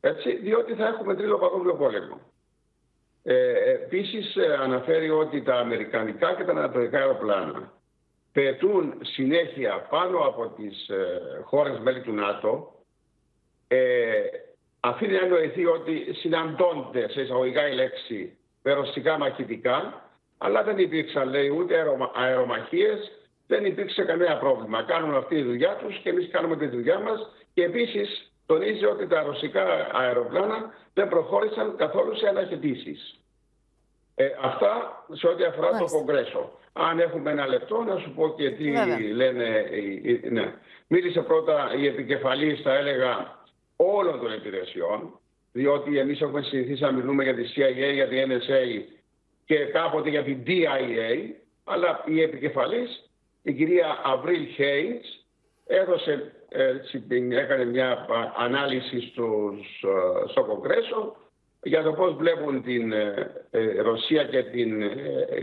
έτσι, 0.00 0.36
διότι 0.36 0.74
θα 0.74 0.86
έχουμε 0.86 1.14
τρίτο 1.14 1.36
παγκόσμιο 1.36 1.74
πόλεμο. 1.74 2.20
Ε, 3.22 3.72
επίσης 3.72 4.36
ε, 4.36 4.58
αναφέρει 4.60 5.10
ότι 5.10 5.42
τα 5.42 5.54
αμερικανικά 5.54 6.34
και 6.34 6.44
τα 6.44 6.50
ανατολικά 6.50 6.98
αεροπλάνα 6.98 7.72
πετούν 8.32 8.94
συνέχεια 9.02 9.86
πάνω 9.90 10.18
από 10.18 10.46
τις 10.46 10.88
ε, 10.88 11.20
χώρες 11.44 11.78
μέλη 11.78 12.00
του 12.00 12.12
ΝΑΤΟ 12.12 12.74
ε, 13.68 14.22
αφήνει 14.80 15.12
να 15.12 15.20
εννοηθεί 15.20 15.66
ότι 15.66 16.06
συναντώνται 16.12 17.08
σε 17.08 17.20
εισαγωγικά 17.20 17.68
η 17.68 17.74
λέξη 17.74 18.38
με 18.62 18.72
ρωσικά 18.72 19.18
μαχητικά 19.18 20.08
αλλά 20.38 20.62
δεν 20.62 20.78
υπήρξαν 20.78 21.28
λέει 21.28 21.48
ούτε 21.48 21.74
αερομαχίες 22.14 23.10
δεν 23.50 23.64
υπήρξε 23.64 24.02
κανένα 24.02 24.38
πρόβλημα. 24.38 24.82
Κάνουν 24.82 25.14
αυτή 25.14 25.34
τη 25.34 25.42
δουλειά 25.42 25.76
τους 25.76 25.98
και 26.02 26.08
εμείς 26.08 26.28
κάνουμε 26.30 26.56
τη 26.56 26.66
δουλειά 26.66 26.98
μας 26.98 27.28
και 27.54 27.64
επίσης 27.64 28.32
τονίζει 28.46 28.84
ότι 28.84 29.06
τα 29.06 29.22
ρωσικά 29.22 29.88
αεροπλάνα 29.92 30.74
δεν 30.94 31.08
προχώρησαν 31.08 31.76
καθόλου 31.76 32.16
σε 32.16 32.28
αναχαιτήσεις. 32.28 33.19
Ε, 34.20 34.36
αυτά 34.40 35.04
σε 35.12 35.26
ό,τι 35.26 35.44
αφορά 35.44 35.78
το 35.78 35.84
Κογκρέσο. 35.84 36.50
Αν 36.72 36.98
έχουμε 36.98 37.30
ένα 37.30 37.46
λεπτό 37.46 37.82
να 37.82 37.98
σου 37.98 38.12
πω 38.14 38.34
και 38.36 38.50
τι 38.50 38.64
λένε. 39.12 39.64
Ναι. 40.30 40.54
Μίλησε 40.86 41.20
πρώτα 41.20 41.74
η 41.78 41.86
επικεφαλής, 41.86 42.60
θα 42.60 42.74
έλεγα, 42.74 43.38
όλων 43.76 44.20
των 44.20 44.32
υπηρεσιών, 44.32 45.18
διότι 45.52 45.98
εμείς 45.98 46.20
έχουμε 46.20 46.42
συνηθίσει 46.42 46.82
να 46.82 46.92
μιλούμε 46.92 47.22
για 47.22 47.34
τη 47.34 47.42
CIA, 47.42 47.92
για 47.92 48.08
την 48.08 48.30
NSA 48.30 48.82
και 49.44 49.56
κάποτε 49.56 50.10
για 50.10 50.22
την 50.22 50.42
DIA, 50.46 51.30
αλλά 51.64 52.04
η 52.06 52.22
επικεφαλής, 52.22 53.10
η 53.42 53.52
κυρία 53.52 54.00
Αβρίλ 54.04 54.46
Χέινς, 54.46 55.06
έδωσε, 55.66 56.32
έκανε 57.30 57.64
μια 57.64 58.06
ανάλυση 58.36 59.00
στους, 59.00 59.82
ε, 59.82 60.28
στο 60.28 60.44
Κογκρέσο 60.44 61.16
για 61.62 61.82
το 61.82 61.92
πώς 61.92 62.14
βλέπουν 62.14 62.62
την 62.62 62.92
ε, 62.92 63.30
ε, 63.50 63.80
Ρωσία 63.80 64.24
και, 64.24 64.42
την, 64.42 64.82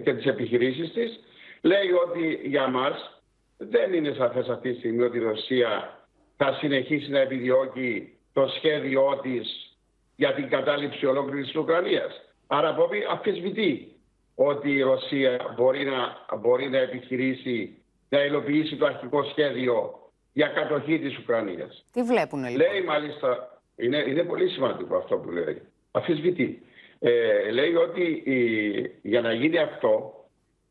και 0.03 0.13
τις 0.13 0.25
επιχειρήσεις 0.25 0.93
της. 0.93 1.19
Λέει 1.61 1.91
ότι 2.05 2.39
για 2.43 2.67
μας 2.67 3.21
δεν 3.57 3.93
είναι 3.93 4.13
σαφές 4.13 4.47
αυτή 4.47 4.71
τη 4.71 4.77
στιγμή 4.77 5.03
ότι 5.03 5.17
η 5.17 5.21
Ρωσία 5.21 5.99
θα 6.37 6.53
συνεχίσει 6.53 7.09
να 7.09 7.19
επιδιώκει 7.19 8.17
το 8.33 8.47
σχέδιό 8.55 9.19
της 9.21 9.75
για 10.15 10.33
την 10.33 10.49
κατάληψη 10.49 11.05
ολόκληρης 11.05 11.45
της 11.45 11.55
Ουκρανίας. 11.55 12.21
Άρα 12.47 12.73
Πόπη 12.73 13.05
αφισβητεί 13.09 13.91
ότι 14.35 14.71
η 14.71 14.81
Ρωσία 14.81 15.53
μπορεί 15.55 15.85
να, 15.85 16.37
μπορεί 16.37 16.69
να 16.69 16.77
επιχειρήσει 16.77 17.77
να 18.09 18.23
υλοποιήσει 18.25 18.75
το 18.75 18.85
αρχικό 18.85 19.23
σχέδιο 19.23 19.99
για 20.33 20.47
κατοχή 20.47 20.99
της 20.99 21.17
Ουκρανίας. 21.17 21.85
Τι 21.91 22.03
βλέπουν 22.03 22.39
λοιπόν; 22.39 22.57
Λέει 22.57 22.81
μάλιστα, 22.81 23.61
είναι, 23.75 23.97
είναι 23.97 24.23
πολύ 24.23 24.49
σημαντικό 24.49 24.97
αυτό 24.97 25.17
που 25.17 25.31
λέει, 25.31 25.61
αφισβητεί. 25.97 26.61
Ε, 26.99 27.51
λέει 27.51 27.75
ότι 27.75 28.23
για 29.01 29.21
να 29.21 29.33
γίνει 29.33 29.57
αυτό 29.57 30.13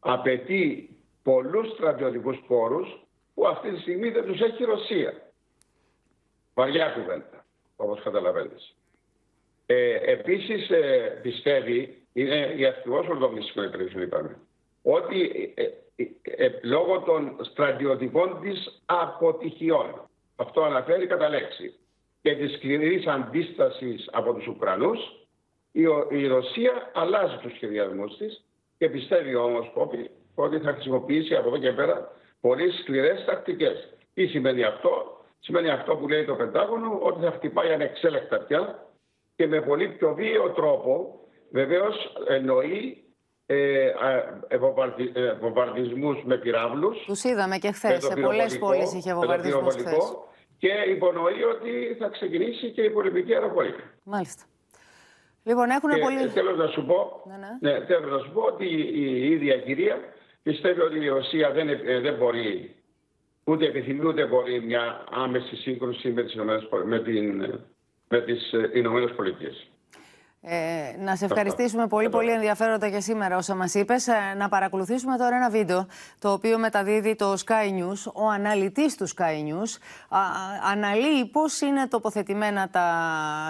απαιτεί 0.00 0.90
πολλούς 1.22 1.72
στρατιωτικούς 1.72 2.44
πόρους 2.46 3.06
που 3.34 3.46
αυτή 3.46 3.70
τη 3.70 3.80
στιγμή 3.80 4.10
δεν 4.10 4.24
τους 4.24 4.40
έχει 4.40 4.62
η 4.62 4.66
Ρωσία. 4.66 5.30
Βαριά 6.54 6.88
κουβέντα, 6.88 7.44
όπως 7.76 8.02
καταλαβαίνετε. 8.02 8.56
Ε, 9.66 10.12
επίσης 10.12 10.70
ε, 10.70 11.18
πιστεύει, 11.22 12.02
είναι 12.12 12.54
η 12.56 12.66
αρχηγός 12.66 13.06
ορδομιστικών 13.08 13.64
υπηρεσιών 13.64 14.02
είπαμε, 14.02 14.38
ότι 14.82 15.52
ε, 15.54 15.62
ε, 15.96 16.06
ε, 16.22 16.58
λόγω 16.62 17.00
των 17.00 17.36
στρατιωτικών 17.40 18.40
της 18.40 18.82
αποτυχιών, 18.86 20.08
αυτό 20.36 20.62
αναφέρει 20.62 21.06
κατά 21.06 21.28
λέξη, 21.28 21.74
και 22.22 22.34
της 22.34 22.52
σκληρής 22.52 23.06
αντίστασης 23.06 24.08
από 24.12 24.34
τους 24.34 24.46
Ουκρανούς, 24.46 24.98
η, 25.72 25.82
η 26.10 26.26
Ρωσία 26.26 26.90
αλλάζει 26.94 27.36
τους 27.36 27.52
σχεδιασμούς 27.54 28.16
της 28.16 28.44
και 28.78 28.88
πιστεύει 28.88 29.34
όμως 29.34 29.72
ότι 30.34 30.58
θα 30.58 30.72
χρησιμοποιήσει 30.72 31.34
από 31.34 31.48
εδώ 31.48 31.58
και 31.58 31.72
πέρα 31.72 32.12
πολύ 32.40 32.72
σκληρές 32.72 33.24
τακτικές. 33.24 33.88
Τι 34.14 34.26
σημαίνει 34.26 34.64
αυτό, 34.64 35.24
σημαίνει 35.38 35.70
αυτό 35.70 35.96
που 35.96 36.08
λέει 36.08 36.24
το 36.24 36.34
Πεντάγωνο, 36.34 36.98
ότι 37.02 37.24
θα 37.24 37.30
χτυπάει 37.30 37.72
ανεξέλεκτα 37.72 38.38
πια 38.38 38.86
και 39.36 39.46
με 39.46 39.60
πολύ 39.60 39.88
πιο 39.88 40.14
βίαιο 40.14 40.50
τρόπο 40.50 41.20
βεβαίως 41.50 42.12
εννοεί 42.28 43.04
ε, 43.46 43.92
ε, 44.48 44.58
βομβαρδι, 44.58 45.12
ε, 45.14 45.32
βομβαρδισμούς 45.32 46.24
με 46.24 46.36
πυράβλους. 46.36 47.04
Τους 47.06 47.24
είδαμε 47.24 47.58
και 47.58 47.70
χθες. 47.70 48.04
Σε 48.04 48.14
πολλές 48.14 48.58
πόλεις 48.58 48.92
είχε 48.94 49.14
βομβαρδισμούς 49.14 49.74
χθες. 49.74 50.16
Και 50.58 50.68
υπονοεί 50.88 51.42
ότι 51.42 51.96
θα 51.98 52.08
ξεκινήσει 52.08 52.70
και 52.70 52.82
η 52.82 52.90
πολεμική 52.90 53.34
αεροπορία. 53.34 53.74
Μάλιστα. 54.02 54.42
Λοιπόν, 55.44 55.70
έχουν 55.70 55.90
και 55.90 56.00
πολύ... 56.00 56.28
Θέλω 56.28 56.56
να 56.56 56.66
σου 56.66 56.84
πω, 56.86 57.22
ναι, 57.26 57.36
ναι. 57.36 57.70
Ναι, 57.70 57.84
θέλω 57.84 58.08
να 58.08 58.18
σου 58.18 58.30
πω 58.32 58.40
ότι 58.40 58.66
η 58.92 59.30
ίδια 59.30 59.58
κυρία 59.58 59.98
πιστεύει 60.42 60.80
ότι 60.80 60.98
η 60.98 61.08
Ρωσία 61.08 61.50
δεν, 61.50 61.68
ε, 61.68 62.00
δεν 62.00 62.14
μπορεί 62.14 62.74
ούτε 63.44 63.66
επιθυμεί 63.66 64.06
ούτε 64.06 64.26
μπορεί 64.26 64.60
μια 64.60 65.04
άμεση 65.10 65.56
σύγκρουση 65.56 66.10
με 66.10 66.22
τις, 66.22 66.34
με 66.84 66.98
την, 66.98 67.54
με 68.08 68.20
τις 68.20 68.52
Ηνωμένες 68.74 69.12
Πολιτείες. 69.16 69.70
Ε, 70.40 70.96
να 70.98 71.16
σε 71.16 71.24
ευχαριστήσουμε 71.24 71.86
πολύ, 71.86 72.08
πολύ 72.08 72.30
ενδιαφέροντα 72.30 72.90
και 72.90 73.00
σήμερα 73.00 73.36
όσα 73.36 73.54
μας 73.54 73.74
είπες. 73.74 74.06
Ε, 74.08 74.34
να 74.36 74.48
παρακολουθήσουμε 74.48 75.16
τώρα 75.16 75.36
ένα 75.36 75.50
βίντεο 75.50 75.86
το 76.18 76.32
οποίο 76.32 76.58
μεταδίδει 76.58 77.16
το 77.16 77.32
Sky 77.46 77.80
News. 77.80 78.12
Ο 78.14 78.28
αναλυτής 78.28 78.96
του 78.96 79.08
Sky 79.08 79.48
News 79.48 79.78
α, 80.08 80.18
αναλύει 80.72 81.24
πώς 81.24 81.60
είναι 81.60 81.86
τοποθετημένα 81.86 82.68
τα 82.68 82.88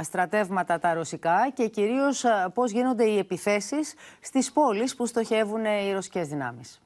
στρατεύματα 0.03 0.79
τα 0.79 0.95
ρωσικά 0.95 1.51
και 1.55 1.67
κυρίως 1.69 2.25
πώς 2.55 2.71
γίνονται 2.71 3.05
οι 3.05 3.19
επιθέσεις 3.19 3.95
στις 4.21 4.53
πόλεις 4.53 4.97
που 4.97 5.07
στοχεύουν 5.07 5.65
οι 5.65 5.93
ρωσικές 5.93 6.29
δυνάμεις. 6.29 6.81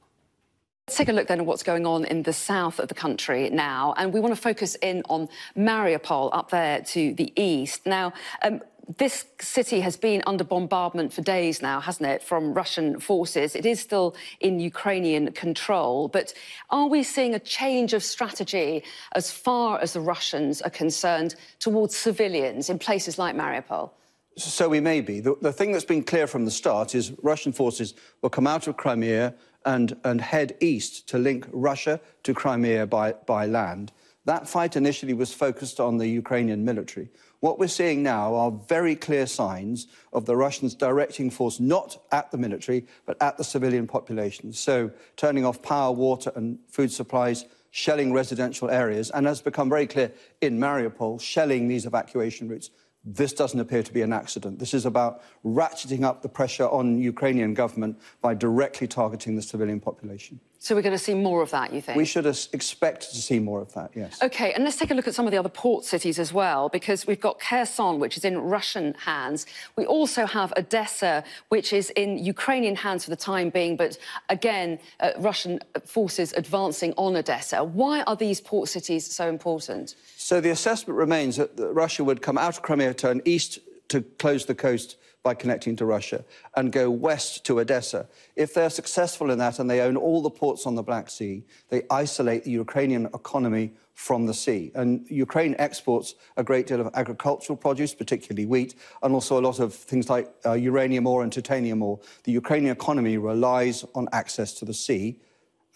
Let's 0.91 0.97
take 0.97 1.09
a 1.09 1.13
look 1.13 1.29
then 1.29 1.39
at 1.39 1.47
what's 1.47 1.63
going 1.63 1.87
on 1.87 2.05
in 2.05 2.25
the 2.25 2.33
south 2.33 2.81
of 2.81 2.89
the 2.89 2.97
country 2.97 3.49
now. 3.49 3.95
And 3.97 4.13
we 4.13 4.19
want 4.19 4.35
to 4.35 4.41
focus 4.41 4.75
in 4.83 5.05
on 5.09 5.29
Mariupol 5.57 6.31
up 6.33 6.51
there 6.51 6.81
to 6.95 7.15
the 7.15 7.33
east. 7.37 7.87
Now, 7.87 8.13
um, 8.43 8.61
this 8.99 9.25
city 9.41 9.81
has 9.81 9.97
been 9.97 10.23
under 10.27 10.43
bombardment 10.43 11.13
for 11.13 11.23
days 11.23 11.63
now, 11.63 11.81
hasn't 11.81 12.09
it, 12.09 12.23
from 12.23 12.55
Russian 12.55 12.99
forces. 12.99 13.55
It 13.55 13.67
is 13.67 13.79
still 13.79 14.17
in 14.41 14.59
Ukrainian 14.59 15.33
control. 15.33 16.09
But 16.09 16.35
are 16.71 16.89
we 16.89 17.03
seeing 17.03 17.35
a 17.35 17.39
change 17.39 17.93
of 17.93 18.03
strategy 18.03 18.83
as 19.13 19.31
far 19.31 19.79
as 19.81 19.93
the 19.93 20.01
Russians 20.01 20.61
are 20.63 20.71
concerned 20.71 21.37
towards 21.61 21.95
civilians 21.95 22.69
in 22.69 22.79
places 22.79 23.19
like 23.19 23.37
Mariupol? 23.37 23.91
So 24.37 24.69
we 24.69 24.81
may 24.81 25.01
be. 25.01 25.21
The, 25.21 25.37
the 25.41 25.53
thing 25.53 25.73
that's 25.73 25.85
been 25.85 26.03
clear 26.03 26.27
from 26.27 26.45
the 26.45 26.51
start 26.51 26.95
is 26.95 27.13
Russian 27.23 27.53
forces 27.53 27.95
will 28.23 28.31
come 28.31 28.47
out 28.47 28.67
of 28.67 28.77
Crimea 28.77 29.35
and, 29.67 29.97
and 30.05 30.21
head 30.21 30.57
east 30.61 31.09
to 31.11 31.19
link 31.19 31.47
Russia 31.53 32.01
to 32.23 32.35
Crimea 32.35 32.87
by, 32.87 33.13
by 33.27 33.47
land. 33.47 33.93
That 34.25 34.49
fight 34.49 34.77
initially 34.77 35.15
was 35.15 35.33
focused 35.33 35.81
on 35.81 35.97
the 35.97 36.07
Ukrainian 36.07 36.65
military. 36.65 37.09
What 37.41 37.59
we're 37.59 37.69
seeing 37.69 38.03
now 38.03 38.35
are 38.35 38.51
very 38.51 38.95
clear 38.95 39.27
signs 39.27 39.87
of 40.13 40.27
the 40.27 40.37
Russians 40.37 40.75
directing 40.75 41.31
force 41.31 41.59
not 41.59 41.97
at 42.13 42.31
the 42.31 42.37
military, 42.37 42.87
but 43.07 43.21
at 43.23 43.39
the 43.39 43.45
civilian 43.45 43.87
population. 43.87 44.53
So 44.53 44.91
turning 45.17 45.47
off 45.47 45.63
power, 45.63 45.91
water 45.91 46.33
and 46.37 46.59
food 46.69 46.93
supplies, 46.93 47.47
shelling 47.71 48.13
residential 48.13 48.69
areas, 48.71 49.11
and 49.11 49.27
has 49.27 49.41
become 49.41 49.71
very 49.71 49.87
clear 49.87 50.13
in 50.43 50.59
Mariupol, 50.59 51.19
shelling 51.19 51.67
these 51.67 51.87
evacuation 51.87 52.47
routes. 52.47 52.71
This 53.07 53.33
doesn't 53.33 53.59
appear 53.59 53.83
to 53.83 53.93
be 53.93 54.03
an 54.03 54.13
accident. 54.13 54.59
This 54.59 54.75
is 54.75 54.85
about 54.85 55.23
ratcheting 55.43 56.05
up 56.05 56.21
the 56.21 56.29
pressure 56.29 56.69
on 56.69 56.99
Ukrainian 56.99 57.55
government 57.55 57.99
by 58.21 58.35
directly 58.35 58.87
targeting 58.87 59.37
the 59.37 59.43
civilian 59.43 59.81
population. 59.81 60.41
So 60.63 60.75
we're 60.75 60.83
going 60.83 60.93
to 60.93 60.99
see 60.99 61.15
more 61.15 61.41
of 61.41 61.51
that, 61.53 61.73
you 61.73 61.81
think? 61.81 61.97
We 61.97 62.05
should 62.05 62.27
expect 62.27 63.11
to 63.13 63.17
see 63.17 63.39
more 63.39 63.63
of 63.63 63.73
that, 63.73 63.93
yes. 63.95 64.19
OK, 64.23 64.53
and 64.53 64.63
let's 64.63 64.77
take 64.77 64.91
a 64.91 64.95
look 64.95 65.09
at 65.09 65.15
some 65.15 65.25
of 65.25 65.33
the 65.33 65.39
other 65.39 65.49
port 65.49 65.87
cities 65.87 66.19
as 66.19 66.35
well, 66.35 66.69
because 66.69 67.07
we've 67.07 67.19
got 67.19 67.41
Kherson, 67.41 67.99
which 67.99 68.19
is 68.19 68.27
in 68.27 68.37
Russian 68.37 68.93
hands. 68.93 69.47
We 69.77 69.87
also 69.87 70.27
have 70.27 70.53
Odessa, 70.59 71.25
which 71.49 71.73
is 71.73 71.89
in 71.97 72.19
Ukrainian 72.19 72.77
hands 72.77 73.05
for 73.05 73.11
the 73.11 73.17
time 73.17 73.49
being, 73.49 73.75
but 73.75 73.97
again, 74.29 74.79
uh, 75.01 75.13
Russian 75.17 75.61
forces 75.87 76.35
advancing 76.35 76.93
on 76.99 77.17
Odessa. 77.17 77.65
Why 77.65 78.03
are 78.03 78.15
these 78.15 78.43
port 78.43 78.69
cities 78.69 79.11
so 79.11 79.31
important? 79.31 79.95
So 80.19 80.43
the 80.43 80.51
assessment 80.51 80.99
remains 80.99 81.39
that 81.39 81.57
Russia 81.57 82.05
would 82.05 82.21
come 82.21 82.37
out 82.37 82.59
of 82.59 82.63
Crimea, 82.63 82.93
turn 82.93 83.23
east 83.25 83.61
to 83.89 84.03
close 84.19 84.45
the 84.45 84.55
coast 84.55 84.97
by 85.23 85.35
connecting 85.35 85.77
to 85.77 85.85
Russia 85.85 86.25
and 86.57 86.73
go 86.73 86.91
west 86.91 87.45
to 87.45 87.61
Odessa. 87.61 88.09
If 88.37 88.55
they're 88.55 88.71
successful 88.71 89.31
in 89.31 89.39
that 89.39 89.59
and 89.59 89.69
they 89.69 89.81
own 89.81 89.97
all 89.97 90.23
the 90.23 90.31
ports 90.31 90.67
on 90.67 90.75
the 90.75 90.83
Black 90.83 91.11
Sea, 91.11 91.45
they 91.69 91.83
isolate 91.91 92.45
the 92.45 92.51
Ukrainian 92.51 93.07
economy 93.07 93.73
from 93.95 94.25
the 94.25 94.33
sea. 94.33 94.73
And 94.75 95.07
Ukraine 95.11 95.55
exports 95.59 96.15
a 96.39 96.43
great 96.43 96.67
deal 96.67 96.81
of 96.81 96.89
agricultural 96.95 97.57
produce, 97.57 97.95
particularly 97.95 98.47
wheat, 98.47 98.75
and 99.03 99.13
also 99.13 99.39
a 99.39 99.43
lot 99.43 99.61
of 99.61 99.75
things 99.75 100.09
like 100.09 100.33
uh, 100.47 100.55
uranium 100.55 101.07
ore 101.07 101.23
and 101.23 101.31
titanium 101.31 101.83
ore. 101.83 102.01
The 102.25 102.33
Ukrainian 102.33 102.73
economy 102.73 103.19
relies 103.19 103.85
on 103.95 104.09
access 104.13 104.55
to 104.55 104.65
the 104.65 104.73
sea, 104.73 105.21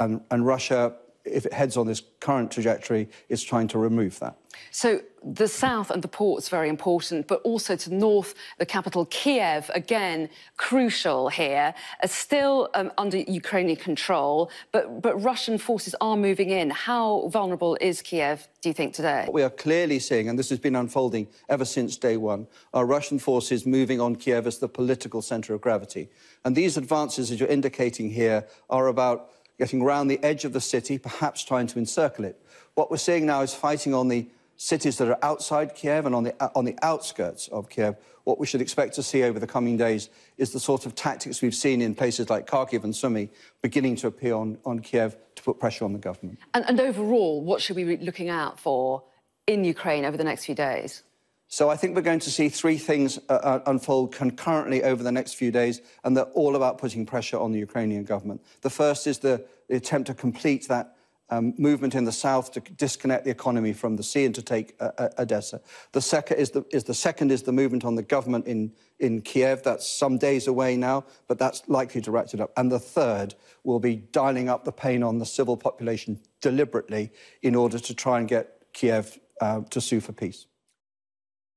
and, 0.00 0.22
and 0.30 0.46
Russia 0.46 0.94
if 1.24 1.46
it 1.46 1.52
heads 1.52 1.76
on 1.76 1.86
this 1.86 2.02
current 2.20 2.50
trajectory, 2.50 3.08
is 3.28 3.42
trying 3.42 3.68
to 3.68 3.78
remove 3.78 4.18
that. 4.20 4.36
So 4.70 5.00
the 5.24 5.48
south 5.48 5.90
and 5.90 6.02
the 6.02 6.08
ports 6.08 6.48
very 6.48 6.68
important, 6.68 7.26
but 7.26 7.40
also 7.42 7.76
to 7.76 7.90
the 7.90 7.96
north, 7.96 8.34
the 8.58 8.66
capital 8.66 9.06
Kiev, 9.06 9.70
again, 9.74 10.28
crucial 10.56 11.28
here, 11.28 11.74
are 12.02 12.08
still 12.08 12.68
um, 12.74 12.92
under 12.98 13.18
Ukrainian 13.18 13.76
control, 13.76 14.50
but, 14.72 15.00
but 15.00 15.16
Russian 15.22 15.56
forces 15.56 15.94
are 16.00 16.16
moving 16.16 16.50
in. 16.50 16.70
How 16.70 17.28
vulnerable 17.28 17.76
is 17.80 18.02
Kiev, 18.02 18.46
do 18.60 18.68
you 18.68 18.74
think, 18.74 18.92
today? 18.94 19.22
What 19.24 19.34
we 19.34 19.42
are 19.42 19.50
clearly 19.50 19.98
seeing, 19.98 20.28
and 20.28 20.38
this 20.38 20.50
has 20.50 20.58
been 20.58 20.76
unfolding 20.76 21.28
ever 21.48 21.64
since 21.64 21.96
day 21.96 22.16
one, 22.16 22.46
are 22.74 22.84
Russian 22.84 23.18
forces 23.18 23.64
moving 23.64 24.00
on 24.00 24.16
Kiev 24.16 24.46
as 24.46 24.58
the 24.58 24.68
political 24.68 25.22
centre 25.22 25.54
of 25.54 25.60
gravity. 25.60 26.10
And 26.44 26.54
these 26.54 26.76
advances, 26.76 27.30
as 27.30 27.40
you're 27.40 27.48
indicating 27.48 28.10
here, 28.10 28.46
are 28.68 28.88
about 28.88 29.30
getting 29.58 29.80
around 29.80 30.08
the 30.08 30.22
edge 30.22 30.44
of 30.44 30.52
the 30.52 30.60
city, 30.60 30.98
perhaps 30.98 31.44
trying 31.44 31.66
to 31.68 31.78
encircle 31.78 32.24
it. 32.24 32.40
What 32.74 32.90
we're 32.90 32.96
seeing 32.96 33.24
now 33.24 33.42
is 33.42 33.54
fighting 33.54 33.94
on 33.94 34.08
the 34.08 34.28
cities 34.56 34.98
that 34.98 35.08
are 35.08 35.18
outside 35.22 35.74
Kiev 35.74 36.06
and 36.06 36.14
on 36.14 36.24
the, 36.24 36.50
on 36.54 36.64
the 36.64 36.76
outskirts 36.82 37.48
of 37.48 37.68
Kiev. 37.68 37.96
What 38.24 38.38
we 38.38 38.46
should 38.46 38.60
expect 38.60 38.94
to 38.94 39.02
see 39.02 39.22
over 39.22 39.38
the 39.38 39.46
coming 39.46 39.76
days 39.76 40.08
is 40.38 40.52
the 40.52 40.60
sort 40.60 40.86
of 40.86 40.94
tactics 40.94 41.42
we've 41.42 41.54
seen 41.54 41.82
in 41.82 41.94
places 41.94 42.30
like 42.30 42.46
Kharkiv 42.46 42.84
and 42.84 42.94
Sumy 42.94 43.30
beginning 43.62 43.96
to 43.96 44.06
appear 44.06 44.34
on, 44.34 44.58
on 44.64 44.78
Kiev 44.78 45.16
to 45.34 45.42
put 45.42 45.58
pressure 45.58 45.84
on 45.84 45.92
the 45.92 45.98
government. 45.98 46.38
And, 46.54 46.64
and 46.68 46.80
overall, 46.80 47.42
what 47.42 47.60
should 47.60 47.76
we 47.76 47.84
be 47.84 47.96
looking 47.98 48.30
out 48.30 48.58
for 48.58 49.02
in 49.46 49.64
Ukraine 49.64 50.04
over 50.04 50.16
the 50.16 50.24
next 50.24 50.44
few 50.46 50.54
days? 50.54 51.02
So 51.48 51.70
I 51.70 51.76
think 51.76 51.94
we're 51.94 52.02
going 52.02 52.20
to 52.20 52.30
see 52.30 52.48
three 52.48 52.78
things 52.78 53.18
uh, 53.28 53.32
uh, 53.32 53.62
unfold 53.66 54.12
concurrently 54.12 54.82
over 54.82 55.02
the 55.02 55.12
next 55.12 55.34
few 55.34 55.50
days, 55.50 55.82
and 56.02 56.16
they're 56.16 56.24
all 56.24 56.56
about 56.56 56.78
putting 56.78 57.06
pressure 57.06 57.38
on 57.38 57.52
the 57.52 57.58
Ukrainian 57.58 58.04
government. 58.04 58.42
The 58.62 58.70
first 58.70 59.06
is 59.06 59.18
the, 59.18 59.44
the 59.68 59.76
attempt 59.76 60.06
to 60.08 60.14
complete 60.14 60.66
that 60.68 60.96
um, 61.34 61.54
movement 61.58 61.94
in 61.94 62.04
the 62.04 62.12
south 62.12 62.52
to 62.52 62.60
disconnect 62.60 63.24
the 63.24 63.30
economy 63.30 63.72
from 63.72 63.96
the 63.96 64.02
sea 64.02 64.24
and 64.24 64.34
to 64.34 64.42
take 64.42 64.76
uh, 64.80 64.90
uh, 64.98 65.08
Odessa. 65.18 65.60
The 65.92 66.00
second 66.00 66.38
is 66.38 66.50
the, 66.50 66.64
is 66.70 66.84
the 66.84 66.94
second 66.94 67.32
is 67.32 67.42
the 67.42 67.52
movement 67.52 67.84
on 67.84 67.94
the 67.94 68.02
government 68.02 68.46
in, 68.46 68.72
in 68.98 69.20
Kiev. 69.20 69.62
That's 69.62 69.88
some 69.88 70.18
days 70.18 70.46
away 70.46 70.76
now, 70.76 71.04
but 71.28 71.38
that's 71.38 71.62
likely 71.68 72.00
to 72.02 72.10
ratchet 72.10 72.40
up. 72.40 72.52
And 72.56 72.70
the 72.70 72.78
third 72.78 73.34
will 73.64 73.80
be 73.80 73.96
dialing 73.96 74.48
up 74.48 74.64
the 74.64 74.72
pain 74.72 75.02
on 75.02 75.18
the 75.18 75.26
civil 75.26 75.56
population 75.56 76.20
deliberately 76.40 77.12
in 77.42 77.54
order 77.54 77.78
to 77.78 77.94
try 77.94 78.18
and 78.18 78.28
get 78.28 78.72
Kiev 78.72 79.18
uh, 79.40 79.60
to 79.70 79.80
sue 79.80 80.00
for 80.00 80.12
peace. 80.12 80.46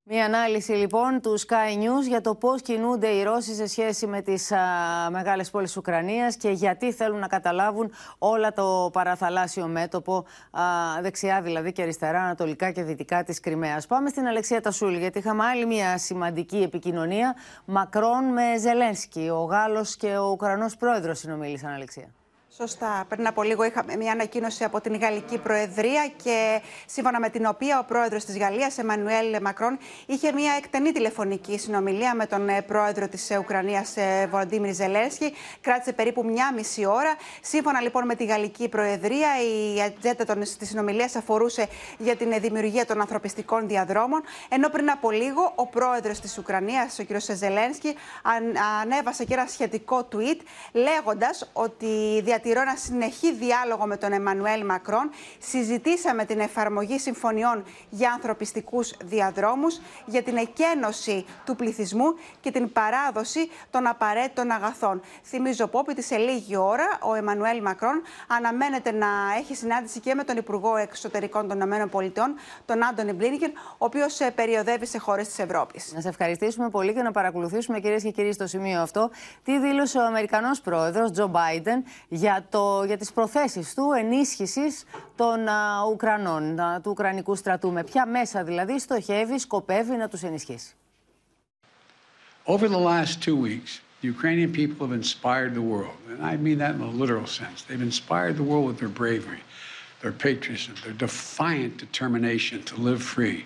Μία 0.09 0.25
ανάλυση 0.25 0.71
λοιπόν 0.71 1.21
του 1.21 1.39
Sky 1.39 1.77
News 1.77 2.07
για 2.07 2.21
το 2.21 2.35
πώς 2.35 2.61
κινούνται 2.61 3.07
οι 3.07 3.23
Ρώσοι 3.23 3.53
σε 3.53 3.67
σχέση 3.67 4.07
με 4.07 4.21
τις 4.21 4.51
α, 4.51 4.59
μεγάλες 5.11 5.49
πόλεις 5.49 5.67
της 5.67 5.77
Ουκρανίας 5.77 6.35
και 6.35 6.49
γιατί 6.49 6.93
θέλουν 6.93 7.19
να 7.19 7.27
καταλάβουν 7.27 7.91
όλα 8.17 8.53
το 8.53 8.89
παραθαλάσσιο 8.93 9.67
μέτωπο, 9.67 10.25
α, 10.51 10.61
δεξιά 11.01 11.41
δηλαδή 11.41 11.71
και 11.71 11.81
αριστερά, 11.81 12.21
ανατολικά 12.21 12.71
και 12.71 12.83
δυτικά 12.83 13.23
της 13.23 13.39
Κρυμαίας. 13.39 13.87
Πάμε 13.87 14.09
στην 14.09 14.27
Αλεξία 14.27 14.61
Τασούλη 14.61 14.97
γιατί 14.97 15.17
είχαμε 15.17 15.43
άλλη 15.43 15.65
μια 15.65 15.97
σημαντική 15.97 16.57
επικοινωνία 16.57 17.35
Μακρόν 17.65 18.23
με 18.23 18.57
Ζελένσκι. 18.59 19.29
Ο 19.29 19.43
Γάλλος 19.43 19.95
και 19.95 20.17
ο 20.17 20.29
Ουκρανός 20.29 20.75
πρόεδρος 20.77 21.19
συνομίλησαν 21.19 21.71
Αλεξία. 21.71 22.13
Σωστά. 22.59 23.05
Πριν 23.09 23.27
από 23.27 23.43
λίγο 23.43 23.63
είχαμε 23.63 23.95
μια 23.95 24.11
ανακοίνωση 24.11 24.63
από 24.63 24.81
την 24.81 24.97
Γαλλική 24.97 25.37
Προεδρία 25.37 26.11
και 26.23 26.61
σύμφωνα 26.85 27.19
με 27.19 27.29
την 27.29 27.45
οποία 27.45 27.79
ο 27.79 27.83
πρόεδρος 27.83 28.25
της 28.25 28.37
Γαλλίας, 28.37 28.77
Εμμανουέλ 28.77 29.37
Μακρόν, 29.41 29.77
είχε 30.05 30.31
μια 30.31 30.53
εκτενή 30.57 30.91
τηλεφωνική 30.91 31.57
συνομιλία 31.57 32.15
με 32.15 32.25
τον 32.25 32.49
ε, 32.49 32.61
πρόεδρο 32.61 33.07
της 33.07 33.29
ε, 33.29 33.37
Ουκρανίας, 33.37 33.97
ε, 33.97 34.27
Βολοντίμιρ 34.31 34.73
Ζελένσκι. 34.73 35.33
Κράτησε 35.61 35.93
περίπου 35.93 36.23
μια 36.25 36.53
μισή 36.53 36.85
ώρα. 36.85 37.15
Σύμφωνα 37.41 37.81
λοιπόν 37.81 38.05
με 38.05 38.15
τη 38.15 38.25
Γαλλική 38.25 38.69
Προεδρία, 38.69 39.29
η 39.41 39.81
ατζέντα 39.81 40.35
της 40.35 40.67
συνομιλίας 40.67 41.15
αφορούσε 41.15 41.67
για 41.97 42.15
την 42.15 42.39
δημιουργία 42.39 42.85
των 42.85 43.01
ανθρωπιστικών 43.01 43.67
διαδρόμων. 43.67 44.21
Ενώ 44.49 44.69
πριν 44.69 44.89
από 44.89 45.11
λίγο 45.11 45.51
ο 45.55 45.67
πρόεδρος 45.67 46.19
της 46.19 46.37
Ουκρανίας, 46.37 46.99
ο 46.99 47.03
κ. 47.03 47.07
Ζελένσκι, 47.35 47.95
ανέβασε 48.81 49.23
και 49.25 49.33
ένα 49.33 49.45
σχετικό 49.47 50.07
tweet 50.11 50.39
λέγοντας 50.71 51.49
ότι 51.53 52.21
διατηρεί 52.23 52.45
διατηρώ 52.47 52.69
ένα 52.69 52.79
συνεχή 52.79 53.33
διάλογο 53.33 53.85
με 53.85 53.97
τον 53.97 54.11
Εμμανουέλ 54.11 54.65
Μακρόν. 54.65 55.09
Συζητήσαμε 55.39 56.25
την 56.25 56.39
εφαρμογή 56.39 56.99
συμφωνιών 56.99 57.63
για 57.89 58.11
ανθρωπιστικούς 58.11 58.93
διαδρόμους, 59.03 59.79
για 60.05 60.23
την 60.23 60.37
εκένωση 60.37 61.25
του 61.45 61.55
πληθυσμού 61.55 62.15
και 62.39 62.51
την 62.51 62.71
παράδοση 62.71 63.49
των 63.69 63.87
απαραίτητων 63.87 64.51
αγαθών. 64.51 65.01
Θυμίζω, 65.23 65.67
Πόπη, 65.67 65.91
ότι 65.91 66.01
σε 66.03 66.17
λίγη 66.17 66.55
ώρα 66.55 66.97
ο 67.01 67.13
Εμμανουέλ 67.13 67.61
Μακρόν 67.61 68.01
αναμένεται 68.27 68.91
να 68.91 69.07
έχει 69.37 69.55
συνάντηση 69.55 69.99
και 69.99 70.13
με 70.13 70.23
τον 70.23 70.37
Υπουργό 70.37 70.75
Εξωτερικών 70.75 71.47
των 71.47 71.61
ΗΠΑ, 71.61 72.33
τον 72.65 72.83
Άντωνι 72.83 73.13
Μπλίνικεν, 73.13 73.51
ο 73.55 73.85
οποίος 73.85 74.19
ε, 74.19 74.31
περιοδεύει 74.31 74.85
σε 74.85 74.97
χώρες 74.97 75.27
της 75.27 75.39
Ευρώπης. 75.39 75.91
Να 75.93 76.01
σε 76.01 76.07
ευχαριστήσουμε 76.07 76.69
πολύ 76.69 76.93
και 76.93 77.01
να 77.01 77.11
παρακολουθήσουμε, 77.11 77.79
κυρίες 77.79 78.03
και 78.03 78.11
κύριοι, 78.11 78.33
στο 78.33 78.47
σημείο 78.47 78.81
αυτό, 78.81 79.09
τι 79.43 79.59
δήλωσε 79.59 79.97
ο 79.97 80.05
Αμερικανός 80.05 80.61
πρόεδρος 80.61 81.11
Τζο 81.11 81.27
Μπάιντεν 81.27 81.83
για, 82.07 82.36
το, 82.49 82.83
για 82.83 82.97
τι 82.97 83.07
προθέσει 83.13 83.75
του 83.75 83.91
ενίσχυση 83.97 84.61
των 85.15 85.47
α, 85.47 85.83
Ουκρανών, 85.91 86.59
α, 86.59 86.81
του 86.81 86.89
Ουκρανικού 86.89 87.35
στρατού. 87.35 87.71
Με 87.71 87.83
ποια 87.83 88.05
μέσα 88.05 88.43
δηλαδή 88.43 88.79
στοχεύει, 88.79 89.39
σκοπεύει 89.39 89.95
να 89.95 90.07
του 90.07 90.19
ενισχύσει. 90.21 90.75
Over 92.45 92.69
the 92.69 92.83
last 92.93 93.21
two 93.21 93.35
weeks, 93.35 93.81
the 94.01 94.07
Ukrainian 94.15 94.51
people 94.53 94.87
have 94.87 94.95
inspired 95.03 95.53
the 95.53 95.67
world. 95.73 95.97
And 96.09 96.19
I 96.31 96.37
mean 96.37 96.57
that 96.59 96.75
in 96.75 96.81
a 96.81 96.93
literal 97.03 97.27
sense. 97.41 97.57
They've 97.63 97.87
inspired 97.93 98.35
the 98.37 98.47
world 98.49 98.65
with 98.69 98.79
their 98.81 98.95
bravery, 99.01 99.41
their 100.01 100.15
patriotism, 100.27 100.73
their 100.85 100.97
defiant 101.07 101.73
determination 101.85 102.57
to 102.69 102.75
live 102.87 103.01
free. 103.15 103.39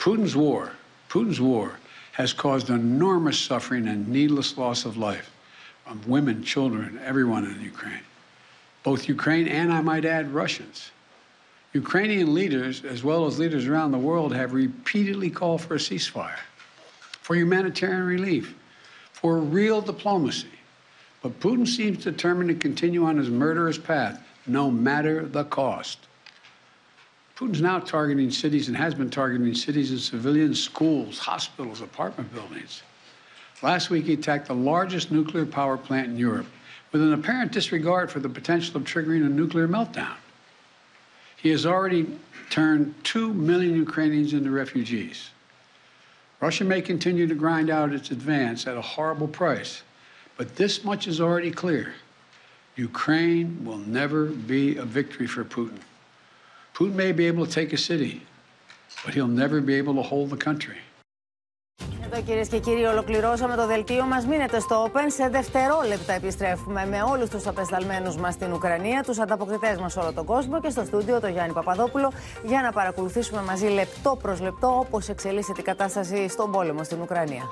Putin's 0.00 0.34
war, 0.34 0.62
Putin's 1.08 1.40
war 1.40 1.68
has 2.12 2.32
caused 2.32 2.68
enormous 2.68 3.38
suffering 3.38 3.86
and 3.92 4.08
needless 4.08 4.50
loss 4.62 4.84
of 4.84 4.96
life 4.96 5.30
from 5.90 6.08
women, 6.08 6.40
children, 6.44 7.00
everyone 7.04 7.44
in 7.44 7.60
Ukraine. 7.60 8.04
Both 8.84 9.08
Ukraine 9.08 9.48
and, 9.48 9.72
I 9.72 9.80
might 9.80 10.04
add, 10.04 10.32
Russians. 10.32 10.92
Ukrainian 11.72 12.32
leaders, 12.32 12.84
as 12.84 13.02
well 13.02 13.26
as 13.26 13.40
leaders 13.40 13.66
around 13.66 13.90
the 13.90 13.98
world, 13.98 14.32
have 14.32 14.52
repeatedly 14.52 15.30
called 15.30 15.62
for 15.62 15.74
a 15.74 15.78
ceasefire, 15.78 16.38
for 17.22 17.34
humanitarian 17.34 18.04
relief, 18.04 18.54
for 19.12 19.38
real 19.38 19.80
diplomacy. 19.80 20.52
But 21.22 21.40
Putin 21.40 21.66
seems 21.66 22.04
determined 22.04 22.50
to 22.50 22.54
continue 22.54 23.04
on 23.04 23.16
his 23.16 23.28
murderous 23.28 23.76
path, 23.76 24.24
no 24.46 24.70
matter 24.70 25.26
the 25.26 25.42
cost. 25.42 25.98
Putin's 27.36 27.60
now 27.60 27.80
targeting 27.80 28.30
cities 28.30 28.68
and 28.68 28.76
has 28.76 28.94
been 28.94 29.10
targeting 29.10 29.54
cities 29.54 29.90
and 29.90 30.00
civilians, 30.00 30.62
schools, 30.62 31.18
hospitals, 31.18 31.80
apartment 31.80 32.32
buildings. 32.32 32.84
Last 33.62 33.90
week, 33.90 34.06
he 34.06 34.14
attacked 34.14 34.46
the 34.46 34.54
largest 34.54 35.10
nuclear 35.10 35.44
power 35.44 35.76
plant 35.76 36.08
in 36.08 36.16
Europe 36.16 36.46
with 36.92 37.02
an 37.02 37.12
apparent 37.12 37.52
disregard 37.52 38.10
for 38.10 38.18
the 38.18 38.28
potential 38.28 38.76
of 38.76 38.84
triggering 38.84 39.24
a 39.24 39.28
nuclear 39.28 39.68
meltdown. 39.68 40.16
He 41.36 41.50
has 41.50 41.66
already 41.66 42.18
turned 42.48 42.94
2 43.04 43.32
million 43.32 43.74
Ukrainians 43.74 44.32
into 44.32 44.50
refugees. 44.50 45.30
Russia 46.40 46.64
may 46.64 46.80
continue 46.80 47.26
to 47.26 47.34
grind 47.34 47.70
out 47.70 47.92
its 47.92 48.10
advance 48.10 48.66
at 48.66 48.76
a 48.76 48.82
horrible 48.82 49.28
price, 49.28 49.82
but 50.36 50.56
this 50.56 50.84
much 50.84 51.06
is 51.06 51.20
already 51.20 51.50
clear. 51.50 51.94
Ukraine 52.76 53.62
will 53.64 53.78
never 53.78 54.26
be 54.26 54.76
a 54.76 54.84
victory 54.84 55.26
for 55.26 55.44
Putin. 55.44 55.80
Putin 56.74 56.94
may 56.94 57.12
be 57.12 57.26
able 57.26 57.44
to 57.44 57.52
take 57.52 57.74
a 57.74 57.78
city, 57.78 58.22
but 59.04 59.12
he'll 59.12 59.26
never 59.26 59.60
be 59.60 59.74
able 59.74 59.94
to 59.96 60.02
hold 60.02 60.30
the 60.30 60.36
country. 60.36 60.78
Εδώ 62.12 62.22
κυρίες 62.22 62.48
και 62.48 62.58
κύριοι, 62.58 62.84
ολοκληρώσαμε 62.84 63.56
το 63.56 63.66
δελτίο 63.66 64.04
μας. 64.04 64.26
Μείνετε 64.26 64.60
στο 64.60 64.86
Open. 64.86 65.06
Σε 65.06 65.28
δευτερόλεπτα 65.28 66.12
επιστρέφουμε 66.12 66.86
με 66.86 67.02
όλους 67.02 67.28
τους 67.28 67.46
απεσταλμένους 67.46 68.16
μας 68.16 68.34
στην 68.34 68.52
Ουκρανία, 68.52 69.02
τους 69.02 69.18
ανταποκριτές 69.18 69.78
μας 69.78 69.92
σε 69.92 69.98
όλο 69.98 70.12
τον 70.12 70.24
κόσμο 70.24 70.60
και 70.60 70.70
στο 70.70 70.84
στούντιο 70.84 71.20
το 71.20 71.26
Γιάννη 71.26 71.52
Παπαδόπουλο 71.52 72.12
για 72.42 72.62
να 72.62 72.72
παρακολουθήσουμε 72.72 73.42
μαζί 73.42 73.66
λεπτό 73.66 74.18
προς 74.22 74.40
λεπτό 74.40 74.78
όπως 74.78 75.08
εξελίσσεται 75.08 75.60
η 75.60 75.64
κατάσταση 75.64 76.28
στον 76.28 76.50
πόλεμο 76.50 76.84
στην 76.84 77.00
Ουκρανία. 77.00 77.48